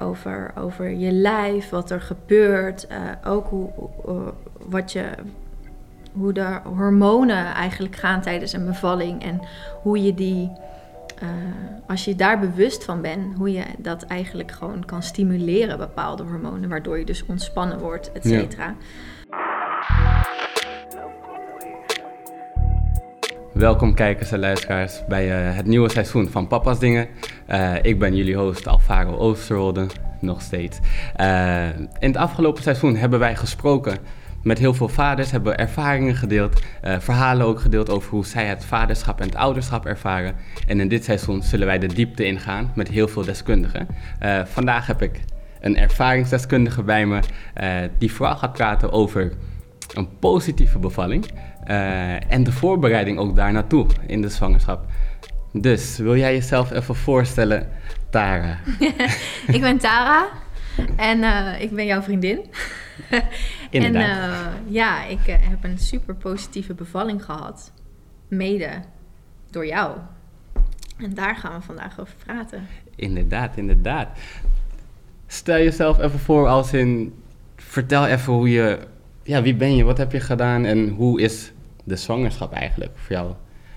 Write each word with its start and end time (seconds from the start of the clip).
over, 0.00 0.52
over 0.58 0.90
je 0.90 1.12
lijf, 1.12 1.68
wat 1.68 1.90
er 1.90 2.00
gebeurt. 2.00 2.86
eh, 2.86 2.98
ook 3.24 3.46
hoe, 3.46 3.70
wat 4.66 4.92
je, 4.92 5.04
hoe 6.12 6.32
de 6.32 6.58
hormonen 6.76 7.46
eigenlijk 7.46 7.96
gaan 7.96 8.20
tijdens 8.20 8.52
een 8.52 8.66
bevalling. 8.66 9.22
En 9.22 9.40
hoe 9.82 10.02
je 10.02 10.14
die, 10.14 10.50
eh, 11.18 11.28
als 11.86 12.04
je 12.04 12.16
daar 12.16 12.38
bewust 12.38 12.84
van 12.84 13.00
bent, 13.00 13.36
hoe 13.36 13.52
je 13.52 13.64
dat 13.78 14.02
eigenlijk 14.02 14.50
gewoon 14.50 14.84
kan 14.84 15.02
stimuleren, 15.02 15.78
bepaalde 15.78 16.22
hormonen. 16.22 16.68
Waardoor 16.68 16.98
je 16.98 17.04
dus 17.04 17.26
ontspannen 17.26 17.78
wordt, 17.78 18.12
et 18.12 18.24
Ja. 18.24 18.74
Welkom 23.58 23.94
kijkers 23.94 24.32
en 24.32 24.38
luisteraars 24.38 25.02
bij 25.08 25.48
eh, 25.48 25.56
het 25.56 25.66
nieuwe 25.66 25.90
seizoen 25.90 26.28
van 26.28 26.46
Papa's 26.46 26.78
Dingen. 26.78 27.08
Eh, 27.46 27.74
ik 27.82 27.98
ben 27.98 28.16
jullie 28.16 28.36
host 28.36 28.66
Alvaro 28.66 29.16
Oosterwolde, 29.16 29.86
nog 30.20 30.42
steeds. 30.42 30.78
Eh, 31.16 31.66
in 31.78 32.08
het 32.08 32.16
afgelopen 32.16 32.62
seizoen 32.62 32.96
hebben 32.96 33.18
wij 33.18 33.36
gesproken 33.36 33.98
met 34.42 34.58
heel 34.58 34.74
veel 34.74 34.88
vaders, 34.88 35.30
hebben 35.30 35.58
ervaringen 35.58 36.14
gedeeld, 36.14 36.62
verhalen 36.98 37.46
ook 37.46 37.60
gedeeld 37.60 37.90
over 37.90 38.10
hoe 38.10 38.26
zij 38.26 38.46
het 38.46 38.64
vaderschap 38.64 39.20
en 39.20 39.26
het 39.26 39.36
ouderschap 39.36 39.86
ervaren. 39.86 40.34
En 40.66 40.80
in 40.80 40.88
dit 40.88 41.04
seizoen 41.04 41.42
zullen 41.42 41.66
wij 41.66 41.78
de 41.78 41.86
diepte 41.86 42.24
ingaan 42.24 42.72
met 42.74 42.88
heel 42.88 43.08
veel 43.08 43.24
deskundigen. 43.24 43.86
Vandaag 44.44 44.86
heb 44.86 45.02
ik 45.02 45.20
een 45.60 45.76
ervaringsdeskundige 45.76 46.82
bij 46.82 47.06
me 47.06 47.20
die 47.98 48.12
vooral 48.12 48.36
gaat 48.36 48.52
praten 48.52 48.92
over 48.92 49.32
een 49.94 50.18
positieve 50.18 50.78
bevalling 50.78 51.26
eh, 51.64 52.32
en 52.32 52.44
de 52.44 52.52
voorbereiding 52.52 53.18
ook 53.18 53.36
daar 53.36 53.52
naartoe 53.52 53.86
in 54.06 54.22
de 54.22 54.28
zwangerschap. 54.28 54.86
Dus 55.52 55.98
wil 55.98 56.16
jij 56.16 56.34
jezelf 56.34 56.70
even 56.70 56.94
voorstellen, 56.94 57.68
Tara? 58.10 58.58
ik 59.56 59.60
ben 59.60 59.78
Tara 59.78 60.28
en 60.96 61.22
eh, 61.22 61.60
ik 61.60 61.70
ben 61.70 61.86
jouw 61.86 62.02
vriendin. 62.02 62.40
Inderdaad. 63.70 64.02
En 64.02 64.20
eh, 64.20 64.72
ja, 64.72 65.04
ik 65.04 65.20
heb 65.24 65.64
een 65.64 65.78
super 65.78 66.14
positieve 66.14 66.74
bevalling 66.74 67.24
gehad. 67.24 67.72
Mede 68.28 68.70
door 69.50 69.66
jou. 69.66 69.98
En 70.96 71.14
daar 71.14 71.36
gaan 71.36 71.58
we 71.58 71.64
vandaag 71.64 72.00
over 72.00 72.14
praten. 72.24 72.66
Inderdaad, 72.94 73.56
inderdaad. 73.56 74.08
Stel 75.26 75.56
jezelf 75.56 75.98
even 75.98 76.18
voor 76.18 76.48
als 76.48 76.72
in, 76.72 77.14
vertel 77.56 78.06
even 78.06 78.32
hoe 78.32 78.50
je, 78.50 78.78
ja, 79.28 79.42
wie 79.42 79.54
ben 79.54 79.76
je, 79.76 79.84
wat 79.84 79.98
heb 79.98 80.12
je 80.12 80.20
gedaan 80.20 80.64
en 80.64 80.88
hoe 80.88 81.20
is 81.20 81.52
de 81.84 81.96
zwangerschap 81.96 82.52
eigenlijk 82.52 82.92
voor 82.94 83.16
jou 83.16 83.32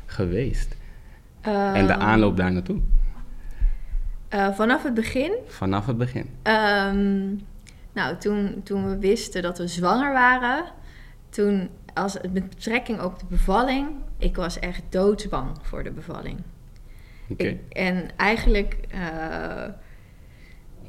geweest? 0.06 0.76
en 1.42 1.86
de 1.88 1.94
Ehm, 1.94 2.02
aanloop 2.02 2.38
daar 2.38 2.52
naartoe, 2.52 2.80
eh, 4.30 4.52
vanaf 4.54 4.84
het 4.84 4.94
begin. 4.94 5.32
vanaf 5.48 5.86
het 5.86 5.98
begin. 5.98 6.30
ehm, 6.42 7.26
nou, 7.94 8.18
toen, 8.20 8.62
toen 8.64 8.90
we 8.90 8.98
wisten 8.98 9.42
dat 9.42 9.58
we 9.58 9.68
zwanger 9.68 10.14
waren. 10.14 10.64
Toen, 11.30 11.70
als, 11.94 12.18
met 12.32 12.50
betrekking 12.50 13.02
op 13.02 13.20
de 13.20 13.26
bevalling. 13.30 13.88
Ik 14.18 14.36
was 14.36 14.60
echt 14.60 14.82
doodsbang 14.90 15.50
voor 15.62 15.84
de 15.84 15.92
bevalling. 15.92 16.40
Oké. 17.30 17.44
Ik, 17.44 17.60
en 17.70 18.10
eigenlijk, 18.18 18.78
eh, 18.90 19.64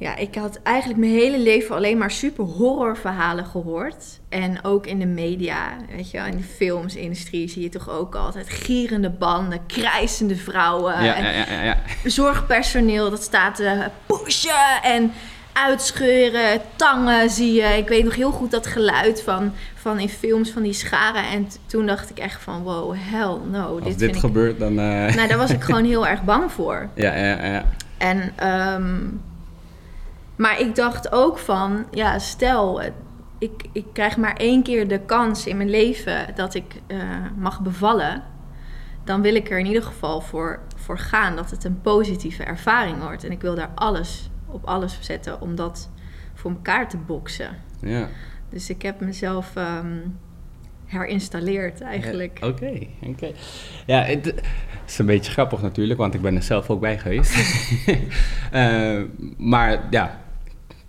ja, 0.03 0.17
ik 0.17 0.35
had 0.35 0.61
eigenlijk 0.63 1.01
mijn 1.01 1.13
hele 1.13 1.39
leven 1.39 1.77
alleen 1.77 1.99
maar 1.99 2.11
super 2.11 2.45
horrorverhalen 2.45 3.45
gehoord. 3.45 4.21
En 4.29 4.65
ook 4.65 4.87
in 4.87 4.99
de 4.99 5.07
media, 5.07 5.77
weet 5.97 6.11
je 6.11 6.17
wel, 6.17 6.27
in 6.27 6.37
de 6.37 6.43
filmsindustrie 6.43 7.49
zie 7.49 7.63
je 7.63 7.69
toch 7.69 7.91
ook 7.91 8.15
altijd 8.15 8.51
gierende 8.51 9.11
banden, 9.11 9.67
krijsende 9.67 10.37
vrouwen. 10.37 11.05
ja, 11.05 11.15
en 11.15 11.55
ja, 11.55 11.63
ja, 11.63 11.77
zorgpersoneel 12.05 13.11
dat 13.11 13.23
staat 13.23 13.55
te 13.57 13.91
pushen 14.07 14.83
en 14.83 15.13
uitscheuren, 15.53 16.61
tangen 16.77 17.31
zie 17.31 17.53
je. 17.53 17.77
Ik 17.77 17.89
weet 17.89 18.05
nog 18.05 18.15
heel 18.15 18.31
goed 18.31 18.51
dat 18.51 18.67
geluid 18.67 19.23
van, 19.23 19.53
van 19.75 19.99
in 19.99 20.09
films 20.09 20.51
van 20.51 20.63
die 20.63 20.73
scharen. 20.73 21.25
En 21.25 21.49
toen 21.67 21.87
dacht 21.87 22.11
ik 22.11 22.19
echt 22.19 22.43
van, 22.43 22.63
wow, 22.63 22.95
hell 22.99 23.37
no. 23.51 23.75
Als 23.75 23.97
dit 23.97 23.99
dit, 23.99 24.17
gebeurt, 24.17 24.59
dan... 24.59 24.79
eh. 24.79 25.15
Nou, 25.15 25.29
daar 25.29 25.39
was 25.39 25.51
ik 25.51 25.63
gewoon 25.63 25.85
heel 25.95 26.07
erg 26.07 26.23
bang 26.25 26.53
voor. 26.53 26.89
ja, 26.95 27.15
ja, 27.15 27.45
ja. 27.45 27.65
En, 27.99 28.33
ehm, 28.37 29.01
maar 30.43 30.61
ik 30.61 30.75
dacht 30.75 31.13
ook 31.13 31.39
van, 31.39 31.87
ja, 31.91 32.19
stel, 32.19 32.83
eh, 32.83 32.93
ik, 33.39 33.65
ik 33.73 33.87
krijg 33.93 34.17
maar 34.17 34.37
één 34.37 34.63
keer 34.63 34.89
de 34.89 35.01
kans 35.01 35.47
in 35.47 35.57
mijn 35.57 35.71
leven 35.71 36.35
dat 36.35 36.55
ik 36.55 36.81
eh, 36.87 36.99
mag 37.37 37.61
bevallen. 37.61 38.23
Dan 39.05 39.23
wil 39.23 39.35
ik 39.35 39.51
er 39.51 39.59
in 39.59 39.67
ieder 39.67 39.83
geval 39.83 40.21
voor, 40.21 40.61
voor 40.77 40.99
gaan 40.99 41.37
dat 41.37 41.51
het 41.51 41.65
een 41.65 41.81
positieve 41.81 42.45
ervaring 42.45 43.03
wordt. 43.03 43.25
En 43.25 43.31
ik 43.31 43.41
wil 43.41 43.55
daar 43.55 43.71
alles 43.75 44.31
op 44.47 44.65
alles 44.65 44.99
zetten 45.01 45.41
om 45.41 45.55
dat 45.55 45.91
voor 46.35 46.51
elkaar 46.51 46.89
te 46.89 46.97
boksen. 46.97 47.57
ja. 47.81 48.09
Dus 48.49 48.71
ik 48.71 48.83
heb 48.83 49.01
mezelf 49.01 49.57
ehm, 49.57 49.99
herinstalleerd 50.87 51.81
eigenlijk. 51.81 52.39
Ja, 52.41 52.47
Oké, 52.47 52.87
oké. 53.07 53.33
Ja, 53.87 54.03
het 54.03 54.35
is 54.87 54.99
een 54.99 55.07
beetje 55.07 55.33
grappig 55.33 55.63
natuurlijk, 55.63 55.99
want 55.99 56.15
ik 56.15 56.23
ben 56.23 56.37
er 56.37 56.43
zelf 56.43 56.71
ook 56.71 56.81
bij 56.81 56.99
geweest. 56.99 57.35
Eh, 58.53 59.03
maar 59.37 59.87
ja, 59.91 60.21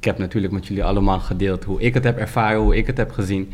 ik 0.03 0.09
heb 0.09 0.17
natuurlijk 0.17 0.53
met 0.53 0.67
jullie 0.67 0.83
allemaal 0.83 1.19
gedeeld 1.19 1.63
hoe 1.63 1.81
ik 1.81 1.93
het 1.93 2.03
heb 2.03 2.17
ervaren, 2.17 2.59
hoe 2.59 2.75
ik 2.75 2.87
het 2.87 2.97
heb 2.97 3.11
gezien. 3.11 3.51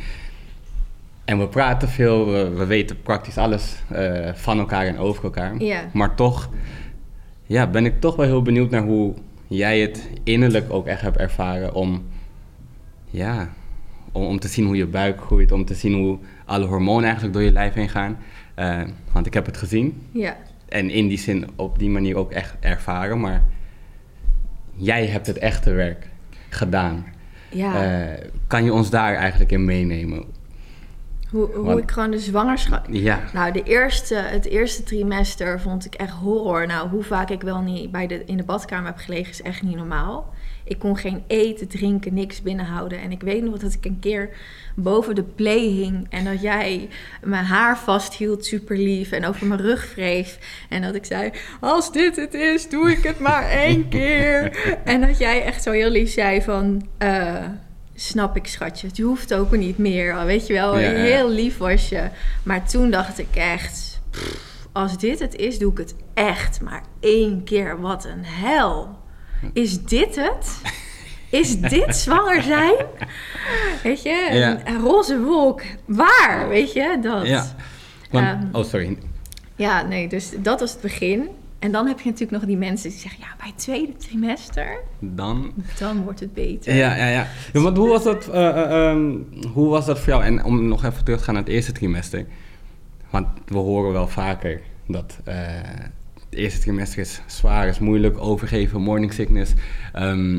En 1.26 1.40
we 1.40 1.48
praten 1.48 1.90
veel, 1.90 2.26
we, 2.26 2.50
we 2.50 2.66
weten 2.66 3.02
praktisch 3.02 3.38
alles 3.38 3.76
eh, 3.88 4.34
van 4.34 4.60
elkaar 4.60 4.86
en 4.86 4.98
over 4.98 5.24
elkaar. 5.24 5.54
Maar 5.94 6.16
toch 6.16 6.50
ja, 7.46 7.68
ben 7.68 7.86
ik 7.86 8.00
toch 8.00 8.16
wel 8.16 8.26
heel 8.26 8.42
benieuwd 8.42 8.70
naar 8.70 8.84
hoe 8.84 9.14
jij 9.48 9.80
het 9.80 10.10
innerlijk 10.24 10.74
ook 10.74 10.88
echt 10.88 11.02
hebt 11.02 11.18
ervaren 11.18 11.74
om, 11.74 12.08
ja, 13.10 13.54
om, 14.12 14.26
om 14.26 14.40
te 14.40 14.48
zien 14.48 14.66
hoe 14.66 14.76
je 14.76 14.88
buik 14.88 15.22
groeit, 15.22 15.52
om 15.52 15.66
te 15.66 15.74
zien 15.74 15.94
hoe 15.94 16.18
alle 16.46 16.66
hormonen 16.66 17.04
eigenlijk 17.04 17.34
door 17.34 17.44
je 17.44 17.52
lijf 17.52 17.74
heen 17.74 17.90
gaan. 17.90 18.18
Eh, 18.56 18.82
want 19.12 19.26
ik 19.26 19.34
heb 19.34 19.46
het 19.46 19.58
gezien 19.58 20.02
en 20.68 20.90
in 20.90 21.08
die 21.08 21.20
zin 21.20 21.48
op 21.56 21.80
die 21.80 21.90
manier 21.90 22.16
ook 22.16 22.32
echt 22.32 22.56
ervaren, 22.60 23.20
maar 23.20 23.44
jij 24.76 25.06
hebt 25.06 25.28
het 25.28 25.38
echte 25.38 25.72
werk 25.72 26.08
gedaan. 26.50 27.06
Ja. 27.50 27.84
Eh, 27.84 28.26
kan 28.48 28.64
je 28.64 28.74
ons 28.74 28.90
daar 28.90 29.16
eigenlijk 29.16 29.52
in 29.52 29.66
meenemen? 29.66 30.24
hoe 31.30 31.50
hoe 31.56 31.66
want- 31.66 31.80
ik 31.80 31.92
gewoon 31.92 32.12
de 32.12 32.20
zwangerschap... 32.20 32.86
Ja, 32.90 33.20
Nou, 33.34 33.52
de 33.52 33.64
eerste, 33.64 34.16
het 34.16 34.46
eerste 34.46 34.84
trimester 34.84 35.62
vond 35.62 35.86
ik 35.86 35.94
echt 35.94 36.12
horror. 36.14 36.68
Nou, 36.68 36.90
hoe 36.90 37.04
vaak 37.04 37.30
ik 37.30 37.42
wel 37.42 37.62
niet 37.62 37.92
bij 37.92 38.08
de, 38.08 38.26
in 38.26 38.38
de 38.38 38.44
badkamer 38.44 38.86
heb 38.86 38.98
gelegen, 38.98 39.32
is 39.32 39.42
echt 39.42 39.62
niet 39.62 39.76
normaal. 39.76 40.34
Ik 40.70 40.80
kon 40.80 40.98
geen 40.98 41.24
eten, 41.28 41.68
drinken, 41.68 42.14
niks 42.14 42.42
binnenhouden. 42.42 43.02
En 43.02 43.12
ik 43.12 43.22
weet 43.22 43.44
nog 43.44 43.58
dat 43.58 43.74
ik 43.74 43.86
een 43.86 44.00
keer 44.00 44.30
boven 44.76 45.16
de 45.16 45.24
play 45.24 45.60
hing... 45.60 46.08
en 46.10 46.24
dat 46.24 46.42
jij 46.42 46.90
mijn 47.24 47.46
haar 47.46 47.78
vasthield, 47.78 48.46
super 48.46 48.78
lief... 48.78 49.12
en 49.12 49.26
over 49.26 49.48
mijn 49.48 49.62
rug 49.62 49.96
wreef. 49.96 50.38
En 50.70 50.82
dat 50.82 50.96
ik 50.96 51.06
zei, 51.06 51.32
als 51.60 51.92
dit 51.92 52.16
het 52.16 52.34
is, 52.34 52.70
doe 52.70 52.92
ik 52.92 53.04
het 53.04 53.20
maar 53.20 53.50
één 53.68 53.90
keer. 53.90 54.58
en 54.84 55.02
dat 55.02 55.18
jij 55.18 55.44
echt 55.44 55.64
zo 55.64 55.72
heel 55.72 55.90
lief 55.90 56.12
zei 56.12 56.42
van... 56.42 56.88
eh, 56.98 57.46
Snap 57.96 58.36
ik, 58.36 58.48
schatje. 58.48 58.88
Het 58.88 58.98
hoeft 59.00 59.34
ook 59.34 59.52
niet 59.58 59.78
meer. 59.78 60.26
Weet 60.26 60.48
je 60.48 60.54
wel, 60.54 60.80
Ja, 60.80 60.90
ja. 60.90 60.98
heel 61.00 61.30
lief 61.30 61.58
was 61.58 61.90
je. 61.90 62.04
Maar 62.44 62.68
toen 62.68 62.92
dacht 62.92 63.20
ik 63.20 63.36
echt... 63.36 64.02
pff, 64.12 64.48
als 64.72 64.98
dit 64.98 65.20
het 65.20 65.36
is, 65.36 65.60
doe 65.60 65.72
ik 65.72 65.78
het 65.78 65.96
echt. 66.14 66.62
Maar 66.62 66.84
één 67.00 67.44
keer, 67.44 67.80
wat 67.82 68.06
een 68.06 68.26
hel. 68.26 68.99
Is 69.54 69.84
dit 69.84 70.16
het? 70.16 70.62
Is 71.30 71.60
dit 71.60 71.96
zwanger 71.96 72.42
zijn? 72.42 72.74
Weet 73.84 74.02
je, 74.04 74.28
een, 74.32 74.38
Ja. 74.38 74.68
een 74.68 74.80
roze 74.80 75.20
wolk. 75.20 75.62
Waar? 75.86 76.46
Weet 76.48 76.74
je, 76.74 77.00
dat. 77.02 77.28
ja. 77.28 77.46
Want, 78.12 78.26
Ehm, 78.26 78.56
oh, 78.56 78.64
sorry. 78.64 78.98
Ja, 79.56 79.82
nee, 79.82 80.08
dus 80.08 80.32
dat 80.38 80.60
was 80.60 80.72
het 80.72 80.82
begin. 80.82 81.28
En 81.60 81.72
dan 81.72 81.88
heb 81.88 82.00
je 82.00 82.06
natuurlijk 82.06 82.32
nog 82.40 82.46
die 82.50 82.58
mensen 82.58 82.90
die 82.90 83.00
zeggen... 83.00 83.20
ja, 83.22 83.28
bij 83.38 83.48
het 83.48 83.58
tweede 83.58 83.96
trimester, 83.96 84.80
Dan 85.00 85.52
dan 85.80 86.04
wordt 86.04 86.20
het 86.20 86.34
beter. 86.34 86.76
Ja, 86.76 86.96
ja, 86.96 87.08
ja. 87.08 87.28
ja 87.54 87.62
want 87.62 87.78
hoe 87.78 87.88
was, 87.90 88.04
dat, 88.04 88.28
eh, 88.28 88.48
eh, 88.50 88.90
ehm, 88.90 89.12
hoe 89.54 89.70
was 89.70 89.86
dat 89.86 90.00
voor 90.00 90.08
jou? 90.14 90.24
En 90.24 90.44
om 90.44 90.68
nog 90.68 90.84
even 90.86 91.04
terug 91.04 91.20
te 91.20 91.24
gaan 91.26 91.34
naar 91.34 91.44
het 91.44 91.52
eerste 91.52 91.72
trimester. 91.72 92.26
Want 93.10 93.28
we 93.46 93.58
horen 93.58 93.92
wel 93.92 94.08
vaker 94.08 94.62
dat 94.88 95.18
eh, 95.24 95.36
het 96.30 96.40
eerste 96.40 96.60
trimester 96.60 97.00
is 97.00 97.22
zwaar, 97.26 97.68
is 97.68 97.80
moeilijk, 97.80 98.18
overgeven, 98.18 98.82
morning 98.82 99.14
sickness. 99.14 99.54
Ehm, 99.94 100.34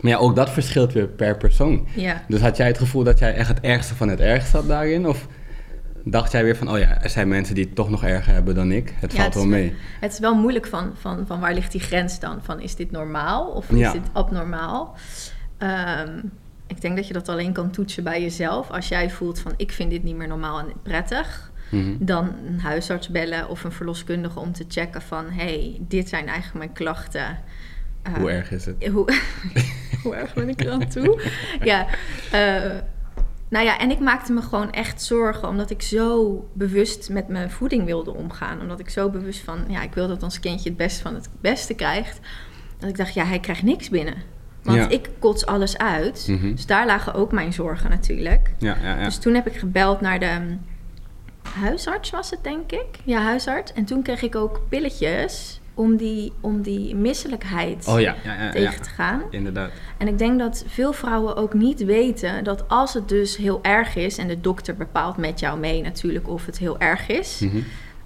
maar 0.00 0.10
ja, 0.12 0.16
ook 0.16 0.36
dat 0.36 0.50
verschilt 0.50 0.92
weer 0.92 1.06
per 1.08 1.36
persoon. 1.36 1.86
Ja. 1.94 2.22
Dus 2.28 2.40
had 2.40 2.56
jij 2.56 2.66
het 2.66 2.78
gevoel 2.78 3.04
dat 3.04 3.18
jij 3.18 3.34
echt 3.34 3.48
het 3.48 3.60
ergste 3.60 3.94
van 3.94 4.08
het 4.08 4.20
ergste 4.20 4.56
had 4.56 4.68
daarin? 4.68 5.06
Of 5.06 5.26
dacht 6.04 6.32
jij 6.32 6.44
weer 6.44 6.56
van, 6.56 6.70
oh 6.70 6.78
ja, 6.78 7.02
er 7.02 7.10
zijn 7.10 7.28
mensen 7.28 7.54
die 7.54 7.64
het 7.64 7.74
toch 7.74 7.90
nog 7.90 8.04
erger 8.04 8.32
hebben 8.32 8.54
dan 8.54 8.72
ik? 8.72 8.94
Het 8.98 9.12
Ja, 9.12 9.16
valt 9.18 9.34
het 9.34 9.42
wel 9.42 9.52
mee. 9.52 9.74
Het 10.00 10.12
is 10.12 10.18
wel 10.18 10.34
moeilijk 10.34 10.66
van, 10.66 10.90
van, 11.00 11.26
van 11.26 11.40
waar 11.40 11.54
ligt 11.54 11.72
die 11.72 11.80
grens 11.80 12.20
dan? 12.20 12.38
Van 12.42 12.60
is 12.60 12.74
dit 12.76 12.90
normaal 12.90 13.46
of 13.46 13.66
Ja. 13.74 13.86
is 13.86 13.92
dit 13.92 14.10
abnormaal? 14.12 14.96
Ehm, 15.58 16.18
ik 16.66 16.80
denk 16.80 16.96
dat 16.96 17.06
je 17.06 17.12
dat 17.12 17.28
alleen 17.28 17.52
kan 17.52 17.70
toetsen 17.70 18.04
bij 18.04 18.20
jezelf. 18.22 18.70
Als 18.70 18.88
jij 18.88 19.10
voelt 19.10 19.38
van 19.40 19.52
ik 19.56 19.72
vind 19.72 19.90
dit 19.90 20.02
niet 20.02 20.16
meer 20.16 20.28
normaal 20.28 20.58
en 20.58 20.66
prettig, 20.82 21.52
Mhm. 21.70 21.92
dan 21.98 22.32
een 22.46 22.60
huisarts 22.60 23.08
bellen 23.08 23.48
of 23.48 23.64
een 23.64 23.72
verloskundige 23.72 24.38
om 24.38 24.52
te 24.52 24.64
checken 24.68 25.02
van 25.02 25.24
hey, 25.30 25.76
dit 25.80 26.08
zijn 26.08 26.26
eigenlijk 26.26 26.58
mijn 26.58 26.72
klachten. 26.72 27.38
Eh, 28.02 28.12
Hoe 28.14 28.30
erg 28.30 28.50
is 28.50 28.64
het? 28.66 28.86
Hoe, 28.92 29.12
hoe 30.02 30.14
erg 30.14 30.34
ben 30.34 30.48
ik 30.48 30.60
er 30.60 30.70
aan 30.70 30.88
toe? 30.88 31.22
ja, 31.62 31.86
eh, 32.32 32.70
nou 33.48 33.64
ja, 33.64 33.78
en 33.78 33.90
ik 33.90 33.98
maakte 34.00 34.32
me 34.32 34.42
gewoon 34.42 34.72
echt 34.72 35.02
zorgen, 35.02 35.48
omdat 35.48 35.70
ik 35.70 35.82
zo 35.82 36.48
bewust 36.52 37.10
met 37.10 37.28
mijn 37.28 37.50
voeding 37.50 37.84
wilde 37.84 38.14
omgaan. 38.14 38.60
Omdat 38.60 38.80
ik 38.80 38.88
zo 38.88 39.10
bewust 39.10 39.40
van, 39.40 39.64
ja, 39.68 39.82
ik 39.82 39.94
wil 39.94 40.08
dat 40.08 40.22
ons 40.22 40.40
kindje 40.40 40.68
het 40.68 40.78
beste 40.78 41.02
van 41.02 41.14
het 41.14 41.28
beste 41.40 41.74
krijgt. 41.74 42.20
Dat 42.78 42.88
ik 42.88 42.96
dacht, 42.96 43.14
ja, 43.14 43.24
hij 43.24 43.40
krijgt 43.40 43.62
niks 43.62 43.88
binnen. 43.88 44.14
Want 44.62 44.78
Ja. 44.78 44.88
ik 44.88 45.08
kots 45.18 45.46
alles 45.46 45.78
uit. 45.78 46.26
Mhm. 46.28 46.50
Dus 46.54 46.66
daar 46.66 46.86
lagen 46.86 47.14
ook 47.14 47.32
mijn 47.32 47.52
zorgen 47.52 47.90
natuurlijk. 47.90 48.50
Ja, 48.58 48.76
ja, 48.82 48.98
ja. 48.98 49.04
Dus 49.04 49.18
toen 49.18 49.34
heb 49.34 49.46
ik 49.46 49.56
gebeld 49.56 50.00
naar 50.00 50.18
de 50.18 50.56
huisarts, 51.48 52.10
was 52.10 52.30
het 52.30 52.44
denk 52.44 52.72
ik? 52.72 52.86
Ja, 53.04 53.20
huisarts. 53.20 53.72
En 53.72 53.84
toen 53.84 54.02
kreeg 54.02 54.22
ik 54.22 54.34
ook 54.36 54.60
pilletjes 54.68 55.60
om 55.74 55.96
die, 55.96 56.32
om 56.40 56.62
die 56.62 56.94
misselijkheid 56.94 57.86
Oh 57.88 58.00
ja, 58.00 58.14
ja, 58.24 58.42
ja, 58.42 58.50
tegen 58.50 58.82
te 58.82 58.88
gaan. 58.88 59.22
Inderdaad. 59.30 59.70
En 59.98 60.08
ik 60.08 60.18
denk 60.18 60.38
dat 60.38 60.64
veel 60.66 60.92
vrouwen 60.92 61.36
ook 61.36 61.54
niet 61.54 61.84
weten 61.84 62.44
dat 62.44 62.68
als 62.68 62.94
het 62.94 63.08
dus 63.08 63.36
heel 63.36 63.58
erg 63.62 63.96
is, 63.96 64.18
en 64.18 64.28
de 64.28 64.40
dokter 64.40 64.74
bepaalt 64.74 65.16
met 65.16 65.40
jou 65.40 65.58
mee 65.58 65.82
natuurlijk 65.82 66.28
of 66.28 66.46
het 66.46 66.58
heel 66.58 66.78
erg 66.80 67.08
is. 67.08 67.38
Mhm. 67.40 67.58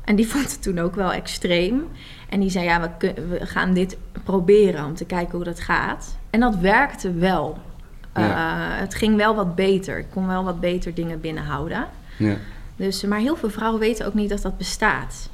En 0.04 0.16
die 0.16 0.28
vond 0.32 0.50
het 0.52 0.62
toen 0.62 0.78
ook 0.78 0.94
wel 0.94 1.12
extreem. 1.12 1.84
En 2.28 2.40
die 2.40 2.50
zei, 2.50 2.64
ja, 2.64 2.80
we, 2.80 2.88
kun- 2.98 3.28
we 3.28 3.46
gaan 3.46 3.74
dit 3.74 3.96
proberen 4.24 4.84
om 4.84 4.94
te 4.94 5.04
kijken 5.04 5.34
hoe 5.34 5.44
dat 5.44 5.60
gaat. 5.60 6.18
En 6.30 6.40
dat 6.40 6.56
werkte 6.56 7.12
wel. 7.12 7.58
Eh, 8.12 8.24
het 8.80 8.94
ging 8.94 9.16
wel 9.16 9.34
wat 9.34 9.54
beter. 9.54 9.98
Ik 9.98 10.06
kon 10.12 10.26
wel 10.26 10.44
wat 10.44 10.60
beter 10.60 10.94
dingen 10.94 11.20
binnenhouden. 11.20 11.86
Ja. 12.16 12.36
Dus, 12.78 13.04
maar 13.04 13.18
heel 13.18 13.36
veel 13.36 13.50
vrouwen 13.50 13.80
weten 13.80 14.06
ook 14.06 14.14
niet 14.14 14.28
dat 14.28 14.42
dat 14.42 14.58
bestaat. 14.58 15.28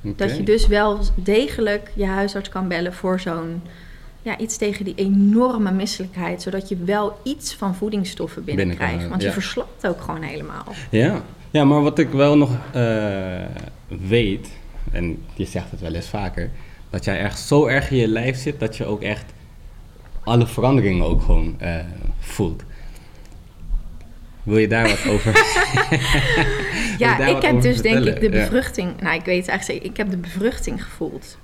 Dat 0.00 0.36
je 0.36 0.42
dus 0.42 0.66
wel 0.66 1.00
degelijk 1.14 1.90
je 1.94 2.06
huisarts 2.06 2.48
kan 2.48 2.68
bellen 2.68 2.92
voor 2.92 3.20
zo'n... 3.20 3.62
Ja, 4.22 4.38
iets 4.38 4.56
tegen 4.56 4.84
die 4.84 4.94
enorme 4.96 5.72
misselijkheid. 5.72 6.42
Zodat 6.42 6.68
je 6.68 6.76
wel 6.76 7.18
iets 7.22 7.54
van 7.54 7.74
voedingsstoffen 7.74 8.44
binnenkrijgt. 8.44 9.08
Want 9.08 9.22
je 9.22 9.32
verslapt 9.32 9.86
ook 9.86 10.00
gewoon 10.00 10.22
helemaal. 10.22 10.64
Ja. 10.90 11.22
ja, 11.50 11.64
maar 11.64 11.82
wat 11.82 11.98
ik 11.98 12.10
wel 12.10 12.36
nog 12.36 12.50
eh, 12.72 13.44
weet, 14.08 14.48
en 14.92 15.22
je 15.34 15.44
zegt 15.44 15.70
het 15.70 15.80
wel 15.80 15.94
eens 15.94 16.08
vaker, 16.08 16.50
dat 16.90 17.04
jij 17.04 17.18
echt 17.18 17.38
zo 17.38 17.66
erg 17.66 17.90
in 17.90 17.96
je 17.96 18.08
lijf 18.08 18.36
zit 18.36 18.60
dat 18.60 18.76
je 18.76 18.84
ook 18.84 19.02
echt 19.02 19.32
alle 20.24 20.46
veranderingen 20.46 21.04
ook 21.04 21.22
gewoon 21.22 21.54
eh, 21.58 21.74
voelt. 22.18 22.62
Wil 24.46 24.58
je 24.58 24.68
daar 24.68 24.88
wat 24.88 25.12
over? 25.12 25.32
Ja, 26.98 27.26
ik 27.26 27.42
heb 27.42 27.62
dus 27.62 27.82
denk 27.82 28.04
ik 28.04 28.20
de? 28.20 28.30
Ja. 28.30 28.30
bevruchting... 28.30 29.00
Nou, 29.00 29.14
ik 29.14 29.24
weet 29.24 29.40
het 29.40 29.48
eigenlijk. 29.48 29.84
Ik 29.84 29.96
heb 29.96 30.10
de 30.10 30.16
bevruchting 30.16 30.84
gevoeld. 30.84 31.38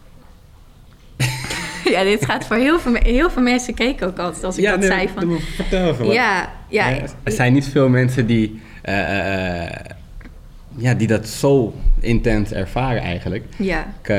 ja, 1.93 2.03
dit 2.03 2.25
gaat 2.25 2.47
voor 2.47 2.57
heel 2.57 2.81
veel, 2.81 2.95
heel 2.95 3.31
veel 3.31 3.43
mensen 3.43 3.75
keken 3.75 4.07
ook 4.07 4.19
altijd 4.19 4.45
als 4.45 4.59
ik 4.59 4.65
dat 4.65 4.79
nee, 4.79 4.89
zei. 4.89 5.09
Van, 5.15 5.39
vertel 5.41 5.89
even 5.89 6.05
wat. 6.05 6.15
ja, 6.15 6.53
ja, 6.69 6.89
Ja, 6.89 7.03
er 7.23 7.33
zijn 7.33 7.53
niet 7.53 7.69
veel 7.69 7.89
mensen 7.89 8.27
die, 8.27 8.61
eh, 8.83 9.01
eh, 9.01 9.65
eh, 9.65 9.81
ja, 10.77 10.95
die 10.95 11.07
dat 11.07 11.29
zo 11.29 11.75
intens 12.01 12.53
ervaren 12.53 13.03
eigenlijk. 13.03 13.45
ja, 13.57 13.95
Ik, 14.03 14.15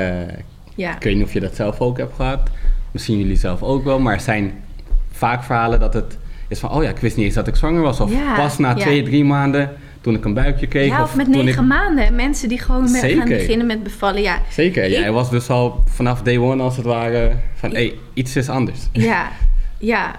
ja. 0.76 0.96
ik 0.96 1.04
weet 1.04 1.16
niet 1.16 1.26
of 1.26 1.34
je 1.34 1.40
dat 1.40 1.56
zelf 1.56 1.80
ook 1.80 1.98
hebt 1.98 2.16
gehad. 2.16 2.50
Misschien 2.92 3.18
jullie 3.18 3.38
zelf 3.38 3.64
ook 3.64 3.84
wel. 3.84 4.00
Maar 4.00 4.14
er 4.14 4.20
zijn 4.20 4.64
vaak 5.12 5.44
verhalen 5.44 5.80
dat 5.80 5.94
het 5.94 6.18
is 6.54 6.60
van... 6.60 6.72
oh 6.72 6.84
ja, 6.84 6.90
ik 6.90 6.98
wist 6.98 7.16
niet 7.16 7.26
eens 7.26 7.36
dat 7.36 7.48
ik 7.48 7.56
zwanger 7.56 7.82
was. 7.82 8.00
Of 8.00 8.12
Ja, 8.12 8.36
pas 8.36 8.58
na 8.58 8.70
ja. 8.70 8.76
twee, 8.76 9.04
drie 9.04 9.26
maanden 9.26 9.72
toen 10.02 10.16
ik 10.16 10.26
een 10.26 10.34
buikje 10.34 10.68
kreeg. 10.68 10.88
Ja, 10.88 11.04
of 11.04 11.16
met 11.16 11.28
negen 11.28 11.64
ik, 11.64 11.68
maanden. 11.68 12.16
Mensen 12.16 12.50
die 12.50 12.60
gewoon 12.60 12.92
met, 12.92 13.12
gaan 13.12 13.28
beginnen 13.28 13.68
met 13.68 13.84
bevallen. 13.84 14.22
Ja, 14.22 14.42
Zeker, 14.50 14.90
jij 14.90 15.12
was 15.12 15.30
dus 15.30 15.50
al 15.50 15.84
vanaf 15.88 16.22
day 16.22 16.38
one 16.38 16.64
als 16.64 16.78
het 16.78 16.86
ware 16.86 17.32
van... 17.56 17.70
hé, 17.70 17.76
hey, 17.76 17.94
iets 18.14 18.36
is 18.36 18.50
anders. 18.50 18.80
ja, 18.92 19.32
ja. 19.78 20.16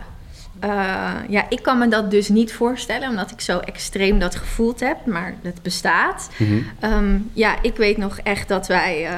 Eh, 0.60 0.70
ja, 1.28 1.46
ik 1.48 1.62
kan 1.62 1.78
me 1.78 1.88
dat 1.88 2.10
dus 2.10 2.28
niet 2.28 2.52
voorstellen, 2.52 3.08
omdat 3.08 3.31
ik 3.31 3.40
zo 3.40 3.58
extreem 3.58 4.19
dat 4.19 4.34
gevoeld 4.34 4.81
heb. 4.81 5.06
Maar 5.06 5.34
het 5.42 5.62
bestaat. 5.62 6.31
Mhm. 6.36 6.52
Ehm, 6.81 7.16
ja, 7.32 7.62
ik 7.62 7.76
weet 7.76 7.96
nog 7.96 8.19
echt 8.19 8.48
dat 8.48 8.66
wij... 8.66 9.06
eh, 9.06 9.16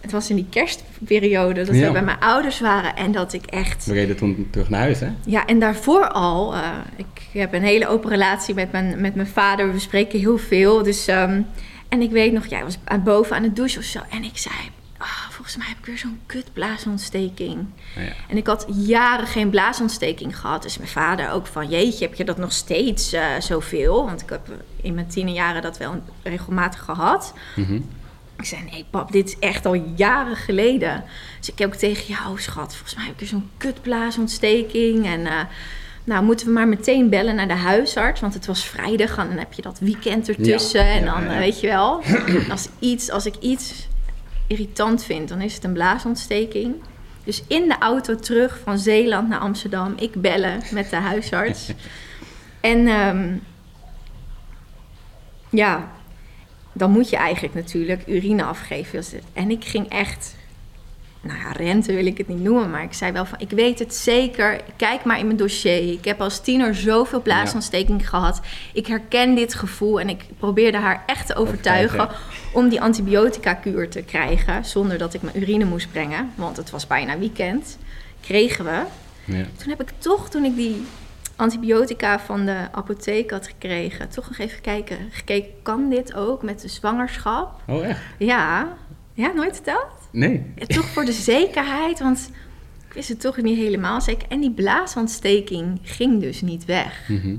het 0.00 0.10
was 0.12 0.30
in 0.30 0.36
die 0.36 0.46
kerstperiode 0.50 1.64
dat 1.64 1.74
Ja. 1.74 1.86
we 1.86 1.92
bij 1.92 2.02
mijn 2.02 2.20
ouders 2.20 2.60
waren. 2.60 2.96
En 2.96 3.12
dat 3.12 3.32
ik 3.32 3.44
echt... 3.46 3.86
We 3.86 3.92
reden 3.92 4.16
toen 4.16 4.48
terug 4.50 4.68
naar 4.70 4.80
huis, 4.80 5.00
hè? 5.00 5.08
Ja, 5.26 5.46
en 5.46 5.58
daarvoor 5.58 6.08
al. 6.08 6.54
eh, 6.54 6.68
ik 6.96 7.06
heb 7.32 7.52
een 7.52 7.62
hele 7.62 7.88
open 7.88 8.10
relatie 8.10 8.54
met 8.54 8.72
mijn, 8.72 9.00
met 9.00 9.14
mijn 9.14 9.28
vader. 9.28 9.72
We 9.72 9.78
spreken 9.78 10.18
heel 10.18 10.38
veel. 10.38 10.82
Dus, 10.82 11.06
ehm, 11.06 11.40
en 11.88 12.00
ik 12.02 12.10
weet 12.10 12.32
nog, 12.32 12.46
jij 12.46 12.62
was 12.64 12.78
aan- 12.84 13.02
boven 13.02 13.36
aan 13.36 13.42
het 13.42 13.56
douchen 13.56 13.78
of 13.80 13.86
zo. 13.86 13.98
En 14.10 14.24
ik 14.24 14.38
zei, 14.38 14.54
ah, 14.98 15.08
volgens 15.30 15.56
mij 15.56 15.66
heb 15.68 15.78
ik 15.78 15.84
weer 15.84 15.98
zo'n 15.98 16.18
kutblaasontsteking. 16.26 17.54
Nou 17.94 18.06
ja. 18.06 18.12
En 18.28 18.36
ik 18.36 18.46
had 18.46 18.66
jaren 18.68 19.26
geen 19.26 19.50
blaasontsteking 19.50 20.38
gehad. 20.38 20.62
Dus 20.62 20.76
mijn 20.78 20.90
vader 20.90 21.30
ook 21.30 21.46
van, 21.46 21.68
jeetje, 21.68 22.04
heb 22.06 22.14
je 22.14 22.24
dat 22.24 22.38
nog 22.38 22.52
steeds 22.52 23.12
eh, 23.12 23.22
zoveel? 23.38 24.04
Want 24.04 24.20
ik 24.22 24.28
heb 24.30 24.48
in 24.82 24.94
mijn 24.94 25.06
tienerjaren 25.06 25.62
dat 25.62 25.78
wel 25.78 26.02
regelmatig 26.22 26.80
gehad. 26.80 27.34
Mhm. 27.56 27.80
Ik 28.40 28.46
zei, 28.48 28.62
nee 28.70 28.84
pap, 28.90 29.12
dit 29.12 29.28
is 29.28 29.38
echt 29.38 29.66
al 29.66 29.74
jaren 29.74 30.36
geleden. 30.36 31.04
Dus 31.38 31.50
ik 31.50 31.58
heb 31.58 31.72
ook 31.72 31.78
tegen 31.78 32.14
jou, 32.14 32.40
schat, 32.40 32.74
volgens 32.74 32.94
mij 32.94 33.06
heb 33.06 33.20
ik 33.20 33.28
zo'n 33.28 33.50
kutblaasontsteking. 33.56 35.06
En 35.06 35.26
eh, 35.26 35.40
nou, 36.04 36.24
moeten 36.24 36.46
we 36.46 36.52
maar 36.52 36.68
meteen 36.68 37.08
bellen 37.08 37.34
naar 37.34 37.48
de 37.48 37.54
huisarts. 37.54 38.20
Want 38.20 38.34
het 38.34 38.46
was 38.46 38.64
vrijdag 38.64 39.16
en 39.16 39.28
dan 39.28 39.38
heb 39.38 39.52
je 39.52 39.62
dat 39.62 39.78
weekend 39.78 40.28
ertussen. 40.28 40.84
Ja, 40.84 40.92
en 40.92 41.04
dan, 41.04 41.22
ja. 41.22 41.32
eh, 41.32 41.38
weet 41.38 41.60
je 41.60 41.66
wel, 41.66 42.02
als, 42.50 42.68
iets, 42.78 43.10
als 43.10 43.26
ik 43.26 43.34
iets 43.40 43.88
irritant 44.46 45.04
vind, 45.04 45.28
dan 45.28 45.40
is 45.40 45.54
het 45.54 45.64
een 45.64 45.72
blaasontsteking. 45.72 46.74
Dus 47.24 47.42
in 47.46 47.68
de 47.68 47.78
auto 47.78 48.14
terug 48.14 48.60
van 48.64 48.78
Zeeland 48.78 49.28
naar 49.28 49.38
Amsterdam, 49.38 49.94
ik 49.96 50.20
bellen 50.20 50.62
met 50.70 50.90
de 50.90 50.96
huisarts. 50.96 51.72
en 52.60 52.86
ehm, 52.86 53.36
ja, 55.50 55.90
dan 56.72 56.90
moet 56.90 57.10
je 57.10 57.16
eigenlijk 57.16 57.54
natuurlijk 57.54 58.02
urine 58.06 58.44
afgeven. 58.44 58.98
Dus 58.98 59.12
En 59.32 59.50
ik 59.50 59.64
ging 59.64 59.88
echt, 59.88 60.36
nou 61.20 61.38
ja, 61.38 61.52
rente 61.52 61.92
wil 61.92 62.06
ik 62.06 62.18
het 62.18 62.28
niet 62.28 62.42
noemen, 62.42 62.70
maar 62.70 62.82
ik 62.82 62.92
zei 62.92 63.12
wel 63.12 63.24
van, 63.24 63.38
ik 63.40 63.50
weet 63.50 63.78
het 63.78 63.94
zeker, 63.94 64.60
kijk 64.76 65.04
maar 65.04 65.18
in 65.18 65.26
mijn 65.26 65.36
dossier. 65.36 65.92
Ik 65.92 66.04
heb 66.04 66.20
als 66.20 66.40
tiener 66.40 66.74
zoveel 66.74 67.22
blaasontsteking 67.22 68.08
gehad. 68.08 68.40
Ik 68.72 68.86
herken 68.86 69.34
dit 69.34 69.54
gevoel 69.54 70.00
en 70.00 70.08
ik 70.08 70.24
probeerde 70.38 70.78
haar 70.78 71.02
echt 71.06 71.26
te 71.26 71.34
overtuigen 71.34 72.08
om 72.52 72.68
die 72.68 72.80
antibiotica-kuur 72.80 73.88
te 73.88 74.02
krijgen, 74.02 74.64
zonder 74.64 74.98
dat 74.98 75.14
ik 75.14 75.22
mijn 75.22 75.42
urine 75.42 75.64
moest 75.64 75.90
brengen, 75.92 76.30
want 76.34 76.56
het 76.56 76.70
was 76.70 76.86
bijna 76.86 77.18
weekend. 77.18 77.78
Kregen 78.20 78.64
we. 78.64 78.82
Ja. 79.24 79.44
Toen 79.56 79.68
heb 79.68 79.80
ik 79.80 79.92
toch, 79.98 80.30
toen 80.30 80.44
ik 80.44 80.56
die 80.56 80.86
antibiotica 81.40 82.18
van 82.20 82.44
de 82.46 82.68
apotheek 82.72 83.30
had 83.30 83.46
gekregen, 83.46 84.08
toch 84.08 84.28
nog 84.28 84.38
even 84.38 84.60
kijken, 84.60 84.96
gekeken, 85.10 85.50
kan 85.62 85.88
dit 85.88 86.14
ook 86.14 86.42
met 86.42 86.60
de 86.60 86.68
zwangerschap? 86.68 87.60
Oh, 87.66 87.86
echt? 87.86 88.00
Ja, 88.18 88.76
ja, 89.14 89.32
nooit 89.32 89.54
verteld? 89.54 90.08
Nee. 90.10 90.52
Ja, 90.56 90.66
toch 90.66 90.86
voor 90.86 91.04
de 91.04 91.12
zekerheid, 91.12 91.98
want 92.00 92.30
ik 92.88 92.92
wist 92.92 93.08
het 93.08 93.20
toch 93.20 93.36
niet 93.36 93.58
helemaal 93.58 94.00
zeker. 94.00 94.28
En 94.28 94.40
die 94.40 94.50
blaasontsteking 94.50 95.78
ging 95.82 96.20
dus 96.20 96.40
niet 96.40 96.64
weg. 96.64 97.08
Mhm. 97.08 97.36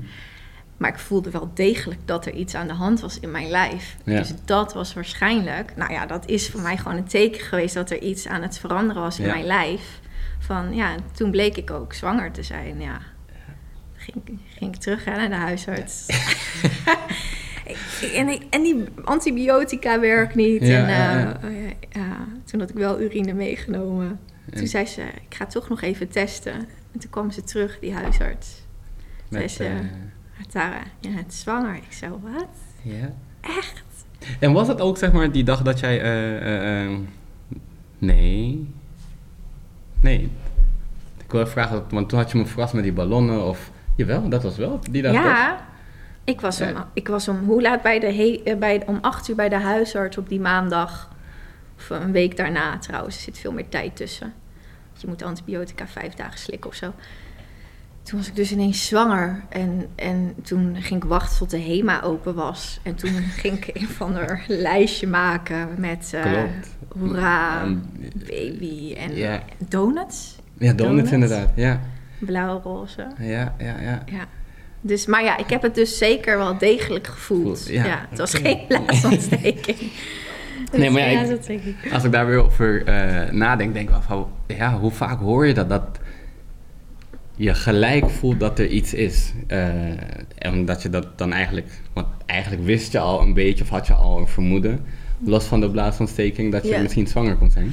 Maar 0.76 0.90
ik 0.90 0.98
voelde 0.98 1.30
wel 1.30 1.50
degelijk 1.54 2.00
dat 2.04 2.26
er 2.26 2.32
iets 2.34 2.54
aan 2.54 2.66
de 2.66 2.72
hand 2.72 3.00
was 3.00 3.20
in 3.20 3.30
mijn 3.30 3.48
lijf. 3.50 3.96
Ja. 4.04 4.18
Dus 4.18 4.32
dat 4.44 4.74
was 4.74 4.94
waarschijnlijk, 4.94 5.76
nou 5.76 5.92
ja, 5.92 6.06
dat 6.06 6.28
is 6.28 6.50
voor 6.50 6.60
mij 6.60 6.76
gewoon 6.76 6.96
een 6.96 7.04
teken 7.04 7.40
geweest 7.40 7.74
dat 7.74 7.90
er 7.90 7.98
iets 7.98 8.26
aan 8.26 8.42
het 8.42 8.58
veranderen 8.58 9.02
was 9.02 9.18
in 9.18 9.26
Ja. 9.26 9.32
mijn 9.32 9.44
lijf. 9.46 10.00
Van 10.38 10.74
ja, 10.74 10.94
toen 11.12 11.30
bleek 11.30 11.56
ik 11.56 11.70
ook 11.70 11.92
zwanger 11.92 12.32
te 12.32 12.42
zijn. 12.42 12.80
Ja, 12.80 12.98
ging, 14.02 14.38
ging 14.56 14.74
ik 14.74 14.80
terug 14.80 15.04
hè, 15.04 15.16
naar 15.16 15.28
de 15.28 15.34
huisarts. 15.34 16.06
En, 18.50 18.62
die 18.62 18.84
antibiotica 19.04 20.00
werkt 20.00 20.34
niet. 20.34 20.62
Ja, 20.66 20.86
en, 20.86 21.42
eh, 21.42 21.64
ja, 21.90 22.10
oh 22.10 22.20
toen 22.44 22.60
had 22.60 22.70
ik 22.70 22.76
wel 22.76 23.00
urine 23.00 23.32
meegenomen. 23.32 24.20
Toen 24.50 24.60
En- 24.60 24.68
zei 24.68 24.86
ze, 24.86 25.02
ik 25.02 25.34
ga 25.34 25.46
toch 25.46 25.68
nog 25.68 25.80
even 25.82 26.08
testen. 26.08 26.52
En 26.92 26.98
toen 26.98 27.10
kwam 27.10 27.30
ze 27.30 27.42
terug, 27.42 27.78
die 27.78 27.94
huisarts. 27.94 28.62
Zei 29.30 29.42
Met, 29.42 29.50
ze, 29.50 29.64
eh, 29.64 30.44
Tara, 30.48 30.82
je 31.00 31.08
bent 31.10 31.34
zwanger. 31.34 31.74
Ik 31.74 31.92
zo, 31.92 32.20
wat? 32.22 32.48
ja. 32.82 33.14
Echt? 33.40 33.82
En 34.38 34.52
was 34.52 34.68
het 34.68 34.80
ook 34.80 34.98
zeg 34.98 35.12
maar 35.12 35.32
die 35.32 35.44
dag 35.44 35.62
dat 35.62 35.80
jij... 35.80 36.00
eh, 36.90 36.96
nee. 37.98 38.68
Nee. 40.00 40.30
Ik 41.24 41.30
wil 41.30 41.40
even 41.40 41.52
vragen, 41.52 41.84
want 41.90 42.08
toen 42.08 42.18
had 42.18 42.30
je 42.30 42.38
me 42.38 42.46
verrast 42.46 42.74
met 42.74 42.82
die 42.82 42.92
ballonnen 42.92 43.46
of... 43.46 43.70
Jawel, 43.96 44.28
dat 44.28 44.42
was 44.42 44.56
wel 44.56 44.80
die 44.90 45.02
dag 45.02 45.12
toch? 45.14 45.22
ja. 45.24 45.70
Ik 46.24 46.40
was, 46.40 46.60
om, 46.60 46.68
Ja. 46.68 46.88
ik 46.92 47.08
was 47.08 47.28
om 47.28 47.38
hoe 47.44 47.62
laat 47.62 47.82
bij 47.82 47.98
de 48.00 48.12
he, 48.12 48.40
eh, 48.44 48.56
bij, 48.56 48.82
om 48.86 48.98
acht 49.00 49.28
uur 49.28 49.36
bij 49.36 49.48
de 49.48 49.56
huisarts 49.60 50.18
op 50.18 50.28
die 50.28 50.40
maandag. 50.40 51.10
Of 51.78 51.90
een 51.90 52.12
week 52.12 52.36
daarna 52.36 52.78
trouwens. 52.78 53.16
Er 53.16 53.22
zit 53.22 53.38
veel 53.38 53.52
meer 53.52 53.68
tijd 53.68 53.96
tussen. 53.96 54.32
Want 54.88 55.00
Je 55.00 55.06
moet 55.06 55.22
antibiotica 55.22 55.86
vijf 55.86 56.14
dagen 56.14 56.38
slikken 56.38 56.70
of 56.70 56.76
zo. 56.76 56.92
Toen 58.02 58.18
was 58.18 58.28
ik 58.28 58.34
dus 58.36 58.52
ineens 58.52 58.86
zwanger. 58.86 59.42
En, 59.48 59.86
en 59.94 60.34
toen 60.42 60.76
ging 60.80 61.02
ik 61.02 61.08
wachten 61.08 61.38
tot 61.38 61.50
de 61.50 61.60
HEMA 61.60 62.02
open 62.02 62.34
was. 62.34 62.80
En 62.82 62.94
toen 62.94 63.10
ging 63.42 63.64
ik 63.66 63.76
een 63.80 63.88
van 63.88 64.14
haar 64.14 64.44
lijstje 64.48 65.06
maken 65.06 65.68
met... 65.78 66.14
Klopt. 66.22 66.76
Hoera, 66.98 67.64
baby 68.26 68.94
en 68.94 69.40
donuts. 69.68 70.36
Ja, 70.58 70.72
donuts 70.72 70.76
Donuts? 70.76 71.12
inderdaad. 71.12 71.50
Ja, 71.56 71.80
Blauw, 72.26 72.60
roze. 72.64 73.06
ja, 73.18 73.54
ja. 73.58 73.80
ja. 73.80 74.02
Ja. 74.06 74.24
Dus, 74.80 75.06
maar 75.06 75.24
ja, 75.24 75.36
ik 75.38 75.50
heb 75.50 75.62
het 75.62 75.74
dus 75.74 75.98
zeker 75.98 76.38
wel 76.38 76.58
degelijk 76.58 77.06
gevoeld. 77.06 77.62
Voel- 77.62 77.74
ja, 77.74 77.84
Ja, 77.84 78.06
het 78.10 78.18
was 78.18 78.34
geen 78.42 78.58
blaasontsteking. 78.68 79.78
Nee, 80.72 80.90
maar 80.90 81.10
ja, 81.10 81.24
Dus 81.24 81.46
ik-. 81.46 81.74
Als 81.92 82.04
ik 82.04 82.12
daar 82.12 82.26
weer 82.26 82.44
over 82.44 82.84
eh, 82.84 83.30
nadenk, 83.32 83.72
denk 83.74 83.84
ik 83.88 83.90
wel 83.90 84.02
van, 84.02 84.28
ja, 84.46 84.78
hoe 84.78 84.90
vaak 84.90 85.20
hoor 85.20 85.46
je 85.46 85.54
dat? 85.54 85.68
Dat 85.68 85.82
je 87.36 87.54
gelijk 87.54 88.10
voelt 88.10 88.40
dat 88.40 88.58
er 88.58 88.66
iets 88.66 88.94
is. 88.94 89.32
Eh, 89.46 89.68
en 90.38 90.64
dat 90.64 90.82
je 90.82 90.90
dat 90.90 91.18
dan 91.18 91.32
eigenlijk, 91.32 91.66
want 91.92 92.06
eigenlijk 92.26 92.62
wist 92.64 92.92
je 92.92 92.98
al 92.98 93.20
een 93.22 93.34
beetje 93.34 93.64
of 93.64 93.70
had 93.70 93.86
je 93.86 93.92
al 93.92 94.18
een 94.18 94.26
vermoeden, 94.28 94.80
los 95.24 95.44
van 95.44 95.60
de 95.60 95.70
blaasontsteking, 95.70 96.52
dat 96.52 96.62
je 96.62 96.68
Ja. 96.68 96.80
misschien 96.80 97.06
zwanger 97.06 97.36
kon 97.36 97.50
zijn. 97.50 97.72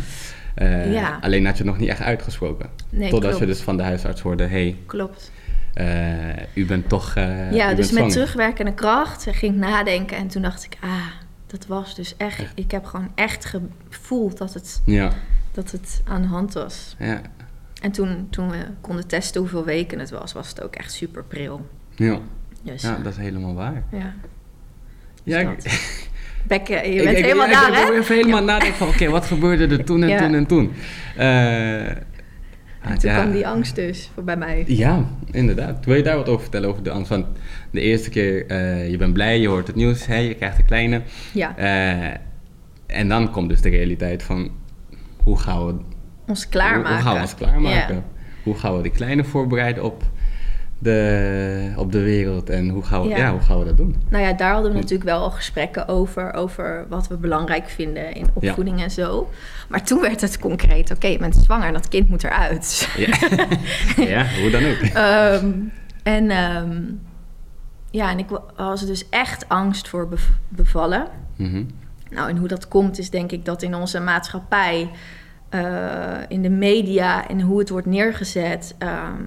Eh, 0.60 0.94
Ja. 0.94 1.18
Alleen 1.22 1.46
had 1.46 1.58
je 1.58 1.64
het 1.64 1.72
nog 1.72 1.82
niet 1.82 1.90
echt 1.90 2.02
uitgesproken. 2.02 2.70
Nee, 2.90 3.10
Totdat 3.10 3.30
klopt. 3.30 3.40
je 3.46 3.52
dus 3.52 3.62
van 3.62 3.78
de 3.78 3.84
huisarts 3.84 4.22
hoorde, 4.22 4.44
hé, 4.44 4.50
hey, 4.50 4.78
Klopt. 4.86 5.32
eh, 5.74 5.88
u 6.54 6.66
bent 6.66 6.90
toch 6.90 7.16
eh, 7.16 7.52
ja, 7.52 7.68
dus 7.70 7.78
met 7.78 7.88
zwanger. 7.96 8.12
terugwerkende 8.12 8.74
kracht 8.74 9.26
ging 9.32 9.54
ik 9.54 9.60
nadenken. 9.60 10.18
En 10.18 10.28
toen 10.28 10.42
dacht 10.42 10.64
ik, 10.64 10.78
ah, 10.80 11.08
dat 11.48 11.66
was 11.66 11.96
dus 11.96 12.18
echt... 12.18 12.44
Ik 12.56 12.72
heb 12.72 12.86
gewoon 12.86 13.12
echt 13.16 13.46
gevoeld 13.90 14.38
dat 14.38 14.54
het, 14.54 14.82
Ja, 14.86 15.12
dat 15.52 15.72
het 15.72 16.02
aan 16.06 16.22
de 16.22 16.28
hand 16.28 16.54
was. 16.54 16.96
ja, 17.00 17.22
En 17.82 17.92
toen, 17.92 18.28
toen 18.30 18.50
we 18.50 18.58
konden 18.82 19.08
testen 19.08 19.42
hoeveel 19.42 19.66
weken 19.66 20.00
het 20.00 20.10
was, 20.10 20.34
was 20.34 20.50
het 20.50 20.62
ook 20.64 20.76
echt 20.76 20.92
super 20.94 21.24
pril. 21.24 21.70
ja, 21.96 22.20
Dus, 22.64 22.82
ja, 22.82 22.96
dat 23.04 23.12
is 23.14 23.18
helemaal 23.20 23.54
waar. 23.56 23.84
ja. 23.92 24.14
Ja, 25.24 25.40
ik- 25.40 25.64
Bekke, 26.50 26.74
je 26.74 26.80
Ik- 26.80 27.04
bent 27.04 27.18
ik- 27.18 27.24
helemaal 27.24 27.46
ik, 27.46 27.52
daar, 27.54 27.74
hè? 27.76 27.92
Ik 27.94 28.00
even 28.00 28.16
helemaal 28.16 28.44
nadenken 28.44 28.78
van, 28.78 28.88
oké, 28.88 29.10
wat 29.10 29.26
gebeurde 29.26 29.68
er 29.78 29.84
toen 29.84 30.04
en 30.04 30.10
Ja. 30.10 30.18
toen 30.18 30.34
en 30.34 30.46
toen? 30.46 30.72
En 31.16 31.98
ah, 32.84 32.92
toen 32.98 33.10
ja. 33.12 33.20
kwam 33.22 33.32
die 33.32 33.48
angst 33.48 33.76
dus 33.76 34.10
voor 34.14 34.24
bij 34.24 34.38
mij. 34.38 34.64
Ja, 34.68 35.06
inderdaad. 35.32 35.86
Wil 35.86 35.96
je 35.96 36.04
daar 36.04 36.16
wat 36.16 36.30
over 36.30 36.42
vertellen, 36.42 36.70
over 36.70 36.84
de 36.84 36.92
angst? 36.92 37.10
Want 37.10 37.26
de 37.72 37.82
eerste 37.82 38.10
keer, 38.10 38.46
eh, 38.48 38.90
je 38.90 38.98
bent 38.98 39.14
blij, 39.14 39.40
je 39.40 39.48
hoort 39.48 39.68
het 39.68 39.76
nieuws, 39.76 40.06
hè, 40.06 40.16
je 40.18 40.34
krijgt 40.36 40.58
een 40.58 40.66
kleine. 40.66 41.02
Ja, 41.34 41.58
Eh, 41.58 42.14
en 43.00 43.08
dan 43.10 43.32
komt 43.32 43.50
dus 43.50 43.62
de 43.62 43.70
realiteit 43.70 44.24
van, 44.24 44.52
hoe 45.24 45.38
gaan 45.40 45.66
we, 45.66 45.74
ons 46.28 46.50
klaarmaken. 46.50 46.84
Hoe, 46.88 46.94
hoe 46.96 47.04
gaan 47.04 47.16
we 47.16 47.22
ons 47.22 47.36
klaarmaken? 47.36 47.96
Ja. 47.96 48.04
Hoe 48.44 48.56
gaan 48.56 48.76
we 48.76 48.82
die 48.82 48.92
kleine 48.92 49.24
voorbereiden 49.24 49.84
op 49.84 50.04
de, 50.80 51.72
op 51.76 51.92
de 51.92 52.02
wereld? 52.02 52.50
En 52.50 52.70
hoe 52.70 52.84
gaan, 52.84 53.02
we, 53.02 53.08
Ja. 53.10 53.18
ja. 53.18 53.32
hoe 53.32 53.40
gaan 53.42 53.60
we 53.60 53.66
dat 53.66 53.78
doen? 53.78 53.96
Nou 54.10 54.24
ja, 54.24 54.34
daar 54.34 54.54
hadden 54.54 54.72
we 54.72 54.78
natuurlijk 54.78 55.10
wel 55.10 55.20
al 55.22 55.32
gesprekken 55.32 55.88
over, 55.88 56.34
over 56.34 56.86
wat 56.90 57.08
we 57.08 57.18
belangrijk 57.18 57.70
vinden 57.70 58.14
in 58.14 58.28
opvoeding 58.34 58.82
en 58.82 58.92
zo. 58.92 59.30
Maar 59.70 59.84
toen 59.84 60.02
werd 60.02 60.22
het 60.22 60.40
concreet, 60.40 60.92
oké, 60.92 61.08
je 61.08 61.18
bent 61.18 61.36
zwanger, 61.36 61.74
dat 61.74 61.88
kind 61.88 62.10
moet 62.10 62.24
eruit. 62.24 62.90
Ja, 62.98 63.18
ja 64.14 64.26
hoe 64.42 64.50
dan 64.52 64.66
ook. 64.66 64.78
Ehm, 64.94 65.52
en 66.04 66.30
ehm, 66.30 66.82
ja, 67.92 68.12
en 68.12 68.20
ik 68.20 68.30
wa- 68.30 68.44
was 68.56 68.86
dus 68.86 69.10
echt 69.10 69.50
angst 69.50 69.88
voor 69.88 70.08
bev- 70.08 70.30
bevallen. 70.48 71.08
Mhm. 71.36 71.64
Nou, 72.10 72.30
en 72.30 72.38
hoe 72.38 72.48
dat 72.48 72.68
komt 72.68 72.98
is 73.00 73.10
denk 73.10 73.32
ik 73.32 73.46
dat 73.46 73.62
in 73.62 73.76
onze 73.76 74.00
maatschappij, 74.00 74.90
eh, 75.50 75.62
in 76.28 76.42
de 76.42 76.50
media 76.50 77.28
en 77.28 77.42
hoe 77.42 77.60
het 77.60 77.70
wordt 77.70 77.88
neergezet, 77.88 78.76
ehm, 78.78 79.22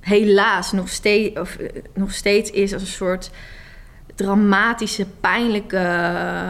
helaas 0.00 0.72
nog 0.72 0.88
steeds, 0.88 1.40
of, 1.40 1.56
eh, 1.56 1.82
nog 1.94 2.12
steeds 2.12 2.50
is 2.50 2.72
als 2.72 2.82
een 2.82 2.88
soort 2.88 3.30
dramatische, 4.14 5.06
pijnlijke 5.20 5.76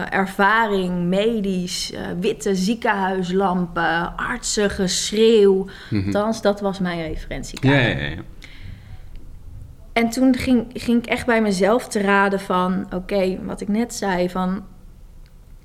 ervaring, 0.09 1.03
medisch, 1.03 1.91
eh, 1.91 2.01
witte 2.19 2.55
ziekenhuislampen, 2.55 4.15
artsen, 4.15 4.69
geschreeuw. 4.69 5.67
Mhm. 5.89 6.05
Althans, 6.05 6.41
dat 6.41 6.61
was 6.61 6.79
mijn 6.79 7.01
referentie. 7.01 7.67
Ja, 7.67 7.79
ja, 7.79 7.97
ja. 7.97 8.15
En 9.93 10.09
toen 10.09 10.35
ging, 10.35 10.65
ging 10.73 11.03
ik 11.03 11.09
echt 11.09 11.25
bij 11.25 11.41
mezelf 11.41 11.87
te 11.87 12.01
raden 12.01 12.39
van... 12.39 12.87
oké, 12.93 13.43
wat 13.43 13.61
ik 13.61 13.67
net 13.67 13.93
zei, 13.93 14.29
van... 14.29 14.63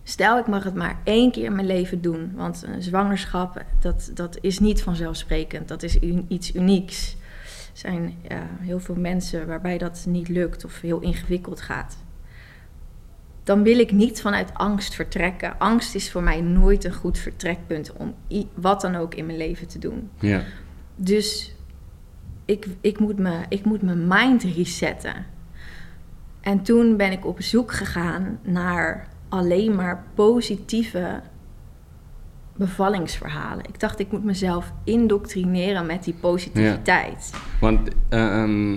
stel 0.03 0.39
ik 0.39 0.47
mag 0.47 0.65
het 0.65 0.75
maar 0.75 0.99
één 1.05 1.31
keer 1.31 1.45
in 1.45 1.55
mijn 1.55 1.67
leven 1.67 2.03
doen. 2.03 2.33
Want 2.35 2.65
een 2.67 2.83
zwangerschap, 2.83 3.65
dat, 3.81 4.11
dat 4.15 4.39
is 4.41 4.59
niet 4.59 4.83
vanzelfsprekend. 4.83 5.69
Dat 5.69 5.83
is 5.83 5.99
iets 6.29 6.55
unieks. 6.55 7.17
Zijn 7.77 8.15
heel 8.61 8.81
veel 8.81 8.95
mensen 8.95 9.47
waarbij 9.47 9.79
dat 9.79 10.05
niet 10.09 10.29
lukt 10.29 10.65
of 10.65 10.81
heel 10.81 11.01
ingewikkeld 11.01 11.61
gaat. 11.61 11.97
Dan 13.43 13.63
wil 13.63 13.79
ik 13.79 13.93
niet 13.93 14.21
vanuit 14.21 14.55
angst 14.55 14.95
vertrekken. 14.95 15.59
Angst 15.59 15.95
is 15.95 16.11
voor 16.11 16.23
mij 16.23 16.41
nooit 16.41 16.85
een 16.85 16.95
goed 16.95 17.19
vertrekpunt... 17.19 17.93
om 17.93 18.15
wat 18.55 18.81
dan 18.81 18.95
ook 18.95 19.15
in 19.15 19.27
mijn 19.27 19.39
leven 19.39 19.69
te 19.69 19.79
doen. 19.79 20.11
ja. 20.21 20.43
Dus 20.97 21.55
ik, 22.45 22.67
ik, 22.81 22.99
moet 22.99 23.19
me, 23.19 23.41
ik 23.49 23.65
moet 23.65 23.83
mijn 23.83 24.07
mind 24.09 24.43
resetten. 24.43 25.27
En 26.41 26.63
toen 26.63 26.97
ben 26.97 27.13
ik 27.13 27.27
op 27.27 27.43
zoek 27.43 27.73
gegaan 27.73 28.39
naar 28.43 29.09
alleen 29.29 29.75
maar 29.75 30.05
positieve 30.15 31.21
bevallingsverhalen. 32.57 33.65
Ik 33.69 33.81
dacht, 33.81 33.99
ik 34.01 34.13
moet 34.13 34.25
mezelf 34.25 34.73
indoctrineren 34.85 35.87
met 35.87 36.05
die 36.05 36.15
positiviteit. 36.21 37.31
Want 37.61 37.89
eh, 38.09 38.43
ehm, 38.43 38.73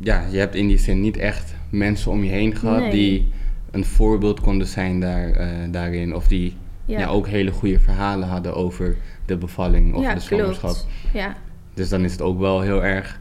ja, 0.00 0.24
je 0.30 0.38
hebt 0.38 0.54
in 0.54 0.66
die 0.66 0.78
zin 0.78 1.00
niet 1.00 1.16
echt 1.16 1.54
mensen 1.70 2.10
om 2.10 2.24
je 2.24 2.30
heen 2.30 2.56
gehad 2.56 2.78
Nee. 2.80 2.90
die 2.90 3.32
een 3.70 3.84
voorbeeld 3.84 4.40
konden 4.40 4.66
zijn 4.66 5.00
daar, 5.00 5.30
eh, 5.30 5.48
daarin. 5.70 6.14
Of 6.14 6.26
die 6.26 6.56
ja. 6.86 6.98
Ja, 6.98 7.06
ook 7.06 7.26
hele 7.26 7.50
goede 7.50 7.80
verhalen 7.80 8.28
hadden 8.28 8.54
over 8.54 8.96
de 9.26 9.36
bevalling 9.36 9.94
of 9.94 10.02
ja 10.02 10.14
de 10.14 10.20
zwangerschap. 10.20 10.70
klopt. 10.70 10.86
Ja, 11.12 11.36
Dus 11.74 11.88
dan 11.88 12.04
is 12.04 12.12
het 12.12 12.22
ook 12.22 12.38
wel 12.38 12.60
heel 12.60 12.84
erg 12.84 13.20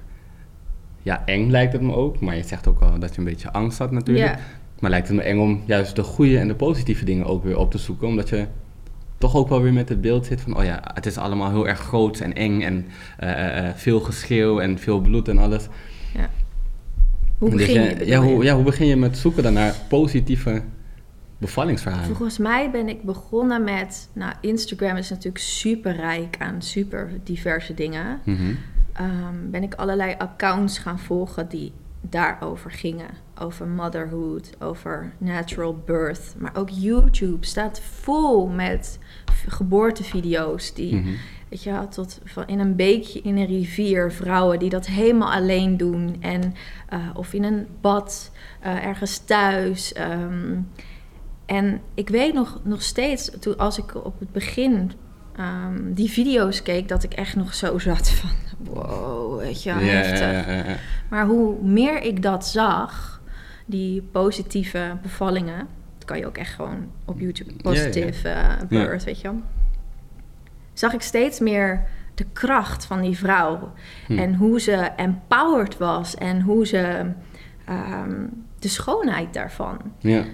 ja, 1.01 1.25
eng 1.25 1.49
lijkt 1.49 1.73
het 1.73 1.81
me 1.81 1.93
ook. 1.95 2.19
Maar 2.19 2.35
je 2.35 2.43
zegt 2.43 2.67
ook 2.67 2.79
al 2.81 2.99
dat 2.99 3.11
je 3.13 3.17
een 3.17 3.23
beetje 3.27 3.51
angst 3.51 3.77
had 3.77 3.91
natuurlijk. 3.91 4.27
ja, 4.27 4.39
Maar 4.79 4.89
lijkt 4.89 5.07
het 5.07 5.17
me 5.17 5.23
eng 5.23 5.39
om 5.39 5.61
juist 5.65 5.95
de 5.95 6.03
goede 6.03 6.37
en 6.39 6.47
de 6.47 6.55
positieve 6.55 7.05
dingen 7.05 7.25
ook 7.25 7.43
weer 7.43 7.57
op 7.57 7.71
te 7.71 7.77
zoeken. 7.77 8.07
Omdat 8.07 8.29
je 8.29 8.45
toch 9.17 9.35
ook 9.35 9.49
wel 9.49 9.61
weer 9.61 9.73
met 9.73 9.89
het 9.89 10.01
beeld 10.01 10.25
zit 10.25 10.41
van... 10.41 10.57
oh 10.57 10.63
ja, 10.63 10.81
het 10.93 11.05
is 11.05 11.17
allemaal 11.17 11.49
heel 11.49 11.67
erg 11.67 11.79
groot 11.79 12.19
en 12.19 12.33
eng 12.33 12.61
en 12.61 12.85
eh, 13.17 13.31
eh, 13.31 13.67
eh, 13.67 13.75
veel 13.75 13.99
geschreeuw 13.99 14.59
en 14.59 14.79
veel 14.79 14.99
bloed 14.99 15.27
en 15.27 15.37
alles. 15.37 15.67
hoe 17.37 17.49
Dus 17.49 17.59
begin 17.59 17.83
ja, 17.83 17.89
je? 17.89 18.05
ja, 18.05 18.21
hoe, 18.21 18.43
ja, 18.43 18.55
hoe 18.55 18.63
begin 18.63 18.87
je 18.87 18.95
met 18.95 19.17
zoeken 19.17 19.43
dan 19.43 19.53
naar 19.53 19.75
positieve 19.89 20.61
bevallingsverhalen? 21.37 22.05
Volgens 22.05 22.37
mij 22.37 22.71
ben 22.71 22.89
ik 22.89 23.03
begonnen 23.03 23.63
met... 23.63 24.09
Nou, 24.13 24.33
Instagram 24.41 24.97
is 24.97 25.09
natuurlijk 25.09 25.43
super 25.43 25.95
rijk 25.95 26.35
aan 26.39 26.61
super 26.61 27.09
diverse 27.23 27.73
dingen. 27.73 28.19
Mhm. 28.23 28.53
ehm, 28.93 29.49
ben 29.51 29.63
ik 29.63 29.73
allerlei 29.73 30.15
accounts 30.17 30.77
gaan 30.77 30.99
volgen 30.99 31.49
die 31.49 31.71
daarover 32.09 32.71
gingen. 32.71 33.09
Over 33.39 33.67
motherhood, 33.67 34.49
over 34.59 35.13
natural 35.17 35.75
birth. 35.85 36.35
Maar 36.37 36.51
ook 36.55 36.69
YouTube 36.69 37.45
staat 37.45 37.79
vol 37.79 38.47
met 38.47 38.99
geboortevideo's. 39.47 40.73
Die, 40.73 40.95
Mhm. 40.95 41.09
weet 41.49 41.63
je 41.63 41.71
wel, 41.71 41.87
tot 41.87 42.19
van 42.23 42.47
in 42.47 42.59
een 42.59 42.75
beekje, 42.75 43.21
in 43.21 43.37
een 43.37 43.45
rivier, 43.45 44.11
vrouwen 44.11 44.59
die 44.59 44.69
dat 44.69 44.85
helemaal 44.87 45.31
alleen 45.31 45.77
doen. 45.77 46.15
En, 46.19 46.53
eh, 46.89 46.99
of 47.13 47.33
in 47.33 47.43
een 47.43 47.67
bad, 47.81 48.31
eh, 48.59 48.85
ergens 48.85 49.17
thuis. 49.17 49.93
ehm. 49.93 50.55
en 51.45 51.81
ik 51.93 52.09
weet 52.09 52.33
nog, 52.33 52.59
nog 52.63 52.81
steeds, 52.81 53.31
toen, 53.39 53.57
als 53.57 53.77
ik 53.77 54.05
op 54.05 54.19
het 54.19 54.31
begin 54.31 54.91
ehm, 55.37 55.93
die 55.93 56.09
video's 56.09 56.61
keek, 56.63 56.87
dat 56.87 57.03
ik 57.03 57.13
echt 57.13 57.35
nog 57.35 57.53
zo 57.53 57.79
zat 57.79 58.09
van, 58.09 58.29
wow, 58.57 59.39
weet 59.39 59.63
je 59.63 59.69
Ja, 59.69 59.77
heftig. 59.79 60.19
ja, 60.19 60.51
ja, 60.53 60.65
ja. 60.69 60.75
Maar 61.09 61.25
hoe 61.25 61.61
meer 61.63 62.01
ik 62.01 62.21
dat 62.21 62.47
zag, 62.47 63.21
die 63.65 64.01
positieve 64.01 64.97
bevallingen, 65.01 65.67
dat 65.97 66.05
kan 66.05 66.17
je 66.17 66.25
ook 66.25 66.37
echt 66.37 66.53
gewoon 66.53 66.87
op 67.05 67.19
YouTube, 67.19 67.53
positive 67.61 68.29
eh, 68.29 68.49
birth, 68.69 69.03
weet 69.03 69.21
je 69.21 69.27
wel. 69.27 69.41
Zag 70.73 70.93
ik 70.93 71.01
steeds 71.01 71.39
meer 71.39 71.83
de 72.15 72.25
kracht 72.33 72.85
van 72.85 73.01
die 73.01 73.17
vrouw. 73.17 73.71
Hm. 74.07 74.17
En 74.17 74.35
hoe 74.35 74.59
ze 74.61 74.73
empowered 74.95 75.77
was 75.77 76.15
en 76.15 76.41
hoe 76.41 76.67
ze 76.67 77.05
ehm, 77.65 78.25
de 78.59 78.67
schoonheid 78.67 79.33
daarvan. 79.33 79.77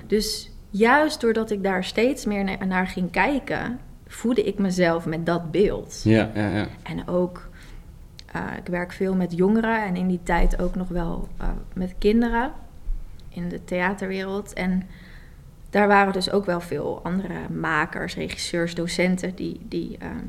Dus 0.08 0.52
juist 0.70 1.22
doordat 1.22 1.52
ik 1.52 1.64
daar 1.64 1.84
steeds 1.84 2.26
meer 2.26 2.44
na- 2.44 2.66
naar 2.66 2.88
ging 2.88 3.12
kijken, 3.12 3.80
voedde 4.10 4.44
ik 4.44 4.58
mezelf 4.60 5.06
met 5.06 5.26
dat 5.26 5.52
beeld. 5.52 6.02
Ja, 6.04 6.30
ja, 6.36 6.48
ja. 6.48 6.68
En 6.84 7.08
ook, 7.08 7.50
eh, 8.26 8.42
ik 8.58 8.68
werk 8.68 8.92
veel 8.92 9.16
met 9.16 9.36
jongeren 9.36 9.84
en 9.86 9.96
in 9.96 10.08
die 10.08 10.20
tijd 10.24 10.62
ook 10.62 10.76
nog 10.76 10.88
wel 10.88 11.28
eh, 11.38 11.48
met 11.74 11.96
kinderen 11.98 12.52
in 13.30 13.50
de 13.50 13.64
theaterwereld. 13.64 14.54
En 14.54 14.84
daar 15.70 15.88
waren 15.88 16.14
dus 16.14 16.32
ook 16.32 16.46
wel 16.46 16.62
veel 16.62 17.00
andere 17.04 17.50
makers, 17.60 18.16
regisseurs, 18.16 18.76
docenten 18.76 19.36
die, 19.36 19.60
die 19.68 19.98
ehm, 20.00 20.26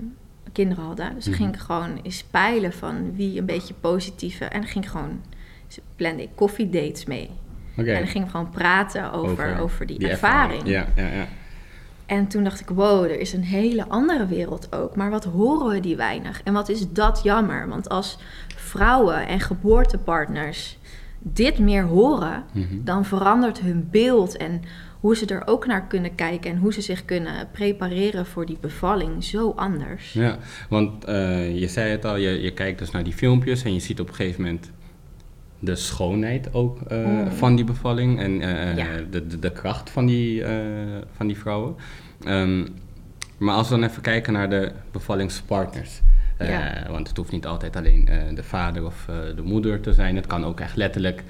kinderen 0.53 0.85
hadden. 0.85 1.15
Dus 1.15 1.27
Mhm. 1.27 1.37
ging 1.37 1.55
ik 1.55 1.61
gewoon 1.61 2.01
eens 2.03 2.25
peilen 2.25 2.73
van 2.73 3.15
wie 3.15 3.39
een 3.39 3.47
beetje 3.47 3.75
positieve. 3.75 4.45
En 4.45 4.65
ging 4.65 4.91
gewoon, 4.91 5.23
ze 5.67 5.81
plande 5.97 6.23
ik 6.23 6.31
koffiedates 6.35 7.05
mee. 7.05 7.31
Oké. 7.77 7.91
En 7.91 7.99
dan 7.99 8.09
ging 8.09 8.25
ik 8.25 8.31
gewoon 8.31 8.51
praten 8.51 9.13
over, 9.13 9.59
over, 9.59 9.87
die, 9.87 10.09
ervaring. 10.09 10.63
Ja, 10.67 10.87
ja, 10.97 11.07
ja. 11.07 11.27
En 12.11 12.27
toen 12.27 12.45
dacht 12.45 12.61
ik, 12.61 12.69
wow, 12.69 13.05
er 13.05 13.21
is 13.21 13.33
een 13.33 13.43
hele 13.45 13.89
andere 13.89 14.27
wereld 14.27 14.73
ook. 14.73 14.97
Maar 14.97 15.11
wat 15.11 15.25
horen 15.25 15.69
we 15.75 15.81
die 15.81 15.97
weinig? 15.97 16.41
En 16.45 16.53
wat 16.53 16.69
is 16.69 16.93
dat 16.93 17.21
jammer? 17.23 17.69
Want 17.69 17.89
als 17.89 18.19
vrouwen 18.57 19.27
en 19.27 19.41
geboortepartners 19.41 20.79
dit 21.19 21.59
meer 21.59 21.83
horen, 21.85 22.45
Mhm. 22.53 22.85
dan 22.85 23.05
verandert 23.05 23.61
hun 23.61 23.89
beeld 23.91 24.37
en 24.37 24.63
hoe 25.01 25.17
ze 25.17 25.27
er 25.27 25.43
ook 25.47 25.67
naar 25.67 25.87
kunnen 25.87 26.15
kijken 26.15 26.51
en 26.51 26.57
hoe 26.59 26.73
ze 26.73 26.81
zich 26.81 27.05
kunnen 27.05 27.49
prepareren 27.53 28.27
voor 28.27 28.47
die 28.47 28.59
bevalling 28.61 29.25
zo 29.25 29.53
anders. 29.57 30.13
Ja, 30.13 30.39
want 30.69 31.05
eh, 31.05 31.59
je 31.61 31.69
zei 31.69 31.91
het 31.91 32.05
al, 32.05 32.17
je, 32.17 32.41
je 32.41 32.51
kijkt 32.53 32.79
dus 32.79 32.91
naar 32.91 33.05
die 33.05 33.13
filmpjes 33.13 33.63
en 33.63 33.75
je 33.75 33.81
ziet 33.81 34.01
op 34.01 34.09
een 34.09 34.15
gegeven 34.15 34.43
moment 34.43 34.71
de 35.61 35.77
schoonheid 35.77 36.55
ook 36.55 36.81
eh, 36.81 36.99
Mm. 37.07 37.31
van 37.31 37.57
die 37.57 37.65
bevalling 37.65 38.21
en 38.21 38.41
eh, 38.41 38.77
Ja. 38.77 38.87
de, 39.11 39.27
de, 39.27 39.39
de 39.39 39.53
kracht 39.53 39.91
van 39.91 40.07
die, 40.07 40.45
eh, 40.45 40.55
van 41.17 41.27
die 41.27 41.37
vrouwen. 41.39 41.75
Ehm, 42.25 42.67
maar 43.39 43.55
als 43.55 43.69
we 43.69 43.75
dan 43.79 43.89
even 43.89 44.03
kijken 44.03 44.33
naar 44.33 44.51
de 44.51 44.73
bevallingspartners. 44.93 46.01
eh, 46.37 46.49
Ja. 46.49 46.87
Want 46.91 47.09
het 47.09 47.17
hoeft 47.17 47.33
niet 47.33 47.47
altijd 47.47 47.77
alleen 47.77 48.09
eh, 48.09 48.19
de 48.35 48.43
vader 48.43 48.85
of 48.87 49.07
eh, 49.09 49.15
de 49.37 49.43
moeder 49.43 49.81
te 49.81 49.93
zijn. 49.93 50.17
Het 50.17 50.27
kan 50.27 50.45
ook 50.45 50.61
echt 50.61 50.77
letterlijk, 50.77 51.23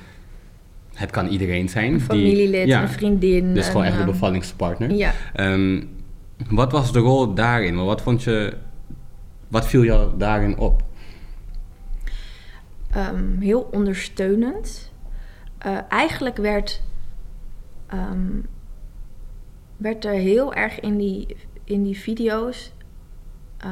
het 0.94 1.10
kan 1.10 1.26
iedereen 1.26 1.68
zijn. 1.68 1.86
Een 1.92 1.98
die- 1.98 2.00
familielid, 2.06 2.66
ja, 2.66 2.82
een 2.82 2.88
vriendin. 2.88 3.54
Dus 3.54 3.66
gewoon 3.68 3.84
echt 3.84 3.94
de 3.94 4.00
ehm, 4.02 4.10
bevallingspartner. 4.10 4.90
Ja. 4.92 5.12
Ehm, 5.34 5.82
wat 6.50 6.72
was 6.72 6.92
de 6.92 6.98
rol 6.98 7.34
daarin? 7.34 7.84
Wat 7.84 8.02
vond 8.02 8.22
je, 8.22 8.52
wat 9.48 9.66
viel 9.66 9.84
jou 9.84 10.10
daarin 10.18 10.58
op? 10.58 10.82
Ehm, 12.90 13.38
heel 13.38 13.60
ondersteunend. 13.72 14.92
Eh, 15.58 15.78
eigenlijk 15.88 16.36
werd, 16.36 16.82
ehm, 17.86 18.40
werd 19.76 20.04
er 20.04 20.12
heel 20.12 20.54
erg 20.54 20.80
in 20.80 20.96
die, 20.98 21.36
in 21.64 21.82
die 21.82 21.98
video's. 21.98 22.72
eh, 23.58 23.68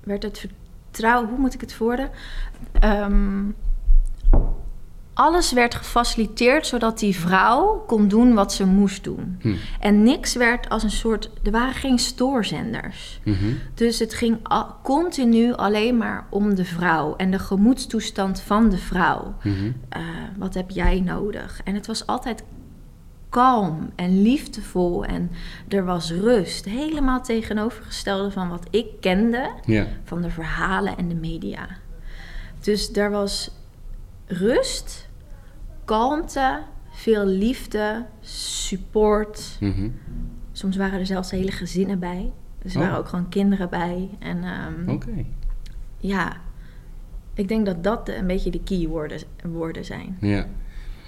werd 0.00 0.22
het 0.22 0.38
vertrouwen, 0.38 1.28
hoe 1.28 1.38
moet 1.38 1.54
ik 1.54 1.60
het 1.60 1.78
woorden? 1.78 2.10
Ehm, 2.80 3.44
alles 5.18 5.52
werd 5.52 5.74
gefaciliteerd 5.74 6.66
zodat 6.66 6.98
die 6.98 7.16
vrouw 7.16 7.84
kon 7.86 8.08
doen 8.08 8.34
wat 8.34 8.52
ze 8.52 8.66
moest 8.66 9.04
doen. 9.04 9.36
Hm. 9.40 9.54
En 9.80 10.02
niks 10.02 10.34
werd 10.34 10.68
als 10.68 10.82
een 10.82 10.90
soort. 10.90 11.30
Er 11.42 11.50
waren 11.50 11.74
geen 11.74 11.98
stoorzenders. 11.98 13.20
Mhm. 13.24 13.36
Dus 13.74 13.98
het 13.98 14.14
ging 14.14 14.38
al- 14.42 14.76
continu 14.82 15.52
alleen 15.54 15.96
maar 15.96 16.26
om 16.30 16.54
de 16.54 16.64
vrouw 16.64 17.16
en 17.16 17.30
de 17.30 17.38
gemoedstoestand 17.38 18.40
van 18.40 18.68
de 18.68 18.78
vrouw. 18.78 19.34
Mhm. 19.42 19.72
Eh, 19.88 20.00
wat 20.36 20.54
heb 20.54 20.70
jij 20.70 21.00
nodig? 21.00 21.60
En 21.64 21.74
het 21.74 21.86
was 21.86 22.06
altijd 22.06 22.44
kalm 23.28 23.90
en 23.96 24.22
liefdevol 24.22 25.04
en 25.04 25.30
er 25.68 25.84
was 25.84 26.10
rust. 26.12 26.64
Helemaal 26.64 27.22
tegenovergestelde 27.22 28.30
van 28.30 28.48
wat 28.48 28.66
ik 28.70 28.86
kende 29.00 29.50
Ja. 29.64 29.86
van 30.04 30.22
de 30.22 30.30
verhalen 30.30 30.96
en 30.96 31.08
de 31.08 31.14
media. 31.14 31.66
Dus 32.60 32.92
er 32.92 33.10
was 33.10 33.50
rust, 34.26 35.07
kalmte, 35.88 36.62
veel 36.90 37.26
liefde, 37.26 38.06
support. 38.20 39.56
Mhm. 39.60 39.88
Soms 40.52 40.76
waren 40.76 40.98
er 40.98 41.06
zelfs 41.06 41.30
hele 41.30 41.50
gezinnen 41.50 41.98
bij. 41.98 42.30
Dus 42.62 42.74
er 42.74 42.80
Oh. 42.80 42.84
waren 42.86 42.98
ook 43.00 43.08
gewoon 43.08 43.28
kinderen 43.28 43.70
bij. 43.70 44.08
En 44.18 44.44
ehm, 44.44 44.90
Oké. 44.90 45.24
ja, 45.96 46.36
ik 47.34 47.48
denk 47.48 47.66
dat 47.66 47.84
dat 47.84 48.08
een 48.08 48.26
beetje 48.26 48.50
de 48.50 48.62
keywoorden 48.62 49.18
woorden 49.44 49.84
zijn. 49.84 50.16
Ja. 50.20 50.46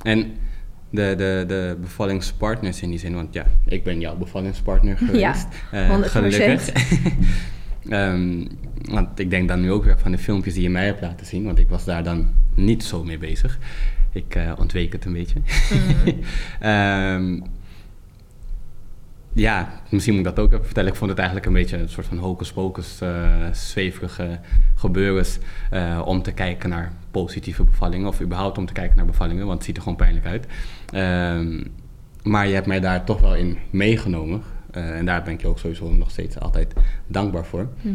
En 0.02 0.32
de, 0.90 1.14
de, 1.16 1.44
de 1.46 1.76
bevallingspartners 1.80 2.82
in 2.82 2.88
die 2.90 2.98
zin, 2.98 3.14
want 3.14 3.34
ja, 3.34 3.46
ik 3.66 3.84
ben 3.84 4.00
jouw 4.00 4.16
bevallingspartner 4.16 4.96
geweest. 4.98 5.46
eh, 5.70 5.88
100%. 5.88 6.10
gelukkig. 6.10 6.72
Ehm, 7.88 8.46
want 8.82 9.18
ik 9.18 9.30
denk 9.30 9.48
dan 9.48 9.60
nu 9.60 9.72
ook 9.72 9.84
weer 9.84 9.98
van 9.98 10.10
de 10.10 10.18
filmpjes 10.18 10.54
die 10.54 10.62
je 10.62 10.70
mij 10.70 10.86
hebt 10.86 11.00
laten 11.00 11.26
zien, 11.26 11.44
want 11.44 11.58
ik 11.58 11.68
was 11.68 11.84
daar 11.84 12.04
dan 12.04 12.28
niet 12.54 12.84
zo 12.84 13.04
mee 13.04 13.18
bezig. 13.18 13.58
Ik 14.12 14.34
eh, 14.34 14.52
ontweek 14.58 14.92
het 14.92 15.04
een 15.04 15.12
beetje. 15.12 15.40
Ehm, 16.60 17.40
ja, 19.32 19.80
misschien 19.90 20.14
moet 20.14 20.26
ik 20.26 20.34
dat 20.34 20.44
ook 20.44 20.52
even 20.52 20.64
vertellen. 20.64 20.90
Ik 20.90 20.96
vond 20.96 21.10
het 21.10 21.18
eigenlijk 21.18 21.48
een 21.48 21.54
beetje 21.54 21.76
een 21.76 21.88
soort 21.88 22.06
van 22.06 22.18
hocus 22.18 22.52
pocus, 22.52 23.00
eh 23.00 23.46
zweverige 23.52 24.40
gebeurens 24.74 25.38
eh, 25.70 26.02
om 26.04 26.22
te 26.22 26.32
kijken 26.32 26.68
naar 26.68 26.92
positieve 27.10 27.64
bevallingen. 27.64 28.08
Of 28.08 28.20
überhaupt 28.20 28.58
om 28.58 28.66
te 28.66 28.72
kijken 28.72 28.96
naar 28.96 29.06
bevallingen, 29.06 29.46
want 29.46 29.56
het 29.56 29.66
ziet 29.66 29.76
er 29.76 29.82
gewoon 29.82 29.98
pijnlijk 29.98 30.26
uit. 30.26 30.46
Ehm, 30.92 31.64
maar 32.22 32.46
je 32.46 32.54
hebt 32.54 32.66
mij 32.66 32.80
daar 32.80 33.04
toch 33.04 33.20
wel 33.20 33.36
in 33.36 33.58
meegenomen. 33.70 34.42
En 34.70 35.04
daar 35.04 35.22
ben 35.22 35.32
ik 35.32 35.40
je 35.40 35.46
ook 35.46 35.58
sowieso 35.58 35.92
nog 35.92 36.10
steeds 36.10 36.38
altijd 36.38 36.72
dankbaar 37.06 37.44
voor. 37.44 37.68
Hm. 37.80 37.88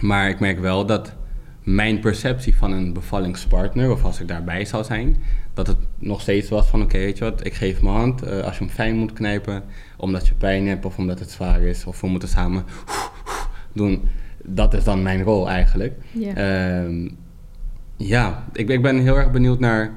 Maar 0.00 0.28
ik 0.28 0.40
merk 0.40 0.58
wel 0.58 0.86
dat 0.86 1.14
mijn 1.66 2.00
perceptie 2.00 2.56
van 2.56 2.72
een 2.72 2.92
bevallingspartner, 2.92 3.90
of 3.90 4.04
als 4.04 4.20
ik 4.20 4.28
daarbij 4.28 4.64
zou 4.64 4.84
zijn, 4.84 5.16
dat 5.54 5.66
het 5.66 5.76
nog 5.98 6.20
steeds 6.20 6.48
was 6.48 6.66
van 6.66 6.82
oké, 6.82 6.98
weet 6.98 7.18
je 7.18 7.24
wat, 7.24 7.46
ik 7.46 7.54
geef 7.54 7.82
mijn 7.82 7.94
hand 7.94 8.22
eh, 8.22 8.40
als 8.40 8.58
je 8.58 8.64
hem 8.64 8.72
fijn 8.72 8.96
moet 8.96 9.12
knijpen, 9.12 9.62
omdat 9.96 10.26
je 10.26 10.34
pijn 10.34 10.66
hebt 10.66 10.84
of 10.84 10.98
omdat 10.98 11.18
het 11.18 11.30
zwaar 11.30 11.60
is, 11.60 11.84
of 11.84 12.00
we 12.00 12.06
moeten 12.06 12.28
samen 12.28 12.64
doen. 13.72 14.02
Dat 14.44 14.74
is 14.74 14.84
dan 14.84 15.02
mijn 15.02 15.22
rol 15.22 15.48
eigenlijk. 15.48 15.94
Ja. 16.12 16.34
Ehm, 16.34 17.08
ja, 17.96 18.44
ik, 18.52 18.68
ik 18.68 18.82
ben 18.82 18.98
heel 18.98 19.16
erg 19.16 19.30
benieuwd 19.30 19.60
naar. 19.60 19.92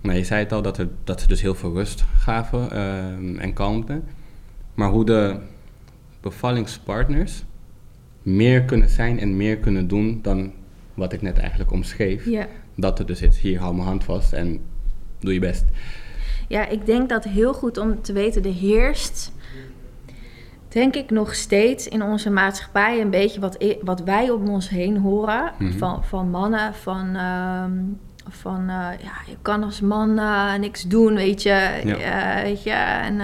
Nou, 0.00 0.16
je 0.16 0.24
zei 0.24 0.42
het 0.42 0.52
al 0.52 0.62
dat, 0.62 0.78
er, 0.78 0.88
dat 1.04 1.20
ze 1.20 1.26
dus 1.26 1.40
heel 1.40 1.54
veel 1.54 1.72
rust 1.72 2.04
gaven 2.16 2.70
ehm, 2.70 3.38
en 3.38 3.52
kalmte. 3.52 4.00
Maar 4.74 4.90
hoe 4.90 5.04
de 5.04 5.36
bevallingspartners 6.20 7.44
meer 8.22 8.62
kunnen 8.62 8.88
zijn 8.88 9.18
en 9.18 9.36
meer 9.36 9.56
kunnen 9.56 9.88
doen 9.88 10.18
dan 10.22 10.52
wat 10.94 11.12
ik 11.12 11.22
net 11.22 11.38
eigenlijk 11.38 11.72
omschreef. 11.72 12.26
ja. 12.26 12.46
Dat 12.76 12.98
er 12.98 13.06
dus 13.06 13.22
is, 13.22 13.38
hier 13.38 13.58
hou 13.60 13.74
mijn 13.74 13.86
hand 13.86 14.04
vast 14.04 14.32
en 14.32 14.60
doe 15.18 15.32
je 15.32 15.40
best. 15.40 15.64
Ja, 16.48 16.66
ik 16.68 16.86
denk 16.86 17.08
dat 17.08 17.24
heel 17.24 17.54
goed 17.54 17.78
om 17.78 18.02
te 18.02 18.12
weten, 18.12 18.44
er 18.44 18.52
heerst, 18.52 19.32
denk 20.68 20.94
ik 20.94 21.10
nog 21.10 21.34
steeds 21.34 21.88
in 21.88 22.02
onze 22.02 22.30
maatschappij 22.30 23.00
een 23.00 23.10
beetje 23.10 23.40
wat, 23.40 23.64
wat 23.82 24.00
wij 24.02 24.30
om 24.30 24.48
ons 24.48 24.68
heen 24.68 24.96
horen 24.98 25.52
Mhm. 25.58 25.78
van, 25.78 26.04
van 26.04 26.30
mannen, 26.30 26.74
van, 26.74 27.16
ehm, 27.16 27.72
van 28.28 28.60
eh, 28.60 28.88
ja, 29.02 29.12
je 29.26 29.36
kan 29.42 29.62
als 29.64 29.80
man 29.80 30.18
eh, 30.18 30.54
niks 30.54 30.82
doen, 30.82 31.14
weet 31.14 31.42
je, 31.42 31.80
Ja. 31.84 31.96
Eh, 31.96 32.42
weet 32.42 32.62
je, 32.62 32.70
en 32.70 33.20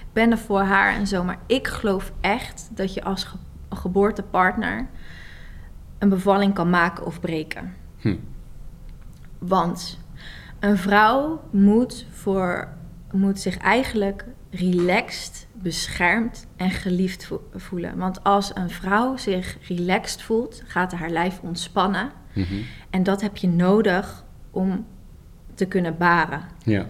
ik 0.00 0.12
ben 0.12 0.30
er 0.30 0.38
voor 0.38 0.60
haar 0.62 0.94
en 0.94 1.06
zo. 1.06 1.24
Maar 1.24 1.38
ik 1.46 1.66
geloof 1.66 2.12
echt 2.20 2.70
dat 2.74 2.94
je 2.94 3.02
als 3.04 3.24
ge- 3.24 3.36
geboortepartner 3.70 4.86
een 5.98 6.08
bevalling 6.08 6.54
kan 6.54 6.70
maken 6.70 7.06
of 7.06 7.20
breken. 7.20 7.74
Hm. 7.98 8.16
Want 9.38 9.98
een 10.60 10.76
vrouw 10.76 11.40
moet, 11.50 12.06
voor, 12.10 12.68
moet 13.12 13.40
zich 13.40 13.56
eigenlijk 13.56 14.24
relaxed, 14.50 15.46
beschermd 15.52 16.46
en 16.56 16.70
geliefd 16.70 17.24
vo- 17.26 17.48
voelen. 17.54 17.96
Want 17.98 18.24
als 18.24 18.50
een 18.54 18.70
vrouw 18.70 19.16
zich 19.16 19.56
relaxed 19.68 20.22
voelt, 20.22 20.62
gaat 20.66 20.92
haar 20.92 21.10
lijf 21.10 21.40
ontspannen. 21.42 22.10
Mhm. 22.32 22.54
En 22.90 23.02
dat 23.02 23.20
heb 23.20 23.36
je 23.36 23.48
nodig 23.48 24.24
om 24.50 24.86
te 25.54 25.66
kunnen 25.66 25.96
baren. 25.98 26.40
Ja, 26.64 26.86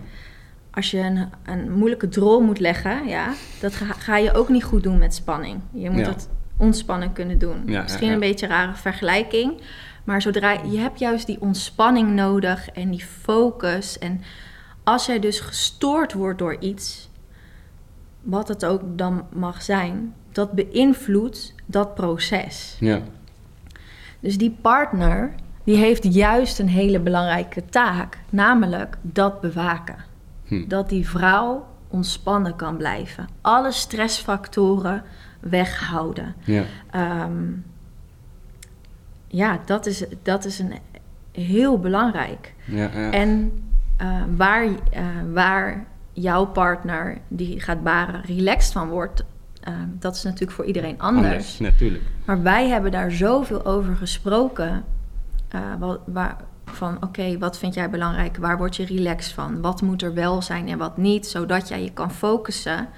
Als 0.70 0.90
je 0.90 0.98
een, 0.98 1.28
een 1.44 1.72
moeilijke 1.72 2.08
drol 2.08 2.40
moet 2.40 2.58
leggen, 2.60 3.06
ja, 3.08 3.32
dat 3.60 3.74
ga, 3.74 3.84
ga 3.92 4.16
je 4.16 4.32
ook 4.32 4.48
niet 4.48 4.64
goed 4.64 4.82
doen 4.82 4.98
met 4.98 5.14
spanning. 5.14 5.60
Je 5.72 5.90
moet 5.90 6.00
Ja. 6.00 6.08
het 6.08 6.28
ontspannen 6.56 7.12
kunnen 7.12 7.38
doen. 7.38 7.62
Ja, 7.66 7.82
Misschien 7.82 8.06
ja, 8.06 8.12
een 8.12 8.20
beetje 8.20 8.46
een 8.46 8.52
rare 8.52 8.74
vergelijking. 8.74 9.60
Maar 10.04 10.22
zodra 10.22 10.50
je 10.50 10.78
hebt 10.78 10.98
juist 10.98 11.26
die 11.26 11.40
ontspanning 11.40 12.10
nodig 12.10 12.70
en 12.70 12.90
die 12.90 13.04
focus. 13.04 13.98
En 13.98 14.22
als 14.84 15.06
jij 15.06 15.18
dus 15.18 15.40
gestoord 15.40 16.12
wordt 16.12 16.38
door 16.38 16.56
iets, 16.60 17.08
wat 18.22 18.48
het 18.48 18.64
ook 18.64 18.80
dan 18.84 19.26
mag 19.32 19.62
zijn, 19.62 20.14
dat 20.32 20.52
beïnvloedt 20.52 21.54
dat 21.66 21.94
proces. 21.94 22.76
ja, 22.80 23.00
Dus 24.20 24.38
die 24.38 24.56
partner, 24.60 25.34
die 25.64 25.76
heeft 25.76 26.14
juist 26.14 26.58
een 26.58 26.68
hele 26.68 27.00
belangrijke 27.00 27.64
taak, 27.64 28.18
namelijk 28.30 28.96
dat 29.02 29.40
bewaken. 29.40 29.96
Hm. 30.44 30.68
Dat 30.68 30.88
die 30.88 31.08
vrouw 31.08 31.66
ontspannen 31.88 32.56
kan 32.56 32.76
blijven. 32.76 33.28
Alle 33.40 33.72
stressfactoren 33.72 35.02
weghouden. 35.50 36.34
ja, 36.44 36.62
Ehm, 36.90 37.42
ja, 39.28 39.60
dat 39.64 39.86
is, 39.86 40.04
dat 40.22 40.44
is 40.44 40.58
een 40.58 40.72
heel 41.32 41.78
belangrijk. 41.78 42.54
ja, 42.64 42.90
ja. 42.94 43.10
En 43.10 43.52
eh, 43.96 44.22
waar, 44.36 44.64
eh, 44.92 45.04
waar 45.32 45.86
jouw 46.12 46.46
partner 46.46 47.18
die 47.28 47.60
gaat 47.60 47.82
baren 47.82 48.22
relaxed 48.24 48.72
van 48.72 48.88
wordt, 48.88 49.24
eh, 49.60 49.74
dat 49.98 50.14
is 50.16 50.22
natuurlijk 50.22 50.52
voor 50.52 50.64
iedereen 50.64 51.00
anders. 51.00 51.58
natuurlijk. 51.58 52.04
Maar 52.24 52.42
wij 52.42 52.68
hebben 52.68 52.90
daar 52.90 53.10
zoveel 53.10 53.64
over 53.64 53.96
gesproken. 53.96 54.84
eh, 55.48 55.60
wat, 55.78 56.00
waar, 56.04 56.36
van 56.64 56.96
oké, 57.02 57.38
wat 57.38 57.58
vind 57.58 57.74
jij 57.74 57.90
belangrijk? 57.90 58.36
Waar 58.36 58.56
word 58.58 58.76
je 58.76 58.84
relaxed 58.86 59.32
van? 59.32 59.60
Wat 59.60 59.82
moet 59.82 60.02
er 60.02 60.14
wel 60.14 60.42
zijn 60.42 60.68
en 60.68 60.78
wat 60.78 60.96
niet? 60.96 61.26
Zodat 61.26 61.68
jij 61.68 61.82
je 61.82 61.92
kan 61.92 62.10
focussen. 62.10 62.88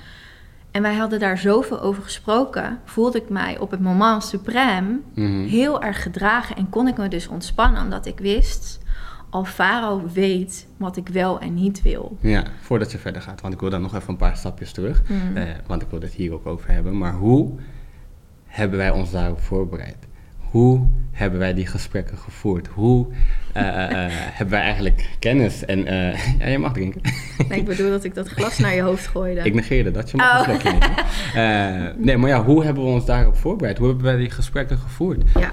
En 0.70 0.83
wij 0.83 0.94
hadden 0.94 1.18
daar 1.18 1.38
zoveel 1.38 1.81
over 1.81 2.02
gesproken, 2.02 2.78
voelde 2.85 3.18
ik 3.18 3.28
mij 3.28 3.59
op 3.59 3.70
het 3.70 3.81
moment 3.81 4.37
suprême 4.37 5.02
Mhm. 5.14 5.44
heel 5.46 5.83
erg 5.83 6.02
gedragen 6.02 6.57
en 6.57 6.68
kon 6.68 6.88
ik 6.88 6.96
me 6.96 7.09
dus 7.09 7.28
ontspannen, 7.28 7.83
omdat 7.83 8.07
ik 8.07 8.18
wist, 8.18 8.78
Alvaro 9.31 10.02
weet 10.12 10.66
wat 10.76 10.96
ik 10.96 11.09
wel 11.09 11.40
en 11.40 11.54
niet 11.54 11.83
wil. 11.83 12.16
Ja, 12.20 12.44
voordat 12.61 12.92
je 12.92 12.98
verder 12.98 13.22
gaat, 13.22 13.40
want 13.40 13.54
ik 13.54 13.61
wil 13.61 13.70
dan 13.70 13.83
nog 13.83 13.94
even 13.94 14.09
een 14.09 14.16
paar 14.16 14.37
stapjes 14.37 14.72
terug. 14.72 15.02
Mm. 15.09 15.37
Eh, 15.37 15.44
want 15.66 15.83
ik 15.83 15.88
wil 15.90 16.00
het 16.00 16.12
hier 16.12 16.33
ook 16.33 16.46
over 16.46 16.70
hebben. 16.70 16.98
Maar 16.98 17.12
hoe 17.14 17.50
hebben 18.46 18.78
wij 18.78 18.90
ons 18.90 19.11
daarop 19.11 19.40
voorbereid? 19.40 19.96
Hoe 20.50 20.87
hebben 21.12 21.38
wij 21.38 21.54
die 21.54 21.66
gesprekken 21.66 22.18
gevoerd? 22.18 22.66
Hoe 22.66 23.06
eh, 23.52 23.68
eh, 23.68 24.04
eh, 24.04 24.11
hebben 24.12 24.54
wij 24.54 24.62
eigenlijk 24.62 25.08
kennis? 25.18 25.64
En 25.64 25.87
eh, 25.87 26.18
ja, 26.40 26.46
je 26.46 26.58
mag 26.58 26.72
drinken. 26.72 27.00
Nee, 27.48 27.58
ik 27.58 27.64
bedoel 27.64 27.90
dat 27.90 28.04
ik 28.04 28.14
dat 28.14 28.28
glas 28.28 28.58
naar 28.58 28.74
je 28.74 28.82
hoofd 28.82 29.06
gooide. 29.06 29.40
Ik 29.40 29.54
negeerde 29.54 29.90
dat, 29.90 30.11
je 30.11 30.16
mag 30.16 30.48
Oh. 30.48 30.64
een 31.34 32.04
nee, 32.04 32.16
maar 32.16 32.28
ja, 32.28 32.44
hoe 32.44 32.64
hebben 32.64 32.84
we 32.84 32.90
ons 32.90 33.04
daarop 33.04 33.37
voorbereid? 33.37 33.78
Hoe 33.78 33.87
hebben 33.87 34.04
wij 34.04 34.16
die 34.16 34.30
gesprekken 34.30 34.78
gevoerd? 34.78 35.22
Ja. 35.34 35.52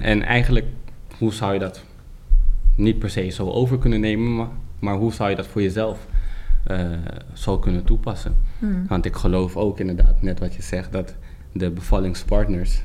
En 0.00 0.22
eigenlijk, 0.22 0.66
hoe 1.18 1.32
zou 1.32 1.52
je 1.52 1.58
dat 1.58 1.84
niet 2.76 2.98
per 2.98 3.10
se 3.10 3.28
zo 3.28 3.50
over 3.50 3.78
kunnen 3.78 4.00
nemen, 4.00 4.36
maar, 4.36 4.48
maar 4.78 4.94
hoe 4.94 5.12
zou 5.12 5.30
je 5.30 5.36
dat 5.36 5.46
voor 5.46 5.62
jezelf 5.62 6.06
zo 7.32 7.58
kunnen 7.58 7.84
toepassen? 7.84 8.36
Hmm. 8.58 8.84
Want 8.88 9.04
ik 9.04 9.16
geloof 9.16 9.56
ook 9.56 9.80
inderdaad, 9.80 10.22
net 10.22 10.38
wat 10.38 10.54
je 10.54 10.62
zegt, 10.62 10.92
dat 10.92 11.14
de 11.52 11.70
bevallingspartners, 11.70 12.82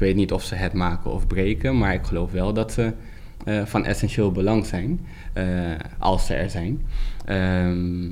weet 0.00 0.16
niet 0.16 0.32
of 0.32 0.42
ze 0.42 0.54
het 0.54 0.72
maken 0.72 1.10
of 1.12 1.26
breken, 1.26 1.78
maar 1.78 1.94
ik 1.94 2.04
geloof 2.04 2.32
wel 2.32 2.52
dat 2.52 2.72
ze 2.72 2.92
eh, 3.44 3.64
van 3.64 3.84
essentieel 3.84 4.32
belang 4.32 4.66
zijn, 4.66 5.00
eh, 5.32 5.44
als 5.98 6.26
ze 6.26 6.34
er 6.34 6.50
zijn. 6.50 6.80
Ehm, 7.24 8.04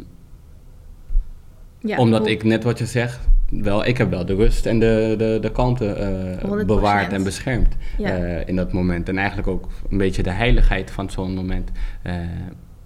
Ja, 1.81 1.97
omdat 1.99 2.21
hoe- 2.21 2.31
ik 2.31 2.45
net 2.45 2.65
wat 2.65 2.79
je 2.79 2.87
zegt, 2.87 3.29
wel, 3.51 3.87
ik 3.87 3.99
heb 3.99 4.11
wel 4.11 4.27
de 4.27 4.35
rust 4.35 4.67
en 4.67 4.79
de, 4.79 5.15
de, 5.19 5.39
de 5.41 5.53
kalmte 5.53 5.93
eh, 5.93 6.43
100%. 6.51 6.67
bewaard 6.67 7.13
en 7.13 7.23
beschermd 7.25 7.77
Ja. 7.99 8.15
in 8.47 8.57
dat 8.57 8.73
moment. 8.73 9.09
En 9.09 9.19
eigenlijk 9.19 9.49
ook 9.49 9.69
een 9.91 9.99
beetje 9.99 10.23
de 10.23 10.31
heiligheid 10.31 10.91
van 10.91 11.11
zo'n 11.11 11.35
moment, 11.35 11.71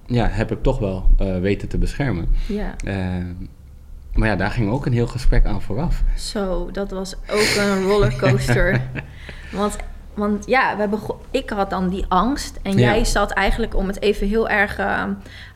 ja, 0.07 0.29
heb 0.29 0.53
ik 0.53 0.63
toch 0.63 0.79
wel 0.79 1.11
weten 1.41 1.69
te 1.69 1.79
beschermen. 1.79 2.29
Ja, 2.49 2.75
Eh, 2.85 2.97
maar 4.15 4.29
ja, 4.29 4.37
daar 4.37 4.51
ging 4.51 4.71
ook 4.73 4.87
een 4.87 4.93
heel 4.93 5.07
gesprek 5.07 5.45
aan 5.47 5.63
vooraf. 5.63 6.03
zo, 6.17 6.71
dat 6.73 6.91
was 6.91 7.15
ook 7.31 7.55
een 7.59 7.83
rollercoaster. 7.83 8.81
want, 9.53 9.77
want 10.15 10.47
ja, 10.47 10.77
we 10.77 10.89
bego- 10.89 11.21
ik 11.31 11.51
had 11.51 11.71
dan 11.71 11.89
die 11.89 12.05
angst. 12.09 12.59
En 12.63 12.73
Ja. 12.73 12.79
jij 12.79 13.05
zat 13.05 13.31
eigenlijk, 13.31 13.77
om 13.77 13.87
het 13.87 14.01
even 14.03 14.29
heel 14.29 14.49
erg 14.49 14.79
eh, 14.79 15.05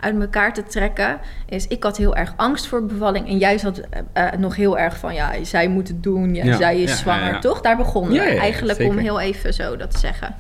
uit 0.00 0.20
elkaar 0.20 0.54
te 0.54 0.62
trekken... 0.62 1.18
is 1.48 1.66
ik 1.66 1.82
had 1.82 1.96
heel 1.96 2.16
erg 2.16 2.34
angst 2.36 2.66
voor 2.66 2.84
bevalling. 2.86 3.28
En 3.28 3.38
jij 3.38 3.58
zat 3.58 3.78
eh, 3.78 4.00
eh, 4.12 4.38
nog 4.38 4.56
heel 4.56 4.78
erg 4.78 4.96
van, 4.98 5.14
ja, 5.14 5.44
zij 5.44 5.68
moet 5.68 5.88
het 5.88 6.02
doen. 6.02 6.34
Ja, 6.34 6.44
Ja, 6.44 6.56
zij 6.56 6.80
is 6.82 6.90
ja, 6.90 6.96
zwanger, 6.96 7.24
ja, 7.26 7.30
ja. 7.32 7.38
toch? 7.38 7.60
Daar 7.60 7.76
begonnen 7.76 8.12
Ja, 8.12 8.20
we. 8.22 8.26
ja, 8.28 8.34
ja, 8.34 8.40
eigenlijk 8.40 8.78
om 8.80 8.98
heel 8.98 9.20
even 9.20 9.54
zo 9.54 9.76
dat 9.76 9.90
te 9.90 9.98
zeggen. 9.98 10.34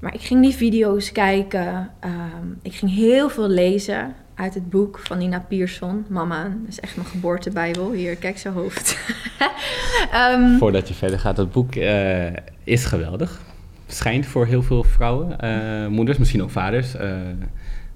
Maar 0.00 0.14
ik 0.14 0.20
ging 0.22 0.42
die 0.42 0.54
video's 0.54 1.12
kijken. 1.12 1.90
ehm, 2.00 2.46
ik 2.62 2.74
ging 2.74 2.94
heel 2.94 3.28
veel 3.28 3.48
lezen 3.48 4.14
uit 4.36 4.54
het 4.54 4.70
boek 4.70 4.98
van 4.98 5.18
Nina 5.18 5.40
Pierson. 5.40 6.04
Mama, 6.08 6.42
dat 6.42 6.68
is 6.68 6.80
echt 6.80 6.96
mijn 6.96 7.08
geboortebijbel. 7.08 7.92
Hier, 7.92 8.16
kijk 8.16 8.38
zijn 8.38 8.54
hoofd. 8.54 8.98
Ehm, 10.12 10.58
Voordat 10.58 10.88
je 10.88 10.94
verder 10.94 11.18
gaat, 11.18 11.36
het 11.36 11.52
boek 11.52 11.74
eh, 11.74 12.26
is 12.64 12.84
geweldig. 12.84 13.40
Schijnt 13.86 14.26
voor 14.26 14.46
heel 14.46 14.62
veel 14.62 14.84
vrouwen, 14.84 15.40
eh, 15.40 15.86
moeders, 15.86 16.18
misschien 16.18 16.42
ook 16.42 16.50
vaders, 16.50 16.94
eh, 16.96 17.16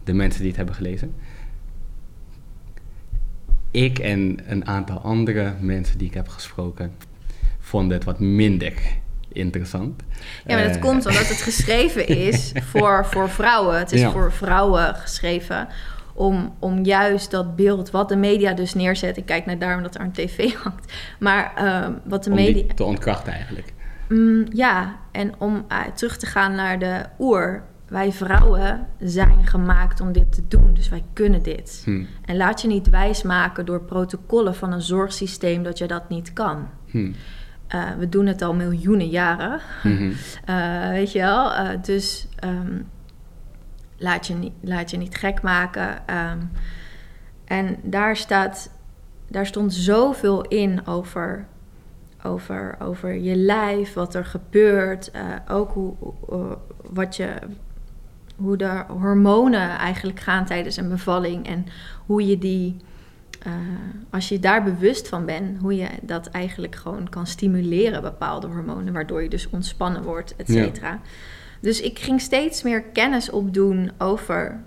de 0.05 0.13
mensen 0.13 0.39
die 0.39 0.49
het 0.49 0.57
hebben 0.57 0.75
gelezen. 0.75 1.15
Ik 3.71 3.99
en 3.99 4.39
een 4.47 4.67
aantal 4.67 4.99
andere 4.99 5.55
mensen 5.61 5.99
die 5.99 6.09
ik 6.09 6.15
heb 6.15 6.29
gesproken, 6.29 6.93
vonden 7.59 7.97
het 7.97 8.05
wat 8.05 8.21
minder 8.21 8.73
interessant. 9.33 10.03
ja, 10.47 10.55
maar 10.57 10.69
dat 10.69 10.79
komt 10.79 11.07
omdat 11.07 11.29
het 11.29 11.43
geschreven 11.51 12.07
is 12.07 12.53
voor, 12.55 13.07
voor 13.07 13.31
vrouwen. 13.31 13.79
Het 13.79 13.93
is 13.93 14.01
Ja. 14.01 14.11
voor 14.11 14.33
vrouwen 14.33 14.95
geschreven. 14.95 15.69
Om, 16.15 16.55
om 16.59 16.85
juist 16.85 17.31
dat 17.31 17.57
beeld 17.57 17.91
wat 17.91 18.09
de 18.09 18.17
media 18.17 18.53
dus 18.53 18.75
neerzet. 18.75 19.17
Ik 19.17 19.27
kijk 19.27 19.47
naar 19.47 19.59
daarom 19.59 19.83
dat 19.83 19.95
er 19.95 20.01
een 20.01 20.13
tv 20.13 20.55
hangt. 20.63 20.93
Maar 21.19 21.53
ehm, 21.55 21.93
wat 22.05 22.25
de 22.25 22.31
Om 22.31 22.37
media. 22.37 22.75
te 22.75 22.85
ontkrachten 22.85 23.33
eigenlijk. 23.33 23.73
Mm, 24.09 24.47
ja, 24.53 24.97
en 25.13 25.33
om 25.39 25.65
eh, 25.69 25.79
terug 25.95 26.17
te 26.17 26.27
gaan 26.27 26.55
naar 26.55 26.79
de 26.79 27.03
oer. 27.19 27.63
Wij 27.89 28.13
vrouwen 28.13 28.87
zijn 28.99 29.47
gemaakt 29.47 30.01
om 30.01 30.13
dit 30.13 30.33
te 30.33 30.43
doen, 30.49 30.75
dus 30.75 30.89
wij 30.89 31.05
kunnen 31.13 31.43
dit. 31.43 31.83
Hm. 31.85 32.05
En 32.25 32.37
laat 32.37 32.61
je 32.63 32.69
niet 32.69 32.89
wijsmaken 32.89 33.67
door 33.67 33.83
protocollen 33.83 34.55
van 34.55 34.73
een 34.73 34.83
zorgsysteem 34.83 35.63
dat 35.63 35.79
je 35.79 35.87
dat 35.87 36.09
niet 36.09 36.33
kan. 36.33 36.69
Hm. 36.87 37.13
Eh, 37.67 37.83
we 37.99 38.09
doen 38.09 38.27
het 38.27 38.43
al 38.43 38.55
miljoenen 38.55 39.09
jaren, 39.09 39.61
Mhm. 39.83 40.13
Eh, 40.45 40.89
weet 40.89 41.13
je 41.13 41.19
wel. 41.19 41.53
Dus 41.83 42.27
ehm, 42.37 42.81
laat, 44.01 44.27
je 44.27 44.35
niet, 44.35 44.53
laat 44.61 44.91
je 44.91 44.97
niet 44.97 45.15
gek 45.17 45.43
maken. 45.43 46.07
Ehm, 46.09 46.39
en 47.45 47.77
daar, 47.83 48.17
staat, 48.17 48.71
daar 49.29 49.47
stond 49.47 49.75
zoveel 49.75 50.43
in 50.43 50.87
over, 50.87 51.47
over, 52.25 52.77
over 52.83 53.15
je 53.15 53.37
lijf, 53.37 53.93
wat 53.93 54.15
er 54.15 54.25
gebeurt. 54.25 55.11
eh, 55.11 55.23
ook 55.49 55.73
hoe, 55.73 55.95
hoe- 56.21 56.59
wat 56.91 57.17
je, 57.17 57.35
hoe 58.37 58.57
de 58.57 58.85
hormonen 58.89 59.69
eigenlijk 59.79 60.21
gaan 60.21 60.45
tijdens 60.45 60.77
een 60.77 60.89
bevalling. 60.89 61.47
En 61.47 61.67
hoe 62.07 62.27
je 62.27 62.39
die, 62.39 62.77
eh, 63.43 63.53
als 64.11 64.29
je 64.29 64.39
daar 64.39 64.63
bewust 64.65 65.09
van 65.09 65.25
bent, 65.27 65.61
hoe 65.61 65.77
je 65.77 65.89
dat 66.03 66.27
eigenlijk 66.27 66.75
gewoon 66.77 67.09
kan 67.09 67.27
stimuleren, 67.27 68.03
bepaalde 68.03 68.47
hormonen, 68.47 68.93
waardoor 68.93 69.23
je 69.23 69.29
dus 69.29 69.51
ontspannen 69.51 70.03
wordt, 70.03 70.37
et 70.37 70.49
Ja. 70.81 71.01
Dus 71.61 71.81
ik 71.81 71.99
ging 71.99 72.21
steeds 72.21 72.63
meer 72.63 72.83
kennis 72.83 73.31
opdoen 73.31 73.91
over, 73.99 74.61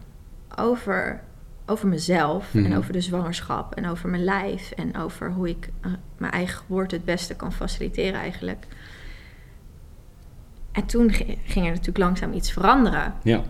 over, 0.60 1.22
over 1.66 1.88
mezelf 1.88 2.54
Mhm. 2.54 2.66
en 2.66 2.78
over 2.78 2.94
de 2.94 3.02
zwangerschap 3.02 3.76
en 3.76 3.88
over 3.88 4.10
mijn 4.10 4.24
lijf 4.24 4.72
en 4.72 4.98
over 4.98 5.32
hoe 5.32 5.50
ik 5.50 5.70
eh, 5.82 5.92
mijn 6.18 6.32
eigen 6.32 6.58
geboorte 6.58 6.96
het 6.96 7.06
beste 7.06 7.36
kan 7.36 7.54
faciliteren 7.54 8.20
eigenlijk. 8.20 8.66
En 10.72 10.86
toen 10.86 11.12
gi- 11.12 11.38
ging 11.46 11.66
er 11.66 11.72
natuurlijk 11.72 11.98
langzaam 11.98 12.34
iets 12.34 12.52
veranderen. 12.52 13.14
Ja. 13.24 13.42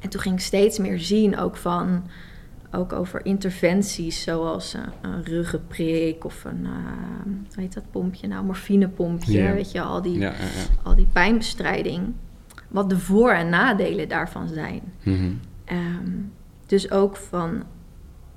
En 0.00 0.08
toen 0.08 0.20
ging 0.20 0.34
ik 0.34 0.40
steeds 0.40 0.78
meer 0.78 0.98
zien 0.98 1.38
ook 1.38 1.56
van... 1.56 2.04
ook 2.72 2.92
over 2.92 3.24
interventies 3.26 4.22
zoals 4.22 4.74
een, 4.74 5.10
een 5.10 5.24
ruggenprik 5.24 6.24
of 6.24 6.44
een... 6.44 6.64
eh, 6.64 6.72
hoe 7.54 7.62
heet 7.62 7.74
dat 7.74 7.90
pompje 7.90 8.26
nou? 8.26 8.44
Morfinepompje, 8.44 9.42
Ja. 9.42 9.52
weet 9.52 9.72
je, 9.72 9.80
al 9.80 10.02
die, 10.02 10.18
Ja, 10.18 10.30
ja, 10.30 10.38
ja. 10.38 10.64
al 10.82 10.94
die 10.94 11.06
pijnbestrijding. 11.12 12.12
Wat 12.74 12.90
de 12.90 12.98
voor- 12.98 13.32
en 13.32 13.48
nadelen 13.48 14.08
daarvan 14.08 14.48
zijn. 14.48 14.82
Mhm. 15.02 15.32
Ehm, 15.64 16.10
dus 16.66 16.90
ook 16.90 17.16
van... 17.16 17.62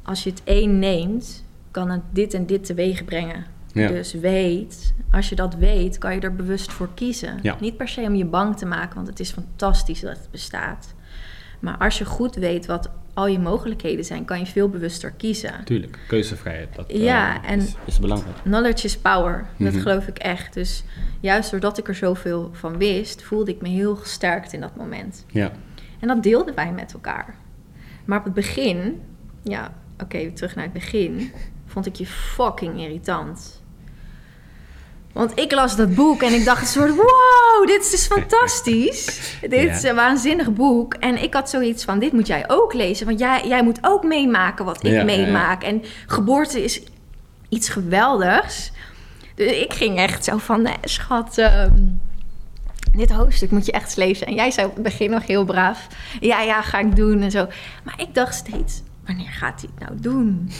als 0.03 0.23
je 0.23 0.29
het 0.29 0.41
één 0.43 0.79
neemt, 0.79 1.45
kan 1.71 1.89
het 1.89 2.01
dit 2.11 2.33
en 2.33 2.45
dit 2.45 2.65
teweeg 2.65 3.05
brengen. 3.05 3.45
Ja. 3.71 3.87
Dus 3.87 4.13
weet, 4.13 4.93
als 5.11 5.29
je 5.29 5.35
dat 5.35 5.55
weet, 5.55 5.97
kan 5.97 6.13
je 6.13 6.19
er 6.19 6.35
bewust 6.35 6.71
voor 6.71 6.89
kiezen. 6.93 7.39
Ja. 7.41 7.57
Niet 7.59 7.77
per 7.77 7.87
se 7.87 8.01
om 8.01 8.15
je 8.15 8.25
bang 8.25 8.57
te 8.57 8.65
maken, 8.65 8.95
want 8.95 9.07
het 9.07 9.19
is 9.19 9.31
fantastisch 9.31 9.99
dat 9.99 10.17
het 10.17 10.27
bestaat. 10.31 10.93
Maar 11.59 11.77
als 11.77 11.97
je 11.97 12.05
goed 12.05 12.35
weet 12.35 12.65
wat 12.65 12.89
al 13.13 13.27
je 13.27 13.39
mogelijkheden 13.39 14.05
zijn, 14.05 14.25
kan 14.25 14.39
je 14.39 14.45
veel 14.45 14.69
bewuster 14.69 15.11
kiezen. 15.11 15.63
Tuurlijk, 15.63 15.99
keuzevrijheid. 16.07 16.75
Dat 16.75 16.87
eh, 16.87 17.03
Ja, 17.03 17.43
en- 17.45 17.59
is, 17.59 17.75
is 17.85 17.99
belangrijk. 17.99 18.35
Knowledge 18.43 18.85
is 18.85 18.97
power, 18.97 19.45
dat 19.57 19.71
Mhm. 19.73 19.81
geloof 19.81 20.07
ik 20.07 20.17
echt. 20.17 20.53
Dus 20.53 20.83
juist 21.19 21.51
doordat 21.51 21.77
ik 21.77 21.87
er 21.87 21.95
zoveel 21.95 22.49
van 22.53 22.77
wist, 22.77 23.23
voelde 23.23 23.51
ik 23.51 23.61
me 23.61 23.67
heel 23.69 23.95
gesterkt 23.95 24.53
in 24.53 24.59
dat 24.61 24.75
moment. 24.75 25.25
Ja. 25.27 25.51
En 25.99 26.07
dat 26.07 26.23
deelden 26.23 26.55
wij 26.55 26.71
met 26.71 26.93
elkaar. 26.93 27.35
Maar 28.05 28.17
op 28.19 28.25
het 28.25 28.33
begin, 28.33 29.01
ja, 29.43 29.73
oké, 30.03 30.31
terug 30.31 30.55
naar 30.55 30.63
het 30.63 30.73
begin, 30.73 31.31
vond 31.65 31.85
ik 31.85 31.95
je 31.95 32.05
fucking 32.05 32.79
irritant. 32.79 33.56
Want 35.17 35.39
ik 35.39 35.51
las 35.51 35.75
dat 35.75 35.95
boek 35.95 36.21
en 36.21 36.33
ik 36.33 36.45
dacht 36.45 36.61
een 36.61 36.67
soort, 36.67 36.95
wow, 36.95 37.67
dit 37.67 37.81
is 37.81 37.89
dus 37.89 38.05
fantastisch. 38.05 39.19
Dit 39.49 39.75
is 39.75 39.83
een 39.83 39.95
waanzinnig 39.95 40.53
boek. 40.53 40.93
En 40.93 41.23
ik 41.23 41.33
had 41.33 41.49
zoiets 41.49 41.83
van, 41.83 41.99
dit 41.99 42.11
moet 42.11 42.27
jij 42.27 42.43
ook 42.47 42.73
lezen. 42.73 43.05
Want 43.05 43.19
jij, 43.19 43.47
jij 43.47 43.63
moet 43.63 43.77
ook 43.81 44.03
meemaken 44.03 44.65
wat 44.65 44.83
ik 44.83 44.91
Ja, 44.91 45.03
meemaak. 45.03 45.63
En 45.63 45.83
geboorte 46.07 46.63
is 46.63 46.81
iets 47.49 47.69
geweldigs. 47.69 48.71
Dus 49.35 49.51
ik 49.51 49.73
ging 49.73 49.97
echt 49.97 50.23
zo 50.23 50.37
van, 50.37 50.61
nee, 50.61 50.75
schat, 50.81 51.37
ehm, 51.37 51.83
dit 52.93 53.11
hoofdstuk 53.11 53.51
moet 53.51 53.65
je 53.65 53.71
echt 53.71 53.95
lezen. 53.95 54.27
En 54.27 54.33
jij 54.33 54.51
zei 54.51 54.67
op 54.67 54.73
het 54.73 54.83
begin 54.83 55.09
nog 55.09 55.27
heel 55.27 55.45
braaf, 55.45 55.87
ja, 56.19 56.41
ja, 56.41 56.61
ga 56.61 56.79
ik 56.79 56.95
doen 56.95 57.21
en 57.21 57.31
zo. 57.31 57.47
Maar 57.83 58.01
ik 58.01 58.13
dacht 58.13 58.35
steeds, 58.35 58.81
wanneer 59.05 59.31
gaat 59.31 59.61
hij 59.61 59.69
het 59.75 59.87
nou 59.87 60.01
doen? 60.01 60.51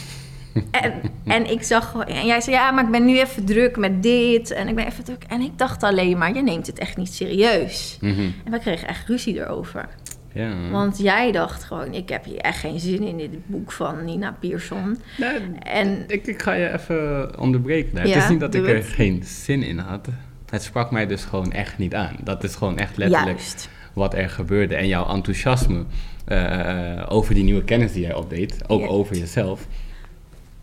En, 0.70 0.92
en 1.24 1.50
ik 1.50 1.62
zag 1.62 1.90
gewoon, 1.90 2.06
en 2.06 2.26
jij 2.26 2.40
zei, 2.40 2.56
ja, 2.56 2.70
maar 2.70 2.84
ik 2.84 2.90
ben 2.90 3.04
nu 3.04 3.18
even 3.18 3.44
druk 3.44 3.76
met 3.76 4.02
dit. 4.02 4.50
En 4.50 4.68
ik 4.68 4.74
ben 4.74 4.86
even 4.86 5.04
druk. 5.04 5.24
En 5.28 5.40
ik 5.40 5.58
dacht 5.58 5.82
alleen 5.82 6.18
maar, 6.18 6.34
je 6.34 6.42
neemt 6.42 6.66
het 6.66 6.78
echt 6.78 6.96
niet 6.96 7.14
serieus. 7.14 7.98
Mhm. 8.00 8.20
En 8.44 8.52
we 8.52 8.58
kregen 8.58 8.88
echt 8.88 9.08
ruzie 9.08 9.38
erover. 9.38 9.88
Ja. 10.32 10.70
Want 10.70 10.98
jij 10.98 11.32
dacht 11.32 11.64
gewoon, 11.64 11.94
ik 11.94 12.08
heb 12.08 12.24
hier 12.24 12.36
echt 12.38 12.58
geen 12.58 12.80
zin 12.80 13.02
in 13.02 13.16
dit 13.16 13.46
boek 13.46 13.72
van 13.72 14.04
Nina 14.04 14.36
Pierson. 14.40 14.98
Nee, 15.16 15.38
En 15.62 16.04
ik, 16.06 16.26
ik 16.26 16.42
ga 16.42 16.52
je 16.52 16.72
even 16.72 17.30
onderbreken. 17.38 18.06
Ja, 18.06 18.14
het 18.14 18.22
is 18.22 18.28
niet 18.28 18.40
dat 18.40 18.54
ik 18.54 18.66
er 18.68 18.74
het. 18.76 18.86
geen 18.86 19.22
zin 19.24 19.62
in 19.62 19.78
had. 19.78 20.08
Het 20.50 20.62
sprak 20.62 20.90
mij 20.90 21.06
dus 21.06 21.24
gewoon 21.24 21.52
echt 21.52 21.78
niet 21.78 21.94
aan. 21.94 22.16
Dat 22.24 22.44
is 22.44 22.54
gewoon 22.54 22.78
echt 22.78 22.96
letterlijk 22.96 23.38
juist. 23.38 23.68
wat 23.92 24.14
er 24.14 24.30
gebeurde. 24.30 24.74
En 24.74 24.86
jouw 24.86 25.06
enthousiasme 25.08 25.84
eh, 26.24 27.04
over 27.08 27.34
die 27.34 27.44
nieuwe 27.44 27.64
kennis 27.64 27.92
die 27.92 28.02
jij 28.02 28.14
opdeed, 28.14 28.58
ook 28.66 28.80
Ja. 28.80 28.86
over 28.86 29.16
jezelf. 29.16 29.66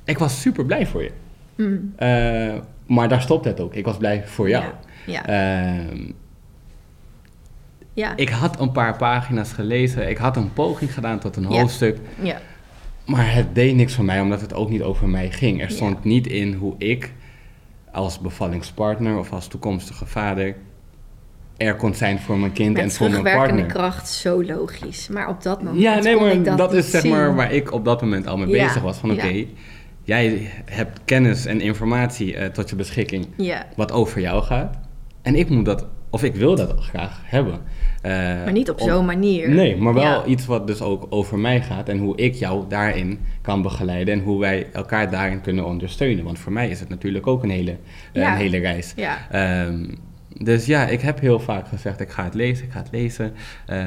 Ik 0.06 0.18
was 0.18 0.42
super 0.42 0.66
blij 0.66 0.88
voor 0.88 1.04
je. 1.04 1.12
Mm, 1.56 1.94
Eh, 1.96 2.54
maar 2.86 3.10
daar 3.10 3.22
stopt 3.22 3.46
het 3.46 3.60
ook. 3.60 3.74
Ik 3.74 3.86
was 3.86 3.98
blij 3.98 4.24
voor 4.28 4.50
jou. 4.50 4.64
Ja, 4.64 4.74
ja, 5.06 5.26
Ehm, 5.90 6.12
ja, 7.94 8.14
ik 8.16 8.30
had 8.30 8.60
een 8.60 8.72
paar 8.72 8.98
pagina's 8.98 9.52
gelezen. 9.52 10.10
Ik 10.10 10.18
had 10.18 10.36
een 10.38 10.54
poging 10.54 10.94
gedaan 10.94 11.20
tot 11.20 11.36
een 11.36 11.44
Ja. 11.50 11.60
hoofdstuk. 11.60 11.98
ja, 12.22 12.38
Maar 13.06 13.34
het 13.34 13.56
deed 13.56 13.76
niks 13.76 13.94
voor 13.96 14.06
mij, 14.06 14.22
omdat 14.22 14.42
het 14.42 14.54
ook 14.54 14.70
niet 14.70 14.82
over 14.82 15.08
mij 15.10 15.32
ging. 15.32 15.62
Er 15.62 15.70
stond 15.72 16.04
niet 16.04 16.28
in 16.28 16.54
hoe 16.54 16.76
ik 16.78 17.12
als 17.92 18.20
bevallingspartner 18.20 19.18
of 19.18 19.32
als 19.32 19.48
toekomstige 19.48 20.06
vader 20.06 20.56
er 21.58 21.76
kon 21.76 21.94
zijn 21.94 22.20
voor 22.20 22.38
mijn 22.38 22.52
kind 22.52 22.78
en 22.78 22.92
voor 22.92 23.10
mijn 23.10 23.24
partner. 23.24 23.66
kracht 23.66 24.10
zo 24.10 24.44
logisch. 24.44 25.08
Maar 25.08 25.30
op 25.30 25.44
dat 25.44 25.64
moment 25.64 25.82
Ja, 25.82 26.00
nee, 26.00 26.16
maar 26.44 26.58
dat, 26.58 26.74
is 26.74 26.90
zeg 26.90 27.04
maar 27.04 27.36
waar 27.36 27.52
ik 27.52 27.72
op 27.72 27.86
dat 27.86 28.02
moment 28.02 28.28
al 28.28 28.38
mee 28.38 28.48
bezig 28.48 28.82
was. 28.82 28.98
Van 28.98 29.12
oké. 29.12 29.46
Jij 30.06 30.50
hebt 30.66 31.00
kennis 31.06 31.46
en 31.46 31.62
informatie 31.62 32.36
eh, 32.36 32.48
tot 32.48 32.70
je 32.70 32.76
beschikking 32.76 33.28
wat 33.76 33.92
over 33.92 34.22
jou 34.22 34.44
gaat. 34.44 34.78
En 35.22 35.36
ik 35.36 35.50
moet 35.50 35.66
dat, 35.66 35.86
of 36.10 36.24
ik 36.24 36.36
wil 36.36 36.56
dat 36.56 36.74
graag 36.80 37.22
hebben. 37.26 37.60
Eh, 38.02 38.12
maar 38.12 38.52
niet 38.52 38.70
op 38.70 38.80
zo'n 38.80 39.06
manier. 39.06 39.50
Nee, 39.50 39.76
maar 39.78 39.94
wel 39.94 40.04
Ja. 40.04 40.26
iets 40.26 40.46
wat 40.46 40.68
dus 40.68 40.82
ook 40.82 41.08
over 41.10 41.40
mij 41.40 41.62
gaat 41.62 41.90
en 41.90 41.98
hoe 41.98 42.18
ik 42.18 42.34
jou 42.34 42.64
daarin 42.70 43.20
kan 43.42 43.62
begeleiden 43.62 44.14
en 44.14 44.20
hoe 44.24 44.40
wij 44.40 44.68
elkaar 44.74 45.12
daarin 45.12 45.42
kunnen 45.42 45.66
ondersteunen. 45.66 46.24
Want 46.24 46.40
voor 46.40 46.52
mij 46.52 46.70
is 46.70 46.80
het 46.80 46.90
natuurlijk 46.90 47.28
ook 47.28 47.44
een 47.44 47.50
hele, 47.50 47.72
eh, 47.72 48.22
Ja. 48.22 48.32
een 48.32 48.38
hele 48.38 48.58
reis. 48.58 48.94
Ja, 48.96 49.18
Ehm, 49.32 49.86
dus 50.40 50.66
ja, 50.66 50.86
ik 50.88 51.02
heb 51.02 51.20
heel 51.20 51.40
vaak 51.40 51.68
gezegd, 51.68 52.00
ik 52.00 52.10
ga 52.10 52.24
het 52.24 52.34
lezen, 52.34 52.66
ik 52.66 52.72
ga 52.72 52.80
het 52.80 52.92
lezen. 52.92 53.34
Eh, 53.66 53.78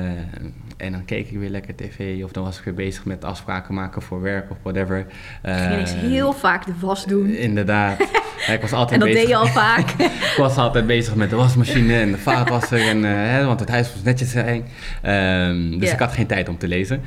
en 0.76 0.92
dan 0.92 1.04
keek 1.04 1.30
ik 1.30 1.38
weer 1.38 1.48
lekker 1.50 1.74
tv 1.76 2.24
of 2.24 2.32
dan 2.32 2.44
was 2.44 2.58
ik 2.58 2.64
weer 2.64 2.74
bezig 2.74 3.04
met 3.04 3.24
afspraken 3.24 3.74
maken 3.74 4.02
voor 4.02 4.20
werk 4.22 4.50
of 4.50 4.56
whatever. 4.62 4.98
ik 4.98 5.06
ging 5.42 5.80
Eh, 5.86 5.86
heel 6.00 6.32
vaak 6.32 6.66
de 6.66 6.72
was 6.80 7.04
doen. 7.04 7.26
Inderdaad. 7.34 7.98
Ja, 8.46 8.52
ik 8.52 8.60
was 8.60 8.72
altijd 8.72 8.92
En 9.02 9.06
dat 9.06 9.08
bezig. 9.08 9.20
deed 9.20 9.30
je 9.30 9.36
al 9.36 9.46
vaak. 9.62 9.90
Ik 10.00 10.34
was 10.36 10.56
altijd 10.56 10.86
bezig 10.86 11.14
met 11.14 11.30
de 11.30 11.36
wasmachine 11.36 11.94
en 12.00 12.10
de 12.10 12.18
vaatwasser, 12.18 12.80
en, 12.88 13.04
eh, 13.04 13.10
hè, 13.12 13.44
want 13.44 13.60
het 13.60 13.68
huis 13.68 13.92
moest 13.92 14.04
netjes 14.04 14.30
zijn. 14.30 14.64
Ehm, 15.02 15.78
dus 15.78 15.88
Ja. 15.88 15.94
ik 15.94 16.00
had 16.00 16.12
geen 16.12 16.26
tijd 16.26 16.48
om 16.48 16.58
te 16.58 16.68
lezen. 16.68 17.00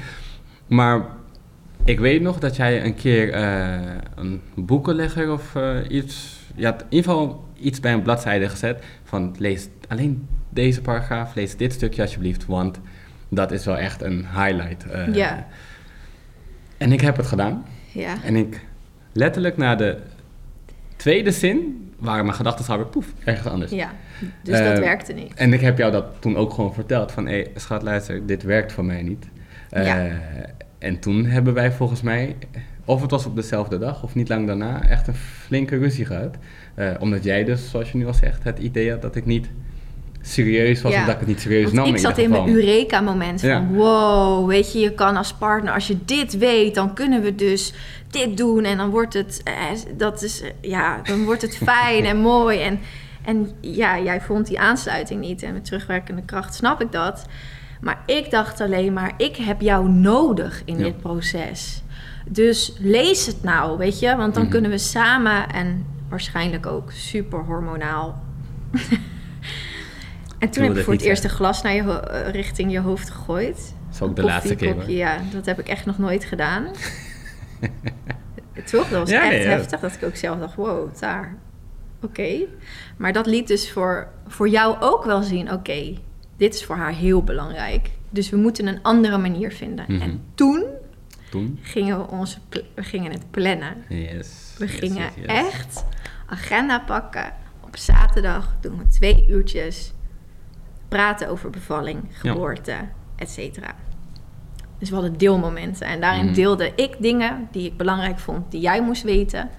Maar 0.68 1.02
ik 1.86 2.00
weet 2.00 2.22
nog 2.22 2.40
dat 2.40 2.56
jij 2.56 2.84
een 2.86 2.96
keer 2.96 3.36
een 4.16 4.42
boekenlegger 4.56 5.32
of 5.32 5.54
iets... 5.90 6.40
Je 6.56 6.66
had 6.66 6.82
in 6.82 6.86
ieder 6.90 7.12
geval 7.12 7.50
iets 7.62 7.80
bij 7.80 7.94
een 7.94 8.02
bladzijde 8.02 8.50
gezet 8.50 8.84
van 9.04 9.36
lees 9.38 9.68
alleen 9.88 10.28
deze 10.50 10.82
paragraaf, 10.82 11.36
lees 11.36 11.58
dit 11.58 11.74
stukje 11.74 12.02
alsjeblieft, 12.02 12.46
want 12.46 12.80
dat 13.30 13.52
is 13.52 13.66
wel 13.66 13.78
echt 13.78 14.02
een 14.02 14.26
highlight. 14.36 14.86
eh. 14.86 15.14
Ja. 15.14 15.48
En 16.78 16.92
ik 16.92 17.02
heb 17.02 17.18
het 17.18 17.26
gedaan. 17.26 17.66
Ja, 17.92 18.16
En 18.24 18.36
ik, 18.36 18.66
letterlijk 19.14 19.58
na 19.58 19.76
de 19.76 19.98
tweede 20.96 21.32
zin, 21.32 21.90
waren 22.00 22.24
mijn 22.26 22.36
gedachten 22.38 22.68
alweer 22.68 22.86
poef, 22.88 23.14
ergens 23.24 23.48
anders. 23.48 23.72
ja. 23.72 23.92
dus 24.44 24.58
dat 24.60 24.74
Eh, 24.78 24.80
werkte 24.80 25.14
niet. 25.14 25.34
En 25.34 25.54
ik 25.54 25.62
heb 25.62 25.78
jou 25.78 25.92
dat 25.92 26.06
toen 26.20 26.36
ook 26.38 26.54
gewoon 26.54 26.74
verteld 26.74 27.12
van, 27.12 27.26
hé 27.28 27.32
hey, 27.34 27.52
schat 27.56 27.82
luister, 27.84 28.26
dit 28.26 28.44
werkt 28.44 28.72
voor 28.72 28.86
mij 28.86 29.02
niet. 29.02 29.28
Eh, 29.70 29.86
Ja. 29.86 30.08
En 30.78 31.00
toen 31.00 31.26
hebben 31.26 31.54
wij 31.54 31.72
volgens 31.72 32.02
mij, 32.02 32.36
of 32.92 33.02
het 33.02 33.12
was 33.12 33.26
op 33.26 33.36
dezelfde 33.36 33.78
dag 33.78 34.04
of 34.04 34.16
niet 34.16 34.30
lang 34.30 34.48
daarna, 34.48 34.84
echt 34.88 35.08
een 35.08 35.16
flinke 35.16 35.78
ruzie 35.78 36.06
gehad. 36.06 36.36
Eh, 36.76 36.92
omdat 37.00 37.24
jij 37.24 37.44
dus, 37.44 37.70
zoals 37.70 37.92
je 37.92 37.98
nu 37.98 38.06
al 38.08 38.14
zegt, 38.14 38.44
het 38.44 38.60
idee 38.60 38.92
had 38.92 39.02
dat 39.02 39.16
ik 39.16 39.26
niet 39.26 39.50
serieus 40.22 40.82
was 40.82 40.92
Ja. 40.92 41.00
of 41.00 41.06
dat 41.06 41.14
ik 41.14 41.20
het 41.20 41.30
niet 41.30 41.42
serieus 41.42 41.64
Want 41.64 41.76
nam 41.76 41.86
ik 41.86 41.94
in 41.94 42.00
zat 42.00 42.18
in 42.18 42.30
mijn. 42.30 42.50
Eureka-moment 42.50 43.42
Ja. 43.42 43.58
van... 43.58 43.74
wow, 43.74 44.48
weet 44.48 44.74
je, 44.74 44.80
je 44.80 44.94
kan 44.94 45.18
als 45.18 45.34
partner... 45.34 45.74
als 45.74 45.88
je 45.88 45.98
dit 46.06 46.38
weet, 46.38 46.76
dan 46.76 46.94
kunnen 46.94 47.22
we 47.22 47.36
dus 47.36 47.74
dit 48.10 48.38
doen... 48.38 48.64
en 48.64 48.78
dan 48.78 48.90
wordt 48.90 49.14
het, 49.14 49.42
eh, 49.44 49.54
dat 49.98 50.24
is, 50.24 50.42
eh, 50.42 50.50
ja, 50.62 51.02
dan 51.04 51.24
wordt 51.24 51.42
het 51.42 51.58
fijn 51.72 52.06
en 52.06 52.18
mooi. 52.18 52.60
En, 52.60 52.80
en 53.26 53.52
ja, 53.62 54.00
jij 54.00 54.22
vond 54.22 54.48
die 54.48 54.60
aansluiting 54.60 55.22
niet. 55.22 55.44
En 55.44 55.54
met 55.54 55.66
terugwerkende 55.66 56.22
kracht 56.26 56.56
snap 56.56 56.82
ik 56.82 56.92
dat. 56.92 57.26
Maar 57.82 58.02
ik 58.06 58.32
dacht 58.32 58.62
alleen 58.62 58.94
maar, 58.94 59.14
ik 59.18 59.36
heb 59.36 59.62
jou 59.62 59.90
nodig 59.90 60.62
in 60.66 60.78
Ja. 60.78 60.84
dit 60.84 61.02
proces. 61.02 61.82
Dus 62.30 62.74
lees 62.80 63.26
het 63.26 63.44
nou, 63.44 63.78
weet 63.78 64.00
je. 64.00 64.16
Want 64.16 64.34
dan 64.34 64.44
Mhm. 64.44 64.52
kunnen 64.52 64.72
we 64.72 64.78
samen 64.78 65.50
en 65.50 65.86
waarschijnlijk 66.10 66.66
ook 66.66 66.92
super 66.92 67.40
hormonaal... 67.40 68.24
En 70.40 70.50
toen 70.50 70.64
heb 70.64 70.78
ik 70.78 70.84
voor 70.84 70.94
het 70.94 71.02
eerst 71.02 71.24
een 71.24 71.30
glas 71.30 71.62
naar 71.62 71.74
je 71.74 72.00
eh, 72.00 72.30
richting 72.32 72.72
je 72.72 72.80
hoofd 72.80 73.10
gegooid. 73.10 73.56
Dat 73.56 73.94
is 73.94 74.02
ook 74.02 74.16
de 74.16 74.24
laatste 74.24 74.56
keer. 74.56 74.74
hoor. 74.74 74.90
Ja, 74.90 75.18
dat 75.32 75.46
heb 75.46 75.60
ik 75.60 75.68
echt 75.68 75.86
nog 75.86 75.98
nooit 75.98 76.26
gedaan. 76.26 76.66
Toch? 78.72 78.90
Dat 78.90 79.00
was 79.00 79.10
Ja, 79.10 79.22
echt 79.22 79.30
nee, 79.32 79.42
ja. 79.42 79.50
heftig. 79.50 79.80
Dat 79.80 79.94
ik 79.94 80.04
ook 80.04 80.16
zelf 80.16 80.40
dacht, 80.40 80.56
wow, 80.56 81.00
daar. 81.00 81.36
Oké. 82.04 82.38
Maar 82.98 83.14
dat 83.14 83.26
liet 83.26 83.48
dus 83.48 83.72
voor, 83.72 84.08
voor 84.28 84.50
jou 84.50 84.76
ook 84.80 85.06
wel 85.06 85.22
zien, 85.24 85.52
oké, 85.52 85.94
dit 86.42 86.54
is 86.54 86.66
voor 86.66 86.76
haar 86.76 86.94
heel 86.94 87.24
belangrijk. 87.24 87.90
Dus 88.10 88.30
we 88.30 88.38
moeten 88.38 88.68
een 88.68 88.82
andere 88.82 89.18
manier 89.18 89.52
vinden. 89.52 89.86
Mhm. 89.88 90.02
En 90.02 90.24
toen 90.36 90.66
Toen? 91.30 91.60
gingen 91.62 91.98
we, 91.98 92.08
onze, 92.08 92.38
we 92.76 92.84
gingen 92.84 93.12
het 93.12 93.32
plannen. 93.32 93.84
Yes. 93.90 94.56
We 94.58 94.68
gingen 94.68 95.04
yes, 95.04 95.14
yes. 95.16 95.26
echt 95.26 95.86
agenda 96.26 96.80
pakken. 96.80 97.34
Op 97.62 97.78
zaterdag 97.78 98.56
doen 98.62 98.78
we 98.78 98.88
twee 98.88 99.26
uurtjes 99.30 99.94
praten 100.88 101.28
over 101.30 101.50
bevalling, 101.50 102.00
geboorte, 102.12 102.76
et 103.16 103.30
cetera. 103.30 103.76
Dus 104.78 104.90
we 104.90 104.96
hadden 104.96 105.18
deelmomenten. 105.18 105.88
En 105.88 106.02
daarin 106.02 106.26
Mhm. 106.26 106.34
deelde 106.34 106.72
ik 106.76 106.96
dingen 107.00 107.48
die 107.52 107.66
ik 107.68 107.78
belangrijk 107.78 108.20
vond, 108.20 108.52
die 108.52 108.62
jij 108.62 108.82
moest 108.82 109.04
weten. 109.04 109.50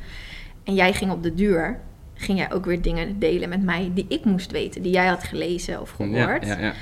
En 0.65 0.75
jij 0.75 0.93
ging 0.93 1.11
op 1.11 1.23
de 1.23 1.35
duur, 1.35 1.81
ging 2.23 2.39
jij 2.39 2.53
ook 2.53 2.65
weer 2.65 2.83
dingen 2.83 3.19
delen 3.19 3.49
met 3.49 3.63
mij 3.63 3.91
die 3.95 4.07
ik 4.09 4.25
moest 4.25 4.51
weten, 4.53 4.83
die 4.83 4.93
jij 4.93 5.07
had 5.07 5.25
gelezen 5.25 5.81
of 5.81 5.91
gehoord. 5.91 6.47
ja, 6.47 6.59
ja. 6.59 6.73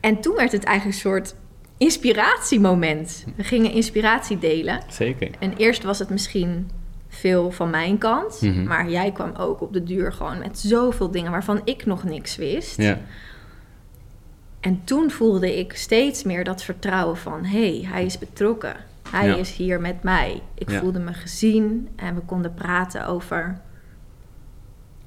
En 0.00 0.20
toen 0.20 0.34
werd 0.36 0.52
het 0.52 0.64
eigenlijk 0.64 0.96
een 0.96 1.02
soort 1.10 1.34
inspiratiemoment. 1.76 3.24
We 3.36 3.42
gingen 3.44 3.70
inspiratie 3.72 4.38
delen. 4.38 4.80
Zeker. 4.88 5.30
En 5.38 5.56
eerst 5.56 5.82
was 5.82 5.98
het 5.98 6.10
misschien 6.10 6.70
veel 7.08 7.50
van 7.50 7.70
mijn 7.70 7.98
kant. 7.98 8.40
Mhm. 8.40 8.64
Maar 8.64 8.90
jij 8.90 9.12
kwam 9.12 9.32
ook 9.36 9.60
op 9.60 9.72
de 9.72 9.82
duur 9.82 10.12
gewoon 10.12 10.38
met 10.38 10.58
zoveel 10.58 11.10
dingen 11.10 11.30
waarvan 11.30 11.60
ik 11.64 11.86
nog 11.86 12.04
niks 12.04 12.36
wist. 12.36 12.76
Ja. 12.76 12.98
En 14.60 14.80
toen 14.84 15.10
voelde 15.10 15.58
ik 15.58 15.72
steeds 15.76 16.22
meer 16.22 16.44
dat 16.44 16.62
vertrouwen 16.62 17.16
van... 17.16 17.44
hé, 17.44 17.78
hey, 17.78 17.88
hij 17.90 18.04
is 18.04 18.18
betrokken. 18.18 18.76
Hij 19.10 19.26
Ja. 19.26 19.36
is 19.36 19.52
hier 19.56 19.80
met 19.80 20.02
mij. 20.02 20.42
Ik 20.54 20.70
Ja. 20.70 20.78
voelde 20.80 20.98
me 20.98 21.12
gezien 21.12 21.88
en 21.96 22.14
we 22.14 22.20
konden 22.20 22.54
praten 22.54 23.06
over 23.06 23.60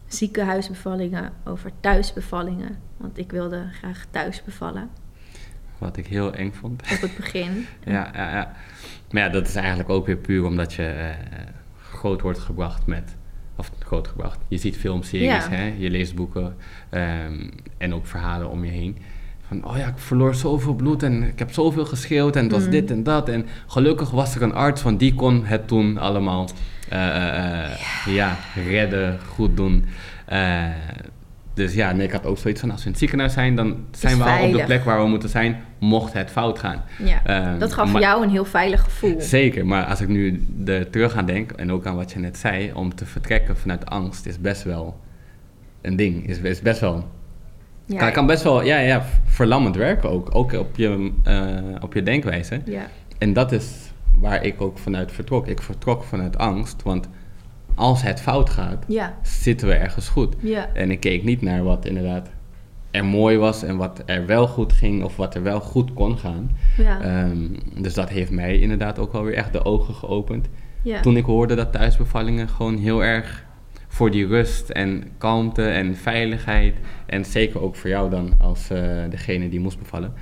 ziekenhuisbevallingen, 0.08 1.32
over 1.46 1.72
thuisbevallingen. 1.80 2.78
Want 2.98 3.17
ik 3.17 3.32
wilde 3.32 3.65
graag 3.72 4.06
thuis 4.12 4.43
bevallen 4.43 4.89
Wat 5.78 5.98
ik 5.98 6.08
heel 6.08 6.34
eng 6.34 6.52
vond. 6.52 6.82
op 6.82 7.02
het 7.02 7.15
begin. 7.15 7.65
Ja, 7.86 8.10
ja, 8.13 8.30
ja. 8.32 8.54
Maar 9.12 9.22
ja, 9.24 9.30
dat 9.30 9.48
is 9.48 9.56
eigenlijk 9.56 9.89
ook 9.89 10.06
weer 10.06 10.17
puur 10.17 10.46
omdat 10.46 10.74
je 10.74 10.84
eh, 10.86 11.10
groot 11.91 12.22
wordt 12.22 12.39
gebracht 12.39 12.86
met... 12.86 13.15
Of 13.60 13.72
groot 13.80 14.08
gebracht. 14.08 14.39
Je 14.48 14.58
ziet 14.58 14.78
filmseries, 14.78 15.26
Ja. 15.28 15.50
hè? 15.50 15.74
je 15.78 15.89
leest 15.89 16.15
boeken 16.15 16.56
ehm, 16.89 17.50
en 17.78 17.93
ook 17.93 18.06
verhalen 18.06 18.50
om 18.50 18.63
je 18.65 18.72
heen. 18.72 18.98
Van, 19.48 19.65
oh 19.65 19.78
ja, 19.78 19.88
ik 19.88 19.98
verloor 19.98 20.36
zoveel 20.36 20.74
bloed 20.74 21.04
en 21.04 21.24
ik 21.24 21.39
heb 21.39 21.52
zoveel 21.54 21.86
geschreeuwd 21.86 22.36
en 22.36 22.43
het 22.43 22.52
was 22.52 22.63
Mm. 22.65 22.70
dit 22.72 22.91
en 22.91 23.04
dat. 23.04 23.30
En 23.30 23.46
gelukkig 23.67 24.10
was 24.12 24.36
er 24.36 24.41
een 24.41 24.54
arts, 24.54 24.84
want 24.84 25.00
die 25.00 25.13
kon 25.13 25.46
het 25.46 25.67
toen 25.67 25.98
allemaal 25.98 26.50
eh, 26.89 27.08
eh, 27.08 27.63
eh, 27.65 27.78
ja. 28.06 28.36
redden, 28.69 29.19
goed 29.28 29.58
doen. 29.58 29.86
Dus 31.54 31.73
ja, 31.73 31.91
nee, 31.91 32.08
ik 32.08 32.12
had 32.13 32.26
ook 32.26 32.38
zoiets 32.38 32.60
van, 32.60 32.71
als 32.71 32.80
we 32.80 32.86
in 32.86 32.91
het 32.91 33.00
ziekenhuis 33.00 33.34
zijn, 33.34 33.56
dan 33.56 33.78
zijn 33.91 34.17
we 34.17 34.23
al 34.23 34.45
op 34.47 34.54
de 34.54 34.63
plek 34.63 34.84
waar 34.84 35.02
we 35.02 35.08
moeten 35.08 35.30
zijn, 35.30 35.58
mocht 35.80 36.13
het 36.13 36.32
fout 36.32 36.60
gaan. 36.60 36.84
Ja, 37.04 37.21
Ehm, 37.23 37.60
dat 37.60 37.73
gaf 37.73 37.91
maar- 37.91 38.02
jou 38.02 38.23
een 38.23 38.30
heel 38.30 38.45
veilig 38.45 38.84
gevoel. 38.84 39.15
Zeker, 39.21 39.65
maar 39.65 39.86
als 39.86 40.02
ik 40.02 40.08
nu 40.08 40.45
er 40.65 40.89
terug 40.89 41.15
aan 41.15 41.26
denk, 41.26 41.52
en 41.52 41.71
ook 41.71 41.86
aan 41.86 41.95
wat 41.95 42.12
je 42.12 42.19
net 42.19 42.38
zei, 42.38 42.71
om 42.73 42.95
te 42.95 43.06
vertrekken 43.06 43.58
vanuit 43.58 43.86
angst 43.86 44.26
is 44.26 44.39
best 44.41 44.63
wel 44.63 45.00
een 45.82 45.95
ding. 45.95 46.28
Is, 46.28 46.38
is 46.39 46.62
best 46.62 46.80
wel, 46.80 47.08
Ja, 47.86 47.97
kan, 47.97 48.12
kan 48.12 48.26
best 48.26 48.43
wel 48.43 48.63
ja, 48.63 48.78
ja, 48.78 49.06
verlammend 49.26 49.76
werken 49.76 50.10
ook, 50.10 50.36
ook 50.36 50.54
op 50.54 50.76
je, 50.76 51.12
op 51.82 51.93
je 51.93 52.04
denkwijze. 52.04 52.62
ja. 52.65 52.88
En 53.17 53.34
dat 53.34 53.52
is 53.52 53.87
waar 54.20 54.44
ik 54.44 54.62
ook 54.62 54.78
vanuit 54.78 55.12
vertrok. 55.12 55.48
Ik 55.48 55.62
vertrok 55.62 56.04
vanuit 56.04 56.38
angst, 56.38 56.84
want 56.84 57.08
als 57.76 58.02
het 58.02 58.22
fout 58.22 58.50
gaat, 58.50 58.86
ja. 58.88 59.18
zitten 59.22 59.68
we 59.68 59.74
ergens 59.74 60.10
goed. 60.10 60.36
Ja. 60.40 60.70
En 60.74 60.92
ik 60.92 61.00
keek 61.00 61.24
niet 61.24 61.42
naar 61.42 61.64
wat 61.64 61.86
inderdaad 61.86 62.30
er 62.92 63.06
mooi 63.06 63.38
was 63.38 63.64
en 63.64 63.78
wat 63.78 64.04
er 64.06 64.26
wel 64.26 64.48
goed 64.48 64.74
ging 64.74 65.04
of 65.04 65.16
wat 65.16 65.36
er 65.36 65.44
wel 65.44 65.60
goed 65.60 65.94
kon 65.94 66.18
gaan. 66.18 66.52
Ja. 66.78 67.02
Ehm, 67.02 67.48
dus 67.82 67.94
dat 67.94 68.10
heeft 68.10 68.32
mij 68.32 68.60
inderdaad 68.60 69.00
ook 69.00 69.12
wel 69.12 69.24
weer 69.24 69.34
echt 69.34 69.54
de 69.54 69.66
ogen 69.66 69.94
geopend. 69.94 70.48
Toen 71.02 71.18
ik 71.18 71.26
hoorde 71.26 71.56
dat 71.56 71.72
thuisbevallingen 71.72 72.50
gewoon 72.50 72.78
heel 72.78 73.04
erg 73.04 73.46
voor 73.88 74.12
die 74.12 74.28
rust 74.28 74.70
en 74.70 75.04
kalmte 75.18 75.68
en 75.68 75.96
veiligheid. 75.96 76.76
En 77.06 77.26
zeker 77.26 77.62
ook 77.62 77.76
voor 77.76 77.90
jou 77.90 78.10
dan 78.10 78.34
als 78.40 78.70
eh, 78.70 78.80
degene 79.10 79.50
die 79.50 79.60
moest 79.60 79.80
bevallen. 79.80 80.14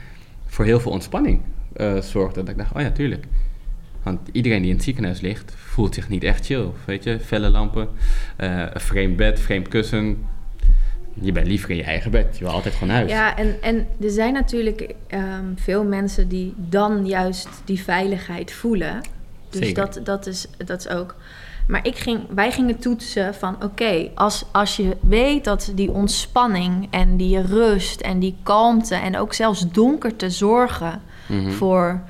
Voor 0.46 0.66
heel 0.66 0.80
veel 0.80 0.92
ontspanning 0.92 1.42
eh, 1.74 1.98
zorgde. 2.02 2.40
Dat 2.40 2.50
ik 2.50 2.58
dacht, 2.58 2.76
oh 2.76 2.82
ja, 2.82 2.92
tuurlijk. 2.92 3.26
Want 4.06 4.20
iedereen 4.32 4.60
die 4.62 4.70
in 4.70 4.76
het 4.76 4.84
ziekenhuis 4.86 5.22
ligt, 5.22 5.54
voelt 5.56 5.94
zich 5.94 6.10
niet 6.10 6.24
echt 6.24 6.46
chill. 6.46 6.68
Weet 6.86 7.04
je, 7.04 7.20
felle 7.20 7.50
lampen, 7.50 7.88
eh, 8.36 8.60
een 8.74 8.82
vreemd 8.82 9.16
bed, 9.16 9.40
vreemd 9.40 9.68
kussen. 9.68 10.26
Je 11.14 11.32
bent 11.32 11.48
liever 11.48 11.70
in 11.70 11.76
je 11.76 11.84
eigen 11.84 12.12
bed. 12.12 12.38
Je 12.38 12.44
wil 12.44 12.54
altijd 12.54 12.74
gewoon 12.74 12.94
huis. 12.94 13.12
Ja, 13.12 13.38
en, 13.38 13.62
en 13.62 13.88
er 14.02 14.10
zijn 14.10 14.34
natuurlijk 14.34 14.94
ehm, 15.08 15.46
veel 15.56 15.84
mensen 15.84 16.28
die 16.28 16.54
dan 16.58 17.06
juist 17.06 17.48
die 17.66 17.82
veiligheid 17.84 18.52
voelen. 18.52 19.02
Dus 19.50 19.60
Zeker. 19.66 19.86
dat, 19.86 20.00
dat, 20.06 20.26
is, 20.28 20.48
dat 20.66 20.80
is 20.80 20.88
ook. 20.90 21.16
Maar 21.68 21.88
ik 21.88 21.96
ging, 21.98 22.20
wij 22.30 22.52
gingen 22.52 22.80
toetsen 22.80 23.34
van 23.36 23.64
oké, 23.64 24.10
als, 24.16 24.46
als 24.52 24.76
je 24.76 24.98
weet 25.02 25.44
dat 25.44 25.72
die 25.76 25.92
ontspanning 25.92 26.88
en 26.90 27.18
die 27.18 27.42
rust 27.42 28.02
en 28.02 28.20
die 28.20 28.36
kalmte 28.44 28.96
en 28.96 29.18
ook 29.18 29.34
zelfs 29.34 29.72
donkerte 29.72 30.30
zorgen 30.30 31.02
Mhm. 31.28 31.52
voor 31.52 32.02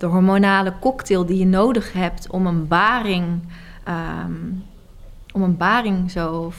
de 0.00 0.06
hormonale 0.06 0.72
cocktail 0.80 1.26
die 1.26 1.38
je 1.38 1.46
nodig 1.46 1.92
hebt 1.92 2.30
om 2.30 2.46
een 2.46 2.66
baring, 2.68 3.40
ehm, 3.84 4.32
om 5.32 5.42
een 5.42 5.56
baring 5.56 6.10
zo 6.10 6.52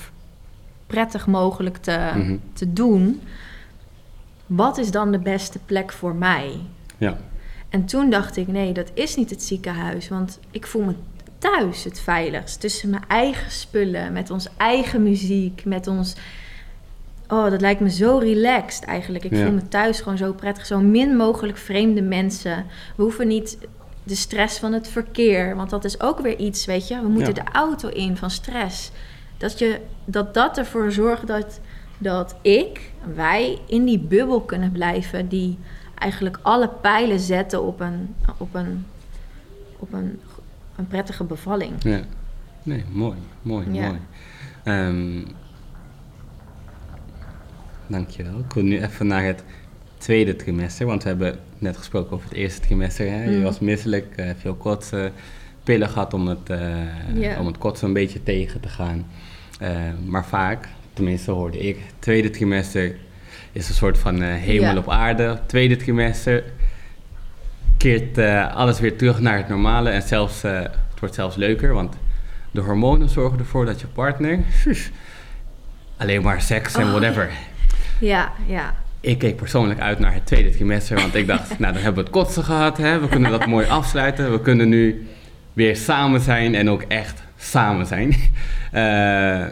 prettig 0.88 1.28
mogelijk 1.28 1.78
te, 1.78 2.12
Mhm. 2.16 2.36
te 2.54 2.74
doen. 2.74 3.22
Wat 4.46 4.78
is 4.78 4.92
dan 4.92 5.12
de 5.12 5.20
beste 5.20 5.60
plek 5.66 5.92
voor 5.92 6.16
mij? 6.16 6.60
Ja. 6.98 7.18
En 7.70 7.86
toen 7.86 8.10
dacht 8.10 8.38
ik, 8.38 8.48
nee, 8.48 8.74
dat 8.74 8.92
is 8.94 9.16
niet 9.16 9.30
het 9.30 9.44
ziekenhuis. 9.44 10.08
Want 10.10 10.40
ik 10.52 10.68
voel 10.68 10.84
me 10.84 10.96
thuis 11.38 11.84
het 11.84 12.00
veiligst. 12.00 12.60
Tussen 12.60 12.90
mijn 12.90 13.04
eigen 13.08 13.52
spullen, 13.52 14.14
met 14.14 14.30
ons 14.30 14.48
eigen 14.58 15.04
muziek, 15.04 15.66
met 15.66 15.88
ons... 15.88 16.16
Oh, 17.32 17.50
dat 17.50 17.62
lijkt 17.62 17.80
me 17.82 17.90
zo 17.90 18.18
relaxed 18.18 18.84
eigenlijk. 18.86 19.24
Ik 19.24 19.36
Ja. 19.36 19.44
voel 19.44 19.54
me 19.54 19.68
thuis 19.68 20.00
gewoon 20.02 20.18
zo 20.18 20.34
prettig. 20.34 20.66
Zo 20.66 20.80
min 20.80 21.16
mogelijk 21.16 21.58
vreemde 21.58 22.02
mensen. 22.02 22.66
We 22.96 23.04
hoeven 23.04 23.28
niet 23.28 23.58
de 24.04 24.16
stress 24.16 24.60
van 24.60 24.74
het 24.74 24.88
verkeer. 24.88 25.56
Want 25.56 25.70
dat 25.70 25.86
is 25.86 26.00
ook 26.02 26.20
weer 26.20 26.38
iets, 26.38 26.66
weet 26.66 26.88
je. 26.88 27.02
We 27.02 27.08
moeten 27.08 27.36
Ja. 27.36 27.44
de 27.44 27.52
auto 27.52 27.90
in 27.90 28.18
van 28.18 28.30
stress. 28.30 28.92
Dat, 29.38 29.60
je, 29.60 29.80
dat 30.06 30.34
dat 30.34 30.58
ervoor 30.58 30.92
zorgt 30.92 31.28
dat, 31.28 31.60
dat 31.98 32.36
ik, 32.42 32.92
wij, 33.16 33.60
in 33.68 33.86
die 33.86 34.00
bubbel 34.00 34.42
kunnen 34.42 34.72
blijven... 34.72 35.28
die 35.28 35.58
eigenlijk 35.96 36.40
alle 36.42 36.70
pijlen 36.82 37.20
zetten 37.20 37.64
op 37.64 37.80
een, 37.80 38.16
op 38.38 38.56
een, 38.56 38.86
op 39.80 39.94
een, 39.94 40.20
een 40.76 40.88
prettige 40.88 41.24
bevalling. 41.24 41.74
Ja. 41.84 42.00
Nee, 42.64 42.84
mooi, 42.92 43.18
mooi, 43.42 43.66
Ja. 43.72 43.88
mooi. 43.88 44.00
Ehm 44.64 45.24
dankjewel. 47.92 48.40
Ik 48.40 48.54
wil 48.54 48.64
nu 48.64 48.82
even 48.82 49.08
naar 49.08 49.24
het 49.24 49.44
tweede 49.98 50.36
trimester, 50.36 50.86
want 50.86 51.04
we 51.04 51.10
hebben 51.10 51.40
net 51.58 51.78
gesproken 51.78 52.12
over 52.12 52.30
het 52.30 52.38
eerste 52.38 52.60
trimester. 52.62 53.10
Hè? 53.10 53.24
Je 53.24 53.38
Mm. 53.38 53.44
was 53.44 53.60
misselijk, 53.60 54.06
eh, 54.16 54.30
veel 54.40 54.54
kotsen, 54.56 55.12
pillen 55.64 55.90
gehad 55.90 56.14
om 56.14 56.28
het, 56.28 56.50
Ja. 57.16 57.40
om 57.40 57.46
het 57.46 57.58
kotsen 57.58 57.88
een 57.88 57.94
beetje 57.94 58.24
tegen 58.24 58.60
te 58.62 58.70
gaan. 58.70 59.06
Eh, 59.60 59.70
maar 60.06 60.26
vaak, 60.26 60.68
tenminste 60.94 61.32
hoorde 61.32 61.60
ik, 61.60 61.78
tweede 62.00 62.30
trimester 62.30 62.96
is 63.52 63.70
een 63.70 63.76
soort 63.76 63.98
van 63.98 64.22
eh, 64.22 64.34
hemel 64.36 64.78
op 64.78 64.90
aarde. 64.90 65.40
Tweede 65.46 65.76
trimester 65.76 66.44
keert 67.78 68.18
alles 68.54 68.80
weer 68.80 68.98
terug 68.98 69.20
naar 69.20 69.38
het 69.38 69.48
normale 69.50 69.90
en 69.90 70.02
zelfs, 70.02 70.42
het 70.42 71.00
wordt 71.00 71.16
zelfs 71.16 71.36
leuker, 71.36 71.74
want 71.74 71.96
de 72.52 72.62
hormonen 72.62 73.10
zorgen 73.10 73.40
ervoor 73.40 73.66
dat 73.66 73.80
je 73.82 73.88
partner 73.88 74.40
alleen 75.98 76.22
maar 76.22 76.42
seks 76.42 76.74
en 76.76 76.84
Oh, 76.86 76.92
whatever. 76.92 77.30
Ja, 78.02 78.32
ja. 78.48 78.74
Ik 79.00 79.18
keek 79.18 79.36
persoonlijk 79.36 79.80
uit 79.80 80.00
naar 80.00 80.14
het 80.14 80.26
tweede 80.26 80.50
trimester, 80.50 80.96
want 80.96 81.16
ik 81.16 81.28
dacht, 81.28 81.60
nou 81.60 81.74
dan 81.74 81.82
hebben 81.82 82.04
we 82.04 82.10
het 82.10 82.20
kotsen 82.20 82.44
gehad, 82.44 82.78
hè? 82.78 83.00
we 83.00 83.08
kunnen 83.08 83.32
dat 83.32 83.46
mooi 83.46 83.68
afsluiten, 83.68 84.32
we 84.32 84.42
kunnen 84.42 84.70
nu 84.70 85.08
weer 85.54 85.76
samen 85.76 86.22
zijn 86.22 86.56
en 86.56 86.70
ook 86.70 86.82
echt 86.82 87.24
samen 87.38 87.86
zijn. 87.86 88.16
Eh, 88.72 89.46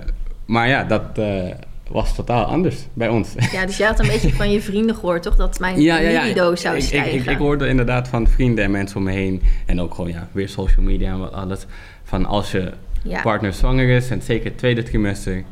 maar 0.45 0.67
ja, 0.67 0.83
dat 0.83 1.17
eh, 1.17 1.43
was 1.89 2.15
totaal 2.15 2.45
anders 2.45 2.75
bij 2.93 3.07
ons. 3.07 3.33
Ja, 3.51 3.65
dus 3.65 3.77
jij 3.77 3.87
had 3.87 3.99
een 3.99 4.07
beetje 4.07 4.33
van 4.33 4.51
je 4.51 4.61
vrienden 4.61 4.95
gehoord, 4.95 5.23
toch? 5.23 5.35
Dat 5.35 5.59
mijn 5.59 5.77
libido 5.77 6.55
zou 6.55 6.75
ik, 6.75 6.81
ik, 6.81 6.87
stijgen. 6.87 7.13
ik, 7.13 7.25
ik 7.25 7.37
hoorde 7.37 7.67
inderdaad 7.67 8.07
van 8.07 8.27
vrienden 8.27 8.63
en 8.63 8.71
mensen 8.71 8.97
om 8.97 9.03
me 9.03 9.11
heen 9.11 9.41
en 9.65 9.81
ook 9.81 9.93
gewoon 9.93 10.11
ja, 10.11 10.27
weer 10.31 10.49
social 10.49 10.85
media 10.85 11.11
en 11.11 11.19
wat 11.19 11.33
alles. 11.33 11.65
Van 12.03 12.25
als 12.25 12.51
je 12.51 12.71
ja. 13.03 13.21
partner 13.21 13.53
zwanger 13.53 13.89
is 13.89 14.09
en 14.09 14.21
zeker 14.21 14.45
het 14.45 14.57
tweede 14.57 14.83
trimester. 14.83 15.43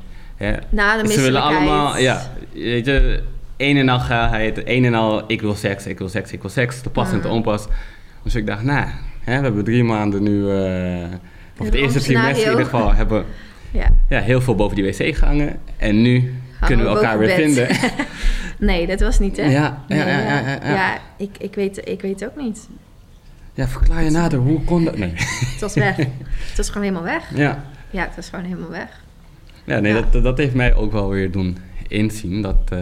Na 0.70 1.02
de 1.02 1.12
ze 1.12 1.22
willen 1.22 1.42
allemaal, 1.42 1.98
ja, 1.98 2.22
weet 2.54 2.86
je, 2.86 3.24
een 3.58 3.78
en 3.78 3.90
al 3.90 4.00
geilheid, 4.00 4.62
een 4.68 4.86
en 4.86 4.94
al 4.94 5.24
ik 5.28 5.42
wil 5.42 5.56
seks, 5.56 5.86
ik 5.88 5.98
wil 5.98 6.10
seks, 6.10 6.32
ik 6.32 6.42
wil 6.42 6.52
seks, 6.52 6.82
te 6.82 6.90
pas 6.90 7.12
en 7.12 7.22
te 7.22 7.28
Mhm. 7.28 7.36
onpas. 7.36 7.68
Dus 8.24 8.36
ik 8.36 8.46
dacht, 8.48 8.64
nou, 8.64 8.86
hè, 9.24 9.38
we 9.38 9.44
hebben 9.44 9.64
drie 9.64 9.84
maanden 9.84 10.24
nu, 10.24 10.50
eh 10.52 11.04
of 11.58 11.66
het 11.66 11.74
Een 11.76 11.82
eerste 11.82 12.00
trimester 12.00 12.44
in 12.46 12.50
ieder 12.50 12.64
geval, 12.66 12.94
hebben 12.94 13.26
Ja. 13.72 13.88
ja, 14.10 14.20
heel 14.22 14.42
veel 14.42 14.56
boven 14.56 14.76
die 14.76 14.86
wc 14.86 15.16
gehangen. 15.16 15.60
En 15.78 16.02
nu 16.02 16.34
kunnen 16.66 16.86
we 16.86 16.92
we 16.92 16.98
elkaar 16.98 17.18
weer 17.18 17.30
vinden. 17.30 17.68
Nee, 18.60 18.88
dat 18.88 19.00
was 19.00 19.20
niet, 19.20 19.38
hè? 19.38 19.44
Ja, 19.44 19.50
ja, 19.52 19.84
Nee, 19.88 19.98
ja, 19.98 20.08
ja, 20.08 20.40
ja, 20.40 20.60
ja. 20.64 20.74
Ja, 20.74 20.98
ik, 21.18 21.30
ik, 21.38 21.56
weet, 21.56 21.82
ik 21.90 22.02
weet 22.02 22.20
het 22.20 22.30
ook 22.30 22.42
niet. 22.44 22.68
Ja, 23.54 23.68
verklaar 23.68 24.04
je 24.04 24.10
nader, 24.10 24.40
hoe 24.40 24.64
kon 24.64 24.84
dat? 24.86 24.98
Nee. 24.98 25.14
Het 25.16 25.60
was 25.60 25.74
weg. 25.74 25.96
het 25.98 26.58
was 26.58 26.68
gewoon 26.68 26.84
helemaal 26.84 27.04
weg. 27.04 27.24
Ja, 27.36 27.64
Ja, 27.90 28.02
het 28.04 28.16
was 28.16 28.30
gewoon 28.30 28.46
helemaal 28.46 28.70
weg. 28.70 28.90
Ja 29.68 29.80
nee, 29.80 29.94
Ja. 29.94 30.04
Dat, 30.12 30.24
dat 30.24 30.38
heeft 30.38 30.54
mij 30.54 30.76
ook 30.76 30.92
wel 30.92 31.10
weer 31.10 31.32
doen 31.32 31.58
inzien 31.88 32.42
dat 32.42 32.58
eh, 32.70 32.80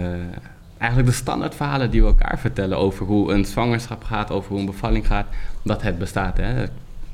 eigenlijk 0.78 1.10
de 1.10 1.16
standaardverhalen 1.16 1.92
die 1.92 2.02
we 2.02 2.08
elkaar 2.08 2.40
vertellen 2.40 2.78
over 2.78 3.06
hoe 3.06 3.34
een 3.34 3.46
zwangerschap 3.46 4.04
gaat, 4.04 4.32
over 4.32 4.50
hoe 4.50 4.60
een 4.60 4.66
bevalling 4.66 5.08
gaat, 5.08 5.26
dat 5.64 5.82
het 5.82 5.98
bestaat. 6.00 6.38
Hè? 6.38 6.64
Ik 6.64 6.70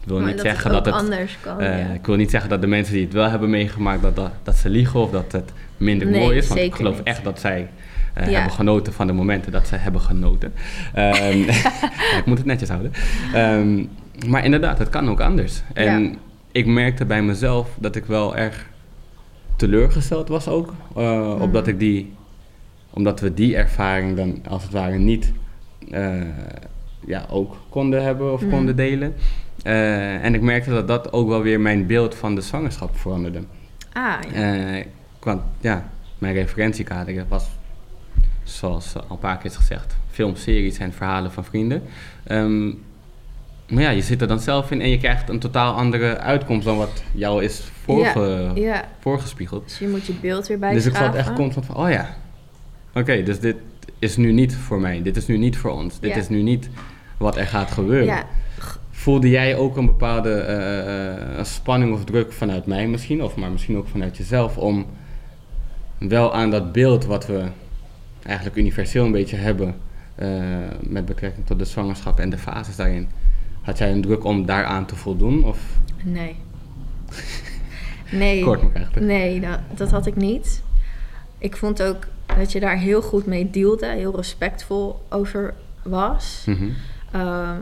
wil 0.08 0.18
Maar 0.18 0.28
niet 0.28 0.36
dat 0.38 0.46
zeggen 0.46 0.74
het 0.76 0.84
dat 0.84 0.94
het. 0.94 1.04
anders 1.04 1.38
kan. 1.42 1.60
eh, 1.60 1.80
ja. 1.80 1.94
Ik 1.94 2.06
wil 2.06 2.16
niet 2.16 2.30
zeggen 2.32 2.50
dat 2.50 2.62
de 2.62 2.68
mensen 2.68 2.94
die 2.94 3.04
het 3.04 3.14
wel 3.14 3.30
hebben 3.30 3.50
meegemaakt, 3.50 4.02
dat, 4.02 4.16
dat, 4.16 4.32
dat 4.44 4.56
ze 4.56 4.70
liegen 4.70 5.00
of 5.00 5.12
dat 5.12 5.32
het 5.32 5.52
minder 5.78 6.08
Nee, 6.08 6.20
mooi 6.22 6.38
is. 6.38 6.48
Want 6.48 6.60
ik 6.60 6.76
geloof 6.76 6.98
niet. 6.98 7.08
echt 7.08 7.24
dat 7.24 7.40
zij 7.40 7.68
eh, 8.14 8.26
Ja. 8.28 8.34
hebben 8.34 8.52
genoten 8.52 8.94
van 8.94 9.08
de 9.08 9.14
momenten 9.14 9.52
dat 9.52 9.68
ze 9.68 9.76
hebben 9.76 10.02
genoten. 10.02 10.54
Ehm, 10.94 11.38
ik 12.20 12.24
moet 12.26 12.38
het 12.38 12.48
netjes 12.48 12.70
houden. 12.70 12.92
Ehm, 13.34 13.86
maar 14.28 14.46
inderdaad, 14.46 14.78
het 14.78 14.90
kan 14.90 15.10
ook 15.10 15.22
anders. 15.22 15.62
En 15.74 16.04
Ja. 16.04 16.10
ik 16.52 16.66
merkte 16.66 17.06
bij 17.06 17.22
mezelf 17.24 17.70
dat 17.80 17.96
ik 17.96 18.06
wel 18.06 18.36
erg 18.36 18.66
teleurgesteld 19.62 20.28
was 20.28 20.48
ook. 20.48 20.74
eh, 20.96 21.36
Mm. 21.36 21.42
Omdat 21.42 21.68
ik 21.68 21.80
die, 21.80 22.14
omdat 22.90 23.20
we 23.20 23.34
die 23.34 23.56
ervaring 23.56 24.16
dan 24.16 24.42
als 24.50 24.64
het 24.64 24.72
ware 24.72 24.98
niet 24.98 25.32
eh, 25.92 26.22
ja, 27.06 27.26
ook 27.30 27.56
konden 27.70 28.04
hebben 28.04 28.34
of 28.34 28.42
Mm. 28.42 28.50
konden 28.50 28.76
delen. 28.76 29.14
Eh, 29.64 30.24
en 30.24 30.34
ik 30.34 30.42
merkte 30.42 30.70
dat 30.70 30.88
dat 30.88 31.14
ook 31.14 31.28
wel 31.28 31.42
weer 31.42 31.60
mijn 31.60 31.86
beeld 31.88 32.16
van 32.16 32.36
de 32.36 32.42
zwangerschap 32.42 32.98
veranderde. 32.98 33.42
Ah, 33.94 34.14
ja. 34.34 34.84
Want 35.20 35.42
ja, 35.60 35.90
mijn 36.18 36.34
referentiekader 36.34 37.26
was, 37.30 37.50
zoals 38.44 38.96
al 38.96 39.04
een 39.10 39.20
paar 39.20 39.38
keer 39.38 39.50
is 39.52 39.56
gezegd, 39.56 39.96
films, 40.10 40.42
series 40.42 40.78
en 40.78 40.94
verhalen 40.94 41.32
van 41.32 41.44
vrienden. 41.46 41.82
Ehm, 42.24 42.72
maar 43.72 43.84
ja, 43.84 43.90
je 43.90 44.02
zit 44.02 44.22
er 44.22 44.28
dan 44.28 44.40
zelf 44.40 44.72
in 44.72 44.82
en 44.82 44.90
je 44.90 44.98
krijgt 44.98 45.30
een 45.30 45.40
totaal 45.40 45.74
andere 45.74 46.18
uitkomst 46.18 46.66
dan 46.66 46.78
wat 46.78 47.04
jou 47.12 47.44
is 47.44 47.62
voorge, 47.84 48.52
ja, 48.56 48.86
voorgespiegeld. 49.00 49.64
dus 49.68 49.80
je 49.80 49.88
moet 49.88 50.06
je 50.06 50.14
beeld 50.22 50.48
weer 50.48 50.60
bij 50.60 50.74
Dus 50.74 50.86
ik 50.86 50.96
zat 50.96 51.16
echt 51.16 51.34
constant 51.34 51.66
van, 51.66 51.76
oh 51.76 51.90
ja, 51.90 52.16
oké, 52.94 53.24
dus 53.24 53.40
dit 53.40 53.56
is 54.00 54.18
nu 54.18 54.32
niet 54.32 54.56
voor 54.56 54.80
mij, 54.80 55.02
dit 55.02 55.18
is 55.18 55.28
nu 55.28 55.38
niet 55.38 55.58
voor 55.58 55.72
ons, 55.72 56.00
dit 56.00 56.10
Ja. 56.10 56.18
is 56.18 56.30
nu 56.30 56.42
niet 56.42 56.70
wat 57.18 57.38
er 57.38 57.48
gaat 57.48 57.72
gebeuren. 57.72 58.24
Voelde 58.90 59.30
jij 59.30 59.56
ook 59.56 59.78
een 59.78 59.86
bepaalde 59.86 60.34
eh, 60.34 61.40
eh, 61.40 61.46
spanning 61.46 61.94
of 61.94 62.04
druk 62.04 62.32
vanuit 62.32 62.66
mij 62.66 62.88
misschien, 62.88 63.24
of 63.24 63.36
maar 63.36 63.52
misschien 63.52 63.78
ook 63.78 63.88
vanuit 63.88 64.18
jezelf, 64.18 64.58
om 64.58 64.86
wel 65.98 66.34
aan 66.34 66.50
dat 66.50 66.72
beeld 66.72 67.06
wat 67.06 67.26
we 67.26 67.44
eigenlijk 68.24 68.58
universeel 68.58 69.06
een 69.06 69.12
beetje 69.12 69.36
hebben 69.36 69.76
eh, 70.16 70.30
met 70.80 71.06
betrekking 71.06 71.46
tot 71.46 71.60
de 71.60 71.66
zwangerschap 71.66 72.20
en 72.20 72.30
de 72.30 72.38
fases 72.38 72.76
daarin, 72.76 73.10
had 73.62 73.78
jij 73.78 73.92
een 73.92 74.02
druk 74.02 74.24
om 74.24 74.46
daaraan 74.46 74.86
te 74.86 74.96
voldoen? 74.96 75.44
Of 75.44 75.60
nee. 76.04 76.36
Nee. 78.12 78.44
kort 78.44 78.62
maar 78.62 78.72
krachtig? 78.72 79.02
Nee, 79.02 79.40
dat, 79.40 79.60
dat 79.76 79.92
had 79.92 80.06
ik 80.06 80.16
niet. 80.16 80.62
Ik 81.38 81.58
vond 81.58 81.82
ook 81.84 82.08
dat 82.38 82.52
je 82.52 82.60
daar 82.60 82.78
heel 82.78 83.02
goed 83.02 83.26
mee 83.26 83.50
deelde, 83.50 83.86
heel 83.86 84.16
respectvol 84.16 85.06
over 85.10 85.54
was. 85.84 86.44
Mhm. 86.46 86.70
Ehm, 87.12 87.56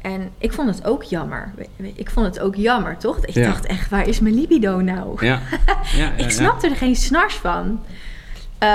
en 0.00 0.30
ik 0.38 0.52
vond 0.52 0.68
het 0.76 0.84
ook 0.86 1.02
jammer. 1.02 1.52
Ik 1.94 2.10
vond 2.10 2.26
het 2.26 2.40
ook 2.40 2.54
jammer, 2.54 2.96
toch? 2.96 3.18
Ik 3.18 3.34
Ja. 3.34 3.46
dacht 3.46 3.66
echt, 3.66 3.90
waar 3.90 4.08
is 4.08 4.20
mijn 4.20 4.34
libido 4.34 4.80
nou? 4.80 5.26
Ja. 5.26 5.40
ja, 5.96 5.96
ja, 5.96 6.12
ik 6.12 6.30
snapte 6.30 6.68
er 6.68 6.76
geen 6.76 6.96
snars 6.96 7.34
van. 7.34 7.80
Eh, 8.58 8.68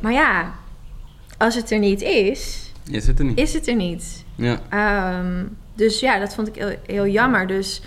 maar 0.00 0.12
ja, 0.12 0.52
als 1.38 1.54
het 1.54 1.70
er 1.70 1.78
niet 1.78 2.02
is, 2.02 2.72
Is 2.90 3.06
het 3.06 3.18
er 3.18 3.24
niet? 3.24 3.38
is 3.38 3.52
het 3.54 3.68
er 3.68 3.76
niet. 3.76 4.24
Ja. 4.34 4.58
Ehm, 4.68 5.44
dus 5.78 6.00
ja, 6.00 6.18
dat 6.18 6.34
vond 6.34 6.48
ik 6.48 6.54
heel, 6.54 6.74
heel 6.86 7.06
jammer. 7.06 7.46
Dus 7.46 7.80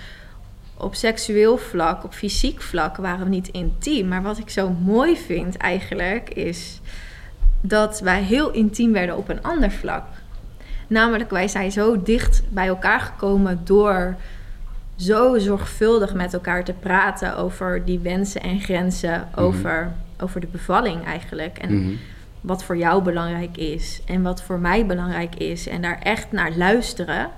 op 0.78 0.96
seksueel 0.96 1.58
vlak, 1.58 2.04
op 2.04 2.14
fysiek 2.14 2.62
vlak 2.62 2.98
waren 2.98 3.24
we 3.24 3.30
niet 3.30 3.48
intiem. 3.48 4.08
Maar 4.08 4.22
wat 4.22 4.38
ik 4.38 4.50
zo 4.50 4.70
mooi 4.70 5.18
vind 5.18 5.58
eigenlijk 5.58 6.30
is 6.30 6.80
dat 7.62 8.00
wij 8.00 8.22
heel 8.22 8.52
intiem 8.52 8.92
werden 8.92 9.18
op 9.18 9.30
een 9.30 9.44
ander 9.44 9.72
vlak. 9.72 10.04
Namelijk, 10.88 11.30
wij 11.30 11.48
zijn 11.48 11.72
zo 11.72 12.02
dicht 12.04 12.44
bij 12.50 12.68
elkaar 12.68 13.00
gekomen 13.00 13.62
door 13.64 14.16
zo 14.96 15.38
zorgvuldig 15.38 16.14
met 16.14 16.34
elkaar 16.34 16.64
te 16.64 16.74
praten 16.74 17.38
over 17.38 17.86
die 17.86 18.00
wensen 18.00 18.42
en 18.42 18.60
grenzen, 18.60 19.28
over, 19.36 19.92
over 20.20 20.42
de 20.42 20.48
bevalling 20.48 21.06
eigenlijk. 21.06 21.58
En 21.58 21.84
Mhm. 21.84 21.94
wat 22.42 22.64
voor 22.64 22.78
jou 22.78 23.04
belangrijk 23.04 23.58
is 23.58 24.02
en 24.06 24.22
wat 24.22 24.44
voor 24.44 24.60
mij 24.60 24.86
belangrijk 24.86 25.36
is. 25.36 25.68
En 25.68 25.82
daar 25.82 26.00
echt 26.00 26.32
naar 26.32 26.52
luisteren 26.56 27.30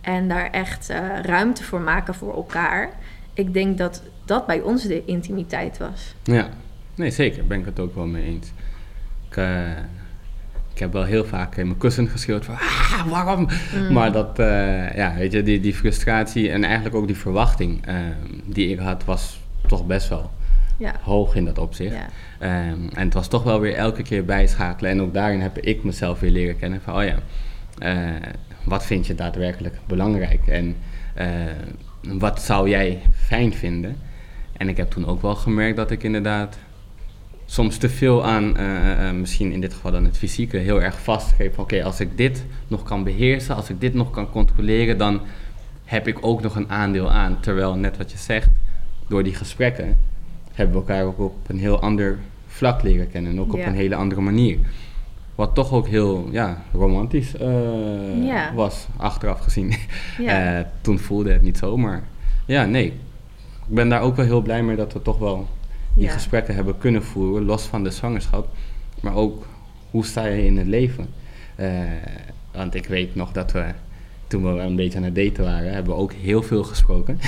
en 0.00 0.28
daar 0.28 0.50
echt 0.50 0.90
eh, 0.90 1.00
ruimte 1.22 1.64
voor 1.64 1.80
maken 1.80 2.14
voor 2.14 2.34
elkaar. 2.34 2.90
Ik 3.34 3.52
denk 3.52 3.78
dat 3.78 4.02
dat 4.24 4.46
bij 4.46 4.60
ons 4.60 4.82
de 4.82 5.04
intimiteit 5.04 5.78
was. 5.78 6.14
Ja, 6.22 6.48
nee 6.94 7.10
zeker, 7.10 7.46
ben 7.46 7.58
ik 7.58 7.64
het 7.64 7.80
ook 7.80 7.94
wel 7.94 8.06
mee 8.06 8.24
eens. 8.24 8.52
Ik, 9.30 9.36
eh, 9.36 9.70
ik 10.72 10.78
heb 10.78 10.92
wel 10.92 11.04
heel 11.04 11.24
vaak 11.24 11.56
in 11.56 11.66
mijn 11.66 11.78
kussen 11.78 12.08
geschreeuwd 12.08 12.44
van, 12.44 12.54
ah, 12.54 13.06
waarom? 13.06 13.48
Maar 13.90 14.12
dat, 14.12 14.38
eh, 14.38 14.96
ja, 14.96 15.14
weet 15.14 15.32
je, 15.32 15.42
die, 15.42 15.60
die 15.60 15.74
frustratie 15.74 16.50
en 16.50 16.64
eigenlijk 16.64 16.94
ook 16.94 17.06
die 17.06 17.16
verwachting 17.16 17.84
die 18.44 18.68
ik 18.68 18.78
had, 18.78 19.04
was 19.04 19.40
toch 19.66 19.86
best 19.86 20.08
wel 20.08 20.30
Ja. 20.76 20.94
hoog 21.02 21.34
in 21.34 21.44
dat 21.44 21.58
opzicht. 21.58 21.94
Ja. 21.94 22.06
Ehm, 22.38 22.88
en 22.94 23.04
het 23.04 23.14
was 23.14 23.28
toch 23.28 23.42
wel 23.42 23.60
weer 23.60 23.74
elke 23.74 24.02
keer 24.02 24.24
bijschakelen. 24.24 24.90
En 24.90 25.00
ook 25.00 25.14
daarin 25.14 25.40
heb 25.40 25.58
ik 25.58 25.84
mezelf 25.84 26.20
weer 26.20 26.30
leren 26.30 26.58
kennen 26.58 26.80
van, 26.80 26.96
oh 26.96 27.04
ja, 27.04 27.16
wat 28.68 28.86
vind 28.86 29.06
je 29.06 29.14
daadwerkelijk 29.14 29.78
belangrijk? 29.86 30.46
En 30.46 30.76
eh, 31.14 31.28
wat 32.00 32.42
zou 32.42 32.68
jij 32.68 33.00
fijn 33.12 33.52
vinden? 33.52 33.96
En 34.52 34.68
ik 34.68 34.76
heb 34.76 34.90
toen 34.90 35.06
ook 35.06 35.22
wel 35.22 35.34
gemerkt 35.34 35.76
dat 35.76 35.90
ik 35.90 36.02
inderdaad 36.02 36.58
soms 37.46 37.76
te 37.76 37.88
veel 37.88 38.24
aan, 38.24 38.56
eh, 38.56 39.08
eh, 39.08 39.14
misschien 39.14 39.52
in 39.52 39.60
dit 39.60 39.74
geval 39.74 39.92
dan 39.92 40.04
het 40.04 40.18
fysieke, 40.18 40.56
heel 40.56 40.82
erg 40.82 41.02
vastgreep. 41.02 41.58
Oké, 41.58 41.84
als 41.84 42.00
ik 42.00 42.16
dit 42.16 42.44
nog 42.68 42.82
kan 42.82 43.04
beheersen, 43.04 43.54
als 43.54 43.70
ik 43.70 43.80
dit 43.80 43.94
nog 43.94 44.10
kan 44.10 44.30
controleren, 44.30 44.98
dan 44.98 45.20
heb 45.84 46.08
ik 46.08 46.18
ook 46.20 46.42
nog 46.42 46.56
een 46.56 46.70
aandeel 46.70 47.10
aan. 47.10 47.40
Terwijl, 47.40 47.74
net 47.74 47.96
wat 47.96 48.12
je 48.12 48.18
zegt, 48.18 48.48
door 49.08 49.22
die 49.22 49.34
gesprekken 49.34 49.96
hebben 50.52 50.74
we 50.74 50.80
elkaar 50.80 51.04
ook 51.04 51.18
op 51.18 51.48
een 51.48 51.58
heel 51.58 51.80
ander 51.80 52.18
vlak 52.46 52.82
leren 52.82 53.10
kennen. 53.10 53.32
En 53.32 53.40
ook 53.40 53.52
op 53.52 53.66
een 53.66 53.74
hele 53.74 53.94
andere 53.94 54.20
manier. 54.20 54.58
Wat 55.38 55.54
toch 55.54 55.72
ook 55.72 55.86
heel 55.86 56.28
ja, 56.30 56.62
romantisch 56.72 57.36
eh, 57.36 58.26
Ja. 58.26 58.54
was, 58.54 58.86
achteraf 58.96 59.40
gezien. 59.40 59.74
Ja. 60.18 60.58
Eh, 60.58 60.64
toen 60.80 60.98
voelde 60.98 61.32
het 61.32 61.42
niet 61.42 61.58
zo, 61.58 61.76
maar 61.76 62.02
ja, 62.44 62.64
nee. 62.64 62.86
Ik 63.68 63.74
ben 63.74 63.88
daar 63.88 64.00
ook 64.00 64.16
wel 64.16 64.24
heel 64.24 64.42
blij 64.42 64.62
mee 64.62 64.76
dat 64.76 64.92
we 64.92 65.02
toch 65.02 65.18
wel 65.18 65.48
die 65.94 66.04
Ja. 66.04 66.12
gesprekken 66.12 66.54
hebben 66.54 66.78
kunnen 66.78 67.02
voeren, 67.04 67.44
los 67.44 67.62
van 67.62 67.82
de 67.82 67.90
zwangerschap. 67.90 68.48
Maar 69.00 69.14
ook, 69.14 69.46
hoe 69.90 70.04
sta 70.04 70.24
je 70.26 70.44
in 70.46 70.56
het 70.58 70.66
leven? 70.66 71.06
Eh, 71.54 71.70
want 72.52 72.74
ik 72.74 72.86
weet 72.86 73.14
nog 73.14 73.32
dat 73.32 73.52
we, 73.52 73.64
toen 74.26 74.42
we 74.54 74.60
een 74.60 74.76
beetje 74.76 74.98
aan 74.98 75.04
het 75.04 75.14
daten 75.14 75.44
waren, 75.44 75.72
hebben 75.72 75.94
we 75.94 76.00
ook 76.00 76.12
heel 76.12 76.42
veel 76.42 76.64
gesproken. 76.64 77.20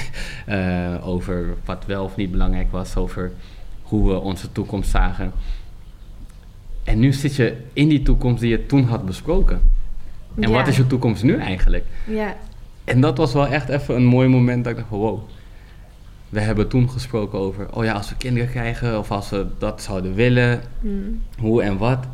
over 1.03 1.55
wat 1.65 1.85
wel 1.87 2.05
of 2.05 2.17
niet 2.17 2.31
belangrijk 2.31 2.73
was, 2.73 2.97
over 2.97 3.33
hoe 3.83 4.09
we 4.09 4.19
onze 4.21 4.53
toekomst 4.53 4.91
zagen. 4.91 5.33
En 6.85 6.99
nu 6.99 7.13
zit 7.13 7.35
je 7.37 7.57
in 7.73 7.89
die 7.89 8.03
toekomst 8.03 8.41
die 8.41 8.51
je 8.51 8.67
toen 8.67 8.85
had 8.85 9.07
besproken. 9.07 9.61
En 10.41 10.49
Ja. 10.49 10.55
wat 10.57 10.69
is 10.69 10.77
je 10.77 10.87
toekomst 10.87 11.23
nu 11.23 11.35
eigenlijk? 11.37 11.85
Ja. 12.07 12.37
En 12.85 13.01
dat 13.01 13.17
was 13.19 13.33
wel 13.33 13.47
echt 13.47 13.69
even 13.69 13.95
een 13.95 14.05
mooi 14.05 14.29
moment 14.29 14.63
dat 14.65 14.73
ik 14.73 14.79
dacht 14.79 14.89
van 14.91 14.99
wow. 14.99 15.21
We 16.29 16.41
hebben 16.41 16.69
toen 16.69 16.91
gesproken 16.91 17.39
over, 17.39 17.75
oh 17.75 17.85
ja, 17.85 17.93
als 17.93 18.09
we 18.09 18.17
kinderen 18.17 18.49
krijgen 18.51 18.99
of 18.99 19.11
als 19.11 19.31
we 19.31 19.47
dat 19.59 19.83
zouden 19.83 20.15
willen, 20.15 20.61
Mm. 20.81 21.23
hoe 21.39 21.63
en 21.63 21.77
wat. 21.79 22.07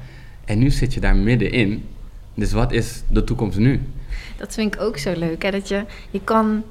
En 0.45 0.59
nu 0.59 0.71
zit 0.71 0.95
je 0.95 1.01
daar 1.01 1.17
middenin. 1.17 1.85
Dus 2.35 2.53
wat 2.53 2.73
is 2.73 3.03
de 3.09 3.25
toekomst 3.25 3.59
nu? 3.59 3.81
Dat 4.37 4.55
vind 4.55 4.75
ik 4.75 4.81
ook 4.81 4.99
zo 4.99 5.13
leuk. 5.17 5.43
Hè? 5.43 5.51
Dat 5.51 5.69
je, 5.69 5.85
je 6.11 6.21
kan 6.25 6.63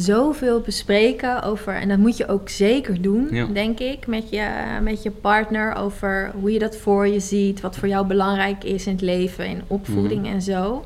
zoveel 0.00 0.60
bespreken 0.60 1.42
over, 1.42 1.74
en 1.74 1.88
dat 1.88 1.98
moet 1.98 2.16
je 2.16 2.28
ook 2.28 2.48
zeker 2.48 3.02
doen, 3.02 3.28
Ja. 3.30 3.46
denk 3.46 3.78
ik, 3.78 4.06
met 4.06 4.30
je, 4.30 4.46
met 4.82 5.02
je 5.02 5.10
partner. 5.10 5.74
Over 5.74 6.30
hoe 6.40 6.52
je 6.52 6.58
dat 6.58 6.76
voor 6.76 7.06
je 7.08 7.20
ziet, 7.20 7.60
wat 7.60 7.76
voor 7.76 7.88
jou 7.88 8.06
belangrijk 8.06 8.64
is 8.64 8.86
in 8.86 8.92
het 8.92 9.00
leven, 9.02 9.46
in 9.46 9.62
opvoeding 9.66 10.22
Mhm. 10.22 10.32
en 10.32 10.42
zo. 10.42 10.84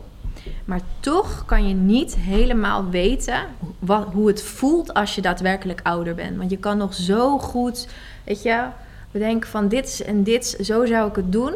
Maar 0.65 0.81
toch 1.01 1.45
kan 1.47 1.69
je 1.69 1.75
niet 1.75 2.17
helemaal 2.17 2.89
weten 2.91 3.41
wat, 3.79 4.07
hoe 4.13 4.27
het 4.29 4.43
voelt 4.43 4.95
als 4.95 5.15
je 5.15 5.21
daadwerkelijk 5.21 5.81
ouder 5.83 6.15
bent. 6.15 6.37
Want 6.37 6.51
je 6.51 6.57
kan 6.59 6.77
nog 6.79 6.95
zo 6.95 7.39
goed, 7.39 7.89
weet 8.25 8.43
je, 8.43 8.63
bedenken 9.11 9.51
van 9.51 9.69
dit 9.69 10.03
en 10.07 10.23
dit, 10.23 10.57
zo 10.61 10.87
zou 10.87 11.09
ik 11.09 11.17
het 11.17 11.33
doen. 11.33 11.55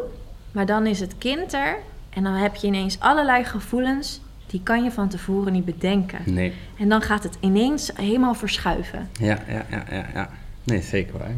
Maar 0.51 0.65
dan 0.65 0.85
is 0.85 0.99
het 0.99 1.17
kind 1.17 1.53
er 1.53 1.77
en 2.09 2.23
dan 2.23 2.33
heb 2.33 2.55
je 2.55 2.67
ineens 2.67 2.99
allerlei 2.99 3.43
gevoelens, 3.43 4.19
die 4.55 4.63
kan 4.63 4.83
je 4.83 4.91
van 4.91 5.09
tevoren 5.09 5.53
niet 5.53 5.65
bedenken. 5.65 6.19
Nee. 6.25 6.53
En 6.77 6.89
dan 6.89 7.01
gaat 7.01 7.23
het 7.23 7.37
ineens 7.39 7.91
helemaal 7.95 8.33
verschuiven. 8.33 9.09
Ja, 9.19 9.39
ja, 9.47 9.65
ja, 9.69 9.83
ja, 9.89 10.05
ja. 10.13 10.29
Nee, 10.63 10.81
zeker 10.81 11.17
waar. 11.17 11.35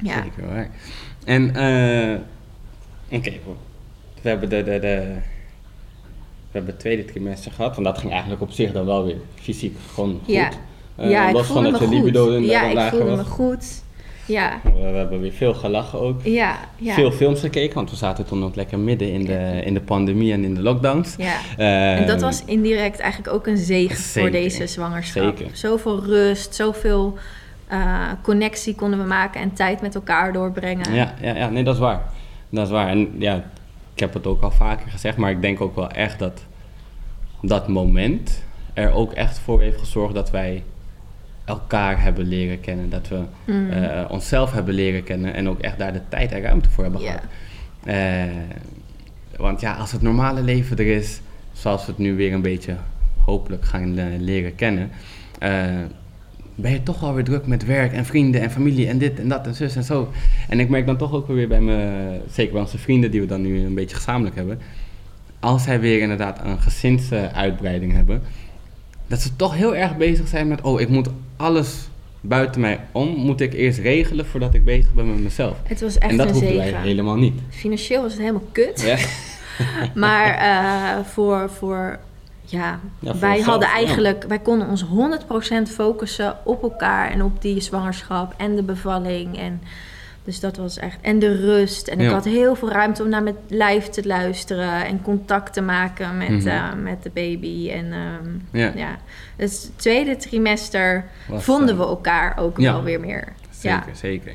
Ja. 0.00 0.22
Zeker 0.22 0.46
waar. 0.46 0.70
En, 1.24 1.54
eh 1.54 2.20
oké, 3.18 3.32
we 4.22 4.28
hebben 4.28 4.48
de, 4.48 4.62
de, 4.62 4.78
de, 4.78 5.14
we 6.50 6.50
hebben 6.50 6.70
het 6.70 6.80
tweede 6.80 7.04
trimester 7.04 7.52
gehad. 7.52 7.74
Want 7.74 7.86
dat 7.86 7.98
ging 7.98 8.12
eigenlijk 8.12 8.42
op 8.42 8.50
zich 8.50 8.72
dan 8.72 8.86
wel 8.86 9.04
weer 9.04 9.16
fysiek 9.34 9.76
gewoon 9.94 10.20
goed. 10.24 10.34
Ja. 10.34 10.50
Eh, 10.96 11.10
ja, 11.10 11.28
ik 11.28 11.44
voelde 11.44 11.70
me 11.70 11.78
goed. 11.78 12.46
ja, 12.46 12.86
ik 12.86 12.90
voelde 12.90 13.16
me 13.16 13.24
goed. 13.24 13.82
Ja, 14.26 14.60
We, 14.62 14.70
we 14.70 14.78
hebben 14.80 15.20
weer 15.20 15.32
veel 15.32 15.54
gelachen 15.54 16.00
ook. 16.00 16.20
ja, 16.22 16.56
ja. 16.76 16.94
Veel 16.94 17.12
films 17.12 17.40
gekeken, 17.40 17.74
want 17.74 17.90
we 17.90 17.96
zaten 17.96 18.24
toen 18.24 18.44
ook 18.44 18.54
lekker 18.54 18.78
midden 18.78 19.12
in 19.12 19.24
de, 19.24 19.62
in 19.64 19.74
de 19.74 19.80
pandemie 19.80 20.32
en 20.32 20.44
in 20.44 20.54
de 20.54 20.62
lockdowns. 20.62 21.14
Ja. 21.18 21.34
Eh, 21.56 21.98
En 21.98 22.06
dat 22.06 22.20
was 22.20 22.44
indirect 22.44 22.98
eigenlijk 23.00 23.34
ook 23.34 23.46
een 23.46 23.56
zegen 23.56 23.96
voor 23.96 24.30
deze 24.30 24.66
zwangerschap. 24.66 25.36
Zeker. 25.36 25.56
Zoveel 25.56 26.04
rust, 26.04 26.54
zoveel 26.54 27.18
eh, 27.66 28.02
connectie 28.22 28.74
konden 28.74 28.98
we 28.98 29.04
maken 29.06 29.40
en 29.40 29.52
tijd 29.52 29.80
met 29.80 29.94
elkaar 29.94 30.32
doorbrengen. 30.32 30.94
Ja, 30.94 31.14
ja, 31.20 31.34
ja, 31.36 31.48
nee, 31.48 31.64
dat 31.64 31.74
is 31.74 31.80
waar. 31.80 32.02
Dat 32.48 32.66
is 32.66 32.72
waar. 32.72 32.88
En 32.88 33.14
ja, 33.18 33.34
ik 33.94 34.00
heb 34.00 34.14
het 34.14 34.26
ook 34.26 34.42
al 34.42 34.50
vaker 34.50 34.90
gezegd, 34.90 35.16
maar 35.16 35.30
ik 35.30 35.40
denk 35.40 35.60
ook 35.60 35.74
wel 35.76 35.90
echt 35.90 36.18
dat 36.18 36.44
dat 37.42 37.68
moment 37.68 38.42
er 38.74 38.92
ook 38.92 39.12
echt 39.12 39.38
voor 39.38 39.60
heeft 39.60 39.78
gezorgd 39.78 40.14
dat 40.14 40.30
wij 40.30 40.62
elkaar 41.44 42.02
hebben 42.02 42.26
leren 42.26 42.60
kennen. 42.60 42.90
Dat 42.90 43.08
we 43.08 43.20
Mm. 43.44 43.70
eh, 43.70 44.04
onszelf 44.08 44.52
hebben 44.52 44.74
leren 44.74 45.02
kennen 45.04 45.34
en 45.34 45.48
ook 45.48 45.60
echt 45.60 45.78
daar 45.78 45.92
de 45.92 46.00
tijd 46.08 46.32
en 46.32 46.40
ruimte 46.40 46.70
voor 46.70 46.82
hebben 46.84 47.00
gehad. 47.00 47.22
Eh, 47.84 48.22
want 49.36 49.60
ja, 49.60 49.74
als 49.74 49.92
het 49.92 50.02
normale 50.02 50.42
leven 50.42 50.76
er 50.76 50.86
is, 50.86 51.20
zoals 51.52 51.84
we 51.86 51.90
het 51.90 52.00
nu 52.00 52.14
weer 52.16 52.32
een 52.32 52.42
beetje 52.42 52.76
hopelijk 53.24 53.64
gaan 53.64 53.98
eh, 53.98 54.04
leren 54.18 54.54
kennen, 54.54 54.90
ben 56.56 56.70
je 56.70 56.82
toch 56.82 57.00
wel 57.00 57.14
weer 57.14 57.24
druk 57.24 57.46
met 57.46 57.64
werk 57.64 57.92
en 57.92 58.04
vrienden 58.04 58.40
en 58.40 58.50
familie 58.50 58.88
en 58.88 58.98
dit 58.98 59.20
en 59.20 59.28
dat 59.28 59.46
en 59.46 59.54
zus 59.54 59.76
en 59.76 59.84
zo. 59.84 60.08
En 60.48 60.60
ik 60.60 60.68
merk 60.68 60.86
dan 60.86 60.96
toch 60.96 61.12
ook 61.12 61.26
weer 61.26 61.48
bij 61.48 61.60
me, 61.60 62.20
zeker 62.30 62.52
bij 62.52 62.60
onze 62.60 62.78
vrienden 62.78 63.10
die 63.10 63.20
we 63.20 63.26
dan 63.26 63.42
nu 63.42 63.64
een 63.64 63.74
beetje 63.74 63.96
gezamenlijk 63.96 64.36
hebben, 64.36 64.58
als 65.40 65.62
zij 65.62 65.80
weer 65.80 66.00
inderdaad 66.00 66.40
een 66.44 66.60
gezinsuitbreiding 66.60 67.92
hebben, 67.92 68.22
dat 69.06 69.20
ze 69.20 69.36
toch 69.36 69.54
heel 69.54 69.76
erg 69.76 69.96
bezig 69.96 70.28
zijn 70.28 70.48
met, 70.48 70.60
oh, 70.60 70.80
ik 70.80 70.88
moet 70.88 71.08
alles 71.36 71.88
buiten 72.20 72.60
mij 72.60 72.80
om, 72.92 73.08
moet 73.08 73.40
ik 73.40 73.52
eerst 73.52 73.78
regelen 73.78 74.26
voordat 74.26 74.54
ik 74.54 74.64
bezig 74.64 74.94
ben 74.94 75.06
met 75.06 75.22
mezelf. 75.22 75.56
Het 75.62 75.80
was 75.80 75.98
echt 75.98 76.10
en 76.10 76.16
dat 76.16 76.40
een 76.40 76.56
wij 76.56 76.72
helemaal 76.72 77.16
niet. 77.16 77.40
Financieel 77.50 78.02
was 78.02 78.12
het 78.12 78.20
helemaal 78.20 78.48
kut. 78.52 78.80
Ja. 78.80 78.96
Maar 79.94 80.34
eh, 80.34 81.04
voor, 81.04 81.50
voor, 81.50 81.98
ja, 82.44 82.80
Ja, 82.98 83.18
wij 83.18 83.40
hadden 83.40 83.68
ja. 83.68 83.74
eigenlijk, 83.74 84.24
wij 84.28 84.38
konden 84.38 84.68
ons 84.68 84.84
100% 85.68 85.72
focussen 85.72 86.36
op 86.44 86.62
elkaar 86.62 87.10
en 87.10 87.22
op 87.22 87.42
die 87.42 87.60
zwangerschap 87.60 88.34
en 88.36 88.56
de 88.56 88.62
bevalling. 88.62 89.38
En, 89.38 89.62
dus 90.24 90.40
dat 90.40 90.56
was 90.56 90.76
echt, 90.78 90.98
en 91.00 91.18
de 91.18 91.36
rust. 91.36 91.88
En 91.88 91.98
ik 92.00 92.06
Ja. 92.06 92.12
had 92.12 92.24
heel 92.24 92.54
veel 92.54 92.70
ruimte 92.70 93.02
om 93.02 93.08
naar 93.08 93.22
mijn 93.22 93.36
lijf 93.48 93.88
te 93.88 94.06
luisteren 94.06 94.84
en 94.86 95.02
contact 95.02 95.52
te 95.52 95.60
maken 95.60 96.16
met, 96.16 96.28
Mhm. 96.28 96.48
eh, 96.48 96.72
met 96.82 97.02
de 97.02 97.10
baby. 97.14 97.70
En 97.70 97.92
ehm, 97.92 98.58
Ja. 98.58 98.72
ja, 98.76 98.96
dus 99.36 99.62
het 99.62 99.78
tweede 99.78 100.16
trimester 100.16 101.04
Was, 101.28 101.44
vonden 101.44 101.68
eh, 101.74 101.80
we 101.80 101.86
elkaar 101.86 102.38
ook 102.38 102.58
ja. 102.58 102.72
wel 102.72 102.82
weer 102.82 103.00
meer. 103.00 103.32
Zeker, 103.50 103.96
zeker. 103.96 104.32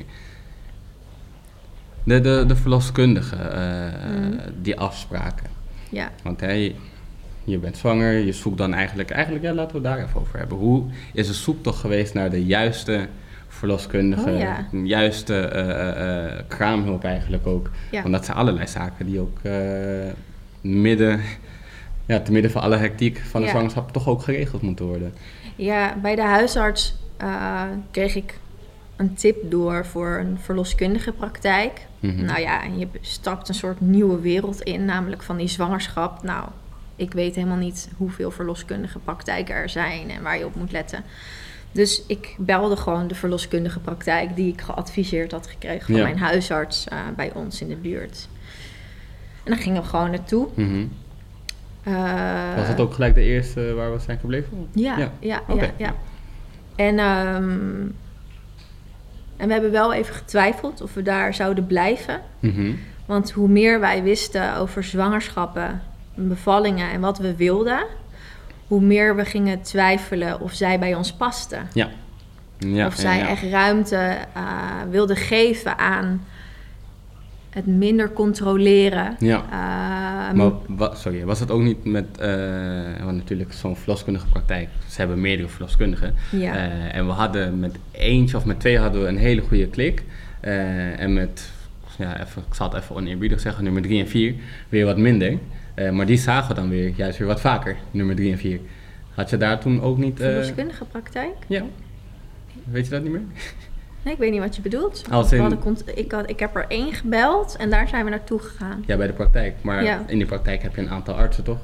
De, 2.04 2.20
de, 2.20 2.44
de 2.46 2.56
verloskundige, 2.56 3.36
eh, 3.36 4.10
Mhm. 4.10 4.38
die 4.62 4.78
afspraken. 4.78 5.46
Ja. 5.90 6.10
Want 6.22 6.40
hè, 6.40 6.74
je 7.44 7.58
bent 7.58 7.76
zwanger, 7.76 8.12
je 8.12 8.32
zoekt 8.32 8.58
dan 8.58 8.74
eigenlijk, 8.74 9.10
eigenlijk 9.10 9.44
ja, 9.44 9.52
laten 9.52 9.82
we 9.82 9.88
het 9.88 9.96
daar 9.96 10.06
even 10.06 10.20
over 10.20 10.38
hebben. 10.38 10.58
Hoe 10.58 10.84
is 11.12 11.26
de 11.26 11.32
zoektocht 11.32 11.78
geweest 11.80 12.14
naar 12.14 12.30
de 12.30 12.44
juiste 12.44 13.06
verloskundige, 13.60 14.30
Oh, 14.30 14.38
ja. 14.38 14.66
juiste 14.84 15.34
eh, 15.36 15.70
eh, 15.70 16.38
eh, 16.38 16.44
kraamhulp 16.48 17.04
eigenlijk 17.04 17.46
ook. 17.46 17.70
Ja. 17.90 18.02
Want 18.02 18.14
dat 18.14 18.24
zijn 18.24 18.36
allerlei 18.36 18.66
zaken 18.66 19.06
die 19.06 19.20
ook 19.20 19.38
midden, 20.60 21.20
ja, 22.06 22.20
te 22.20 22.32
midden 22.32 22.50
van 22.50 22.62
alle 22.62 22.76
hectiek 22.76 23.18
van 23.18 23.40
de 23.40 23.46
Ja. 23.46 23.52
zwangerschap 23.52 23.92
toch 23.92 24.08
ook 24.08 24.22
geregeld 24.22 24.62
moeten 24.62 24.84
worden. 24.84 25.12
Ja, 25.56 25.96
bij 26.02 26.14
de 26.14 26.22
huisarts 26.22 26.96
kreeg 27.90 28.14
ik 28.14 28.38
een 28.96 29.14
tip 29.14 29.50
door 29.50 29.86
voor 29.86 30.18
een 30.18 30.38
verloskundige 30.40 31.12
praktijk. 31.12 31.86
Mhm. 32.00 32.24
Nou 32.24 32.40
ja, 32.40 32.62
en 32.62 32.78
je 32.78 32.88
stapt 33.00 33.48
een 33.48 33.54
soort 33.54 33.80
nieuwe 33.80 34.20
wereld 34.20 34.60
in, 34.60 34.84
namelijk 34.84 35.22
van 35.22 35.36
die 35.36 35.48
zwangerschap. 35.48 36.22
Nou, 36.22 36.48
ik 36.96 37.12
weet 37.12 37.34
helemaal 37.34 37.56
niet 37.56 37.88
hoeveel 37.96 38.30
verloskundige 38.30 38.98
praktijken 38.98 39.54
er 39.54 39.68
zijn 39.68 40.10
en 40.10 40.22
waar 40.22 40.38
je 40.38 40.46
op 40.46 40.54
moet 40.54 40.72
letten. 40.72 41.04
Dus 41.72 42.02
ik 42.06 42.34
belde 42.38 42.76
gewoon 42.76 43.08
de 43.08 43.14
verloskundige 43.14 43.80
praktijk 43.80 44.36
die 44.36 44.52
ik 44.52 44.60
geadviseerd 44.60 45.32
had 45.32 45.46
gekregen 45.46 45.86
van 45.86 45.94
Ja. 45.94 46.02
mijn 46.02 46.18
huisarts 46.18 46.88
eh, 46.88 46.98
bij 47.16 47.30
ons 47.34 47.60
in 47.60 47.68
de 47.68 47.76
buurt. 47.76 48.28
En 49.44 49.50
dan 49.52 49.60
gingen 49.60 49.82
we 49.82 49.88
gewoon 49.88 50.10
naartoe. 50.10 50.48
Eh, 51.82 52.54
Was 52.56 52.66
dat 52.66 52.80
ook 52.80 52.94
gelijk 52.94 53.14
de 53.14 53.22
eerste 53.22 53.74
waar 53.74 53.92
we 53.92 53.98
zijn 53.98 54.18
gebleven? 54.18 54.68
Ja, 54.72 54.96
Ja. 54.98 55.12
ja, 55.20 55.42
ja, 55.48 55.54
Oké. 55.54 55.70
ja. 55.76 55.94
En, 56.76 56.98
ehm, 56.98 57.80
en 59.36 59.46
we 59.46 59.52
hebben 59.52 59.70
wel 59.70 59.92
even 59.92 60.14
getwijfeld 60.14 60.80
of 60.80 60.94
we 60.94 61.02
daar 61.02 61.34
zouden 61.34 61.66
blijven. 61.66 62.20
Mhm. 62.40 62.72
Want 63.06 63.30
hoe 63.30 63.48
meer 63.48 63.80
wij 63.80 64.02
wisten 64.02 64.56
over 64.56 64.84
zwangerschappen, 64.84 65.82
bevallingen 66.14 66.90
en 66.90 67.00
wat 67.00 67.18
we 67.18 67.36
wilden, 67.36 67.84
hoe 68.70 68.80
meer 68.80 69.16
we 69.16 69.24
gingen 69.24 69.62
twijfelen 69.62 70.40
of 70.40 70.52
zij 70.52 70.78
bij 70.78 70.94
ons 70.94 71.12
pasten. 71.12 71.68
Ja. 71.74 71.88
ja. 72.58 72.86
of 72.86 72.94
zij 72.94 73.18
ja. 73.18 73.28
echt 73.28 73.42
ruimte 73.42 74.16
eh, 74.34 74.42
wilden 74.90 75.16
geven 75.16 75.78
aan 75.78 76.24
het 77.50 77.66
minder 77.66 78.12
controleren. 78.12 79.16
Ja. 79.18 79.36
Eh, 79.50 80.36
Maar 80.36 80.50
wa- 80.66 80.94
sorry, 80.94 81.24
was 81.24 81.40
het 81.40 81.50
ook 81.50 81.60
niet 81.62 81.84
met, 81.84 82.06
eh, 82.18 83.04
want 83.04 83.16
natuurlijk 83.16 83.52
zo'n 83.52 83.76
verloskundige 83.76 84.26
praktijk, 84.26 84.68
ze 84.88 84.98
hebben 84.98 85.20
meerdere 85.20 85.48
verloskundigen. 85.48 86.14
Ja. 86.30 86.54
En 86.92 87.06
we 87.06 87.12
hadden 87.12 87.60
met 87.60 87.76
eentje 87.90 88.36
of 88.36 88.44
met 88.44 88.60
twee 88.60 88.78
hadden 88.78 89.02
we 89.02 89.08
een 89.08 89.18
hele 89.18 89.40
goede 89.40 89.66
klik. 89.66 90.02
En 90.40 91.12
met, 91.12 91.50
ja, 91.98 92.20
even, 92.20 92.42
ik 92.48 92.54
zal 92.54 92.68
het 92.72 92.82
even 92.82 92.96
oneerbiedig 92.96 93.40
zeggen, 93.40 93.64
nummer 93.64 93.82
drie 93.82 94.00
en 94.00 94.08
vier 94.08 94.34
weer 94.68 94.84
wat 94.84 94.96
minder. 94.98 95.38
Eh, 95.74 95.90
maar 95.90 96.06
die 96.06 96.18
zagen 96.18 96.48
we 96.48 96.54
dan 96.60 96.68
weer 96.68 96.88
juist 96.96 97.18
weer 97.18 97.26
wat 97.28 97.40
vaker, 97.40 97.76
nummer 97.90 98.14
drie 98.16 98.32
en 98.32 98.38
vier. 98.38 98.60
Had 99.14 99.30
je 99.30 99.36
daar 99.36 99.60
toen 99.60 99.82
ook 99.82 99.98
niet... 99.98 100.20
eh, 100.20 100.26
verloskundige 100.26 100.84
praktijk? 100.84 101.34
ja. 101.46 101.62
Weet 102.64 102.84
je 102.84 102.90
dat 102.90 103.02
niet 103.02 103.12
meer? 103.12 103.22
Nee, 104.02 104.12
ik 104.12 104.18
weet 104.20 104.30
niet 104.30 104.40
wat 104.40 104.56
je 104.56 104.62
bedoelt. 104.62 105.04
Als 105.10 105.32
in- 105.32 105.58
ik, 105.94 106.12
had, 106.12 106.30
ik 106.30 106.38
heb 106.40 106.56
er 106.56 106.64
één 106.68 106.92
gebeld 106.92 107.56
en 107.56 107.70
daar 107.70 107.88
zijn 107.88 108.04
we 108.04 108.10
naartoe 108.10 108.38
gegaan. 108.38 108.84
Ja, 108.86 108.96
bij 108.96 109.06
de 109.06 109.12
praktijk. 109.12 109.54
Maar 109.62 109.82
Ja. 109.82 110.02
in 110.06 110.16
die 110.18 110.26
praktijk 110.26 110.62
heb 110.62 110.74
je 110.74 110.80
een 110.80 110.90
aantal 110.90 111.14
artsen, 111.14 111.44
toch? 111.44 111.58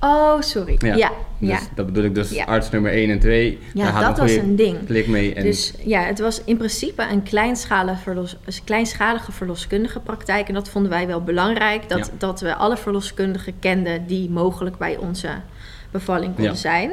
Oh, 0.00 0.40
sorry. 0.40 0.76
Ja, 0.78 0.94
ja. 0.94 1.10
Dus 1.38 1.68
dat 1.74 1.86
bedoel 1.86 2.04
ik 2.04 2.14
dus 2.14 2.30
Ja. 2.30 2.44
arts 2.44 2.70
nummer 2.70 2.92
1 2.92 3.10
en 3.10 3.18
2. 3.18 3.58
Ja, 3.74 4.00
dat 4.00 4.18
was 4.18 4.32
een 4.32 4.56
ding. 4.56 4.86
Klik 4.86 5.06
mee. 5.06 5.34
En, 5.34 5.42
Dus 5.42 5.72
ja, 5.84 6.00
het 6.02 6.18
was 6.18 6.44
in 6.44 6.56
principe 6.56 7.02
een 7.10 7.22
kleinschalige, 7.22 8.02
verlos, 8.02 8.36
een 8.44 8.52
kleinschalige 8.64 9.32
verloskundige 9.32 10.00
praktijk. 10.00 10.48
En 10.48 10.54
dat 10.54 10.68
vonden 10.68 10.90
wij 10.90 11.06
wel 11.06 11.22
belangrijk. 11.22 11.88
Dat, 11.88 11.98
Ja. 11.98 12.12
dat 12.18 12.40
we 12.40 12.54
alle 12.54 12.76
verloskundigen 12.76 13.58
kenden 13.58 14.06
die 14.06 14.30
mogelijk 14.30 14.78
bij 14.78 14.96
onze 14.96 15.28
bevalling 15.90 16.34
konden 16.34 16.56
zijn. 16.56 16.90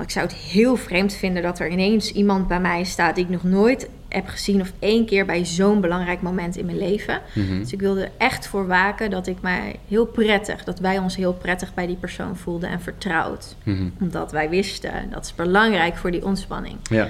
Ik 0.00 0.10
zou 0.10 0.26
het 0.26 0.34
heel 0.34 0.76
vreemd 0.76 1.12
vinden 1.12 1.42
dat 1.42 1.58
er 1.58 1.68
ineens 1.68 2.12
iemand 2.12 2.48
bij 2.48 2.60
mij 2.60 2.84
staat 2.84 3.14
die 3.14 3.24
ik 3.24 3.30
nog 3.30 3.42
nooit 3.42 3.88
heb 4.16 4.28
gezien 4.28 4.60
of 4.60 4.72
één 4.78 5.06
keer 5.06 5.26
bij 5.26 5.44
zo'n 5.44 5.80
belangrijk 5.80 6.22
moment 6.22 6.56
in 6.56 6.66
mijn 6.66 6.78
leven. 6.78 7.20
Mhm. 7.34 7.58
Dus 7.58 7.72
ik 7.72 7.80
wilde 7.80 8.10
echt 8.18 8.46
voor 8.46 8.66
waken 8.66 9.10
dat 9.10 9.26
ik 9.26 9.40
mij 9.40 9.76
heel 9.88 10.06
prettig, 10.06 10.64
dat 10.64 10.78
wij 10.78 10.98
ons 10.98 11.16
heel 11.16 11.32
prettig 11.32 11.74
bij 11.74 11.86
die 11.86 11.96
persoon 11.96 12.36
voelden 12.36 12.68
en 12.68 12.80
vertrouwd. 12.80 13.56
Mhm. 13.62 13.88
Omdat 14.00 14.32
wij 14.32 14.48
wisten, 14.48 15.10
dat 15.10 15.24
is 15.24 15.34
belangrijk 15.34 15.96
voor 15.96 16.10
die 16.10 16.24
ontspanning. 16.24 16.76
Ja. 16.82 17.08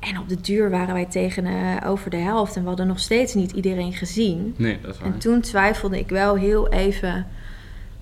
En 0.00 0.18
op 0.18 0.28
de 0.28 0.40
duur 0.40 0.70
waren 0.70 0.94
wij 0.94 1.06
tegen 1.06 1.46
eh, 1.46 1.90
over 1.90 2.10
de 2.10 2.16
helft 2.16 2.56
en 2.56 2.62
we 2.62 2.68
hadden 2.68 2.86
nog 2.86 3.00
steeds 3.00 3.34
niet 3.34 3.52
iedereen 3.52 3.92
gezien. 3.92 4.54
Nee, 4.56 4.78
dat 4.82 4.94
is 4.94 5.00
waar. 5.00 5.12
En 5.12 5.18
toen 5.18 5.40
twijfelde 5.40 5.98
ik 5.98 6.08
wel 6.08 6.34
heel 6.34 6.68
even. 6.68 7.26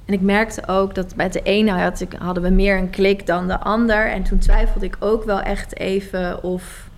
En 0.08 0.14
ik 0.14 0.20
merkte 0.20 0.68
ook 0.68 0.94
dat 0.94 1.14
bij 1.14 1.28
de 1.28 1.42
ene 1.42 1.70
had 1.70 2.00
ik, 2.00 2.12
hadden 2.18 2.42
we 2.42 2.48
meer 2.48 2.78
een 2.78 2.90
klik 2.90 3.26
dan 3.26 3.46
de 3.46 3.58
ander. 3.58 4.10
En 4.10 4.22
toen 4.22 4.38
twijfelde 4.38 4.86
ik 4.86 4.96
ook 5.00 5.24
wel 5.24 5.40
echt 5.40 5.78
even 5.78 6.42
of, 6.42 6.88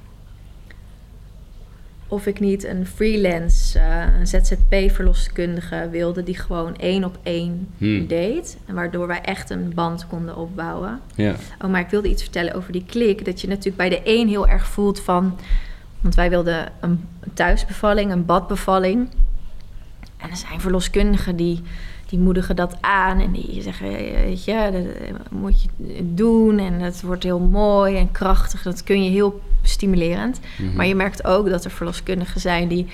of 2.08 2.26
ik 2.26 2.40
niet 2.40 2.64
een 2.64 2.86
freelance, 2.86 3.78
eh, 3.78 4.04
een 4.18 4.26
ZZP-verloskundige 4.26 5.88
wilde 5.90 6.22
die 6.22 6.38
gewoon 6.38 6.76
één 6.76 7.04
op 7.04 7.18
één 7.22 7.68
Hmm. 7.78 8.06
deed. 8.06 8.58
En 8.66 8.74
waardoor 8.74 9.06
wij 9.06 9.20
echt 9.20 9.50
een 9.50 9.72
band 9.74 10.06
konden 10.06 10.36
opbouwen. 10.36 11.00
Ja. 11.14 11.34
Oh, 11.64 11.70
maar 11.70 11.80
ik 11.80 11.90
wilde 11.90 12.08
iets 12.08 12.22
vertellen 12.22 12.54
over 12.54 12.72
die 12.72 12.84
klik. 12.86 13.24
Dat 13.24 13.40
je 13.40 13.48
natuurlijk 13.48 13.76
bij 13.76 13.88
de 13.88 14.00
een 14.04 14.28
heel 14.28 14.48
erg 14.48 14.66
voelt 14.66 15.00
van... 15.00 15.38
Want 16.00 16.14
wij 16.14 16.30
wilden 16.30 16.72
een 16.80 17.08
thuisbevalling, 17.34 18.12
een 18.12 18.24
badbevalling. 18.24 19.08
En 20.16 20.30
er 20.30 20.36
zijn 20.36 20.60
verloskundigen 20.60 21.36
die, 21.36 21.62
die 22.10 22.18
moedigen 22.18 22.56
dat 22.56 22.76
aan. 22.80 23.20
En 23.20 23.32
die 23.32 23.62
zeggen, 23.62 23.90
weet 23.90 24.44
je, 24.44 24.70
dat 25.12 25.30
moet 25.30 25.62
je 25.62 25.68
doen. 26.14 26.58
En 26.58 26.72
het 26.72 27.02
wordt 27.02 27.22
heel 27.22 27.38
mooi 27.38 27.96
en 27.96 28.10
krachtig. 28.10 28.62
Dat 28.62 28.84
kun 28.84 29.04
je 29.04 29.10
heel 29.10 29.40
stimulerend. 29.62 30.40
Mhm. 30.58 30.76
Maar 30.76 30.86
je 30.86 30.94
merkt 30.94 31.24
ook 31.24 31.50
dat 31.50 31.64
er 31.64 31.70
verloskundigen 31.70 32.40
zijn 32.40 32.68
die, 32.68 32.86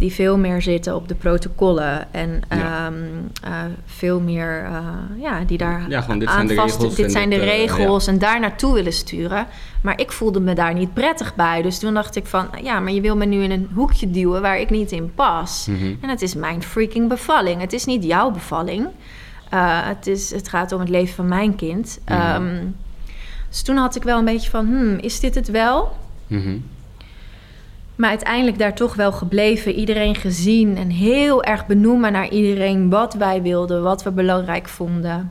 die 0.00 0.12
veel 0.12 0.38
meer 0.38 0.62
zitten 0.62 0.94
op 0.94 1.08
de 1.08 1.14
protocollen. 1.14 2.12
En 2.12 2.42
Ja. 2.48 2.86
ehm, 2.86 2.94
eh, 3.42 3.52
veel 3.86 4.20
meer, 4.20 4.64
eh, 4.64 5.22
ja, 5.22 5.40
die 5.44 5.58
daar 5.58 5.84
Ja, 5.88 6.00
gewoon 6.00 6.18
dit 6.18 6.28
aan 6.28 6.34
zijn 6.34 6.46
de 6.46 6.54
vast... 6.54 6.76
regels 6.76 6.94
Dit 6.94 7.12
zijn 7.12 7.30
de 7.30 7.36
eh, 7.36 7.44
regels 7.44 8.06
en 8.06 8.18
daar 8.18 8.40
naartoe 8.40 8.74
willen 8.74 8.92
sturen. 8.92 9.46
Maar 9.82 10.00
ik 10.00 10.12
voelde 10.12 10.40
me 10.40 10.54
daar 10.54 10.74
niet 10.74 10.94
prettig 10.94 11.34
bij. 11.34 11.62
Dus 11.62 11.78
toen 11.78 11.94
dacht 11.94 12.16
ik 12.16 12.26
van, 12.26 12.48
ja, 12.62 12.80
maar 12.80 12.92
je 12.92 13.00
wil 13.00 13.16
me 13.16 13.24
nu 13.24 13.42
in 13.42 13.50
een 13.50 13.68
hoekje 13.74 14.10
duwen 14.10 14.42
waar 14.42 14.58
ik 14.58 14.70
niet 14.70 14.92
in 14.92 15.14
pas. 15.14 15.66
Mhm. 15.70 15.94
En 16.00 16.08
het 16.08 16.22
is 16.22 16.34
mijn 16.34 16.62
freaking 16.62 17.08
bevalling. 17.08 17.60
Het 17.60 17.72
is 17.72 17.84
niet 17.84 18.04
jouw 18.04 18.30
bevalling. 18.30 18.88
Het, 19.54 20.06
is, 20.06 20.30
het 20.30 20.48
gaat 20.48 20.72
om 20.72 20.80
het 20.80 20.88
leven 20.88 21.14
van 21.14 21.28
mijn 21.28 21.56
kind. 21.56 22.00
Mhm. 22.04 22.20
Ehm, 22.20 22.56
dus 23.48 23.62
toen 23.62 23.76
had 23.76 23.96
ik 23.96 24.02
wel 24.02 24.18
een 24.18 24.24
beetje 24.24 24.50
van, 24.50 24.66
hmm, 24.66 24.98
is 24.98 25.20
dit 25.20 25.34
het 25.34 25.50
wel? 25.50 25.96
Mhm. 26.26 26.56
Maar 28.00 28.10
uiteindelijk 28.10 28.58
daar 28.58 28.74
toch 28.74 28.94
wel 28.94 29.12
gebleven. 29.12 29.74
Iedereen 29.74 30.14
gezien 30.14 30.76
en 30.76 30.90
heel 30.90 31.44
erg 31.44 31.66
benoemen 31.66 32.12
naar 32.12 32.28
iedereen 32.28 32.90
wat 32.90 33.14
wij 33.14 33.42
wilden, 33.42 33.82
wat 33.82 34.02
we 34.02 34.10
belangrijk 34.10 34.68
vonden. 34.68 35.30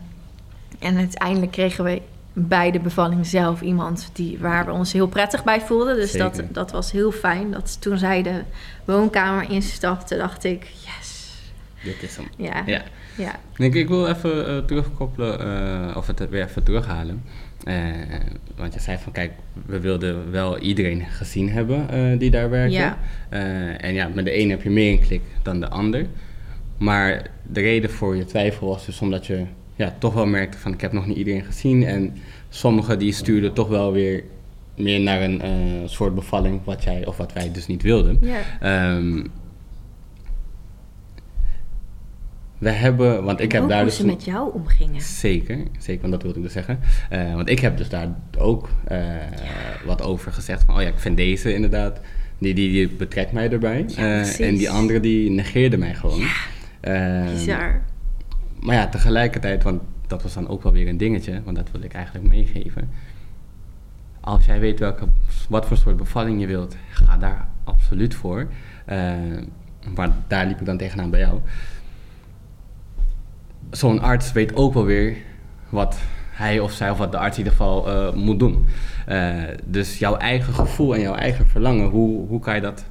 En 0.80 0.98
uiteindelijk 0.98 1.52
kregen 1.52 1.84
we 1.84 2.02
bij 2.34 2.72
de 2.72 2.80
bevalling 2.80 3.26
zelf 3.26 3.62
iemand 3.62 4.10
die, 4.14 4.38
waar 4.40 4.66
we 4.66 4.72
ons 4.72 4.94
heel 4.94 5.08
prettig 5.08 5.44
bij 5.44 5.62
voelden. 5.62 5.96
Dus 5.96 6.12
dat, 6.12 6.36
Zeker. 6.36 6.54
dat 6.54 6.72
was 6.72 6.92
heel 6.92 7.12
fijn. 7.12 7.52
Dat 7.52 7.82
toen 7.82 7.98
zij 7.98 8.22
de 8.22 8.42
woonkamer 8.86 9.52
instapte, 9.52 10.18
dacht 10.18 10.44
ik, 10.44 10.64
yes. 10.64 11.34
Dit 11.84 12.04
is 12.04 12.16
hem. 12.16 12.28
Ja, 12.38 12.64
Ja. 12.66 12.82
ja. 13.18 13.36
Ik, 13.56 13.76
ik 13.76 13.88
wil 13.88 14.08
even 14.08 14.48
eh, 14.48 14.58
terugkoppelen, 14.58 15.40
eh, 15.40 15.98
of 15.98 16.08
het 16.08 16.30
weer 16.30 16.44
even 16.44 16.64
terughalen. 16.64 17.24
Eh, 17.64 17.76
want 18.56 18.74
je 18.74 18.80
zei 18.80 18.98
van, 18.98 19.12
kijk, 19.12 19.32
we 19.66 19.80
wilden 19.80 20.32
wel 20.32 20.60
iedereen 20.60 21.06
gezien 21.06 21.50
hebben 21.50 21.90
eh, 21.90 22.20
die 22.20 22.30
daar 22.30 22.50
werkte. 22.50 22.78
Ja. 22.78 22.98
Eh, 23.30 23.84
en 23.84 23.94
ja, 23.94 24.10
met 24.14 24.26
de 24.26 24.40
een 24.40 24.50
heb 24.50 24.62
je 24.62 24.70
meer 24.70 24.92
een 24.92 25.00
klik 25.00 25.22
dan 25.44 25.60
de 25.60 25.70
ander. 25.70 26.06
Maar 26.78 27.30
de 27.48 27.62
reden 27.62 27.90
voor 27.90 28.16
je 28.16 28.26
twijfel 28.26 28.68
was 28.68 28.86
dus 28.86 29.02
omdat 29.02 29.26
je 29.26 29.46
ja, 29.76 29.96
toch 29.98 30.14
wel 30.14 30.26
merkte 30.26 30.58
van, 30.58 30.74
ik 30.74 30.82
heb 30.82 30.92
nog 30.92 31.06
niet 31.06 31.18
iedereen 31.18 31.44
gezien. 31.44 31.86
En 31.86 32.14
sommigen 32.50 33.00
die 33.00 33.12
stuurden 33.12 33.54
toch 33.54 33.68
wel 33.68 33.92
weer 33.92 34.24
meer 34.76 35.00
naar 35.00 35.22
een 35.22 35.42
soort 35.86 36.16
bevalling 36.16 36.60
wat 36.64 36.84
jij 36.84 37.06
of 37.06 37.18
wat 37.18 37.34
wij 37.34 37.52
dus 37.52 37.68
niet 37.68 37.82
wilden. 37.82 38.18
ja. 38.22 38.40
Ehm, 38.60 39.24
we 42.60 42.70
hebben, 42.70 43.24
want 43.24 43.40
ik 43.40 43.52
heb 43.52 43.68
daar 43.68 43.78
hoe 43.78 43.88
dus... 43.88 43.96
ze 43.96 44.06
met 44.06 44.26
jou 44.26 44.54
omgingen. 44.54 45.02
Zeker, 45.02 45.58
zeker, 45.78 46.02
want 46.02 46.14
dat 46.14 46.22
wilde 46.22 46.38
ik 46.38 46.44
dus 46.44 46.54
zeggen. 46.54 46.80
Eh, 47.10 47.34
want 47.34 47.50
ik 47.50 47.60
heb 47.60 47.78
dus 47.78 47.90
daar 47.90 48.08
ook 48.38 48.70
eh, 48.84 49.00
wat 49.86 50.02
over 50.02 50.32
gezegd 50.32 50.64
van, 50.64 50.76
oh 50.76 50.82
ja, 50.82 50.88
ik 50.88 51.00
vind 51.00 51.18
deze 51.18 51.54
inderdaad, 51.54 52.00
die, 52.38 52.54
die, 52.54 52.72
die 52.72 52.90
betrekt 52.90 53.32
mij 53.32 53.52
erbij. 53.52 53.86
Ja, 53.88 54.22
Eh, 54.22 54.40
en 54.40 54.56
die 54.56 54.70
andere 54.70 55.00
die 55.00 55.30
negeerde 55.30 55.78
mij 55.78 55.96
gewoon. 55.96 56.22
Ehm, 56.80 57.26
Bizar. 57.26 57.82
maar 58.60 58.76
ja, 58.76 58.88
tegelijkertijd, 58.88 59.64
want 59.64 59.82
dat 60.08 60.24
was 60.24 60.34
dan 60.34 60.48
ook 60.48 60.64
wel 60.64 60.72
weer 60.72 60.88
een 60.88 60.98
dingetje, 60.98 61.42
want 61.44 61.56
dat 61.56 61.72
wil 61.72 61.82
ik 61.82 61.94
eigenlijk 61.94 62.28
meegeven. 62.28 62.90
Als 64.20 64.46
jij 64.46 64.60
weet 64.60 64.80
welke, 64.80 65.06
wat 65.50 65.66
voor 65.66 65.78
soort 65.78 65.98
bevalling 65.98 66.40
je 66.42 66.48
wilt, 66.48 66.76
ga 66.90 67.18
daar 67.18 67.48
absoluut 67.64 68.16
voor. 68.16 68.48
Maar 69.96 70.10
daar 70.28 70.46
liep 70.46 70.60
ik 70.60 70.66
dan 70.66 70.78
tegenaan 70.78 71.10
bij 71.10 71.20
jou. 71.20 71.40
Zo'n 73.72 74.02
arts 74.02 74.32
weet 74.32 74.56
ook 74.56 74.74
wel 74.74 74.86
weer 74.86 75.16
wat 75.70 75.98
hij 76.32 76.60
of 76.60 76.72
zij 76.72 76.90
of 76.90 76.98
wat 76.98 77.12
de 77.12 77.18
arts 77.18 77.38
in 77.38 77.44
ieder 77.44 77.58
geval 77.58 77.88
eh, 77.90 78.14
moet 78.14 78.40
doen. 78.40 78.66
Eh, 79.06 79.34
dus 79.66 80.00
jouw 80.00 80.16
eigen 80.18 80.54
gevoel 80.54 80.96
en 80.96 81.02
jouw 81.02 81.16
eigen 81.16 81.48
verlangen, 81.48 81.90
hoe, 81.90 82.28
hoe 82.28 82.40
kan 82.40 82.56
je 82.56 82.62
dat 82.62 82.86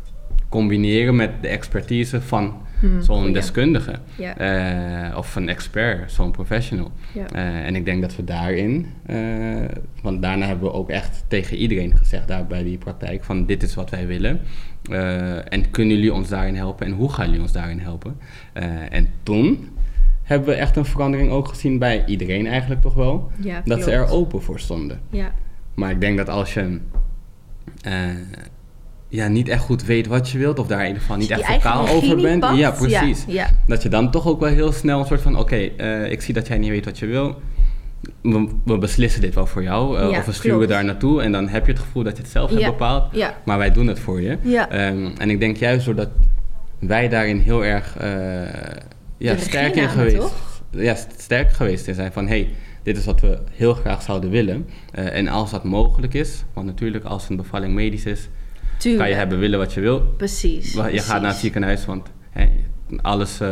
combineren 0.49 1.17
met 1.17 1.31
de 1.41 1.49
expertise 1.49 2.21
van 2.21 2.67
Hmm, 2.81 3.03
zo'n 3.03 3.33
deskundige 3.33 3.95
Ja. 4.17 4.37
eh, 4.37 5.17
of 5.17 5.37
een 5.37 5.49
expert, 5.49 6.13
zo'n 6.13 6.31
professional. 6.31 6.91
Ja. 7.15 7.27
En 7.65 7.77
ik 7.77 7.85
denk 7.85 8.01
dat 8.03 8.17
we 8.17 8.25
daarin, 8.25 8.87
want 10.03 10.23
daarna 10.23 10.47
hebben 10.47 10.69
we 10.69 10.75
ook 10.75 10.91
echt 10.91 11.25
tegen 11.29 11.57
iedereen 11.57 11.97
gezegd 11.97 12.29
daar 12.29 12.47
bij 12.47 12.63
die 12.63 12.79
praktijk 12.79 13.25
van 13.25 13.47
dit 13.47 13.63
is 13.63 13.75
wat 13.75 13.91
wij 13.91 14.07
willen. 14.07 14.41
En 15.49 15.71
kunnen 15.71 15.97
jullie 15.97 16.13
ons 16.13 16.29
daarin 16.29 16.55
helpen 16.57 16.87
en 16.87 16.93
hoe 16.93 17.13
gaan 17.13 17.27
jullie 17.27 17.41
ons 17.41 17.53
daarin 17.53 17.79
helpen? 17.79 18.17
En 18.91 19.09
toen 19.23 19.69
hebben 20.29 20.49
we 20.49 20.55
echt 20.55 20.77
een 20.77 20.85
verandering 20.85 21.31
ook 21.31 21.49
gezien 21.49 21.79
bij 21.79 22.05
iedereen 22.07 22.47
eigenlijk 22.47 22.81
toch 22.81 22.95
wel. 22.95 23.31
Ja, 23.41 23.63
dat 23.65 23.83
ze 23.83 23.91
er 23.91 24.09
open 24.09 24.43
voor 24.43 24.61
stonden. 24.61 25.01
Ja, 25.11 25.33
Maar 25.75 25.91
ik 25.91 26.01
denk 26.01 26.17
dat 26.17 26.29
als 26.29 26.55
je 26.55 26.81
eh, 27.83 27.93
ja, 29.09 29.29
niet 29.29 29.49
echt 29.49 29.63
goed 29.63 29.85
weet 29.85 30.07
wat 30.07 30.31
je 30.31 30.39
wilt, 30.39 30.59
of 30.59 30.67
daar 30.67 30.81
in 30.81 30.87
ieder 30.87 31.01
geval 31.01 31.17
niet 31.17 31.31
echt 31.31 31.45
vocaal 31.47 31.89
over 31.89 32.17
bent, 32.17 32.45
ja, 32.55 32.71
precies. 32.71 33.25
Ja, 33.27 33.33
ja. 33.33 33.51
Dat 33.67 33.83
je 33.83 33.89
dan 33.89 34.11
toch 34.11 34.27
ook 34.27 34.41
wel 34.41 34.49
heel 34.49 34.73
snel 34.73 35.01
een 35.01 35.07
soort 35.07 35.21
van: 35.23 35.39
oké, 35.39 35.57
eh, 35.57 36.11
ik 36.11 36.21
zie 36.23 36.35
dat 36.35 36.47
jij 36.47 36.59
niet 36.59 36.71
weet 36.71 36.85
wat 36.85 36.99
je 36.99 37.07
wil. 37.07 37.41
We, 38.23 38.49
we 38.65 38.79
beslissen 38.79 39.21
dit 39.21 39.35
wel 39.35 39.47
voor 39.47 39.63
jou, 39.63 39.99
eh, 39.99 40.11
Ja, 40.11 40.19
of 40.19 40.25
we 40.27 40.33
sturen 40.33 40.57
klopt. 40.57 40.73
daar 40.73 40.85
naartoe. 40.85 41.23
En 41.23 41.33
dan 41.33 41.49
heb 41.49 41.67
je 41.67 41.73
het 41.73 41.81
gevoel 41.81 42.03
dat 42.03 42.17
je 42.17 42.23
het 42.23 42.31
zelf 42.31 42.51
hebt 42.51 42.65
bepaald, 42.65 43.05
maar 43.45 43.59
wij 43.59 43.73
doen 43.73 43.87
het 43.87 43.99
voor 43.99 44.21
je. 44.21 44.39
Ehm, 44.69 45.09
en 45.19 45.31
ik 45.31 45.41
denk 45.41 45.57
juist 45.57 45.85
doordat 45.85 46.09
wij 46.79 47.09
daarin 47.09 47.39
heel 47.39 47.65
erg 47.65 47.97
ja, 49.19 49.37
sterk 49.37 49.75
in 49.77 49.89
geweest 49.89 50.17
toch? 50.17 50.63
ja, 50.71 50.95
sterk 51.19 51.53
geweest 51.53 51.87
in 51.87 51.95
zijn 51.95 52.13
van 52.13 52.27
hey, 52.27 52.49
dit 52.83 52.97
is 52.97 53.05
wat 53.05 53.21
we 53.21 53.39
heel 53.53 53.75
graag 53.75 54.03
zouden 54.03 54.31
willen. 54.31 54.67
Eh, 54.93 55.15
en 55.17 55.29
als 55.29 55.51
dat 55.51 55.65
mogelijk 55.65 56.15
is, 56.15 56.45
want 56.53 56.67
natuurlijk 56.67 57.05
als 57.05 57.29
een 57.29 57.37
bevalling 57.37 57.75
medisch 57.75 58.05
is, 58.05 58.29
Tuurlijk. 58.79 59.03
kan 59.03 59.11
je 59.13 59.19
hebben 59.19 59.39
willen 59.39 59.59
wat 59.59 59.73
je 59.73 59.81
wil. 59.81 60.01
Precies. 60.01 60.73
Je 60.73 60.81
precies. 60.81 61.05
gaat 61.05 61.21
naar 61.21 61.31
het 61.31 61.41
ziekenhuis, 61.41 61.85
want 61.85 62.09
alles, 63.03 63.41
eh, 63.41 63.49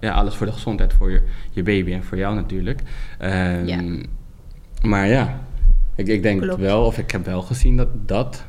ja, 0.00 0.12
alles 0.12 0.34
voor 0.34 0.46
de 0.46 0.52
gezondheid 0.52 0.92
voor 0.92 1.10
je, 1.10 1.22
je 1.50 1.62
baby 1.62 1.92
en 1.92 2.04
voor 2.04 2.18
jou 2.18 2.34
natuurlijk. 2.34 2.80
Ehm, 3.18 3.66
Ja. 3.66 3.80
Maar 4.82 5.08
ja, 5.08 5.40
ik, 5.96 6.06
ik 6.08 6.22
denk 6.22 6.40
Klopt. 6.40 6.60
wel, 6.60 6.84
of 6.84 6.98
ik 6.98 7.10
heb 7.10 7.24
wel 7.26 7.42
gezien 7.42 7.76
dat 7.76 7.88
dat 8.08 8.44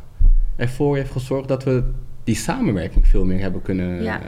ervoor 0.55 0.95
heeft 0.95 1.11
gezorgd 1.11 1.47
dat 1.47 1.63
we 1.63 1.83
die 2.23 2.35
samenwerking 2.35 3.07
veel 3.07 3.25
meer 3.25 3.39
hebben 3.39 3.61
kunnen, 3.61 4.03
Ja. 4.03 4.21
eh, 4.21 4.27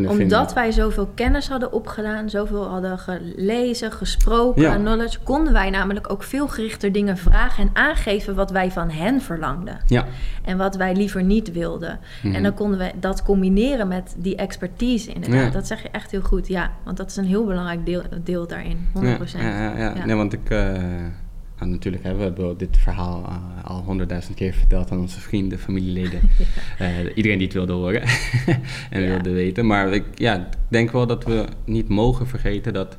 kunnen 0.00 0.16
vinden. 0.16 0.38
Omdat 0.38 0.54
wij 0.54 0.72
zoveel 0.72 1.08
kennis 1.14 1.48
hadden 1.48 1.72
opgedaan, 1.72 2.30
zoveel 2.30 2.64
hadden 2.68 2.98
gelezen, 2.98 3.92
gesproken, 3.92 4.62
Ja. 4.62 4.74
knowledge, 4.76 5.18
konden 5.22 5.52
wij 5.52 5.70
namelijk 5.70 6.10
ook 6.12 6.22
veel 6.22 6.48
gerichter 6.48 6.92
dingen 6.92 7.16
vragen 7.16 7.62
en 7.64 7.70
aangeven 7.72 8.34
wat 8.34 8.50
wij 8.50 8.70
van 8.70 8.90
hen 8.90 9.20
verlangden. 9.20 9.78
Ja, 9.86 10.04
En 10.44 10.56
wat 10.56 10.76
wij 10.76 10.94
liever 10.94 11.22
niet 11.22 11.52
wilden. 11.52 11.98
Mhm. 12.22 12.34
En 12.34 12.42
dan 12.42 12.54
konden 12.54 12.78
we 12.78 12.92
dat 13.00 13.22
combineren 13.22 13.88
met 13.88 14.14
die 14.18 14.36
expertise 14.36 15.12
inderdaad. 15.12 15.44
Ja. 15.44 15.50
Dat 15.50 15.66
zeg 15.66 15.82
je 15.82 15.88
echt 15.90 16.10
heel 16.10 16.20
goed, 16.22 16.46
ja. 16.48 16.70
Want 16.84 16.96
dat 16.96 17.10
is 17.10 17.16
een 17.16 17.24
heel 17.24 17.44
belangrijk 17.44 17.86
deel, 17.86 18.02
deel 18.24 18.46
daarin, 18.46 18.88
100%. 18.92 19.42
Ja, 19.42 19.48
ja, 19.48 19.58
ja, 19.70 19.76
ja. 19.78 19.92
Ja. 19.96 20.04
Nee, 20.04 20.16
want 20.16 20.32
ik... 20.32 20.50
eh, 20.50 20.72
nou, 21.58 21.70
natuurlijk 21.70 22.02
hebben 22.04 22.22
we 22.22 22.28
hebben 22.28 22.58
dit 22.58 22.76
verhaal 22.76 23.24
eh, 23.28 23.70
al 23.70 23.82
honderdduizend 23.86 24.36
keer 24.36 24.52
verteld 24.52 24.90
aan 24.90 24.98
onze 25.00 25.20
vrienden, 25.20 25.58
familieleden. 25.58 26.20
Eh, 26.78 26.88
iedereen 27.14 27.38
die 27.38 27.46
het 27.46 27.56
wilde 27.56 27.72
horen 27.72 28.02
en 28.90 29.02
Ja. 29.02 29.08
wilde 29.08 29.30
weten. 29.30 29.66
Maar 29.66 29.92
ik 29.92 30.04
ja, 30.14 30.48
denk 30.68 30.90
wel 30.90 31.06
dat 31.06 31.24
we 31.24 31.44
niet 31.64 31.88
mogen 31.88 32.26
vergeten 32.26 32.72
dat... 32.72 32.96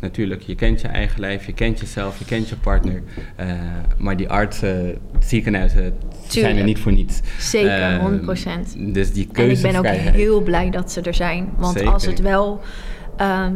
Natuurlijk, 0.00 0.42
je 0.42 0.54
kent 0.54 0.80
je 0.80 0.88
eigen 0.88 1.20
lijf, 1.20 1.46
je 1.46 1.52
kent 1.52 1.80
jezelf, 1.80 2.18
je 2.18 2.24
kent 2.24 2.48
je 2.48 2.56
partner. 2.56 3.02
eh, 3.36 3.48
maar 3.98 4.16
die 4.16 4.28
artsen, 4.28 4.98
ziekenhuizen, 5.20 5.94
zijn 6.28 6.56
er 6.56 6.64
niet 6.64 6.78
voor 6.78 6.92
niets. 6.92 7.20
Zeker, 7.38 7.80
Eh, 7.82 7.98
100%. 8.00 8.76
Dus 8.78 9.12
die 9.12 9.28
En 9.32 9.50
ik 9.50 9.62
ben 9.62 9.76
ook 9.76 9.86
heel 9.86 10.40
blij 10.42 10.70
dat 10.70 10.92
ze 10.92 11.00
er 11.00 11.14
zijn. 11.14 11.48
Want 11.56 11.76
Zeker. 11.76 11.92
als 11.92 12.06
het 12.06 12.20
wel, 12.20 12.60
ehm, 13.16 13.52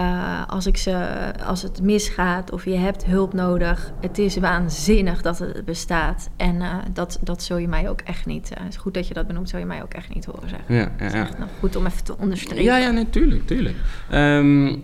eh, 0.00 0.42
als, 0.48 0.66
ik 0.66 0.76
ze, 0.76 1.06
als 1.46 1.62
het 1.62 1.82
misgaat 1.82 2.52
of 2.52 2.64
je 2.64 2.76
hebt 2.76 3.04
hulp 3.04 3.32
nodig, 3.32 3.92
het 4.00 4.18
is 4.18 4.36
waanzinnig 4.36 5.22
dat 5.22 5.38
het 5.38 5.64
bestaat. 5.64 6.30
En 6.36 6.62
eh, 6.62 6.74
dat, 6.92 7.18
dat 7.22 7.42
zul 7.42 7.56
je 7.56 7.68
mij 7.68 7.88
ook 7.88 8.00
echt 8.00 8.26
niet, 8.26 8.50
eh, 8.54 8.60
het 8.64 8.68
is 8.72 8.76
goed 8.76 8.94
dat 8.94 9.08
je 9.08 9.14
dat 9.14 9.26
benoemt, 9.26 9.48
zul 9.48 9.58
je 9.58 9.64
mij 9.64 9.82
ook 9.82 9.94
echt 9.94 10.14
niet 10.14 10.24
horen 10.24 10.48
zeggen. 10.48 10.74
Ja, 10.74 10.80
Het 10.80 10.90
ja, 10.98 11.06
is 11.06 11.12
ja. 11.12 11.20
echt 11.20 11.38
nog 11.38 11.48
goed 11.58 11.76
om 11.76 11.86
even 11.86 12.04
te 12.04 12.14
onderstrepen. 12.18 12.64
Ja, 12.64 12.76
ja, 12.76 12.90
natuurlijk, 12.90 13.46
tuurlijk. 13.46 13.76
Ehm, 14.10 14.76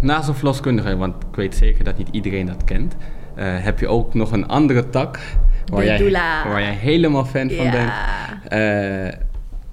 naast 0.00 0.28
een 0.28 0.34
verloskundige, 0.34 0.96
want 0.96 1.14
ik 1.30 1.36
weet 1.36 1.54
zeker 1.54 1.84
dat 1.84 1.98
niet 1.98 2.08
iedereen 2.10 2.46
dat 2.46 2.64
kent, 2.64 2.96
eh, 3.34 3.46
heb 3.64 3.78
je 3.78 3.88
ook 3.88 4.14
nog 4.14 4.32
een 4.32 4.46
andere 4.48 4.90
tak 4.90 5.20
waar, 5.66 5.80
De 5.80 5.86
jij, 5.86 5.98
doula. 5.98 6.48
waar 6.48 6.60
jij 6.62 6.74
helemaal 6.74 7.24
fan 7.24 7.50
van 7.50 7.64
Ja. 7.64 7.70
bent. 7.70 7.92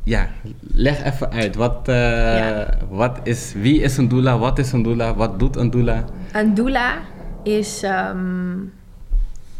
Ja, 0.05 0.27
leg 0.61 1.03
even 1.03 1.31
uit. 1.31 1.55
Wat, 1.55 1.87
eh, 1.87 1.95
Ja. 2.37 2.67
wat 2.89 3.19
is, 3.23 3.53
wie 3.53 3.81
is 3.81 3.97
een 3.97 4.07
doula? 4.07 4.37
Wat 4.37 4.59
is 4.59 4.71
een 4.71 4.83
doula? 4.83 5.13
Wat 5.15 5.39
doet 5.39 5.55
een 5.55 5.69
doula? 5.69 6.03
Een 6.31 6.53
doula 6.53 6.97
is, 7.43 7.83
ehm, 7.83 8.57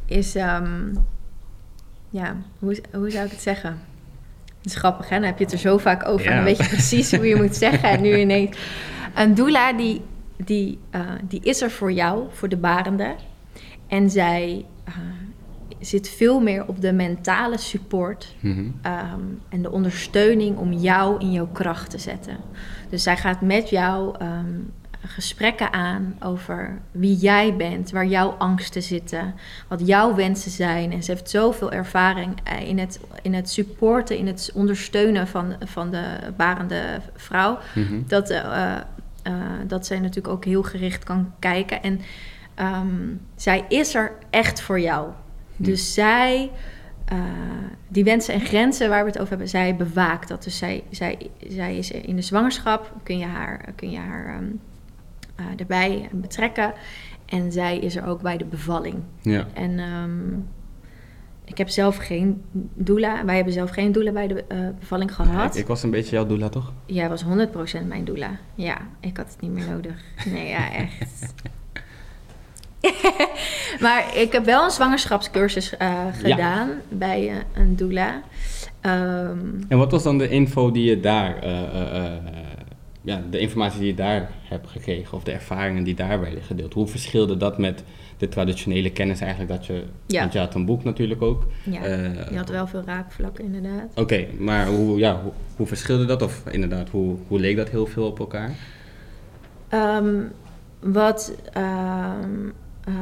is 0.05 0.35
ehm, 0.35 0.93
ja, 2.09 2.35
hoe, 2.59 2.77
hoe 2.93 3.09
zou 3.11 3.25
ik 3.25 3.31
het 3.31 3.41
zeggen? 3.41 3.69
Het 4.57 4.65
is 4.73 4.75
grappig, 4.75 5.09
hè? 5.09 5.15
Dan 5.15 5.25
heb 5.25 5.37
je 5.37 5.43
het 5.43 5.53
er 5.53 5.59
zo 5.59 5.77
vaak 5.77 6.07
over 6.07 6.25
en 6.25 6.31
Ja. 6.31 6.35
dan 6.35 6.45
weet 6.45 6.57
je 6.57 6.67
precies 6.67 7.15
hoe 7.15 7.25
je 7.27 7.35
moet 7.35 7.55
zeggen. 7.55 7.89
En 7.89 8.01
nu 8.01 8.15
ineens... 8.25 8.57
Een 9.15 9.35
doula, 9.35 9.73
die, 9.73 10.01
die, 10.37 10.79
eh, 10.89 11.01
die 11.23 11.39
is 11.43 11.61
er 11.61 11.71
voor 11.71 11.91
jou, 11.91 12.23
voor 12.31 12.49
de 12.49 12.57
barende. 12.57 13.15
En 13.87 14.09
zij 14.09 14.65
eh, 14.83 14.93
zit 15.86 16.09
veel 16.09 16.39
meer 16.39 16.65
op 16.67 16.81
de 16.81 16.93
mentale 16.93 17.57
support 17.57 18.36
Mhm. 18.39 18.65
ehm, 18.81 19.19
en 19.49 19.61
de 19.61 19.71
ondersteuning 19.71 20.57
om 20.57 20.73
jou 20.73 21.19
in 21.19 21.31
jouw 21.31 21.47
kracht 21.51 21.89
te 21.89 21.97
zetten. 21.97 22.38
Dus 22.89 23.03
zij 23.03 23.17
gaat 23.17 23.41
met 23.41 23.69
jou 23.69 24.15
ehm, 24.19 24.59
gesprekken 25.07 25.73
aan 25.73 26.15
over 26.19 26.77
wie 26.91 27.15
jij 27.15 27.55
bent, 27.55 27.91
waar 27.91 28.05
jouw 28.05 28.29
angsten 28.29 28.81
zitten, 28.83 29.33
wat 29.67 29.88
jouw 29.88 30.15
wensen 30.15 30.51
zijn. 30.51 30.91
En 30.91 31.03
ze 31.03 31.11
heeft 31.11 31.29
zoveel 31.29 31.71
ervaring 31.71 32.33
eh, 32.43 32.67
in 32.69 32.79
het, 32.79 32.99
in 33.21 33.33
het 33.33 33.49
supporten, 33.49 34.17
in 34.17 34.27
het 34.27 34.51
ondersteunen 34.53 35.27
van, 35.27 35.53
van 35.65 35.91
de 35.91 36.05
barende 36.38 36.81
vrouw, 37.15 37.57
Mhm. 37.75 38.01
dat, 38.07 38.29
eh, 38.29 38.75
eh, 39.23 39.33
dat 39.67 39.86
zij 39.86 39.99
natuurlijk 39.99 40.33
ook 40.33 40.45
heel 40.45 40.63
gericht 40.63 41.03
kan 41.03 41.31
kijken. 41.39 41.83
En 41.83 42.01
ehm, 42.55 43.13
zij 43.36 43.65
is 43.69 43.95
er 43.95 44.11
echt 44.29 44.61
voor 44.61 44.79
jou. 44.79 45.09
Dus 45.57 45.93
zij, 45.93 46.51
eh, 47.05 47.17
die 47.87 48.03
wensen 48.03 48.33
en 48.33 48.41
grenzen 48.41 48.89
waar 48.89 49.03
we 49.03 49.09
het 49.09 49.19
over 49.19 49.29
hebben, 49.29 49.49
zij 49.49 49.75
bewaakt 49.75 50.27
dat. 50.27 50.43
Dus 50.43 50.57
zij, 50.57 50.83
zij, 50.89 51.29
zij 51.47 51.77
is 51.77 51.91
in 51.91 52.15
de 52.15 52.21
zwangerschap, 52.21 52.93
kun 53.03 53.17
je 53.17 53.25
haar, 53.25 53.73
kun 53.75 53.91
je 53.91 53.97
haar 53.97 54.25
ehm, 54.25 54.45
eh, 55.35 55.45
erbij 55.57 56.09
betrekken. 56.11 56.73
En 57.25 57.51
zij 57.51 57.77
is 57.77 57.95
er 57.95 58.05
ook 58.05 58.21
bij 58.21 58.37
de 58.37 58.45
bevalling. 58.45 58.95
Ja. 59.21 59.47
En 59.53 59.79
ehm, 59.79 60.33
ik 61.45 61.57
heb 61.57 61.69
zelf 61.69 61.97
geen 61.97 62.41
doula. 62.73 63.25
Wij 63.25 63.35
hebben 63.35 63.53
zelf 63.53 63.69
geen 63.69 63.91
doula 63.91 64.11
bij 64.11 64.27
de 64.27 64.43
eh, 64.43 64.59
bevalling 64.79 65.15
gehad. 65.15 65.55
Ik, 65.55 65.61
ik 65.61 65.67
was 65.67 65.83
een 65.83 65.91
beetje 65.91 66.15
jouw 66.15 66.25
doula, 66.25 66.49
toch? 66.49 66.73
Jij 66.85 67.09
was 67.09 67.23
100% 67.23 67.27
mijn 67.87 68.05
doula. 68.05 68.39
Ja, 68.55 68.77
ik 68.99 69.17
had 69.17 69.27
het 69.31 69.41
niet 69.41 69.51
meer 69.51 69.69
nodig. 69.69 70.03
Nee, 70.25 70.47
ja, 70.47 70.73
echt. 70.73 71.33
maar 73.82 74.17
ik 74.17 74.32
heb 74.32 74.45
wel 74.45 74.63
een 74.63 74.71
zwangerschapscursus 74.71 75.78
eh, 75.78 76.05
gedaan 76.21 76.69
bij 76.89 77.30
eh, 77.30 77.36
een 77.53 77.76
doula. 77.76 78.21
Ehm, 78.82 79.38
En 79.67 79.78
wat 79.78 79.91
was 79.91 80.03
dan 80.03 80.17
de 80.17 80.30
info 80.30 80.71
die 80.71 80.89
je 80.89 80.99
daar, 80.99 81.38
eh, 81.43 82.13
ja, 83.01 83.21
de 83.30 83.39
informatie 83.39 83.80
die 83.80 83.88
je 83.88 83.95
daar 83.95 84.30
hebt 84.43 84.67
gekregen, 84.69 85.17
of 85.17 85.23
de 85.23 85.32
ervaringen 85.32 85.84
die 85.84 85.95
daar 85.95 86.19
werden 86.19 86.41
gedeeld? 86.43 86.73
Hoe 86.73 86.88
verschilde 86.88 87.38
dat 87.38 87.57
met 87.57 87.84
de 88.17 88.28
traditionele 88.28 88.91
kennis 88.91 89.19
eigenlijk 89.19 89.51
dat 89.51 89.65
je, 89.65 89.84
Ja. 90.05 90.19
want 90.19 90.34
je 90.34 90.39
had 90.39 90.55
een 90.55 90.65
boek 90.65 90.84
natuurlijk 90.84 91.21
ook. 91.21 91.43
ja, 91.63 91.86
je 92.30 92.38
had 92.38 92.49
wel 92.49 92.67
veel 92.67 92.84
raakvlakken 92.86 93.43
inderdaad. 93.45 93.91
Oké, 93.95 94.26
maar 94.38 94.67
hoe, 94.67 94.99
ja, 94.99 95.19
hoe, 95.21 95.32
hoe 95.55 95.67
verschilde 95.67 96.05
dat? 96.05 96.21
Of 96.21 96.43
inderdaad, 96.51 96.89
hoe, 96.89 97.15
hoe 97.28 97.39
leek 97.39 97.57
dat 97.57 97.69
heel 97.69 97.86
veel 97.86 98.05
op 98.05 98.19
elkaar? 98.19 98.51
Ehm, 99.69 100.15
wat 100.80 101.34
ehm, 101.53 102.49
eh, 102.86 102.93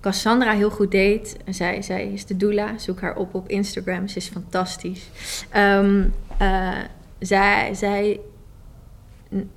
Cassandra 0.00 0.52
heel 0.52 0.70
goed 0.70 0.90
deed, 0.90 1.36
zij, 1.48 1.82
zij 1.82 2.12
is 2.12 2.26
de 2.26 2.36
doula, 2.36 2.78
zoek 2.78 3.00
haar 3.00 3.16
op 3.16 3.34
op 3.34 3.48
Instagram, 3.48 4.08
ze 4.08 4.16
is 4.16 4.28
fantastisch. 4.28 5.10
Ehm, 5.50 6.04
eh, 6.38 6.72
zij, 7.18 7.74
zij 7.74 8.20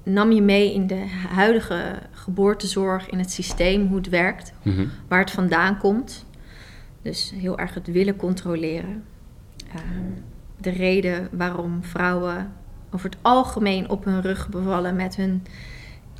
nam 0.03 0.32
je 0.32 0.41
mee 0.41 0.74
in 0.74 0.88
de 0.88 1.05
huidige 1.34 1.99
geboortezorg, 2.11 3.09
in 3.09 3.20
het 3.20 3.32
systeem, 3.32 3.88
hoe 3.88 3.97
het 3.97 4.09
werkt, 4.09 4.53
Mhm. 4.61 4.86
waar 5.07 5.20
het 5.20 5.32
vandaan 5.32 5.78
komt. 5.78 6.26
Dus 7.01 7.34
heel 7.36 7.57
erg 7.59 7.74
het 7.74 7.88
willen 7.88 8.15
controleren. 8.15 9.03
Ehm, 9.70 10.11
de 10.57 10.70
reden 10.70 11.28
waarom 11.32 11.84
vrouwen 11.84 12.51
over 12.91 13.09
het 13.09 13.20
algemeen 13.22 13.89
op 13.89 14.05
hun 14.05 14.22
rug 14.22 14.49
bevallen 14.49 14.95
met 14.95 15.15
hun 15.15 15.43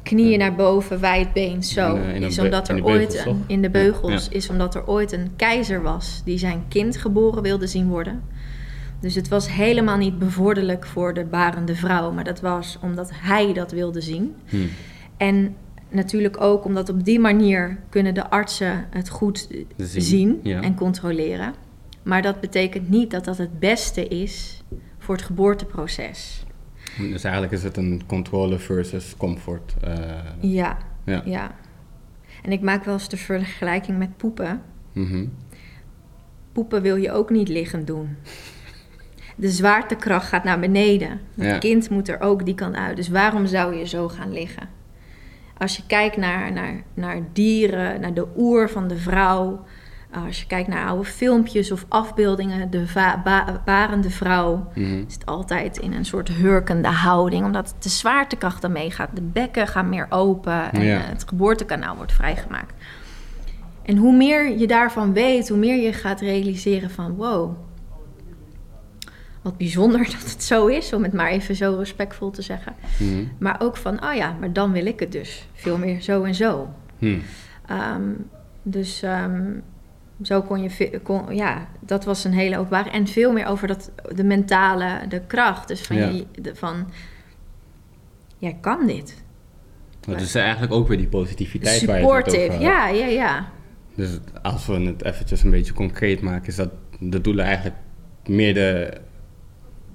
knieën 0.10 0.40
naar 0.40 0.56
boven, 0.56 1.00
wijd 1.00 1.34
been, 1.34 1.64
zo. 1.64 1.96
In 1.96 2.24
is 2.24 2.40
omdat 2.40 2.70
er 2.70 2.84
ooit 2.86 2.98
beugels, 2.98 3.18
een, 3.18 3.24
toch? 3.24 3.36
in 3.48 3.62
de 3.62 3.70
beugels 3.70 4.26
Ja. 4.26 4.32
is 4.36 4.50
omdat 4.50 4.76
er 4.76 4.88
ooit 4.88 5.12
een 5.12 5.32
keizer 5.36 5.82
was 5.82 6.22
die 6.26 6.38
zijn 6.38 6.64
kind 6.68 6.98
geboren 6.98 7.44
wilde 7.44 7.68
zien 7.68 7.88
worden. 7.88 8.22
Dus 9.02 9.16
het 9.16 9.28
was 9.28 9.50
helemaal 9.52 9.98
niet 9.98 10.20
bevorderlijk 10.20 10.86
voor 10.86 11.14
de 11.14 11.24
barende 11.26 11.76
vrouw, 11.76 12.12
maar 12.12 12.24
dat 12.24 12.42
was 12.42 12.78
omdat 12.82 13.10
hij 13.14 13.54
dat 13.54 13.72
wilde 13.72 14.02
zien. 14.02 14.36
Hm. 14.46 14.58
En 15.18 15.56
natuurlijk 15.90 16.42
ook 16.42 16.66
omdat 16.66 16.90
op 16.90 17.04
die 17.06 17.20
manier 17.20 17.78
kunnen 17.90 18.14
de 18.14 18.30
artsen 18.30 18.86
het 18.90 19.10
goed 19.10 19.48
Zien, 19.78 20.02
zien, 20.02 20.40
ja. 20.44 20.62
en 20.62 20.76
controleren. 20.76 21.54
Maar 22.04 22.22
dat 22.22 22.40
betekent 22.40 22.90
niet 22.90 23.12
dat 23.12 23.26
dat 23.26 23.38
het 23.38 23.60
beste 23.60 24.08
is 24.08 24.64
voor 24.98 25.16
het 25.16 25.24
geboorteproces. 25.24 26.44
Dus 26.98 27.24
eigenlijk 27.24 27.54
is 27.54 27.64
het 27.64 27.78
een 27.78 28.02
controle 28.08 28.60
versus 28.60 29.14
comfort. 29.18 29.74
eh, 29.82 29.98
Ja, 30.40 30.78
ja. 31.04 31.22
ja. 31.26 31.52
En 32.44 32.52
ik 32.52 32.62
maak 32.62 32.84
wel 32.84 32.94
eens 32.94 33.10
de 33.10 33.18
vergelijking 33.18 33.98
met 33.98 34.18
poepen. 34.18 34.62
Mhm. 34.94 35.26
Poepen 36.52 36.82
wil 36.82 36.96
je 36.96 37.12
ook 37.12 37.30
niet 37.30 37.48
liggend 37.50 37.88
doen. 37.88 38.16
De 39.36 39.50
zwaartekracht 39.50 40.28
gaat 40.28 40.44
naar 40.44 40.60
beneden. 40.60 41.10
Het 41.36 41.46
Ja. 41.46 41.58
kind 41.58 41.90
moet 41.90 42.08
er 42.10 42.20
ook 42.20 42.46
die 42.46 42.56
kant 42.56 42.76
uit. 42.76 42.96
Dus 42.96 43.10
waarom 43.10 43.46
zou 43.46 43.76
je 43.76 43.88
zo 43.88 44.08
gaan 44.10 44.32
liggen? 44.34 44.70
Als 45.58 45.76
je 45.78 45.84
kijkt 45.88 46.18
naar, 46.18 46.52
naar, 46.52 46.84
naar 46.94 47.22
dieren, 47.34 48.02
naar 48.02 48.14
de 48.14 48.28
oer 48.38 48.70
van 48.70 48.88
de 48.88 48.98
vrouw. 48.98 49.64
Als 50.14 50.40
je 50.40 50.48
kijkt 50.48 50.68
naar 50.68 50.88
oude 50.88 51.04
filmpjes 51.10 51.72
of 51.72 51.86
afbeeldingen, 51.88 52.70
de 52.72 52.86
ba- 53.24 53.62
barende 53.66 54.10
vrouw 54.10 54.72
Mhm. 54.76 54.98
het 54.98 55.26
altijd 55.26 55.78
in 55.78 55.94
een 55.94 56.06
soort 56.06 56.30
hurkende 56.30 56.88
houding, 56.88 57.46
omdat 57.46 57.76
de 57.80 57.90
zwaartekracht 57.90 58.62
dan 58.62 58.72
meegaat. 58.72 59.10
De 59.14 59.22
bekken 59.22 59.68
gaan 59.68 59.90
meer 59.90 60.06
open 60.10 60.72
en 60.72 60.82
Ja. 60.84 60.98
eh, 60.98 61.08
het 61.08 61.24
geboortekanaal 61.28 61.96
wordt 61.96 62.12
vrijgemaakt. 62.14 62.74
En 63.84 63.98
hoe 63.98 64.16
meer 64.16 64.58
je 64.58 64.68
daarvan 64.68 65.14
weet, 65.14 65.50
hoe 65.50 65.58
meer 65.58 65.82
je 65.82 65.94
gaat 65.94 66.20
realiseren 66.22 66.90
van 66.92 67.16
wow, 67.16 67.52
wat 69.42 69.58
bijzonder 69.58 70.00
dat 70.20 70.32
het 70.32 70.44
zo 70.44 70.68
is, 70.68 70.94
om 70.94 71.04
het 71.04 71.14
maar 71.14 71.30
even 71.30 71.56
zo 71.56 71.76
respectvol 71.78 72.30
te 72.30 72.42
zeggen. 72.42 72.74
Mhm. 73.00 73.24
Maar 73.40 73.56
ook 73.62 73.78
van, 73.78 74.04
oh 74.06 74.14
ja, 74.14 74.36
maar 74.40 74.54
dan 74.54 74.72
wil 74.72 74.86
ik 74.86 75.00
het 75.00 75.12
dus 75.12 75.48
veel 75.54 75.78
meer 75.78 76.02
zo 76.02 76.24
en 76.24 76.36
zo. 76.36 76.70
Hm. 76.98 77.18
Ehm, 77.66 78.02
dus 78.64 79.02
ehm, 79.04 79.42
zo 80.22 80.42
kon 80.42 80.62
je, 80.62 81.00
kon, 81.04 81.36
ja, 81.36 81.68
dat 81.80 82.06
was 82.06 82.24
een 82.24 82.34
hele 82.34 82.58
openbare. 82.58 82.90
En 82.90 83.08
veel 83.08 83.32
meer 83.32 83.46
over 83.46 83.68
dat, 83.68 83.92
de 84.16 84.24
mentale, 84.24 85.08
de 85.10 85.22
kracht. 85.28 85.68
Dus 85.68 85.82
van, 85.82 85.96
Ja. 85.96 86.08
je, 86.08 86.26
de, 86.42 86.56
van 86.56 86.88
jij 88.38 88.58
kan 88.62 88.88
dit. 88.88 89.24
Dat 90.00 90.22
is 90.22 90.36
eigenlijk 90.36 90.74
ook 90.74 90.88
weer 90.88 90.98
die 90.98 91.08
positiviteit 91.08 91.86
waar 91.86 92.00
je 92.00 92.06
het 92.06 92.28
over 92.28 92.52
had. 92.52 92.62
ja, 92.62 92.88
ja, 92.88 93.06
ja. 93.06 93.52
Dus 93.96 94.20
als 94.42 94.66
we 94.66 94.74
het 94.74 95.04
eventjes 95.04 95.44
een 95.44 95.50
beetje 95.50 95.74
concreet 95.74 96.22
maken, 96.22 96.48
is 96.48 96.56
dat 96.56 96.70
de 97.00 97.22
doelen 97.22 97.46
eigenlijk 97.46 97.76
meer 98.26 98.54
de 98.54 98.94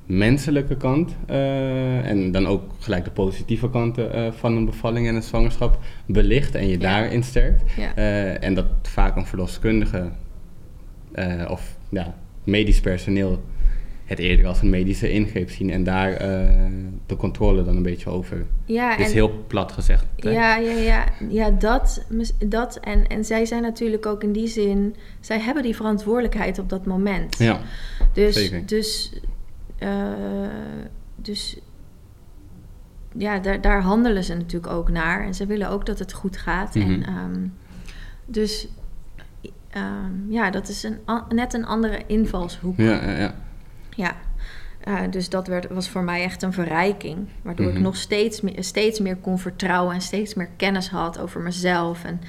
menselijke 0.06 0.76
kant 0.76 1.16
eh, 1.26 2.08
en 2.08 2.32
dan 2.32 2.46
ook 2.46 2.62
gelijk 2.78 3.04
de 3.04 3.10
positieve 3.10 3.70
kanten 3.70 4.12
eh, 4.12 4.32
van 4.32 4.56
een 4.56 4.64
bevalling 4.64 5.08
en 5.08 5.14
een 5.14 5.22
zwangerschap 5.22 5.78
belicht 6.06 6.54
en 6.54 6.66
je 6.66 6.72
Ja. 6.72 6.78
daarin 6.78 7.22
sterkt. 7.22 7.62
Ja. 7.76 7.94
Eh, 7.94 8.44
en 8.44 8.54
dat 8.54 8.66
vaak 8.82 9.16
een 9.16 9.26
verloskundige 9.26 10.10
of 11.48 11.76
ja, 11.88 12.14
medisch 12.44 12.80
personeel 12.80 13.42
het 14.04 14.18
eerder 14.18 14.46
als 14.46 14.62
een 14.62 14.70
medische 14.70 15.12
ingreep 15.12 15.50
zien 15.50 15.70
en 15.70 15.84
daar 15.84 16.18
de 17.06 17.16
controle 17.16 17.64
dan 17.64 17.76
een 17.76 17.82
beetje 17.82 18.10
over. 18.10 18.44
ja 18.64 18.96
is 18.96 19.12
heel 19.12 19.44
plat 19.46 19.72
gezegd. 19.72 20.06
hè? 20.16 20.30
Ja, 20.30 20.56
ja, 20.56 20.72
ja, 20.72 21.04
ja 21.28 21.50
dat, 21.50 22.06
dat 22.46 22.76
en, 22.76 23.06
en 23.06 23.24
zij 23.24 23.44
zijn 23.44 23.62
natuurlijk 23.62 24.06
ook 24.06 24.22
in 24.22 24.32
die 24.32 24.46
zin, 24.46 24.94
zij 25.20 25.40
hebben 25.40 25.62
die 25.62 25.76
verantwoordelijkheid 25.76 26.58
op 26.58 26.68
dat 26.68 26.86
moment. 26.86 27.38
Ja, 27.38 27.60
dus, 28.12 28.34
zeker. 28.34 28.66
Dus, 28.66 29.12
dus 31.16 31.58
ja, 33.16 33.38
daar, 33.38 33.60
daar 33.60 33.82
handelen 33.82 34.24
ze 34.24 34.34
natuurlijk 34.34 34.72
ook 34.72 34.90
naar. 34.90 35.24
En 35.24 35.34
ze 35.34 35.46
willen 35.46 35.68
ook 35.68 35.86
dat 35.86 35.98
het 35.98 36.12
goed 36.12 36.36
gaat. 36.36 36.74
Mhm. 36.74 36.90
En, 36.92 37.02
ehm, 37.06 37.46
dus 38.26 38.68
ehm, 39.70 40.30
ja, 40.30 40.50
dat 40.50 40.68
is 40.68 40.82
een, 40.82 40.98
net 41.28 41.54
een 41.54 41.66
andere 41.66 42.02
invalshoek. 42.06 42.76
ja, 42.76 43.04
ja, 43.04 43.10
ja. 43.18 43.34
Ja, 43.96 44.16
Eh, 44.80 45.00
dus 45.10 45.28
dat 45.28 45.46
werd, 45.46 45.68
was 45.68 45.88
voor 45.88 46.02
mij 46.02 46.22
echt 46.22 46.42
een 46.42 46.52
verrijking. 46.52 47.28
Waardoor 47.42 47.66
Mhm. 47.66 47.76
ik 47.76 47.82
nog 47.82 47.96
steeds 47.96 48.40
meer, 48.40 48.64
steeds 48.64 49.00
meer 49.00 49.16
kon 49.16 49.38
vertrouwen 49.38 49.94
en 49.94 50.00
steeds 50.00 50.34
meer 50.34 50.48
kennis 50.56 50.88
had 50.88 51.18
over 51.18 51.40
mezelf 51.40 52.04
en 52.04 52.20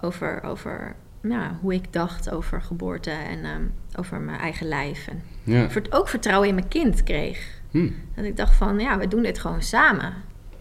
over, 0.00 0.42
over 0.42 0.94
nou, 1.20 1.52
hoe 1.60 1.74
ik 1.74 1.92
dacht 1.92 2.30
over 2.30 2.62
geboorte 2.62 3.10
en 3.10 3.44
ehm, 3.44 3.62
over 3.96 4.20
mijn 4.20 4.38
eigen 4.38 4.68
lijf. 4.68 5.06
En 5.08 5.22
ja. 5.42 5.68
ook 5.90 6.08
vertrouwen 6.08 6.48
in 6.48 6.54
mijn 6.54 6.68
kind 6.68 7.02
kreeg. 7.02 7.58
Hm. 7.70 7.88
Dat 8.14 8.24
ik 8.24 8.36
dacht 8.36 8.54
van, 8.54 8.78
ja, 8.78 8.98
we 8.98 9.08
doen 9.08 9.22
dit 9.22 9.38
gewoon 9.38 9.62
samen. 9.62 10.12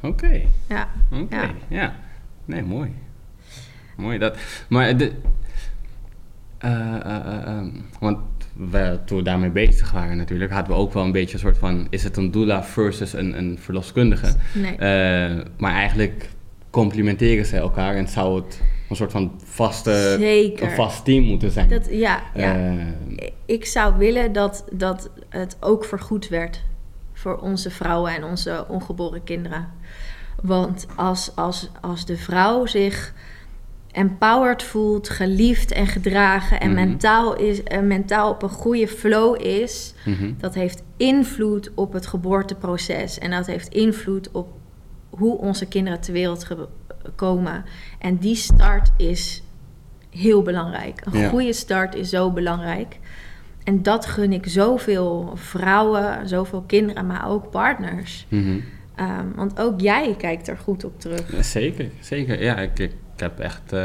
Oké. 0.02 0.42
Ja, 0.68 0.90
Oké, 1.12 1.36
Ja. 1.36 1.52
ja. 1.68 1.96
Nee, 2.46 2.64
mooi. 2.64 2.94
Mooi 3.96 4.18
dat. 4.18 4.38
Maar 4.70 4.98
de. 4.98 5.12
eh, 6.58 6.96
eh, 6.96 7.16
eh, 7.16 7.44
ehm, 7.48 7.70
want 8.00 8.20
we, 8.54 9.00
toen 9.06 9.18
we 9.18 9.24
daarmee 9.24 9.50
bezig 9.50 9.92
waren 9.92 10.18
natuurlijk, 10.18 10.52
hadden 10.52 10.76
we 10.76 10.80
ook 10.82 10.94
wel 10.94 11.04
een 11.04 11.12
beetje 11.12 11.34
een 11.34 11.40
soort 11.40 11.58
van, 11.58 11.88
is 11.90 12.04
het 12.04 12.18
een 12.18 12.32
doula 12.32 12.64
versus 12.64 13.14
een, 13.14 13.38
een 13.38 13.58
verloskundige? 13.60 14.36
nee. 14.54 14.78
Maar 15.58 15.74
eigenlijk 15.74 16.30
complementeren 16.70 17.46
ze 17.46 17.58
elkaar 17.58 17.96
en 17.96 18.08
zou 18.08 18.36
het 18.42 18.62
een 18.90 18.96
soort 18.96 19.12
van 19.12 19.32
vaste, 19.44 20.16
Zeker. 20.20 20.64
een 20.70 20.76
vast 20.76 21.06
team 21.06 21.24
moeten 21.24 21.52
zijn. 21.52 21.70
dat, 21.70 21.88
ja, 21.92 22.22
ja. 22.34 22.56
Eh, 22.56 23.28
ik 23.46 23.66
zou 23.66 23.98
willen 23.98 24.32
dat, 24.34 24.66
dat 24.72 25.10
het 25.30 25.58
ook 25.60 25.86
vergoed 25.86 26.28
werd 26.30 26.64
voor 27.14 27.38
onze 27.38 27.70
vrouwen 27.70 28.16
en 28.16 28.24
onze 28.24 28.66
ongeboren 28.68 29.24
kinderen. 29.24 29.68
Want 30.44 30.88
als, 30.96 31.32
als, 31.36 31.70
als 31.82 32.06
de 32.06 32.18
vrouw 32.18 32.66
zich 32.66 33.14
empowered 33.92 34.64
voelt, 34.64 35.10
geliefd 35.10 35.72
en 35.72 35.88
gedragen 35.88 36.60
en 36.60 36.72
Mhm. 36.72 36.80
mentaal, 36.88 37.36
is, 37.36 37.64
en 37.64 37.88
mentaal 37.88 38.30
op 38.32 38.42
een 38.44 38.50
goede 38.50 38.88
flow 38.88 39.42
is, 39.46 39.94
mhm. 40.06 40.32
dat 40.38 40.54
heeft 40.54 40.84
invloed 40.98 41.72
op 41.76 41.94
het 41.94 42.08
geboorteproces 42.08 43.18
en 43.18 43.32
dat 43.32 43.46
heeft 43.46 43.68
invloed 43.68 44.32
op 44.32 44.48
hoe 45.10 45.38
onze 45.38 45.66
kinderen 45.66 46.00
ter 46.02 46.14
wereld 46.14 46.44
ge- 46.44 46.68
komen. 47.16 47.64
En 48.00 48.18
die 48.18 48.36
start 48.36 48.92
is 48.98 49.44
heel 50.10 50.42
belangrijk. 50.42 51.02
Een 51.06 51.20
Ja. 51.20 51.30
goede 51.30 51.54
start 51.54 51.96
is 51.96 52.10
zo 52.10 52.32
belangrijk. 52.32 53.00
En 53.64 53.84
dat 53.84 54.06
gun 54.06 54.34
ik 54.34 54.48
zoveel 54.48 55.32
vrouwen, 55.36 56.28
zoveel 56.28 56.62
kinderen, 56.62 57.06
maar 57.08 57.30
ook 57.30 57.50
partners. 57.52 58.26
Mhm. 58.30 58.60
Ehm, 58.96 59.26
want 59.36 59.60
ook 59.60 59.82
jij 59.82 60.16
kijkt 60.18 60.48
er 60.48 60.58
goed 60.58 60.84
op 60.84 61.00
terug. 61.00 61.32
Ja, 61.36 61.42
Zeker, 61.42 61.90
zeker. 62.00 62.44
Ja, 62.44 62.58
ik, 62.58 62.80
ik, 62.80 62.92
heb 63.16 63.40
echt 63.40 63.74
eh, 63.74 63.80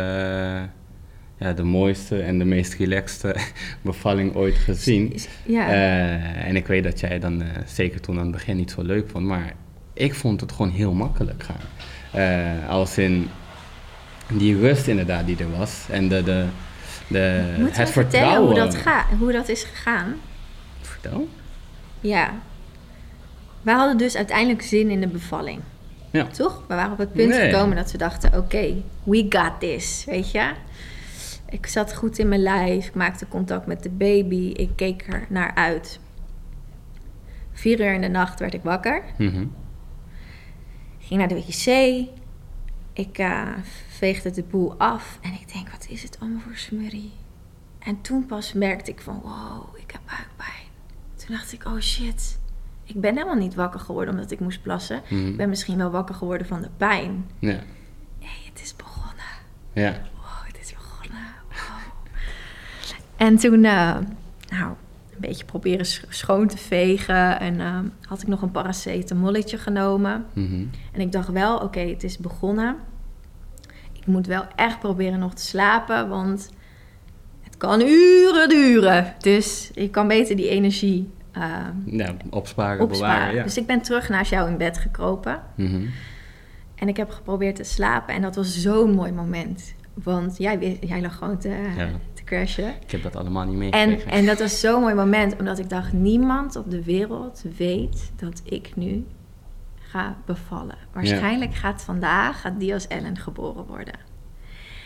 ja, 1.38 1.52
de 1.54 1.62
mooiste 1.62 2.20
en 2.22 2.38
de 2.38 2.44
meest 2.44 2.74
relaxte 2.74 3.36
bevalling 3.82 4.34
ooit 4.34 4.54
gezien. 4.54 5.16
Ja, 5.46 5.68
Eh, 5.68 6.46
en 6.46 6.56
ik 6.56 6.66
weet 6.66 6.84
dat 6.84 7.00
jij 7.00 7.18
dan 7.18 7.42
eh, 7.42 7.48
zeker 7.66 8.00
toen 8.00 8.16
aan 8.16 8.22
het 8.22 8.32
begin 8.32 8.56
niet 8.56 8.70
zo 8.70 8.82
leuk 8.82 9.08
vond, 9.10 9.26
maar 9.26 9.52
ik 9.92 10.14
vond 10.14 10.40
het 10.40 10.52
gewoon 10.52 10.70
heel 10.70 10.92
makkelijk 10.92 11.42
gaan. 11.42 11.60
Eh, 12.14 12.68
als 12.68 12.98
in 12.98 13.30
die 14.32 14.58
rust 14.58 14.86
inderdaad 14.86 15.26
die 15.26 15.36
er 15.38 15.56
was 15.56 15.86
en 15.90 16.08
de, 16.08 16.22
de, 16.22 16.46
de, 17.08 17.18
het 17.70 17.90
vertrouwen. 17.90 18.46
hoe 18.46 18.54
dat, 18.54 18.74
ga, 18.74 19.06
hoe 19.18 19.32
dat 19.32 19.48
is 19.48 19.62
gegaan? 19.62 20.14
Vertel? 20.80 21.28
Ja. 22.00 22.30
Wij 23.62 23.74
hadden 23.74 23.96
dus 23.96 24.16
uiteindelijk 24.16 24.62
zin 24.62 24.90
in 24.90 25.00
de 25.00 25.06
bevalling. 25.08 25.60
Ja. 26.10 26.26
Toch? 26.26 26.62
We 26.68 26.74
waren 26.74 26.92
op 26.92 26.98
het 26.98 27.12
punt 27.12 27.28
Nee. 27.28 27.50
gekomen 27.50 27.76
dat 27.76 27.92
we 27.92 27.98
dachten: 27.98 28.36
oké, 28.38 28.74
we 29.02 29.26
got 29.28 29.52
this. 29.60 30.04
Weet 30.06 30.30
je? 30.30 30.50
Ik 31.50 31.66
zat 31.66 31.94
goed 31.94 32.18
in 32.18 32.28
mijn 32.28 32.42
lijf. 32.42 32.86
Ik 32.86 32.94
maakte 32.94 33.28
contact 33.28 33.66
met 33.66 33.82
de 33.82 33.90
baby. 33.90 34.52
Ik 34.56 34.70
keek 34.76 35.06
er 35.12 35.26
naar 35.28 35.54
uit. 35.54 36.00
Vier 37.52 37.80
uur 37.80 37.92
in 37.94 38.00
de 38.00 38.08
nacht 38.08 38.40
werd 38.40 38.54
ik 38.54 38.62
wakker. 38.62 39.02
Mhm. 39.18 39.44
Ging 41.04 41.18
naar 41.20 41.28
de 41.28 41.34
wc. 41.34 41.66
Ik 42.92 43.18
eh, 43.18 43.48
veegde 43.88 44.30
de 44.30 44.42
boel 44.42 44.74
af. 44.78 45.18
En 45.20 45.32
ik 45.32 45.52
denk: 45.52 45.70
wat 45.70 45.86
is 45.88 46.02
het 46.02 46.20
allemaal 46.20 46.40
voor 46.40 46.56
smurrie? 46.56 47.12
En 47.78 48.00
toen 48.00 48.26
pas 48.26 48.52
merkte 48.52 48.90
ik 48.90 49.00
van: 49.00 49.20
wow, 49.22 49.76
ik 49.76 49.90
heb 49.90 50.00
buikpijn. 50.06 50.66
Toen 51.16 51.36
dacht 51.36 51.52
ik: 51.52 51.64
oh 51.64 51.80
shit. 51.80 52.38
Ik 52.84 53.00
ben 53.00 53.14
helemaal 53.14 53.34
niet 53.34 53.54
wakker 53.54 53.80
geworden 53.80 54.14
omdat 54.14 54.30
ik 54.30 54.40
moest 54.40 54.62
plassen. 54.62 55.02
Mhm. 55.08 55.26
Ik 55.26 55.36
ben 55.36 55.48
misschien 55.48 55.76
wel 55.76 55.90
wakker 55.90 56.14
geworden 56.14 56.46
van 56.46 56.60
de 56.62 56.70
pijn. 56.76 57.26
Ja. 57.38 57.58
Hé, 58.18 58.48
het 58.50 58.60
is 58.62 58.76
begonnen. 58.76 59.24
Ja. 59.72 59.90
Wow, 59.90 60.46
het 60.46 60.60
is 60.60 60.72
begonnen. 60.72 61.26
Wow. 61.48 62.18
En 63.16 63.36
toen, 63.36 63.64
eh, 63.64 63.96
nou, 64.48 64.74
een 65.14 65.20
beetje 65.20 65.44
proberen 65.44 65.86
sch- 65.86 66.02
schoon 66.08 66.46
te 66.46 66.56
vegen. 66.58 67.40
En 67.40 67.60
ehm, 67.60 67.84
had 68.08 68.22
ik 68.22 68.28
nog 68.28 68.42
een 68.42 68.50
paracetamolletje 68.50 69.58
genomen. 69.58 70.24
Mhm. 70.32 70.64
En 70.92 71.00
ik 71.00 71.12
dacht 71.12 71.28
wel, 71.28 71.58
oké, 71.58 71.80
het 71.80 72.04
is 72.04 72.18
begonnen. 72.18 72.76
Ik 73.92 74.06
moet 74.06 74.26
wel 74.26 74.44
echt 74.56 74.78
proberen 74.78 75.18
nog 75.18 75.34
te 75.34 75.42
slapen, 75.42 76.08
want 76.08 76.50
het 77.42 77.56
kan 77.56 77.80
uren 77.80 78.48
duren. 78.48 79.14
Dus 79.18 79.70
ik 79.74 79.92
kan 79.92 80.08
beter 80.08 80.36
die 80.36 80.48
energie 80.48 81.10
ehm, 81.32 81.72
Ja, 81.96 82.14
opsparen, 82.30 82.80
opsparen. 82.84 83.14
bewaren. 83.16 83.34
Ja. 83.34 83.42
Dus 83.42 83.56
ik 83.56 83.66
ben 83.66 83.80
terug 83.82 84.08
naast 84.08 84.30
jou 84.30 84.50
in 84.50 84.56
bed 84.56 84.78
gekropen. 84.78 85.40
Mhm. 85.56 85.86
En 86.74 86.88
ik 86.88 86.96
heb 86.96 87.10
geprobeerd 87.10 87.56
te 87.56 87.64
slapen. 87.64 88.14
En 88.14 88.22
dat 88.22 88.36
was 88.36 88.58
zo'n 88.60 88.94
mooi 88.94 89.12
moment. 89.12 89.74
Want 89.94 90.36
jij, 90.38 90.78
jij 90.80 91.00
lag 91.00 91.16
gewoon 91.16 91.38
te, 91.38 91.48
Ja. 91.76 91.88
Te 92.24 92.34
crashen. 92.34 92.74
Ik 92.82 92.90
heb 92.90 93.02
dat 93.02 93.16
allemaal 93.16 93.44
niet 93.44 93.72
En, 93.72 93.88
meegekregen. 93.88 94.18
en 94.18 94.26
dat 94.26 94.38
was 94.38 94.60
zo'n 94.60 94.80
mooi 94.80 94.94
moment, 94.94 95.38
omdat 95.38 95.58
ik 95.58 95.68
dacht: 95.68 95.92
niemand 95.92 96.56
op 96.56 96.70
de 96.70 96.84
wereld 96.84 97.44
weet 97.56 98.12
dat 98.16 98.42
ik 98.44 98.76
nu 98.76 99.04
ga 99.78 100.16
bevallen. 100.26 100.76
Waarschijnlijk 100.92 101.54
gaat 101.54 101.82
vandaag 101.82 102.40
gaat 102.40 102.60
Dios 102.60 102.86
Ellen 102.86 103.18
geboren 103.18 103.66
worden. 103.66 103.94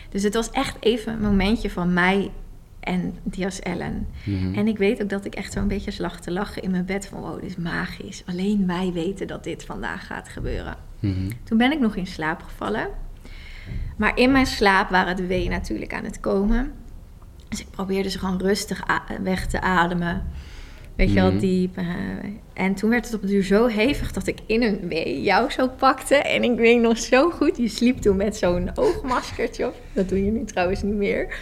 Dus 0.09 0.23
het 0.23 0.33
was 0.33 0.51
echt 0.51 0.77
even 0.79 1.13
een 1.13 1.21
momentje 1.21 1.69
van 1.69 1.93
mij 1.93 2.31
en 2.79 3.17
Dios 3.23 3.59
Ellen. 3.59 4.07
Mhm. 4.25 4.53
En 4.53 4.67
ik 4.67 4.77
weet 4.77 5.01
ook 5.01 5.09
dat 5.09 5.25
ik 5.25 5.35
echt 5.35 5.53
zo'n 5.53 5.67
beetje 5.67 6.01
lag 6.01 6.19
te 6.19 6.31
lachen 6.31 6.61
in 6.61 6.71
mijn 6.71 6.85
bed 6.85 7.07
van: 7.07 7.19
wow, 7.19 7.41
dit 7.41 7.49
is 7.49 7.55
magisch. 7.55 8.23
Alleen 8.25 8.67
wij 8.67 8.91
weten 8.93 9.27
dat 9.27 9.43
dit 9.43 9.65
vandaag 9.65 10.05
gaat 10.05 10.29
gebeuren. 10.29 10.75
Mhm. 10.99 11.29
Toen 11.43 11.57
ben 11.57 11.71
ik 11.71 11.79
nog 11.79 11.95
in 11.95 12.07
slaap 12.07 12.41
gevallen. 12.41 12.87
Maar 13.97 14.17
in 14.17 14.31
mijn 14.31 14.45
slaap 14.45 14.89
waren 14.89 15.15
de 15.15 15.25
weeën 15.25 15.49
natuurlijk 15.49 15.93
aan 15.93 16.03
het 16.03 16.19
komen. 16.19 16.71
Dus 17.49 17.59
ik 17.59 17.69
probeerde 17.71 18.09
ze 18.09 18.19
gewoon 18.19 18.41
rustig 18.41 18.83
weg 19.23 19.47
te 19.47 19.61
ademen. 19.61 20.27
Weet 20.95 21.09
je 21.09 21.15
wel, 21.15 21.29
Mhm. 21.31 21.39
diep. 21.39 21.77
eh, 21.77 21.85
en 22.53 22.73
toen 22.75 22.89
werd 22.89 23.05
het 23.05 23.13
op 23.13 23.21
de 23.21 23.27
duur 23.27 23.43
zo 23.43 23.65
hevig 23.67 24.11
dat 24.11 24.27
ik 24.27 24.39
in 24.45 24.63
een 24.63 24.79
wee 24.87 25.21
jou 25.21 25.51
zo 25.51 25.67
pakte. 25.67 26.15
En 26.15 26.43
ik 26.43 26.57
weet 26.57 26.81
nog 26.81 26.97
zo 26.97 27.29
goed, 27.29 27.57
je 27.57 27.67
sliep 27.67 27.97
toen 27.97 28.15
met 28.17 28.37
zo'n 28.37 28.71
oogmaskertje 28.75 29.67
op. 29.67 29.75
Dat 29.93 30.09
doe 30.09 30.25
je 30.25 30.31
nu 30.31 30.43
trouwens 30.45 30.81
niet 30.81 30.93
meer. 30.95 31.37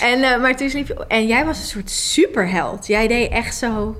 En, 0.00 0.22
eh, 0.22 0.40
maar 0.40 0.56
toen 0.56 0.70
sliep 0.70 0.86
je... 0.86 1.06
En 1.06 1.26
jij 1.26 1.44
was 1.44 1.58
een 1.58 1.64
soort 1.64 1.90
superheld. 1.90 2.86
Jij 2.86 3.06
deed 3.08 3.30
echt 3.30 3.56
zo... 3.56 3.96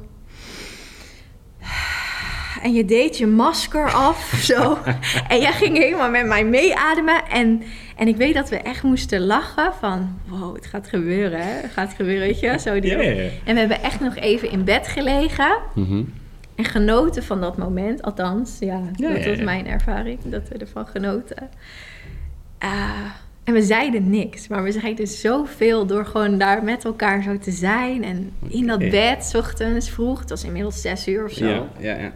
En 2.63 2.73
je 2.73 2.85
deed 2.85 3.19
je 3.19 3.27
masker 3.27 3.93
af, 3.93 4.33
zo. 4.43 4.79
En 5.29 5.41
jij 5.41 5.53
ging 5.53 5.77
helemaal 5.79 6.11
met 6.11 6.27
mij 6.27 6.45
meeademen. 6.45 7.25
En, 7.31 7.63
en 7.95 8.09
ik 8.09 8.17
weet 8.17 8.35
dat 8.35 8.49
we 8.49 8.57
echt 8.57 8.83
moesten 8.83 9.21
lachen 9.21 9.73
van... 9.81 10.19
Wow, 10.27 10.55
het 10.55 10.67
gaat 10.67 10.89
gebeuren, 10.89 11.41
hè? 11.41 11.61
Het 11.61 11.73
gaat 11.73 11.93
gebeuren, 11.93 12.27
weet 12.27 12.41
je? 12.41 12.59
Zo 12.59 12.81
die 12.81 12.91
Ja, 12.91 13.03
ja, 13.03 13.11
ja. 13.11 13.29
En 13.45 13.55
we 13.55 13.61
hebben 13.61 13.83
echt 13.83 14.01
nog 14.01 14.17
even 14.17 14.51
in 14.51 14.65
bed 14.65 14.89
gelegen. 14.89 15.57
Mhm. 15.75 16.03
En 16.55 16.65
genoten 16.65 17.23
van 17.23 17.41
dat 17.41 17.57
moment. 17.57 18.03
Althans, 18.03 18.57
ja, 18.61 18.81
dat 18.93 19.25
was 19.25 19.39
mijn 19.39 19.67
ervaring. 19.67 20.19
Dat 20.25 20.49
we 20.49 20.59
ervan 20.59 20.87
genoten. 20.87 21.49
Ah, 22.59 23.05
en 23.45 23.53
we 23.53 23.63
zeiden 23.63 24.11
niks. 24.11 24.49
Maar 24.49 24.63
we 24.63 24.73
zeiden 24.73 25.07
zoveel 25.07 25.87
door 25.87 26.07
gewoon 26.07 26.39
daar 26.39 26.65
met 26.65 26.85
elkaar 26.85 27.23
zo 27.23 27.39
te 27.39 27.51
zijn. 27.51 28.05
En 28.05 28.33
in 28.49 28.67
dat 28.67 28.79
bed, 28.79 29.25
's 29.25 29.35
ochtends 29.35 29.91
vroeg. 29.91 30.21
Het 30.21 30.31
was 30.31 30.45
inmiddels 30.45 30.81
zes 30.81 31.09
uur 31.09 31.25
of 31.25 31.33
zo. 31.33 31.47
Ja, 31.47 31.69
ja, 31.79 31.97
ja. 31.97 32.13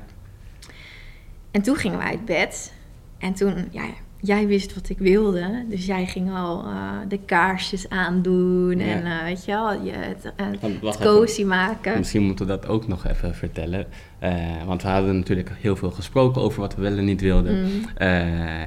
En 1.51 1.63
toen 1.63 1.77
gingen 1.77 1.99
we 1.99 2.05
uit 2.05 2.25
bed. 2.25 2.73
En 3.19 3.35
toen, 3.35 3.69
ja, 3.71 3.85
jij 4.21 4.47
wist 4.47 4.75
wat 4.75 4.89
ik 4.89 4.99
wilde. 4.99 5.65
Dus 5.69 5.87
jij 5.87 6.07
ging 6.07 6.31
al 6.35 6.65
eh, 6.65 6.91
de 7.09 7.19
kaarsjes 7.19 7.89
aandoen. 7.89 8.79
Ja. 8.79 8.85
En 8.85 9.05
eh, 9.05 9.23
weet 9.23 9.45
je 9.45 9.53
wel, 9.53 9.83
je, 9.83 9.91
het, 9.91 10.33
eh, 10.37 10.47
het 10.47 10.63
even. 10.63 11.01
cozy 11.01 11.45
maken. 11.45 11.99
Misschien 11.99 12.23
moeten 12.23 12.47
we 12.47 12.53
dat 12.53 12.69
ook 12.69 12.89
nog 12.89 13.07
even 13.07 13.35
vertellen. 13.35 13.87
Eh, 14.19 14.33
want 14.67 14.83
we 14.83 14.89
hadden 14.89 15.17
natuurlijk 15.17 15.51
heel 15.61 15.77
veel 15.77 15.91
gesproken 15.91 16.43
over 16.43 16.61
wat 16.61 16.75
we 16.75 16.83
wel 16.83 16.97
en 16.97 17.05
niet 17.05 17.21
wilden. 17.21 17.65
Mm. 17.65 17.85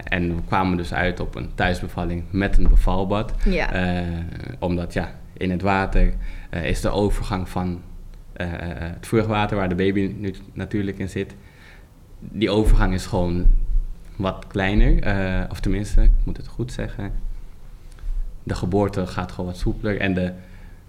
En 0.04 0.36
we 0.36 0.42
kwamen 0.46 0.78
dus 0.78 0.94
uit 0.94 1.20
op 1.20 1.36
een 1.36 1.50
thuisbevalling 1.56 2.24
met 2.32 2.58
een 2.58 2.70
bevalbad. 2.70 3.34
Ja. 3.46 4.04
Omdat 4.60 4.94
ja, 4.94 5.20
in 5.34 5.52
het 5.52 5.62
water 5.62 6.14
is 6.64 6.82
de 6.82 6.90
overgang 6.90 7.50
van 7.50 7.82
het 8.34 9.08
vruchtwater, 9.08 9.58
waar 9.58 9.70
de 9.70 9.76
baby 9.76 10.16
nu 10.18 10.34
natuurlijk 10.54 11.00
in 11.00 11.10
zit, 11.10 11.36
die 12.20 12.50
overgang 12.50 12.94
is 12.94 13.06
gewoon 13.06 13.48
wat 14.22 14.46
kleiner. 14.48 15.02
eh, 15.02 15.50
of 15.50 15.60
tenminste, 15.60 16.02
ik 16.02 16.12
moet 16.24 16.38
het 16.38 16.48
goed 16.48 16.72
zeggen. 16.72 17.12
De 18.44 18.56
geboorte 18.56 19.08
gaat 19.08 19.32
gewoon 19.32 19.46
wat 19.46 19.58
soepeler. 19.60 20.00
En 20.00 20.14
de, 20.14 20.32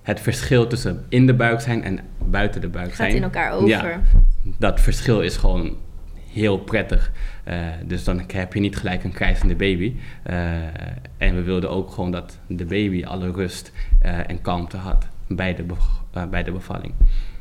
het 0.03 0.21
verschil 0.21 0.67
tussen 0.67 1.05
in 1.09 1.27
de 1.27 1.35
buik 1.35 1.61
zijn 1.61 1.85
en 1.85 1.99
buiten 2.19 2.61
de 2.61 2.69
buik 2.69 2.89
Gaat 2.89 2.97
zijn. 2.97 3.15
in 3.15 3.23
elkaar 3.23 3.53
over. 3.53 3.69
Ja, 3.69 4.01
dat 4.59 4.81
verschil 4.81 5.21
is 5.21 5.37
gewoon 5.37 5.77
heel 6.33 6.59
prettig. 6.59 7.13
Eh, 7.45 7.57
dus 7.87 8.05
dan 8.05 8.23
heb 8.27 8.55
je 8.55 8.61
niet 8.61 8.77
gelijk 8.77 9.05
een 9.05 9.13
krijzende 9.13 9.55
baby. 9.55 9.97
Eh, 10.23 10.53
en 11.17 11.35
we 11.35 11.43
wilden 11.43 11.71
ook 11.71 11.91
gewoon 11.91 12.11
dat 12.11 12.39
de 12.47 12.65
baby 12.65 13.05
alle 13.05 13.31
rust 13.33 13.73
en 14.27 14.41
kalmte 14.41 14.77
had 14.77 15.07
bij 15.29 15.55
de, 15.55 15.65
bij 16.31 16.43
de 16.43 16.53
bevalling. 16.53 16.95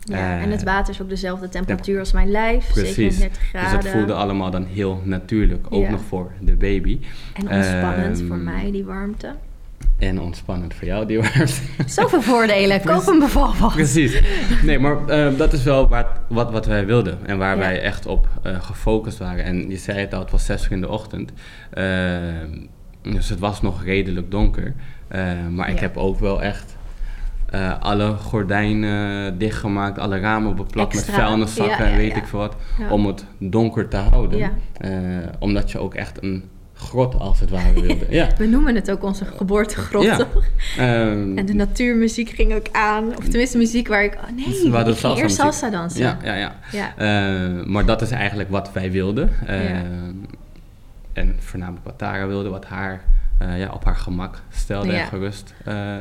Ja, 0.03 0.15
Eh, 0.37 0.41
en 0.43 0.51
het 0.51 0.63
water 0.63 0.93
is 0.93 1.01
ook 1.01 1.09
dezelfde 1.09 1.49
temperatuur 1.49 1.99
als 1.99 2.11
mijn 2.11 2.31
lijf, 2.31 2.67
Precies. 2.73 2.93
37 2.95 3.39
Dus 3.41 3.49
graden. 3.49 3.77
het 3.79 3.87
voelde 3.87 4.13
allemaal 4.13 4.51
dan 4.51 4.65
heel 4.65 5.01
natuurlijk, 5.03 5.65
ook 5.69 5.89
nog 5.89 6.01
voor 6.07 6.31
de 6.39 6.55
baby. 6.55 6.99
En 7.33 7.49
ontspannend 7.49 8.17
Ehm, 8.19 8.27
voor 8.27 8.37
mij, 8.37 8.71
die 8.71 8.83
warmte. 8.85 9.35
En 9.97 10.19
ontspannend 10.21 10.73
voor 10.73 10.87
jou, 10.87 11.05
die 11.05 11.17
warmte. 11.19 11.53
Zoveel 11.85 12.21
voordelen. 12.21 12.81
Koop 12.81 13.07
een 13.07 13.19
bevalbad. 13.19 13.71
Precies. 13.73 14.21
Nee, 14.63 14.79
maar 14.79 15.07
eh, 15.07 15.37
dat 15.37 15.53
is 15.53 15.63
wel 15.63 15.87
waar, 15.87 16.07
wat, 16.27 16.51
wat 16.51 16.65
wij 16.65 16.85
wilden 16.85 17.17
en 17.25 17.37
waar 17.37 17.53
Ja. 17.55 17.59
wij 17.59 17.81
echt 17.81 18.05
op 18.05 18.27
eh, 18.43 18.61
gefocust 18.63 19.17
waren. 19.17 19.43
En 19.43 19.69
je 19.69 19.77
zei 19.77 19.99
het 19.99 20.13
al, 20.13 20.19
het 20.19 20.31
was 20.31 20.45
zes 20.45 20.65
uur 20.65 20.71
in 20.71 20.81
de 20.81 20.89
ochtend. 20.89 21.31
Eh, 21.71 21.83
dus 23.01 23.29
het 23.29 23.39
was 23.39 23.61
nog 23.61 23.83
redelijk 23.83 24.31
donker. 24.31 24.73
Maar 25.49 25.69
ik 25.69 25.79
heb 25.79 25.97
ook 25.97 26.19
wel 26.19 26.41
echt 26.41 26.75
eh, 27.51 27.79
alle 27.79 28.13
gordijnen 28.15 29.37
dichtgemaakt, 29.37 29.99
alle 29.99 30.19
ramen 30.19 30.55
beplakt 30.55 30.93
met 30.93 31.03
Extra. 31.03 31.23
vuilniszakken 31.25 31.85
Ja, 31.85 31.91
en 31.91 31.97
weet 31.97 32.15
ik 32.15 32.25
veel 32.25 32.39
wat. 32.39 32.55
Om 32.89 33.05
het 33.05 33.25
donker 33.37 33.87
te 33.87 33.97
houden. 33.97 34.51
Eh, 34.77 34.91
omdat 35.39 35.71
je 35.71 35.79
ook 35.79 35.93
echt 35.95 36.23
een 36.23 36.43
grot 36.73 37.19
als 37.19 37.39
het 37.39 37.49
ware 37.49 37.73
wilde. 37.81 38.05
Ja. 38.19 38.27
We 38.37 38.45
noemen 38.45 38.75
het 38.75 38.91
ook 38.91 39.03
onze 39.03 39.25
geboortegrot, 39.25 40.03
Ja. 40.03 40.15
toch? 40.17 40.43
Ehm, 40.77 41.37
En 41.37 41.45
de 41.45 41.53
natuurmuziek 41.53 42.29
ging 42.29 42.53
ook 42.53 42.65
aan. 42.71 43.07
Of 43.17 43.23
tenminste 43.27 43.57
muziek 43.57 43.87
waar 43.87 44.03
ik... 44.03 44.13
Oh 44.13 44.35
nee, 44.35 44.45
ik 44.45 45.01
ging 45.01 45.17
eerst 45.17 45.35
salsa 45.35 45.69
dansen. 45.69 46.01
ja, 46.01 46.17
ja, 46.23 46.33
ja. 46.35 46.55
Ja. 46.71 46.93
Eh, 46.97 47.65
maar 47.65 47.85
dat 47.85 48.01
is 48.01 48.11
eigenlijk 48.11 48.49
wat 48.49 48.71
wij 48.73 48.91
wilden. 48.91 49.29
Eh, 49.45 49.69
Ja. 49.69 49.81
En 51.13 51.35
voornamelijk 51.39 51.85
wat 51.85 51.97
Tara 51.97 52.27
wilde, 52.27 52.49
wat 52.49 52.65
haar 52.65 53.01
eh, 53.37 53.59
ja, 53.59 53.69
op 53.73 53.85
haar 53.85 53.95
gemak 53.95 54.41
stelde 54.49 54.91
en, 54.93 55.05
gerust, 55.07 55.53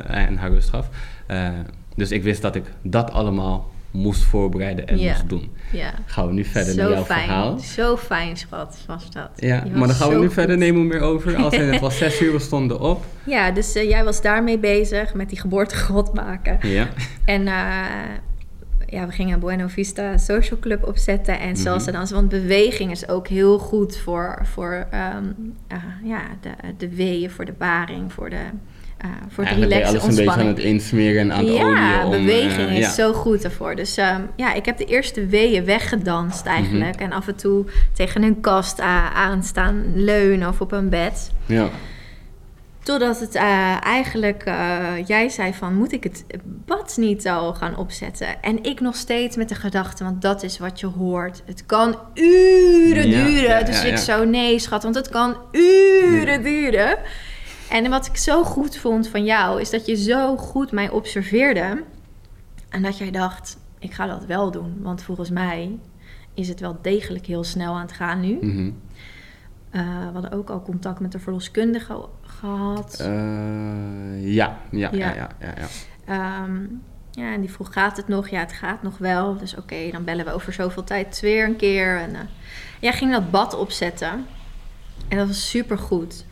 en 0.07 0.37
haar 0.37 0.49
rust 0.51 0.69
gaf. 0.69 0.89
Eh, 1.31 1.49
dus 1.95 2.11
ik 2.11 2.23
wist 2.23 2.41
dat 2.41 2.55
ik 2.55 2.63
dat 2.81 3.11
allemaal 3.11 3.69
moest 3.91 4.23
voorbereiden 4.23 4.87
en 4.87 4.97
moest 4.99 5.29
doen. 5.29 5.51
ja. 5.71 5.91
Gaan 6.05 6.27
we 6.27 6.33
nu 6.33 6.43
verder 6.45 6.73
Zo 6.73 6.81
naar 6.81 6.91
jouw 6.91 7.03
fijn. 7.03 7.19
verhaal. 7.25 7.59
Zo 7.59 7.97
fijn, 7.97 8.37
schat, 8.37 8.77
was 8.87 9.11
dat. 9.11 9.29
Ja, 9.35 9.61
was 9.61 9.69
maar 9.71 9.87
dan 9.87 9.95
gaan 9.95 10.09
we 10.09 10.15
nu 10.15 10.25
goed. 10.25 10.33
verder 10.33 10.57
nemen 10.57 10.87
meer 10.87 11.01
over. 11.01 11.35
Als 11.35 11.55
het 11.55 11.79
was 11.79 11.97
zes 11.97 12.21
uur, 12.21 12.31
we 12.31 12.39
stonden 12.49 12.79
op. 12.79 13.05
Ja, 13.25 13.51
dus 13.51 13.75
eh, 13.75 13.89
jij 13.89 14.03
was 14.03 14.21
daarmee 14.21 14.57
bezig 14.59 15.13
met 15.13 15.29
die 15.29 15.39
geboortegrot 15.39 16.13
maken. 16.13 16.57
Ja. 16.69 16.87
En 17.25 17.47
eh, 17.47 17.55
ja, 18.87 19.05
we 19.05 19.11
gingen 19.11 19.39
Bueno 19.39 19.67
Vista 19.67 20.17
Social 20.17 20.59
Club 20.59 20.87
opzetten 20.87 21.39
en 21.39 21.47
Mhm. 21.51 21.55
salsa 21.59 21.91
dansen. 21.91 22.15
Want 22.15 22.29
beweging 22.29 22.91
is 22.91 23.07
ook 23.09 23.27
heel 23.27 23.59
goed 23.59 23.97
voor, 23.97 24.39
voor 24.43 24.87
ehm, 24.91 25.25
eh, 25.67 25.77
ja, 26.03 26.21
de, 26.41 26.49
de 26.77 26.95
weeën, 26.95 27.29
voor 27.31 27.45
de 27.45 27.53
baring, 27.57 28.13
voor 28.13 28.29
de, 28.29 28.41
eh 29.01 29.09
voor 29.29 29.43
het 29.45 29.57
relaxen, 29.57 29.99
alles 30.01 30.17
een 30.17 30.25
beetje 30.25 30.39
aan 30.39 30.47
het 30.47 30.59
insmeren 30.59 31.21
en 31.21 31.31
aan 31.33 31.45
het 31.45 31.53
ja, 31.53 32.03
om, 32.05 32.11
beweging 32.11 32.69
eh, 32.69 32.77
is 32.77 32.85
ja. 32.85 32.91
zo 32.91 33.13
goed 33.13 33.43
ervoor. 33.43 33.75
Dus 33.75 33.97
ehm, 33.97 34.21
ja, 34.35 34.53
ik 34.53 34.65
heb 34.65 34.77
de 34.77 34.85
eerste 34.85 35.25
weeën 35.25 35.65
weggedanst 35.65 36.45
eigenlijk. 36.45 36.95
Mhm. 36.95 37.03
En 37.03 37.11
af 37.11 37.27
en 37.27 37.35
toe 37.35 37.65
tegen 37.93 38.23
een 38.23 38.41
kast 38.41 38.79
a- 38.81 39.11
aanstaan 39.13 39.83
leunen 39.95 40.47
of 40.47 40.61
op 40.61 40.71
een 40.71 40.89
bed. 40.89 41.31
Ja. 41.45 41.69
Totdat 42.83 43.19
het 43.19 43.35
eh, 43.35 43.85
eigenlijk, 43.85 44.43
eh, 44.43 44.83
jij 45.05 45.29
zei 45.29 45.53
van, 45.53 45.75
moet 45.75 45.91
ik 45.91 46.03
het 46.03 46.25
bad 46.65 46.93
niet 46.97 47.27
al 47.27 47.53
gaan 47.53 47.77
opzetten? 47.77 48.27
En 48.41 48.63
ik 48.63 48.79
nog 48.79 48.95
steeds 48.95 49.35
met 49.35 49.49
de 49.49 49.55
gedachte, 49.55 50.03
want 50.03 50.21
dat 50.21 50.43
is 50.43 50.57
wat 50.59 50.79
je 50.79 50.87
hoort. 50.87 51.41
Het 51.45 51.65
kan 51.65 51.95
uren 52.13 53.09
Ja, 53.09 53.23
duren. 53.25 53.41
ja, 53.43 53.63
dus 53.63 53.83
ik 53.83 53.97
zo, 53.97 54.25
nee 54.25 54.59
schat, 54.59 54.83
want 54.83 54.95
het 54.95 55.09
kan 55.09 55.35
uren 55.51 56.43
duren. 56.43 56.97
En 57.71 57.89
wat 57.89 58.05
ik 58.05 58.17
zo 58.17 58.43
goed 58.43 58.77
vond 58.77 59.07
van 59.07 59.23
jou, 59.23 59.61
is 59.61 59.69
dat 59.69 59.85
je 59.85 59.95
zo 59.95 60.37
goed 60.37 60.71
mij 60.71 60.89
observeerde. 60.89 61.83
En 62.69 62.81
dat 62.81 62.97
jij 62.97 63.11
dacht, 63.11 63.57
ik 63.79 63.93
ga 63.93 64.05
dat 64.07 64.25
wel 64.25 64.51
doen. 64.51 64.77
Want 64.81 65.03
volgens 65.03 65.29
mij 65.29 65.79
is 66.33 66.47
het 66.47 66.59
wel 66.59 66.77
degelijk 66.81 67.25
heel 67.25 67.43
snel 67.43 67.73
aan 67.73 67.81
het 67.81 67.91
gaan 67.91 68.19
nu. 68.19 68.37
Mhm. 68.41 68.71
Eh, 69.69 69.81
we 69.81 70.13
hadden 70.13 70.31
ook 70.31 70.49
al 70.49 70.61
contact 70.61 70.99
met 70.99 71.11
de 71.11 71.19
verloskundige 71.19 72.05
gehad. 72.21 72.99
Eh, 72.99 74.33
ja, 74.33 74.57
ja, 74.71 74.89
ja, 74.91 74.91
Ja. 74.91 75.13
ja, 75.13 75.29
ja, 75.39 75.53
ja. 75.57 75.67
Ehm, 76.05 76.65
Ja, 77.13 77.33
en 77.33 77.41
die 77.41 77.51
vroeg, 77.51 77.73
gaat 77.73 77.97
het 77.97 78.07
nog? 78.07 78.29
Ja, 78.29 78.39
het 78.39 78.53
gaat 78.53 78.81
nog 78.83 78.97
wel. 78.97 79.37
Dus 79.37 79.55
oké, 79.57 79.91
dan 79.91 80.03
bellen 80.03 80.25
we 80.25 80.31
over 80.33 80.53
zoveel 80.53 80.83
tijd 80.83 81.19
weer 81.19 81.45
een 81.45 81.55
keer. 81.55 81.97
En 81.97 82.09
uh, 82.09 82.19
jij 82.79 82.93
ging 82.93 83.11
dat 83.11 83.31
bad 83.31 83.53
opzetten. 83.55 84.25
En 85.07 85.17
dat 85.17 85.27
was 85.27 85.49
super 85.49 85.77
goed. 85.77 86.25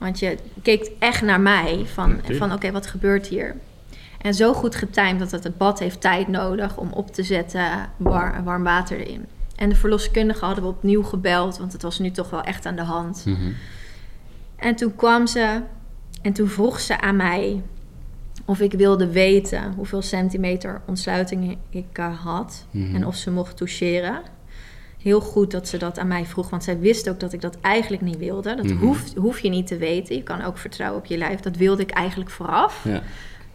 Want 0.00 0.18
je 0.18 0.36
keek 0.62 0.90
echt 0.98 1.22
naar 1.22 1.40
mij 1.40 1.82
van, 1.86 2.20
van 2.30 2.52
oké, 2.52 2.70
wat 2.72 2.86
gebeurt 2.86 3.26
hier? 3.26 3.56
En 4.20 4.34
zo 4.34 4.52
goed 4.52 4.74
getimed 4.74 5.18
dat 5.18 5.30
het, 5.30 5.44
het 5.44 5.56
bad 5.58 5.78
heeft 5.78 6.00
tijd 6.00 6.28
nodig 6.28 6.76
om 6.76 6.92
op 6.92 7.12
te 7.14 7.22
zetten, 7.22 7.90
war, 7.96 8.44
warm 8.44 8.62
water 8.62 8.98
erin. 9.00 9.26
En 9.56 9.68
de 9.68 9.74
verloskundige 9.74 10.44
hadden 10.44 10.64
we 10.64 10.70
opnieuw 10.70 11.02
gebeld, 11.02 11.58
want 11.58 11.72
het 11.72 11.82
was 11.82 11.98
nu 11.98 12.10
toch 12.10 12.30
wel 12.30 12.42
echt 12.42 12.66
aan 12.66 12.76
de 12.76 12.82
hand. 12.82 13.22
Mhm. 13.26 13.50
En 14.56 14.74
toen 14.76 14.96
kwam 14.96 15.26
ze 15.26 15.60
en 16.22 16.32
toen 16.32 16.48
vroeg 16.48 16.80
ze 16.80 17.00
aan 17.00 17.16
mij 17.16 17.62
of 18.44 18.60
ik 18.60 18.72
wilde 18.72 19.10
weten 19.10 19.72
hoeveel 19.76 20.02
centimeter 20.02 20.80
ontsluiting 20.86 21.56
ik 21.70 21.98
uh, 21.98 22.20
had 22.20 22.66
Mhm. 22.70 22.94
en 22.94 23.06
of 23.06 23.16
ze 23.16 23.30
mocht 23.30 23.56
toucheren. 23.56 24.20
Heel 25.02 25.20
goed 25.20 25.50
dat 25.50 25.68
ze 25.68 25.76
dat 25.78 25.98
aan 25.98 26.08
mij 26.08 26.24
vroeg, 26.24 26.50
want 26.50 26.64
zij 26.64 26.78
wist 26.78 27.08
ook 27.08 27.20
dat 27.20 27.32
ik 27.32 27.40
dat 27.40 27.58
eigenlijk 27.60 28.02
niet 28.02 28.18
wilde. 28.18 28.54
Dat 28.54 28.64
Mhm. 28.66 28.76
hoef, 28.76 29.14
hoef 29.14 29.40
je 29.40 29.48
niet 29.48 29.66
te 29.66 29.76
weten. 29.76 30.16
Je 30.16 30.22
kan 30.22 30.42
ook 30.42 30.58
vertrouwen 30.58 30.98
op 31.00 31.06
je 31.06 31.16
lijf. 31.18 31.40
Dat 31.40 31.56
wilde 31.56 31.82
ik 31.82 31.90
eigenlijk 31.90 32.30
vooraf. 32.30 32.84
Ja. 32.84 33.02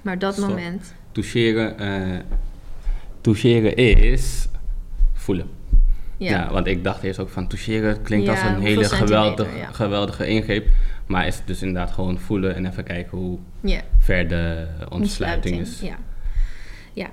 Maar 0.01 0.19
dat 0.19 0.33
Stop. 0.33 0.47
moment, 0.49 0.93
Toucheren, 1.11 1.79
eh, 1.79 2.19
toucheren 3.21 3.75
is 3.75 4.47
voelen. 5.13 5.49
Ja. 6.17 6.29
ja. 6.29 6.51
want 6.51 6.67
ik 6.67 6.83
dacht 6.83 7.03
eerst 7.03 7.19
ook 7.19 7.29
van 7.29 7.47
toucheren 7.47 8.01
klinkt 8.01 8.25
Ja, 8.25 8.31
als 8.31 8.41
een 8.41 8.61
hele 8.61 8.83
geweldige, 8.85 9.57
ja. 9.57 9.71
geweldige 9.71 10.27
ingreep. 10.27 10.67
Maar 11.05 11.27
is 11.27 11.41
dus 11.45 11.61
inderdaad 11.61 11.91
gewoon 11.91 12.19
voelen 12.19 12.55
en 12.55 12.65
even 12.65 12.83
kijken 12.83 13.17
hoe 13.17 13.39
ver 13.99 14.27
de 14.27 14.67
ontsluiting 14.89 15.59
is. 15.59 15.79
Ja. 15.81 15.95
ja. 16.93 17.07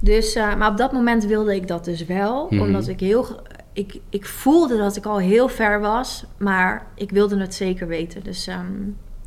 Dus, 0.00 0.34
eh, 0.34 0.56
maar 0.56 0.70
op 0.70 0.76
dat 0.76 0.92
moment 0.92 1.24
wilde 1.24 1.54
ik 1.54 1.66
dat 1.68 1.84
dus 1.84 2.04
wel. 2.04 2.46
Mhm. 2.50 2.60
Omdat 2.62 2.88
ik 2.88 3.00
heel... 3.00 3.42
Ik, 3.72 4.00
ik 4.08 4.26
voelde 4.26 4.76
dat 4.76 4.96
ik 4.96 5.04
al 5.06 5.18
heel 5.18 5.48
ver 5.48 5.80
was. 5.80 6.24
Maar 6.38 6.86
ik 6.94 7.10
wilde 7.10 7.40
het 7.40 7.54
zeker 7.54 7.86
weten. 7.86 8.22
Dus 8.22 8.46
ehm, 8.46 8.66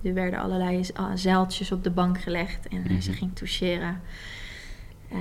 er 0.04 0.14
werden 0.14 0.40
allerlei 0.40 0.80
uh, 1.00 1.06
zeiltjes 1.16 1.72
op 1.72 1.84
de 1.84 1.90
bank 1.92 2.22
gelegd. 2.22 2.68
En 2.68 2.84
eh, 2.90 3.00
ze 3.02 3.10
Mhm. 3.10 3.18
ging 3.20 3.32
toucheren. 3.36 4.02
Eh, 5.10 5.18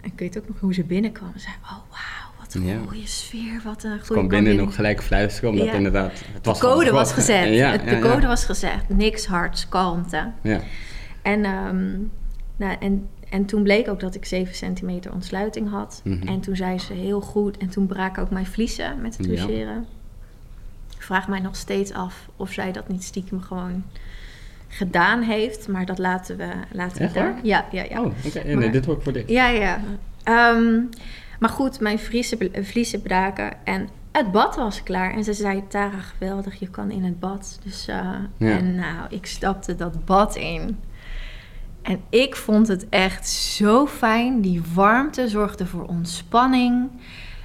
en 0.00 0.12
ik 0.12 0.18
weet 0.18 0.38
ook 0.38 0.48
nog 0.48 0.60
hoe 0.60 0.74
ze 0.74 0.84
binnenkwam. 0.84 1.30
Ze 1.34 1.38
zei, 1.38 1.54
oh 1.62 1.70
wauw, 1.70 2.32
wat 2.38 2.54
een 2.54 2.64
Ja. 2.66 2.78
goede 2.86 3.06
sfeer. 3.06 3.60
Wat 3.64 3.82
een 3.82 3.90
goede 3.90 4.04
kwam 4.12 4.28
binnen 4.28 4.52
en 4.52 4.60
ook 4.60 4.74
gelijk 4.74 5.02
fluisteren, 5.02 5.50
omdat 5.50 5.66
Ja. 5.66 5.72
inderdaad... 5.72 6.12
Het 6.32 6.46
was 6.46 6.60
De 6.60 6.66
code 6.66 6.90
was 6.90 7.12
gezet. 7.12 7.54
Ja, 7.54 7.70
Het- 7.70 7.82
ja, 7.84 7.90
de 7.90 7.98
code 7.98 8.26
was 8.26 8.44
gezegd. 8.44 8.88
Niks 8.88 9.26
hards, 9.26 9.68
kalmte. 9.68 10.30
Ja. 10.42 10.60
En, 11.22 11.44
ehm, 11.44 11.90
nou, 12.56 12.76
en, 12.80 13.08
en 13.30 13.44
toen 13.44 13.62
bleek 13.62 13.88
ook 13.88 14.00
dat 14.00 14.14
ik 14.14 14.24
7 14.24 14.54
centimeter 14.54 15.12
ontsluiting 15.12 15.70
had. 15.70 16.00
Mhm. 16.04 16.28
En 16.28 16.40
toen 16.40 16.56
zei 16.56 16.78
ze 16.78 16.92
heel 16.92 17.20
goed. 17.20 17.56
En 17.56 17.68
toen 17.68 17.86
braken 17.86 18.22
ook 18.22 18.30
mijn 18.30 18.46
vliezen 18.46 19.00
met 19.00 19.16
het 19.16 19.26
Ja. 19.26 19.34
toucheren. 19.34 19.86
Ik 20.96 21.02
vraag 21.04 21.28
mij 21.28 21.40
nog 21.40 21.56
steeds 21.56 21.92
af 21.92 22.28
of 22.36 22.52
zij 22.52 22.72
dat 22.72 22.88
niet 22.88 23.04
stiekem 23.04 23.40
gewoon 23.40 23.84
gedaan 24.68 25.22
heeft. 25.22 25.68
Maar 25.68 25.86
dat 25.86 25.98
laten 25.98 26.36
we, 26.36 26.48
laten 26.72 27.00
Echt 27.00 27.12
we 27.12 27.18
daar. 27.18 27.32
waar? 27.32 27.44
Ja, 27.46 27.64
ja, 27.70 27.82
ja. 27.90 28.02
Oh, 28.02 28.12
nee, 28.44 28.56
Maar- 28.56 28.72
dit 28.72 28.84
hoor 28.86 28.96
ik 28.96 29.02
voor 29.02 29.12
dit. 29.12 29.28
Ja, 29.28 29.48
ja. 29.48 29.80
Ehm, 30.22 30.80
maar 31.40 31.50
goed, 31.50 31.80
mijn 31.80 31.98
vliezen, 31.98 32.38
vliezen 32.64 33.02
braken. 33.02 33.50
En 33.64 33.88
het 34.12 34.32
bad 34.32 34.56
was 34.56 34.82
klaar. 34.82 35.12
En 35.14 35.24
ze 35.24 35.32
zei, 35.32 35.62
Tara, 35.68 35.98
geweldig, 35.98 36.54
je 36.58 36.68
kan 36.68 36.90
in 36.90 37.04
het 37.04 37.20
bad. 37.20 37.58
Dus, 37.64 37.88
eh, 37.88 37.96
Ja. 38.36 38.58
En 38.58 38.74
nou, 38.74 39.06
ik 39.10 39.26
stapte 39.26 39.76
dat 39.76 40.04
bad 40.04 40.36
in. 40.36 40.76
En 41.82 42.00
ik 42.08 42.36
vond 42.36 42.68
het 42.68 42.88
echt 42.88 43.28
zo 43.28 43.86
fijn. 43.86 44.40
Die 44.40 44.62
warmte 44.74 45.28
zorgde 45.28 45.66
voor 45.66 45.84
ontspanning 45.84 46.90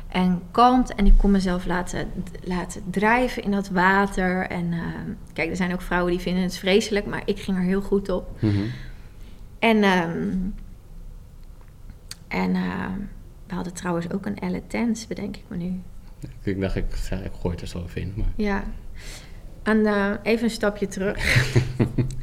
en 0.08 0.42
kalmte. 0.52 0.94
En 0.94 1.06
ik 1.06 1.14
kon 1.18 1.32
mezelf 1.32 1.66
laten, 1.66 2.08
laten 2.44 2.84
drijven 2.90 3.44
in 3.44 3.52
dat 3.52 3.70
water. 3.70 4.48
En 4.48 4.74
ehm, 4.74 5.12
kijk, 5.34 5.50
er 5.50 5.56
zijn 5.56 5.74
ook 5.74 5.82
vrouwen 5.82 6.12
die 6.12 6.22
vinden 6.22 6.44
het 6.44 6.58
vreselijk, 6.58 7.06
maar 7.06 7.22
ik 7.26 7.40
ging 7.40 7.58
er 7.58 7.64
heel 7.64 7.82
goed 7.82 8.10
op. 8.10 8.42
Mhm. 8.42 8.64
En, 9.60 9.84
ehm, 9.84 10.38
en 12.28 12.56
ehm, 12.56 13.00
we 13.48 13.56
hadden 13.56 13.74
trouwens 13.74 14.12
ook 14.12 14.26
een 14.26 14.40
Elle 14.40 14.62
Tens, 14.68 15.08
bedenk 15.08 15.36
ik 15.36 15.44
me 15.48 15.58
nu. 15.58 15.82
Ik 16.44 16.62
dacht, 16.62 16.76
ik, 16.76 16.86
ik 17.24 17.32
gooi 17.42 17.54
het 17.54 17.62
er 17.62 17.68
zo 17.68 17.84
even 17.84 18.02
in. 18.02 18.14
Maar... 18.16 18.32
Ja. 18.36 18.64
En 19.64 19.86
eh, 19.86 20.12
even 20.24 20.44
een 20.44 20.50
stapje 20.50 20.88
terug. 20.88 21.18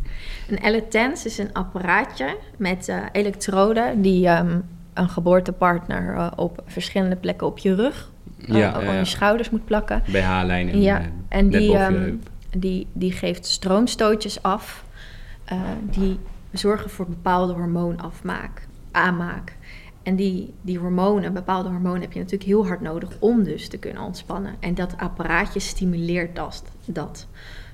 een 0.50 0.58
Elle 0.58 0.88
Tens 0.88 1.24
is 1.24 1.38
een 1.38 1.52
apparaatje 1.52 2.36
met 2.56 2.88
eh, 2.88 2.96
elektroden 3.12 4.02
die 4.02 4.26
ehm, 4.26 4.58
een 4.94 5.08
geboortepartner 5.08 6.14
eh, 6.14 6.30
op 6.36 6.62
verschillende 6.66 7.16
plekken 7.16 7.46
op 7.46 7.58
je 7.58 7.74
rug, 7.74 8.10
eh, 8.40 8.54
Ja, 8.54 8.92
je 8.92 9.04
schouders 9.04 9.50
moet 9.50 9.64
plakken. 9.64 10.02
BH-lijn 10.06 10.68
en, 10.68 10.80
Ja, 10.80 11.02
en 11.28 11.48
die, 11.48 11.76
ehm, 11.76 12.14
die, 12.56 12.86
die 12.92 13.12
geeft 13.12 13.46
stroomstootjes 13.46 14.42
af. 14.42 14.84
die 15.82 16.18
zorgen 16.52 16.90
voor 16.90 17.06
bepaalde 17.06 17.52
hormoonafmaak, 17.52 18.66
aanmaak. 18.90 19.56
En 20.02 20.16
die, 20.16 20.54
die 20.60 20.78
hormonen, 20.78 21.32
bepaalde 21.32 21.68
hormonen 21.68 22.00
heb 22.00 22.12
je 22.12 22.18
natuurlijk 22.18 22.48
heel 22.48 22.66
hard 22.66 22.80
nodig 22.80 23.10
om 23.18 23.42
dus 23.42 23.68
te 23.68 23.78
kunnen 23.78 24.02
ontspannen. 24.02 24.54
En 24.60 24.74
dat 24.74 24.94
apparaatje 24.96 25.60
stimuleert 25.60 26.36
dat. 26.36 26.62
dat. 26.84 27.26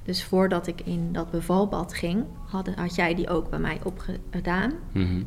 Dus 0.06 0.24
voordat 0.24 0.66
ik 0.66 0.80
in 0.84 1.08
dat 1.12 1.30
bevalbad 1.30 1.94
ging, 1.94 2.24
had, 2.48 2.68
had 2.74 2.94
jij 2.94 3.14
die 3.14 3.28
ook 3.28 3.50
bij 3.50 3.58
mij 3.58 3.78
opgedaan. 3.82 4.72
Mhm. 4.92 5.22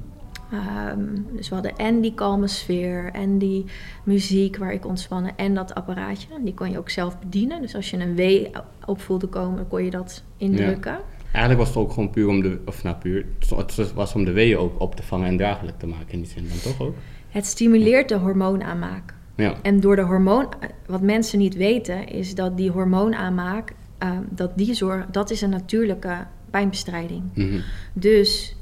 Ehm, 0.51 1.05
dus 1.35 1.49
we 1.49 1.53
hadden 1.53 1.77
en 1.77 2.01
die 2.01 2.13
kalme 2.13 2.47
sfeer 2.47 3.09
en 3.13 3.37
die 3.37 3.65
muziek 4.03 4.57
waar 4.57 4.73
ik 4.73 4.85
ontspannen 4.85 5.37
en 5.37 5.53
dat 5.53 5.75
apparaatje. 5.75 6.27
En 6.33 6.43
die 6.43 6.53
kon 6.53 6.71
je 6.71 6.77
ook 6.77 6.89
zelf 6.89 7.19
bedienen. 7.19 7.61
Dus 7.61 7.75
als 7.75 7.89
je 7.89 7.97
een 7.97 8.15
wee 8.15 8.49
op 8.85 9.01
voelde 9.01 9.27
komen, 9.27 9.67
kon 9.67 9.83
je 9.83 9.89
dat 9.91 10.23
indrukken. 10.37 10.99
Eigenlijk 11.31 11.59
was 11.59 11.67
het 11.67 11.77
ook 11.77 11.91
gewoon 11.91 12.09
puur 12.09 12.27
om 12.27 12.41
de... 12.41 12.59
Of 12.65 12.83
nou 12.83 12.95
puur. 12.95 13.25
Het 13.55 13.93
was 13.93 14.13
om 14.13 14.25
de 14.25 14.31
weeën 14.31 14.57
ook 14.57 14.81
op 14.81 14.95
te 14.95 15.03
vangen 15.03 15.27
en 15.27 15.37
draaglijk 15.37 15.79
te 15.79 15.87
maken 15.87 16.11
in 16.11 16.21
die 16.21 16.29
zin 16.29 16.47
dan 16.47 16.73
toch 16.73 16.87
ook? 16.87 16.95
Het 17.29 17.45
stimuleert 17.45 18.09
de 18.09 18.15
hormoonaanmaak. 18.15 19.13
Ja. 19.35 19.53
En 19.61 19.79
door 19.79 19.95
de 19.95 20.01
hormoon, 20.01 20.47
wat 20.87 21.01
mensen 21.01 21.39
niet 21.39 21.55
weten, 21.55 22.07
is 22.07 22.35
dat 22.35 22.57
die 22.57 22.71
hormoonaanmaak, 22.71 23.73
ehm, 23.99 24.21
dat 24.29 24.51
die 24.57 24.73
zorg, 24.73 25.05
dat 25.05 25.29
is 25.29 25.41
een 25.41 25.49
natuurlijke 25.49 26.25
pijnbestrijding. 26.49 27.23
Mhm. 27.33 27.59
Dus 27.93 28.55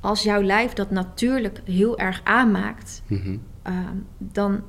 als 0.00 0.22
jouw 0.22 0.42
lijf 0.42 0.72
dat 0.72 0.90
natuurlijk 0.90 1.60
heel 1.64 1.98
erg 1.98 2.20
aanmaakt, 2.24 3.02
Mhm. 3.06 3.36
Ehm, 3.62 3.96
dan, 4.18 4.62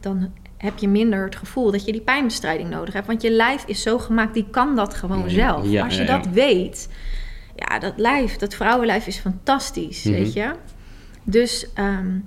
dan 0.00 0.32
heb 0.56 0.78
je 0.78 0.88
minder 0.88 1.24
het 1.24 1.36
gevoel 1.36 1.70
dat 1.72 1.84
je 1.84 1.92
die 1.92 2.00
pijnbestrijding 2.00 2.70
nodig 2.70 2.94
hebt. 2.94 3.06
Want 3.06 3.22
je 3.22 3.30
lijf 3.30 3.64
is 3.66 3.82
zo 3.82 3.98
gemaakt, 3.98 4.34
die 4.34 4.46
kan 4.50 4.76
dat 4.76 4.94
gewoon 4.94 5.30
zelf. 5.30 5.68
ja, 5.68 5.84
Als 5.84 5.94
je 5.96 6.02
ja, 6.04 6.10
ja. 6.12 6.18
dat 6.18 6.32
weet, 6.32 6.88
ja, 7.56 7.78
dat 7.78 7.92
lijf, 7.96 8.36
dat 8.36 8.54
vrouwenlijf 8.54 9.06
is 9.06 9.18
fantastisch, 9.18 10.04
Mhm. 10.04 10.12
weet 10.14 10.32
je. 10.32 10.52
Dus, 11.24 11.72
ehm, 11.74 12.18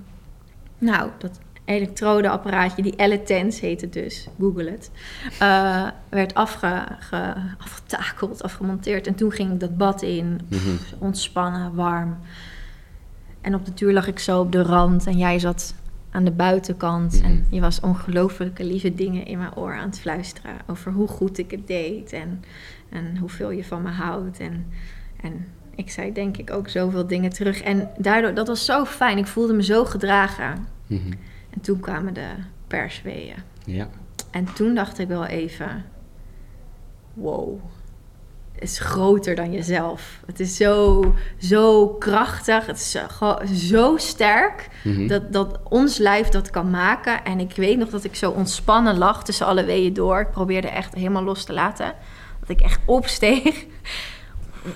nou, 0.78 1.10
dat 1.18 1.38
elektrodeapparaatje, 1.70 2.82
die 2.82 3.02
L-Tens 3.04 3.60
heet 3.60 3.80
het 3.80 3.92
dus, 3.92 4.28
google 4.40 4.70
het, 4.70 4.90
eh, 5.38 5.86
werd 6.08 6.34
afge, 6.34 6.84
ge- 6.98 7.34
afgetakeld, 7.58 8.42
afgemonteerd. 8.42 9.06
En 9.06 9.14
toen 9.14 9.32
ging 9.32 9.52
ik 9.52 9.60
dat 9.60 9.76
bad 9.76 10.02
in, 10.02 10.40
Mhm. 10.48 10.60
ontspannen, 10.98 11.74
warm. 11.74 12.16
En 13.40 13.54
op 13.54 13.64
de 13.64 13.74
duur 13.74 13.92
lag 13.92 14.06
ik 14.06 14.18
zo 14.18 14.40
op 14.40 14.52
de 14.52 14.62
rand 14.62 15.06
en 15.06 15.18
jij 15.18 15.38
zat 15.38 15.74
aan 16.10 16.24
de 16.24 16.30
buitenkant. 16.30 17.20
En 17.22 17.32
Mhm. 17.32 17.54
je 17.54 17.60
was 17.60 17.80
ongelooflijke 17.80 18.64
lieve 18.64 18.94
dingen 18.94 19.26
in 19.26 19.38
mijn 19.38 19.54
oor 19.56 19.74
aan 19.74 19.86
het 19.88 20.00
fluisteren. 20.00 20.52
Over 20.66 20.92
hoe 20.92 21.08
goed 21.08 21.38
ik 21.38 21.50
het 21.50 21.66
deed 21.66 22.12
en, 22.12 22.44
en 22.88 23.16
hoeveel 23.16 23.50
je 23.50 23.64
van 23.64 23.82
me 23.82 23.88
houdt. 23.90 24.38
En, 24.38 24.66
en 25.22 25.46
ik 25.74 25.90
zei 25.90 26.12
denk 26.12 26.36
ik 26.36 26.50
ook 26.52 26.68
zoveel 26.68 27.06
dingen 27.06 27.30
terug. 27.30 27.60
En 27.62 27.90
daardoor, 27.98 28.34
dat 28.34 28.46
was 28.46 28.64
zo 28.64 28.84
fijn. 28.84 29.18
Ik 29.18 29.26
voelde 29.26 29.52
me 29.52 29.62
zo 29.62 29.84
gedragen. 29.84 30.66
Mhm. 30.86 31.12
En 31.50 31.60
toen 31.60 31.80
kwamen 31.80 32.14
de 32.14 32.28
persweeën. 32.66 33.36
Ja. 33.64 33.88
En 34.30 34.52
toen 34.54 34.74
dacht 34.74 34.98
ik 34.98 35.08
wel 35.08 35.24
even: 35.26 35.84
wow, 37.14 37.60
het 38.52 38.62
is 38.62 38.78
groter 38.78 39.34
dan 39.34 39.52
jezelf. 39.52 40.20
Het 40.26 40.40
is 40.40 40.56
zo, 40.56 41.04
zo 41.38 41.88
krachtig, 41.88 42.66
het 42.66 42.76
is 42.76 42.90
zo, 42.90 43.38
zo 43.54 43.96
sterk 43.96 44.68
Mhm. 44.84 45.06
dat, 45.06 45.32
dat 45.32 45.58
ons 45.68 45.98
lijf 45.98 46.28
dat 46.28 46.50
kan 46.50 46.70
maken. 46.70 47.24
En 47.24 47.40
ik 47.40 47.56
weet 47.56 47.78
nog 47.78 47.88
dat 47.88 48.04
ik 48.04 48.14
zo 48.14 48.30
ontspannen 48.30 48.98
lag 48.98 49.24
tussen 49.24 49.46
alle 49.46 49.64
weeën 49.64 49.92
door. 49.92 50.20
Ik 50.20 50.30
probeerde 50.30 50.68
echt 50.68 50.94
helemaal 50.94 51.22
los 51.22 51.44
te 51.44 51.52
laten. 51.52 51.94
Dat 52.40 52.48
ik 52.48 52.60
echt 52.60 52.80
opsteeg. 52.84 53.66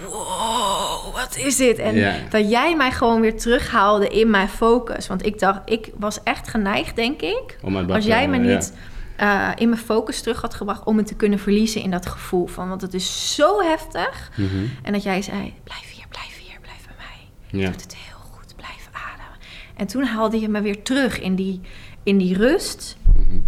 Wow, 0.09 1.15
wat 1.15 1.37
is 1.37 1.57
dit? 1.57 1.79
En 1.79 2.25
dat 2.31 2.51
jij 2.51 2.77
mij 2.77 2.93
gewoon 2.93 3.21
weer 3.21 3.37
terughaalde 3.37 4.09
in 4.09 4.31
mijn 4.31 4.49
focus. 4.49 5.07
Want 5.07 5.27
ik 5.27 5.39
dacht, 5.39 5.61
ik 5.65 5.91
was 5.99 6.23
echt 6.23 6.49
geneigd, 6.49 6.97
denk 6.97 7.23
ik, 7.23 7.59
als 7.89 8.05
jij 8.05 8.29
me 8.29 8.39
ja. 8.39 8.55
niet 8.55 8.73
eh, 9.17 9.51
in 9.57 9.69
mijn 9.69 9.81
focus 9.81 10.21
terug 10.21 10.41
had 10.41 10.55
gebracht 10.55 10.85
om 10.85 10.97
me 10.97 11.03
te 11.03 11.15
kunnen 11.15 11.39
verliezen 11.39 11.83
in 11.83 11.91
dat 11.91 12.07
gevoel 12.07 12.47
van, 12.47 12.69
want 12.69 12.81
het 12.81 12.95
is 12.95 13.35
zo 13.35 13.61
heftig. 13.61 14.31
Mhm. 14.37 14.65
En 14.83 14.93
dat 14.93 15.03
jij 15.03 15.23
zei, 15.23 15.55
blijf 15.65 15.93
hier, 15.93 16.07
blijf 16.09 16.39
hier, 16.39 16.59
blijf 16.61 16.87
bij 16.87 16.97
mij. 16.97 17.61
Ja. 17.61 17.71
Doet 17.71 17.83
het 17.83 17.97
heel 17.97 18.19
goed, 18.19 18.57
blijf 18.57 18.89
ademen. 18.93 19.39
En 19.77 19.87
toen 19.87 20.05
haalde 20.05 20.41
je 20.41 20.49
me 20.49 20.61
weer 20.61 20.83
terug 20.83 21.21
in 21.21 21.35
die, 21.35 21.61
in 22.03 22.19
die 22.19 22.37
rust. 22.37 22.97
Mhm. 23.17 23.41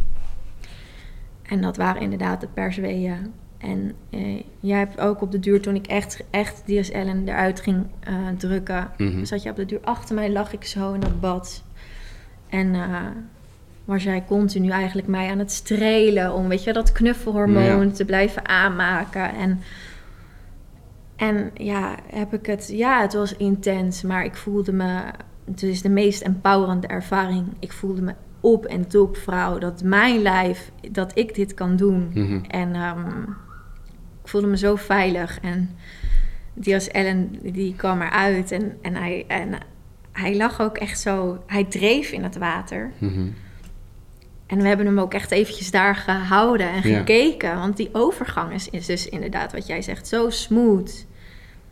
En 1.42 1.60
dat 1.60 1.76
waren 1.76 2.02
inderdaad 2.02 2.40
de 2.40 2.48
persweeën. 2.54 3.32
En 3.58 3.92
eh, 4.10 4.42
jij 4.60 4.78
hebt 4.78 5.00
ook 5.00 5.20
op 5.20 5.30
de 5.32 5.40
duur, 5.40 5.60
toen 5.60 5.74
ik 5.74 5.86
echt, 5.86 6.22
echt 6.30 6.62
DSL 6.66 6.96
eruit 7.24 7.60
ging 7.60 7.86
eh, 8.00 8.14
drukken, 8.38 8.90
Mhm. 8.98 9.24
zat 9.24 9.42
je 9.42 9.50
op 9.50 9.56
de 9.56 9.64
duur 9.64 9.80
achter 9.82 10.14
mij, 10.14 10.30
lag 10.32 10.52
ik 10.52 10.64
zo 10.64 10.92
in 10.92 11.00
dat 11.00 11.20
bad. 11.20 11.62
En 12.48 12.74
eh, 12.74 13.00
was 13.84 14.02
jij 14.02 14.24
continu 14.26 14.70
eigenlijk 14.70 15.08
mij 15.08 15.30
aan 15.30 15.38
het 15.38 15.52
strelen 15.52 16.34
om, 16.34 16.48
weet 16.48 16.64
je, 16.64 16.72
dat 16.72 16.92
knuffelhormoon 16.92 17.86
Ja. 17.86 17.90
te 17.90 18.04
blijven 18.04 18.48
aanmaken. 18.48 19.34
En, 19.34 19.60
en 21.16 21.50
ja, 21.54 21.94
heb 22.12 22.32
ik 22.34 22.46
het, 22.46 22.68
ja, 22.72 23.00
het 23.00 23.14
was 23.14 23.36
intens, 23.36 24.02
maar 24.02 24.24
ik 24.24 24.36
voelde 24.36 24.72
me, 24.72 25.00
het 25.44 25.62
is 25.62 25.82
de 25.82 25.88
meest 25.88 26.22
empowerende 26.22 26.86
ervaring. 26.86 27.46
Ik 27.58 27.72
voelde 27.72 28.02
me 28.02 28.14
op 28.40 28.64
en 28.64 28.88
top 28.88 29.16
vrouw, 29.16 29.58
dat 29.58 29.82
mijn 29.82 30.22
lijf, 30.22 30.70
dat 30.90 31.18
ik 31.18 31.34
dit 31.34 31.54
kan 31.54 31.76
doen. 31.76 32.10
Mhm. 32.14 32.38
En 32.48 32.74
ehm, 32.74 33.10
ik 34.26 34.32
voelde 34.32 34.46
me 34.46 34.56
zo 34.56 34.76
veilig. 34.76 35.38
En 35.42 35.76
die 36.54 36.74
als 36.74 36.88
Ellen, 36.88 37.38
die 37.42 37.74
kwam 37.76 38.02
eruit. 38.02 38.52
En, 38.52 38.78
en, 38.82 38.94
hij, 38.94 39.24
en 39.28 39.48
hij 40.12 40.36
lag 40.36 40.60
ook 40.60 40.76
echt 40.76 41.00
zo... 41.00 41.42
Hij 41.46 41.64
dreef 41.64 42.10
in 42.10 42.22
het 42.22 42.38
water. 42.38 42.92
Mhm. 42.98 43.26
En 44.46 44.58
we 44.62 44.68
hebben 44.68 44.86
hem 44.86 45.00
ook 45.00 45.14
echt 45.14 45.30
eventjes 45.30 45.70
daar 45.70 45.96
gehouden 45.96 46.68
en 46.70 46.88
Ja. 46.88 46.98
gekeken. 46.98 47.58
Want 47.58 47.76
die 47.76 47.88
overgang 47.92 48.52
is, 48.52 48.68
is 48.70 48.86
dus 48.86 49.08
inderdaad 49.08 49.52
wat 49.52 49.66
jij 49.66 49.82
zegt. 49.82 50.06
Zo 50.06 50.30
smooth. 50.30 51.06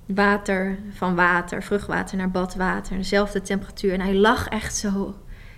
Water 0.07 0.79
van 0.93 1.15
water, 1.15 1.63
vruchtwater 1.63 2.17
naar 2.17 2.31
badwater. 2.31 2.97
Dezelfde 2.97 3.43
temperatuur. 3.43 3.93
En 3.93 4.01
hij 4.01 4.15
lag 4.15 4.49
echt 4.49 4.77
zo... 4.77 5.15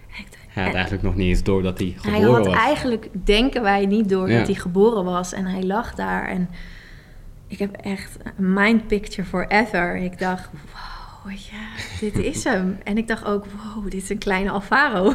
Hij 0.09 0.65
had 0.65 0.73
en- 0.73 0.79
eigenlijk 0.79 1.03
nog 1.05 1.15
niet 1.15 1.29
eens 1.29 1.43
door 1.43 1.63
dat 1.63 1.79
hij 1.79 1.97
hij 2.03 2.13
geboren 2.21 2.35
had 2.35 2.47
was. 2.47 2.65
eigenlijk, 2.65 3.09
denken 3.25 3.63
wij, 3.63 3.87
niet 3.87 4.09
door 4.09 4.31
Ja. 4.31 4.39
dat 4.39 4.47
hij 4.47 4.57
geboren 4.57 5.05
was. 5.05 5.33
En 5.33 5.45
hij 5.47 5.63
lag 5.63 5.95
daar. 5.95 6.29
En 6.29 6.49
ik 7.47 7.59
heb 7.59 7.77
echt 7.77 8.17
een 8.37 8.53
mind 8.53 8.87
picture 8.87 9.29
forever. 9.29 9.97
Ik 9.97 10.19
dacht, 10.19 10.49
wow, 10.53 11.33
ja, 11.33 11.83
dit 12.01 12.19
is 12.19 12.45
hem. 12.45 12.79
En 12.85 12.99
ik 12.99 13.09
dacht 13.09 13.25
ook, 13.25 13.45
wow, 13.47 13.85
dit 13.85 14.03
is 14.03 14.09
een 14.09 14.19
kleine 14.19 14.51
Alvaro. 14.51 15.15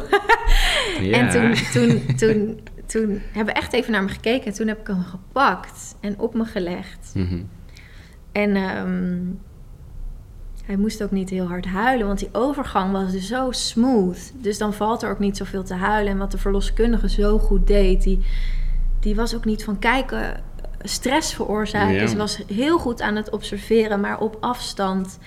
Ja. 1.00 1.18
En 1.18 1.30
toen, 1.30 1.54
toen, 1.72 2.16
toen, 2.16 2.60
toen 2.86 3.22
hebben 3.32 3.54
we 3.54 3.60
echt 3.60 3.72
even 3.72 3.92
naar 3.92 4.02
me 4.02 4.08
gekeken. 4.08 4.46
En 4.46 4.52
toen 4.52 4.66
heb 4.66 4.80
ik 4.80 4.86
hem 4.86 5.02
gepakt 5.02 5.96
en 6.00 6.18
op 6.18 6.34
me 6.34 6.44
gelegd. 6.44 7.12
Mhm. 7.14 7.42
En 8.32 8.56
ehm, 8.56 9.20
hij 10.64 10.76
moest 10.76 11.02
ook 11.02 11.10
niet 11.10 11.30
heel 11.30 11.48
hard 11.48 11.66
huilen, 11.66 12.06
want 12.06 12.18
die 12.18 12.28
overgang 12.32 12.92
was 12.92 13.12
dus 13.12 13.26
zo 13.26 13.50
smooth. 13.50 14.32
Dus 14.42 14.58
dan 14.58 14.74
valt 14.74 15.02
er 15.02 15.10
ook 15.10 15.18
niet 15.18 15.36
zoveel 15.36 15.62
te 15.62 15.74
huilen. 15.74 16.12
En 16.12 16.18
wat 16.18 16.30
de 16.30 16.38
verloskundige 16.38 17.08
zo 17.08 17.38
goed 17.38 17.66
deed, 17.66 18.02
die, 18.02 18.20
die 19.00 19.14
was 19.14 19.34
ook 19.34 19.44
niet 19.44 19.64
van 19.64 19.78
kijken, 19.78 20.42
stress 20.82 21.34
veroorzaken. 21.34 21.94
Ja. 21.94 22.06
Ze 22.06 22.16
was 22.16 22.42
heel 22.52 22.78
goed 22.78 23.00
aan 23.00 23.16
het 23.16 23.30
observeren, 23.30 24.00
maar 24.00 24.20
op 24.20 24.36
afstand. 24.40 25.18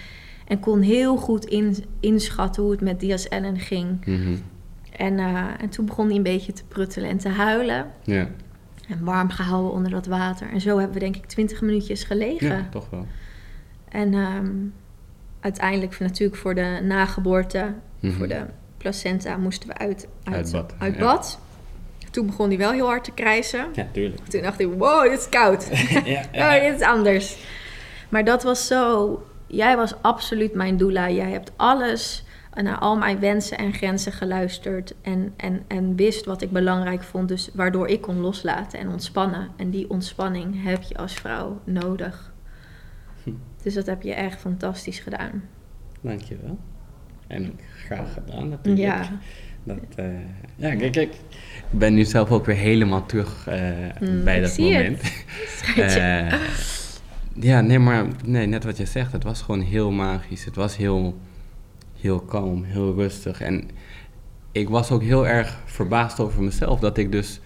En 0.48 0.60
kon 0.60 0.82
heel 0.82 1.18
goed 1.18 1.46
in, 1.46 1.86
inschatten 2.00 2.64
hoe 2.64 2.72
het 2.72 2.82
met 2.82 3.00
Diaz 3.00 3.26
Ellen 3.26 3.60
ging. 3.60 4.06
Mhm. 4.06 4.36
En, 4.92 5.20
eh, 5.20 5.44
en 5.62 5.70
toen 5.70 5.86
begon 5.86 6.08
hij 6.08 6.16
een 6.16 6.24
beetje 6.24 6.54
te 6.54 6.64
pruttelen 6.68 7.10
en 7.10 7.18
te 7.18 7.30
huilen. 7.30 7.88
Ja. 8.04 8.28
En 8.90 9.04
warm 9.04 9.30
gehouden 9.30 9.72
onder 9.72 9.92
dat 9.92 10.06
water. 10.06 10.50
En 10.52 10.62
zo 10.62 10.78
hebben 10.78 10.94
we 10.94 11.00
denk 11.00 11.16
ik 11.16 11.26
twintig 11.26 11.62
minuutjes 11.62 12.04
gelegen. 12.04 12.48
ja, 12.48 12.68
toch 12.72 12.90
wel. 12.90 13.08
En 13.90 14.14
ehm, 14.14 14.52
uiteindelijk 15.40 16.00
natuurlijk 16.00 16.40
voor 16.40 16.56
de 16.56 16.80
nageboorte, 16.84 17.74
Mhm. 18.00 18.14
voor 18.14 18.28
de 18.28 18.46
placenta, 18.78 19.38
moesten 19.38 19.68
we 19.70 19.78
uit, 19.78 20.08
uit, 20.24 20.36
Uit 20.36 20.52
bad, 20.52 20.74
uit 20.80 20.94
ja. 20.96 21.00
bad. 21.00 21.40
Toen 22.16 22.26
begon 22.26 22.48
hij 22.48 22.58
wel 22.58 22.72
heel 22.72 22.86
hard 22.86 23.04
te 23.04 23.12
krijsen. 23.12 23.68
Ja, 23.74 23.88
tuurlijk. 23.92 24.28
Toen 24.28 24.42
dacht 24.42 24.60
ik, 24.60 24.68
wow, 24.78 25.04
dit 25.10 25.20
is 25.20 25.30
koud. 25.30 25.70
ja, 26.06 26.22
oh, 26.56 26.62
dit 26.62 26.80
is 26.80 26.88
anders. 26.88 27.38
Maar 28.10 28.24
dat 28.24 28.44
was 28.44 28.68
zo... 28.68 29.24
Jij 29.48 29.76
was 29.76 30.02
absoluut 30.02 30.54
mijn 30.54 30.78
doula. 30.78 31.10
Jij 31.10 31.32
hebt 31.32 31.52
alles 31.56 32.26
naar 32.54 32.78
al 32.78 32.98
mijn 32.98 33.20
wensen 33.20 33.58
en 33.58 33.74
grenzen 33.74 34.12
geluisterd. 34.12 34.96
En, 35.02 35.34
en, 35.38 35.64
en 35.68 35.96
wist 35.96 36.26
wat 36.26 36.42
ik 36.42 36.52
belangrijk 36.52 37.04
vond. 37.04 37.28
Dus 37.28 37.50
waardoor 37.54 37.88
ik 37.88 38.02
kon 38.02 38.20
loslaten 38.20 38.80
en 38.80 38.90
ontspannen. 38.90 39.50
En 39.56 39.70
die 39.70 39.90
ontspanning 39.90 40.64
heb 40.64 40.82
je 40.82 40.98
als 40.98 41.14
vrouw 41.14 41.62
nodig. 41.64 42.34
Hm. 43.24 43.32
Dus 43.64 43.74
dat 43.74 43.86
heb 43.86 44.02
je 44.02 44.14
echt 44.14 44.40
fantastisch 44.40 45.00
gedaan. 45.00 45.44
Dankjewel. 46.02 46.58
En 47.28 47.60
graag 47.86 48.14
gedaan 48.14 48.50
natuurlijk. 48.50 48.88
Ja. 48.88 49.10
Dat, 49.66 49.78
eh, 49.96 50.06
ja, 50.56 50.76
kijk, 50.76 50.92
kijk. 50.92 51.14
Ik 51.72 51.80
ben 51.80 51.94
nu 51.94 52.04
zelf 52.04 52.32
ook 52.32 52.46
weer 52.46 52.56
helemaal 52.56 53.06
terug 53.06 53.48
eh, 53.48 53.62
Mm, 54.00 54.24
bij 54.24 54.40
dat 54.40 54.58
moment. 54.58 55.02
Eh, 55.76 56.34
ja, 57.34 57.62
nee, 57.62 57.80
maar 57.80 58.06
nee, 58.26 58.46
net 58.46 58.64
wat 58.64 58.78
je 58.78 58.86
zegt, 58.86 59.12
het 59.12 59.24
was 59.24 59.42
gewoon 59.42 59.62
heel 59.62 59.92
magisch. 59.92 60.46
Het 60.46 60.56
was 60.56 60.78
heel, 60.78 61.18
heel 62.02 62.20
kalm, 62.20 62.64
heel 62.64 62.94
rustig. 62.94 63.42
En 63.42 63.70
ik 64.52 64.70
was 64.70 64.92
ook 64.92 65.02
heel 65.02 65.28
erg 65.28 65.60
verbaasd 65.66 66.20
over 66.20 66.44
mezelf 66.44 66.80
dat 66.80 66.98
ik 66.98 67.12
dus 67.12 67.40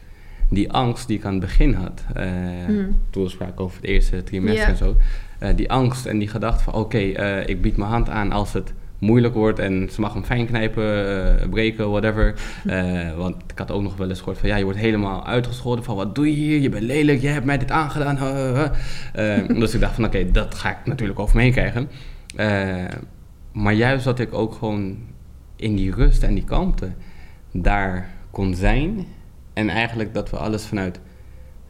die 0.49 0.71
angst 0.71 1.07
die 1.07 1.17
ik 1.17 1.25
aan 1.25 1.31
het 1.31 1.41
begin 1.41 1.73
had, 1.73 2.03
eh, 2.13 2.25
Hmm. 2.65 2.97
toen 3.09 3.23
we 3.23 3.29
spraken 3.29 3.63
over 3.63 3.75
het 3.81 3.89
eerste 3.89 4.23
trimester 4.23 4.67
en 4.67 4.77
zo, 4.77 4.95
eh, 5.39 5.55
die 5.55 5.71
angst 5.71 6.05
en 6.05 6.19
die 6.19 6.27
gedachte 6.27 6.63
van 6.63 6.73
oké, 6.73 6.97
eh, 6.97 7.47
ik 7.47 7.61
bied 7.61 7.77
mijn 7.77 7.89
hand 7.91 8.09
aan 8.09 8.31
als 8.31 8.53
het 8.53 8.73
moeilijk 8.99 9.33
wordt 9.33 9.59
en 9.59 9.89
ze 9.91 10.01
mag 10.01 10.13
hem 10.13 10.23
fijn 10.23 10.45
knijpen, 10.45 11.07
eh, 11.41 11.49
breken, 11.49 11.89
whatever. 11.89 12.33
Eh, 12.65 13.15
want 13.15 13.35
ik 13.47 13.57
had 13.57 13.71
ook 13.71 13.81
nog 13.81 13.97
wel 13.97 14.09
eens 14.09 14.19
gehoord 14.19 14.37
van 14.37 14.49
ja, 14.49 14.55
je 14.55 14.63
wordt 14.63 14.79
helemaal 14.79 15.25
uitgescholden 15.25 15.83
van 15.83 15.95
wat 15.95 16.15
doe 16.15 16.29
je 16.29 16.35
hier, 16.35 16.59
je 16.59 16.69
bent 16.69 16.83
lelijk, 16.83 17.21
je 17.21 17.27
hebt 17.27 17.45
mij 17.45 17.57
dit 17.57 17.71
aangedaan. 17.71 18.15
dus 19.47 19.73
ik 19.75 19.79
dacht 19.79 19.95
van 19.95 20.05
oké, 20.05 20.31
dat 20.31 20.55
ga 20.55 20.69
ik 20.69 20.85
natuurlijk 20.85 21.19
over 21.19 21.35
me 21.35 21.41
heen 21.41 21.51
krijgen. 21.51 21.89
Maar 23.51 23.73
juist 23.73 24.03
dat 24.03 24.19
ik 24.19 24.33
ook 24.33 24.53
gewoon 24.53 24.97
in 25.55 25.75
die 25.75 25.91
rust 25.91 26.23
en 26.23 26.33
die 26.33 26.43
kalmte 26.43 26.91
daar 27.51 28.09
kon 28.31 28.55
zijn. 28.55 29.05
En 29.53 29.69
eigenlijk 29.69 30.13
dat 30.13 30.29
we 30.29 30.37
alles 30.37 30.65
vanuit 30.65 30.99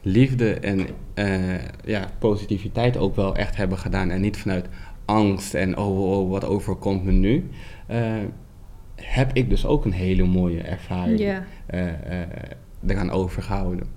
liefde 0.02 0.54
en 0.54 0.88
ja, 1.86 2.10
positiviteit 2.20 2.98
ook 2.98 3.16
wel 3.16 3.36
echt 3.36 3.56
hebben 3.56 3.78
gedaan. 3.78 4.10
En 4.10 4.22
niet 4.22 4.38
vanuit 4.38 4.70
angst 5.10 5.54
en 5.54 5.78
oh, 5.78 6.00
oh, 6.00 6.20
oh, 6.20 6.30
wat 6.30 6.46
overkomt 6.46 7.04
me 7.04 7.12
nu. 7.12 7.50
eh, 7.88 8.14
heb 8.96 9.34
ik 9.34 9.50
dus 9.50 9.66
ook 9.66 9.86
een 9.86 9.92
hele 9.92 10.24
mooie 10.24 10.62
ervaring 10.62 11.20
Ja. 11.20 11.44
eh, 11.66 11.88
eh, 12.22 12.28
eraan 12.88 13.10
overgehouden. 13.12 13.88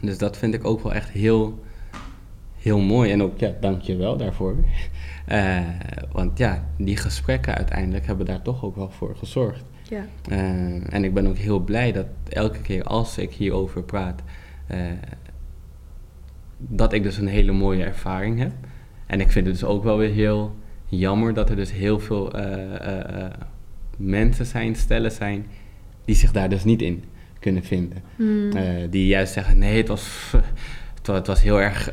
Dus 0.00 0.18
dat 0.18 0.36
vind 0.36 0.54
ik 0.54 0.64
ook 0.64 0.82
wel 0.82 0.92
echt 0.94 1.08
heel, 1.10 1.58
heel 2.58 2.78
mooi. 2.80 3.10
En 3.12 3.22
ook, 3.22 3.38
ja, 3.38 3.52
dank 3.60 3.80
je 3.82 3.96
wel 3.96 4.16
daarvoor. 4.16 4.54
Eh, 5.26 5.58
want 6.12 6.38
ja, 6.38 6.64
die 6.76 6.96
gesprekken 6.96 7.54
uiteindelijk 7.54 8.06
hebben 8.06 8.26
daar 8.26 8.42
toch 8.42 8.64
ook 8.64 8.76
wel 8.76 8.90
voor 8.90 9.16
gezorgd. 9.16 9.64
En 10.88 11.04
ik 11.04 11.14
ben 11.14 11.26
ook 11.26 11.36
heel 11.36 11.58
blij 11.60 11.92
dat 11.92 12.06
elke 12.28 12.60
keer 12.60 12.82
als 12.82 13.18
ik 13.18 13.32
hierover 13.32 13.82
praat, 13.82 14.22
dat 16.58 16.92
ik 16.92 17.02
dus 17.02 17.16
een 17.16 17.26
hele 17.26 17.52
mooie 17.52 17.84
ervaring 17.84 18.38
heb. 18.38 18.52
En 19.10 19.20
ik 19.20 19.30
vind 19.30 19.46
het 19.46 19.54
dus 19.54 19.64
ook 19.68 19.84
wel 19.84 19.98
weer 19.98 20.10
heel 20.10 20.54
jammer 20.86 21.34
dat 21.34 21.50
er 21.50 21.56
dus 21.56 21.72
heel 21.72 22.00
veel 22.00 22.32
eh, 22.32 22.52
eh, 22.52 23.24
eh, 23.24 23.30
mensen 23.96 24.46
zijn, 24.46 24.76
stellen 24.76 25.10
zijn, 25.10 25.46
die 26.04 26.14
zich 26.14 26.32
daar 26.32 26.48
dus 26.48 26.64
niet 26.64 26.82
in 26.82 27.04
kunnen 27.38 27.64
vinden. 27.64 27.98
Hmm. 28.16 28.50
Die 28.90 29.06
juist 29.06 29.32
zeggen, 29.32 29.58
nee, 29.58 29.76
het 29.76 29.88
was, 29.88 30.08
het 30.98 31.06
was, 31.06 31.16
het 31.16 31.26
was 31.26 31.42
heel 31.42 31.60
erg, 31.60 31.88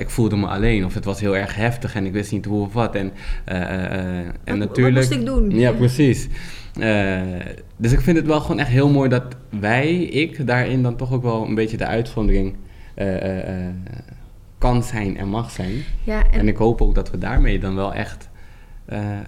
ik 0.00 0.10
voelde 0.10 0.36
me 0.36 0.46
alleen. 0.46 0.84
Of 0.84 0.94
het 0.94 1.04
was 1.04 1.20
heel 1.20 1.36
erg 1.36 1.54
heftig 1.54 1.94
en 1.94 2.06
ik 2.06 2.12
wist 2.12 2.32
niet 2.32 2.44
hoe 2.44 2.64
of 2.64 2.72
wat. 2.72 2.94
En, 2.94 3.12
en 3.44 4.36
Wat- 4.44 4.56
natuurlijk... 4.56 4.96
Wat 4.96 5.18
moest 5.18 5.20
ik 5.20 5.26
doen? 5.26 5.50
Ja, 5.50 5.72
precies. 5.72 6.28
Dus 7.76 7.92
ik 7.92 8.00
vind 8.00 8.16
het 8.16 8.26
wel 8.26 8.40
gewoon 8.40 8.58
echt 8.58 8.70
heel 8.70 8.88
mooi 8.88 9.08
dat 9.08 9.24
wij, 9.60 9.94
ik, 9.94 10.46
daarin 10.46 10.82
dan 10.82 10.96
toch 10.96 11.12
ook 11.12 11.22
wel 11.22 11.46
een 11.46 11.54
beetje 11.54 11.76
de 11.76 11.86
uitzondering 11.86 12.54
kan 14.62 14.82
zijn 14.82 15.16
en 15.16 15.28
mag 15.28 15.50
zijn. 15.50 15.72
Ja, 16.04 16.24
En, 16.30 16.40
en, 16.40 16.48
ik 16.48 16.56
hoop 16.56 16.80
ook 16.80 16.94
dat 16.94 17.10
we 17.10 17.18
daarmee 17.18 17.58
dan 17.58 17.74
wel 17.74 17.94
echt, 17.94 18.28
eh, 18.84 19.18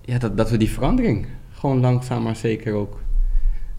ja, 0.00 0.18
dat, 0.18 0.36
dat 0.36 0.50
we 0.50 0.56
die 0.56 0.70
verandering 0.70 1.26
gewoon 1.50 1.80
langzaam 1.80 2.22
maar 2.22 2.36
zeker 2.36 2.74
ook 2.74 3.00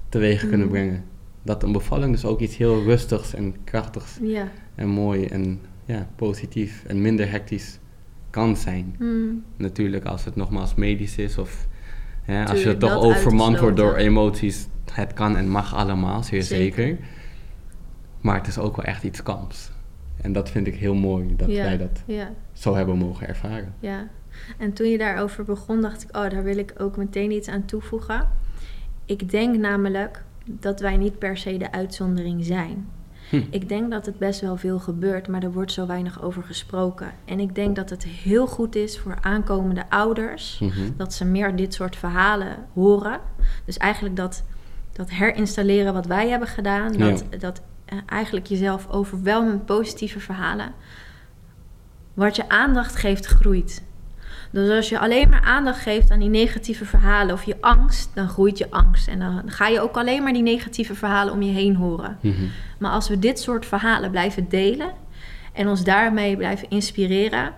teweeg 0.10 0.40
kunnen 0.48 0.68
Mm. 0.68 0.72
brengen. 0.72 1.04
Dat 1.44 1.64
een 1.64 1.72
bevalling 1.72 2.12
dus 2.12 2.26
ook 2.26 2.40
iets 2.40 2.58
heel 2.58 2.84
rustigs 2.84 3.34
en 3.34 3.56
krachtigs 3.64 4.18
ja. 4.22 4.48
en 4.76 4.88
mooi 4.88 5.26
en 5.26 5.60
ja, 5.86 6.08
positief 6.16 6.84
en 6.88 7.02
minder 7.02 7.32
hectisch 7.32 7.80
kan 8.30 8.56
zijn. 8.56 8.96
Hmm. 8.98 9.44
Natuurlijk 9.56 10.06
als 10.06 10.26
het 10.26 10.36
nogmaals 10.36 10.76
medisch 10.76 11.18
is 11.18 11.38
of 11.38 11.68
hè, 12.22 12.46
als 12.46 12.64
je 12.64 12.78
toch 12.78 12.96
overmand 12.96 13.60
wordt 13.60 13.78
door 13.78 13.96
emoties. 13.96 14.68
Het 14.94 15.14
kan 15.14 15.38
en 15.38 15.50
mag 15.50 15.76
allemaal, 15.76 16.24
zeer 16.24 16.44
Zeker. 16.44 16.84
zeker. 16.84 17.06
Maar 18.22 18.36
het 18.36 18.48
is 18.48 18.58
ook 18.58 18.76
wel 18.76 18.86
echt 18.86 19.04
iets 19.04 19.24
kams. 19.24 19.72
En 20.22 20.34
dat 20.34 20.50
vind 20.50 20.68
ik 20.68 20.76
heel 20.76 20.94
mooi 20.96 21.36
dat 21.36 21.50
Ja, 21.50 21.64
wij 21.64 21.78
dat 21.78 22.02
Ja, 22.06 22.30
zo 22.54 22.76
hebben 22.76 22.98
mogen 22.98 23.28
ervaren. 23.28 23.74
ja. 23.80 24.08
En 24.58 24.74
toen 24.74 24.88
je 24.88 24.98
daarover 24.98 25.44
begon, 25.44 25.82
dacht 25.82 26.04
ik, 26.04 26.16
oh, 26.18 26.30
daar 26.30 26.44
wil 26.44 26.58
ik 26.58 26.74
ook 26.78 26.98
meteen 26.98 27.32
iets 27.32 27.48
aan 27.48 27.66
toevoegen. 27.66 28.28
Ik 29.06 29.30
denk 29.30 29.58
namelijk 29.58 30.24
dat 30.46 30.80
wij 30.80 30.98
niet 30.98 31.18
per 31.20 31.38
se 31.38 31.58
de 31.58 31.72
uitzondering 31.72 32.46
zijn. 32.46 32.88
Hm. 33.30 33.42
Ik 33.50 33.70
denk 33.70 33.92
dat 33.92 34.06
het 34.06 34.18
best 34.18 34.42
wel 34.42 34.58
veel 34.58 34.80
gebeurt, 34.80 35.28
maar 35.28 35.44
er 35.44 35.52
wordt 35.52 35.72
zo 35.72 35.86
weinig 35.88 36.22
over 36.24 36.44
gesproken. 36.44 37.12
En 37.26 37.40
ik 37.40 37.56
denk 37.56 37.76
dat 37.76 37.90
het 37.90 38.04
heel 38.04 38.48
goed 38.48 38.76
is 38.76 39.00
voor 39.00 39.16
aankomende 39.22 39.90
ouders 39.90 40.60
Mhm. 40.60 40.72
dat 40.98 41.14
ze 41.14 41.26
meer 41.26 41.56
dit 41.56 41.74
soort 41.74 41.96
verhalen 41.96 42.56
horen. 42.74 43.20
Dus 43.66 43.78
eigenlijk 43.78 44.16
dat, 44.16 44.44
dat 44.92 45.10
herinstalleren 45.10 45.94
wat 45.94 46.06
wij 46.06 46.30
hebben 46.30 46.48
gedaan, 46.48 46.94
dat, 46.98 47.24
dat 47.40 47.62
eh, 47.86 47.98
eigenlijk 48.06 48.46
jezelf 48.46 48.90
overwelmen 48.90 49.52
met 49.52 49.66
positieve 49.66 50.20
verhalen. 50.20 50.74
Wat 52.14 52.36
je 52.36 52.50
aandacht 52.50 52.96
geeft, 52.96 53.26
groeit. 53.26 53.84
Dus 54.52 54.70
als 54.70 54.90
je 54.90 55.00
alleen 55.00 55.30
maar 55.30 55.42
aandacht 55.42 55.80
geeft 55.80 56.12
aan 56.12 56.20
die 56.20 56.30
negatieve 56.30 56.86
verhalen 56.86 57.34
of 57.34 57.44
je 57.44 57.58
angst, 57.62 58.12
dan 58.14 58.28
groeit 58.28 58.58
je 58.58 58.72
angst. 58.72 59.08
En 59.08 59.20
dan 59.20 59.42
ga 59.46 59.68
je 59.68 59.82
ook 59.82 59.98
alleen 59.98 60.24
maar 60.24 60.34
die 60.34 60.42
negatieve 60.42 60.96
verhalen 60.96 61.34
om 61.34 61.42
je 61.42 61.52
heen 61.52 61.76
horen. 61.76 62.18
Mhm. 62.22 62.44
Maar 62.80 62.92
als 62.92 63.10
we 63.10 63.20
dit 63.20 63.40
soort 63.40 63.66
verhalen 63.66 64.12
blijven 64.12 64.50
delen 64.50 64.92
en 65.54 65.68
ons 65.68 65.84
daarmee 65.84 66.38
blijven 66.38 66.70
inspireren, 66.70 67.54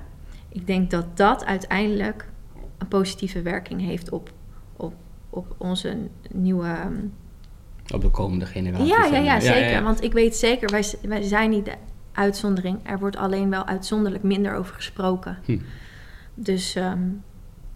ik 0.49 0.67
denk 0.67 0.91
dat 0.91 1.17
dat 1.17 1.45
uiteindelijk 1.45 2.29
een 2.77 2.87
positieve 2.87 3.41
werking 3.41 3.81
heeft 3.81 4.09
op, 4.09 4.31
op, 4.75 4.93
op 5.29 5.55
onze 5.57 5.97
nieuwe. 6.31 6.75
Op 7.93 8.01
de 8.01 8.09
komende 8.09 8.45
generatie. 8.45 8.85
Ja, 8.87 9.05
ja, 9.05 9.17
ja, 9.17 9.39
zeker. 9.39 9.83
Want 9.83 10.03
ik 10.03 10.13
weet 10.13 10.35
zeker, 10.35 10.69
wij, 10.69 10.83
wij 11.01 11.21
zijn 11.21 11.49
niet 11.49 11.65
de 11.65 11.73
uitzondering. 12.13 12.77
Er 12.83 12.99
wordt 12.99 13.15
alleen 13.17 13.49
wel 13.49 13.65
uitzonderlijk 13.65 14.23
minder 14.23 14.55
over 14.55 14.75
gesproken. 14.75 15.37
Hm. 15.45 15.57
Dus 16.33 16.75
ehm, 16.75 16.99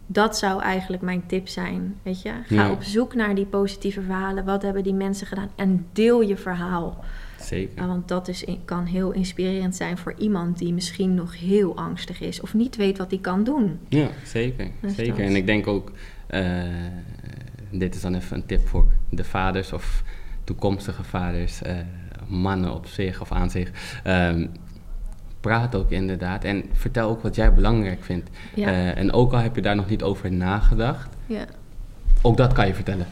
dat 0.07 0.37
zou 0.37 0.61
eigenlijk 0.61 1.01
mijn 1.01 1.23
tip 1.27 1.47
zijn. 1.47 1.95
Weet 2.03 2.21
je, 2.21 2.29
ga 2.45 2.55
Ja. 2.55 2.71
op 2.71 2.83
zoek 2.83 3.15
naar 3.15 3.35
die 3.35 3.45
positieve 3.45 4.01
verhalen. 4.01 4.45
Wat 4.45 4.61
hebben 4.61 4.83
die 4.83 4.93
mensen 4.93 5.27
gedaan? 5.27 5.49
En 5.55 5.85
deel 5.93 6.21
je 6.21 6.37
verhaal. 6.37 7.03
Zeker. 7.39 7.87
Want 7.87 8.07
dat 8.07 8.27
is, 8.27 8.45
kan 8.65 8.85
heel 8.85 9.11
inspirerend 9.11 9.75
zijn 9.75 9.97
voor 9.97 10.13
iemand 10.17 10.57
die 10.57 10.73
misschien 10.73 11.13
nog 11.15 11.37
heel 11.39 11.75
angstig 11.77 12.21
is 12.21 12.41
of 12.41 12.53
niet 12.53 12.75
weet 12.75 12.97
wat 12.97 13.09
hij 13.09 13.19
kan 13.19 13.43
doen. 13.43 13.79
Ja, 13.87 14.07
zeker. 14.25 14.67
Dus 14.81 14.95
zeker. 14.95 15.11
dat. 15.11 15.19
En 15.25 15.35
ik 15.35 15.45
denk 15.45 15.67
ook, 15.67 15.91
eh, 16.27 16.41
dit 17.71 17.95
is 17.95 18.01
dan 18.01 18.15
even 18.15 18.37
een 18.37 18.45
tip 18.45 18.67
voor 18.67 18.87
de 19.09 19.23
vaders 19.23 19.73
of 19.73 20.03
toekomstige 20.43 21.03
vaders, 21.03 21.61
eh, 21.61 21.75
mannen 22.27 22.73
op 22.73 22.85
zich 22.85 23.21
of 23.21 23.31
aan 23.31 23.49
zich. 23.49 23.71
Ehm, 24.03 24.47
praat 25.39 25.75
ook 25.75 25.91
inderdaad 25.91 26.43
en 26.43 26.63
vertel 26.73 27.09
ook 27.09 27.21
wat 27.21 27.35
jij 27.35 27.53
belangrijk 27.53 28.03
vindt. 28.03 28.29
Ja. 28.55 28.67
Eh, 28.67 28.97
en 28.97 29.13
ook 29.13 29.33
al 29.33 29.39
heb 29.39 29.55
je 29.55 29.61
daar 29.61 29.75
nog 29.75 29.89
niet 29.89 30.03
over 30.03 30.31
nagedacht, 30.31 31.09
Ja, 31.25 31.45
ook 32.21 32.37
dat 32.37 32.53
kan 32.53 32.67
je 32.67 32.73
vertellen. 32.73 33.07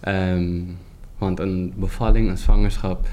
Ehm, 0.00 0.60
want 1.18 1.40
een 1.40 1.72
bevalling, 1.76 2.28
een 2.28 2.38
zwangerschap, 2.38 3.06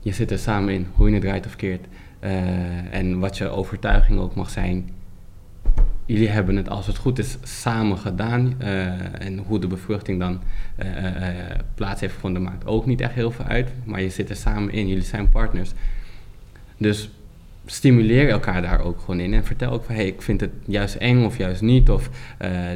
je 0.00 0.12
zit 0.12 0.30
er 0.30 0.38
samen 0.38 0.74
in, 0.74 0.86
hoe 0.94 1.06
je 1.08 1.14
het 1.14 1.22
draait 1.22 1.46
of 1.46 1.56
keert. 1.56 1.86
Eh, 2.18 2.94
en 2.94 3.18
wat 3.18 3.38
je 3.38 3.48
overtuiging 3.48 4.18
ook 4.18 4.34
mag 4.34 4.50
zijn. 4.50 4.90
Jullie 6.06 6.28
hebben 6.28 6.56
het, 6.56 6.68
als 6.68 6.86
het 6.86 6.96
goed 6.96 7.18
is, 7.18 7.36
samen 7.42 7.98
gedaan. 7.98 8.54
Eh, 8.58 8.86
en 9.26 9.38
hoe 9.38 9.58
de 9.58 9.66
bevruchting 9.66 10.20
dan 10.20 10.40
eh, 10.76 10.88
plaats 11.74 12.00
heeft 12.00 12.14
gevonden, 12.14 12.42
maakt 12.42 12.66
ook 12.66 12.86
niet 12.86 13.00
echt 13.00 13.12
heel 13.12 13.30
veel 13.30 13.44
uit. 13.44 13.70
Maar 13.84 14.00
je 14.00 14.10
zit 14.10 14.30
er 14.30 14.36
samen 14.36 14.72
in, 14.72 14.88
jullie 14.88 15.04
zijn 15.04 15.28
partners. 15.28 15.70
Dus 16.76 17.10
stimuleer 17.66 18.28
elkaar 18.28 18.62
daar 18.62 18.80
ook 18.80 19.00
gewoon 19.00 19.20
in. 19.20 19.34
En 19.34 19.44
vertel 19.44 19.70
ook 19.70 19.84
van, 19.84 19.94
hey, 19.94 20.06
ik 20.06 20.22
vind 20.22 20.40
het 20.40 20.50
juist 20.66 20.94
eng 20.94 21.24
of 21.24 21.36
juist 21.36 21.62
niet. 21.62 21.90
Of 21.90 22.10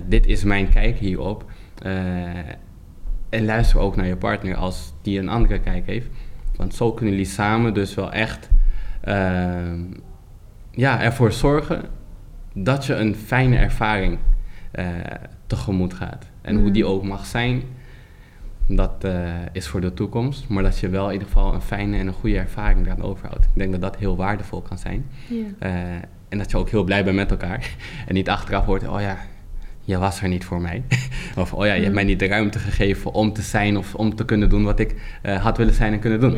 dit 0.06 0.26
is 0.26 0.44
mijn 0.44 0.68
kijk 0.68 0.98
hierop. 0.98 1.44
En 3.28 3.44
luister 3.44 3.78
ook 3.78 3.96
naar 3.96 4.06
je 4.06 4.16
partner 4.16 4.56
als 4.56 4.92
die 5.02 5.18
een 5.18 5.28
andere 5.28 5.60
kijk 5.60 5.86
heeft. 5.86 6.06
Want 6.56 6.74
zo 6.74 6.92
kunnen 6.92 7.14
jullie 7.14 7.30
samen 7.30 7.74
dus 7.74 7.94
wel 7.94 8.12
echt 8.12 8.48
ja, 10.70 11.00
ervoor 11.02 11.32
zorgen 11.32 11.99
dat 12.54 12.86
je 12.86 12.94
een 12.94 13.14
fijne 13.16 13.56
ervaring 13.56 14.18
eh, 14.70 14.86
tegemoet 15.46 15.94
gaat. 15.94 16.26
En 16.42 16.54
hoe 16.56 16.66
Mm. 16.66 16.72
die 16.72 16.84
ook 16.86 17.02
mag 17.04 17.26
zijn, 17.26 17.62
dat 18.66 19.04
eh, 19.04 19.28
is 19.52 19.66
voor 19.68 19.80
de 19.80 19.94
toekomst. 19.94 20.48
Maar 20.48 20.62
dat 20.62 20.78
je 20.78 20.88
wel 20.88 21.06
in 21.06 21.12
ieder 21.12 21.26
geval 21.26 21.54
een 21.54 21.60
fijne 21.62 21.96
en 21.98 22.06
een 22.06 22.12
goede 22.12 22.38
ervaring 22.38 22.86
eraan 22.86 23.02
overhoudt. 23.02 23.44
Ik 23.44 23.50
denk 23.54 23.72
dat 23.72 23.80
dat 23.80 23.96
heel 23.96 24.16
waardevol 24.16 24.60
kan 24.60 24.78
zijn. 24.78 25.06
Eh, 25.58 25.72
en 26.28 26.38
dat 26.38 26.50
je 26.50 26.56
ook 26.56 26.68
heel 26.70 26.84
blij 26.84 27.04
bent 27.04 27.16
met 27.16 27.30
elkaar. 27.30 27.70
En 28.06 28.14
niet 28.14 28.28
achteraf 28.28 28.64
hoort, 28.64 28.88
oh 28.88 29.00
ja, 29.00 29.16
je 29.84 29.98
was 29.98 30.22
er 30.22 30.28
niet 30.28 30.44
voor 30.44 30.60
mij. 30.60 30.82
of 31.36 31.52
oh 31.54 31.64
ja, 31.66 31.72
je 31.72 31.76
hebt 31.78 31.88
Mm. 31.88 31.94
mij 31.94 32.04
niet 32.04 32.18
de 32.18 32.26
ruimte 32.26 32.58
gegeven 32.58 33.12
om 33.12 33.32
te 33.32 33.42
zijn 33.42 33.76
of 33.76 33.94
om 33.94 34.14
te 34.14 34.24
kunnen 34.24 34.48
doen 34.48 34.64
wat 34.64 34.78
ik 34.80 34.94
had 35.24 35.56
willen 35.56 35.74
zijn 35.74 35.92
en 35.92 35.98
kunnen 35.98 36.20
doen. 36.20 36.32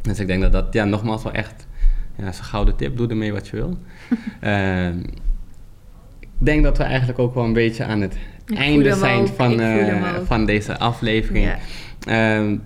Dus 0.00 0.18
ik 0.20 0.26
denk 0.26 0.42
dat 0.42 0.52
dat, 0.52 0.72
ja, 0.72 0.84
nogmaals 0.84 1.22
wel 1.22 1.32
echt, 1.32 1.66
ja, 2.16 2.28
is 2.28 2.38
een 2.38 2.44
gouden 2.44 2.76
tip. 2.76 2.96
Doe 2.96 3.08
ermee 3.08 3.32
wat 3.32 3.48
je 3.48 3.56
wil. 3.56 3.78
Ehm, 4.40 4.98
ik 6.20 6.28
denk 6.38 6.62
dat 6.62 6.78
we 6.78 6.84
eigenlijk 6.84 7.18
ook 7.18 7.34
wel 7.34 7.44
een 7.44 7.52
beetje 7.52 7.84
aan 7.84 8.00
het 8.00 8.16
Ik 8.46 8.56
einde 8.56 8.94
zijn 8.94 9.28
van, 9.28 9.60
eh, 9.60 10.16
van 10.24 10.46
deze 10.46 10.78
aflevering. 10.78 11.44
Ja. 11.44 11.58
Ehm, 12.06 12.56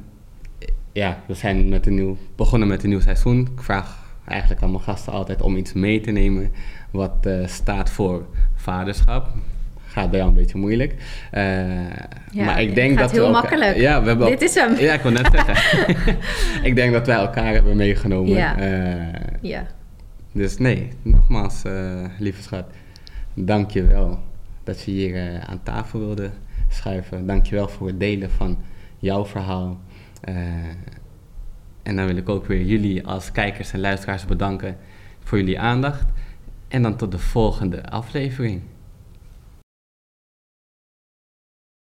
ja, 0.93 1.23
we 1.27 1.35
zijn 1.35 1.69
met 1.69 1.87
een 1.87 1.95
nieuw, 1.95 2.17
begonnen 2.37 2.69
met 2.69 2.83
een 2.83 2.89
nieuw 2.89 3.01
seizoen. 3.01 3.41
Ik 3.57 3.63
vraag 3.63 4.07
eigenlijk 4.25 4.63
aan 4.63 4.71
mijn 4.71 4.83
gasten 4.83 5.13
altijd 5.13 5.43
om 5.43 5.57
iets 5.57 5.73
mee 5.73 6.01
te 6.01 6.11
nemen 6.11 6.53
wat 6.91 7.27
eh, 7.27 7.47
staat 7.47 7.91
voor 7.91 8.27
vaderschap. 8.55 9.33
Gaat 9.89 10.11
bij 10.11 10.19
jou 10.19 10.31
een 10.31 10.37
beetje 10.37 10.59
moeilijk. 10.59 10.95
Eh, 11.31 11.43
Ja, 12.31 12.45
maar 12.45 12.63
ik 12.63 12.75
denk 12.75 12.99
dat 12.99 13.11
heel 13.11 13.27
we 13.27 13.33
makkelijk. 13.33 13.77
Ja, 13.77 14.03
we 14.03 14.09
hebben 14.09 14.27
Dit 14.27 14.43
is 14.43 14.55
hem. 14.55 14.77
Ja, 14.79 14.95
ik 14.95 15.01
wil 15.01 15.13
net 15.13 15.29
zeggen. 15.33 16.17
ik 16.69 16.75
denk 16.75 16.93
dat 16.93 17.07
wij 17.07 17.17
elkaar 17.17 17.53
hebben 17.53 17.77
meegenomen. 17.77 18.33
Ja. 18.33 18.59
Eh, 18.59 19.23
Ja, 19.41 19.67
dus 20.33 20.59
nee, 20.59 20.89
nogmaals, 21.03 21.63
eh, 21.65 22.05
lieve 22.19 22.43
schat, 22.43 22.65
dank 23.35 23.71
je 23.71 23.87
wel 23.87 24.19
dat 24.65 24.83
je 24.83 24.91
hier 24.91 25.41
aan 25.47 25.63
tafel 25.63 25.99
wilde 25.99 26.31
schuiven. 26.69 27.27
Dank 27.27 27.47
je 27.47 27.55
wel 27.55 27.69
voor 27.69 27.87
het 27.87 28.01
delen 28.01 28.31
van 28.31 28.59
jouw 28.99 29.25
verhaal. 29.27 29.81
En 31.83 31.97
dan 31.97 32.07
wil 32.07 32.17
ik 32.17 32.29
ook 32.29 32.47
weer 32.47 32.63
jullie 32.63 33.07
als 33.07 33.33
kijkers 33.33 33.73
en 33.73 33.81
luisteraars 33.81 34.25
bedanken 34.25 34.77
voor 35.25 35.39
jullie 35.39 35.61
aandacht. 35.61 36.05
En 36.69 36.83
dan 36.83 36.97
tot 36.97 37.11
de 37.13 37.19
volgende 37.19 37.91
aflevering. 37.91 38.61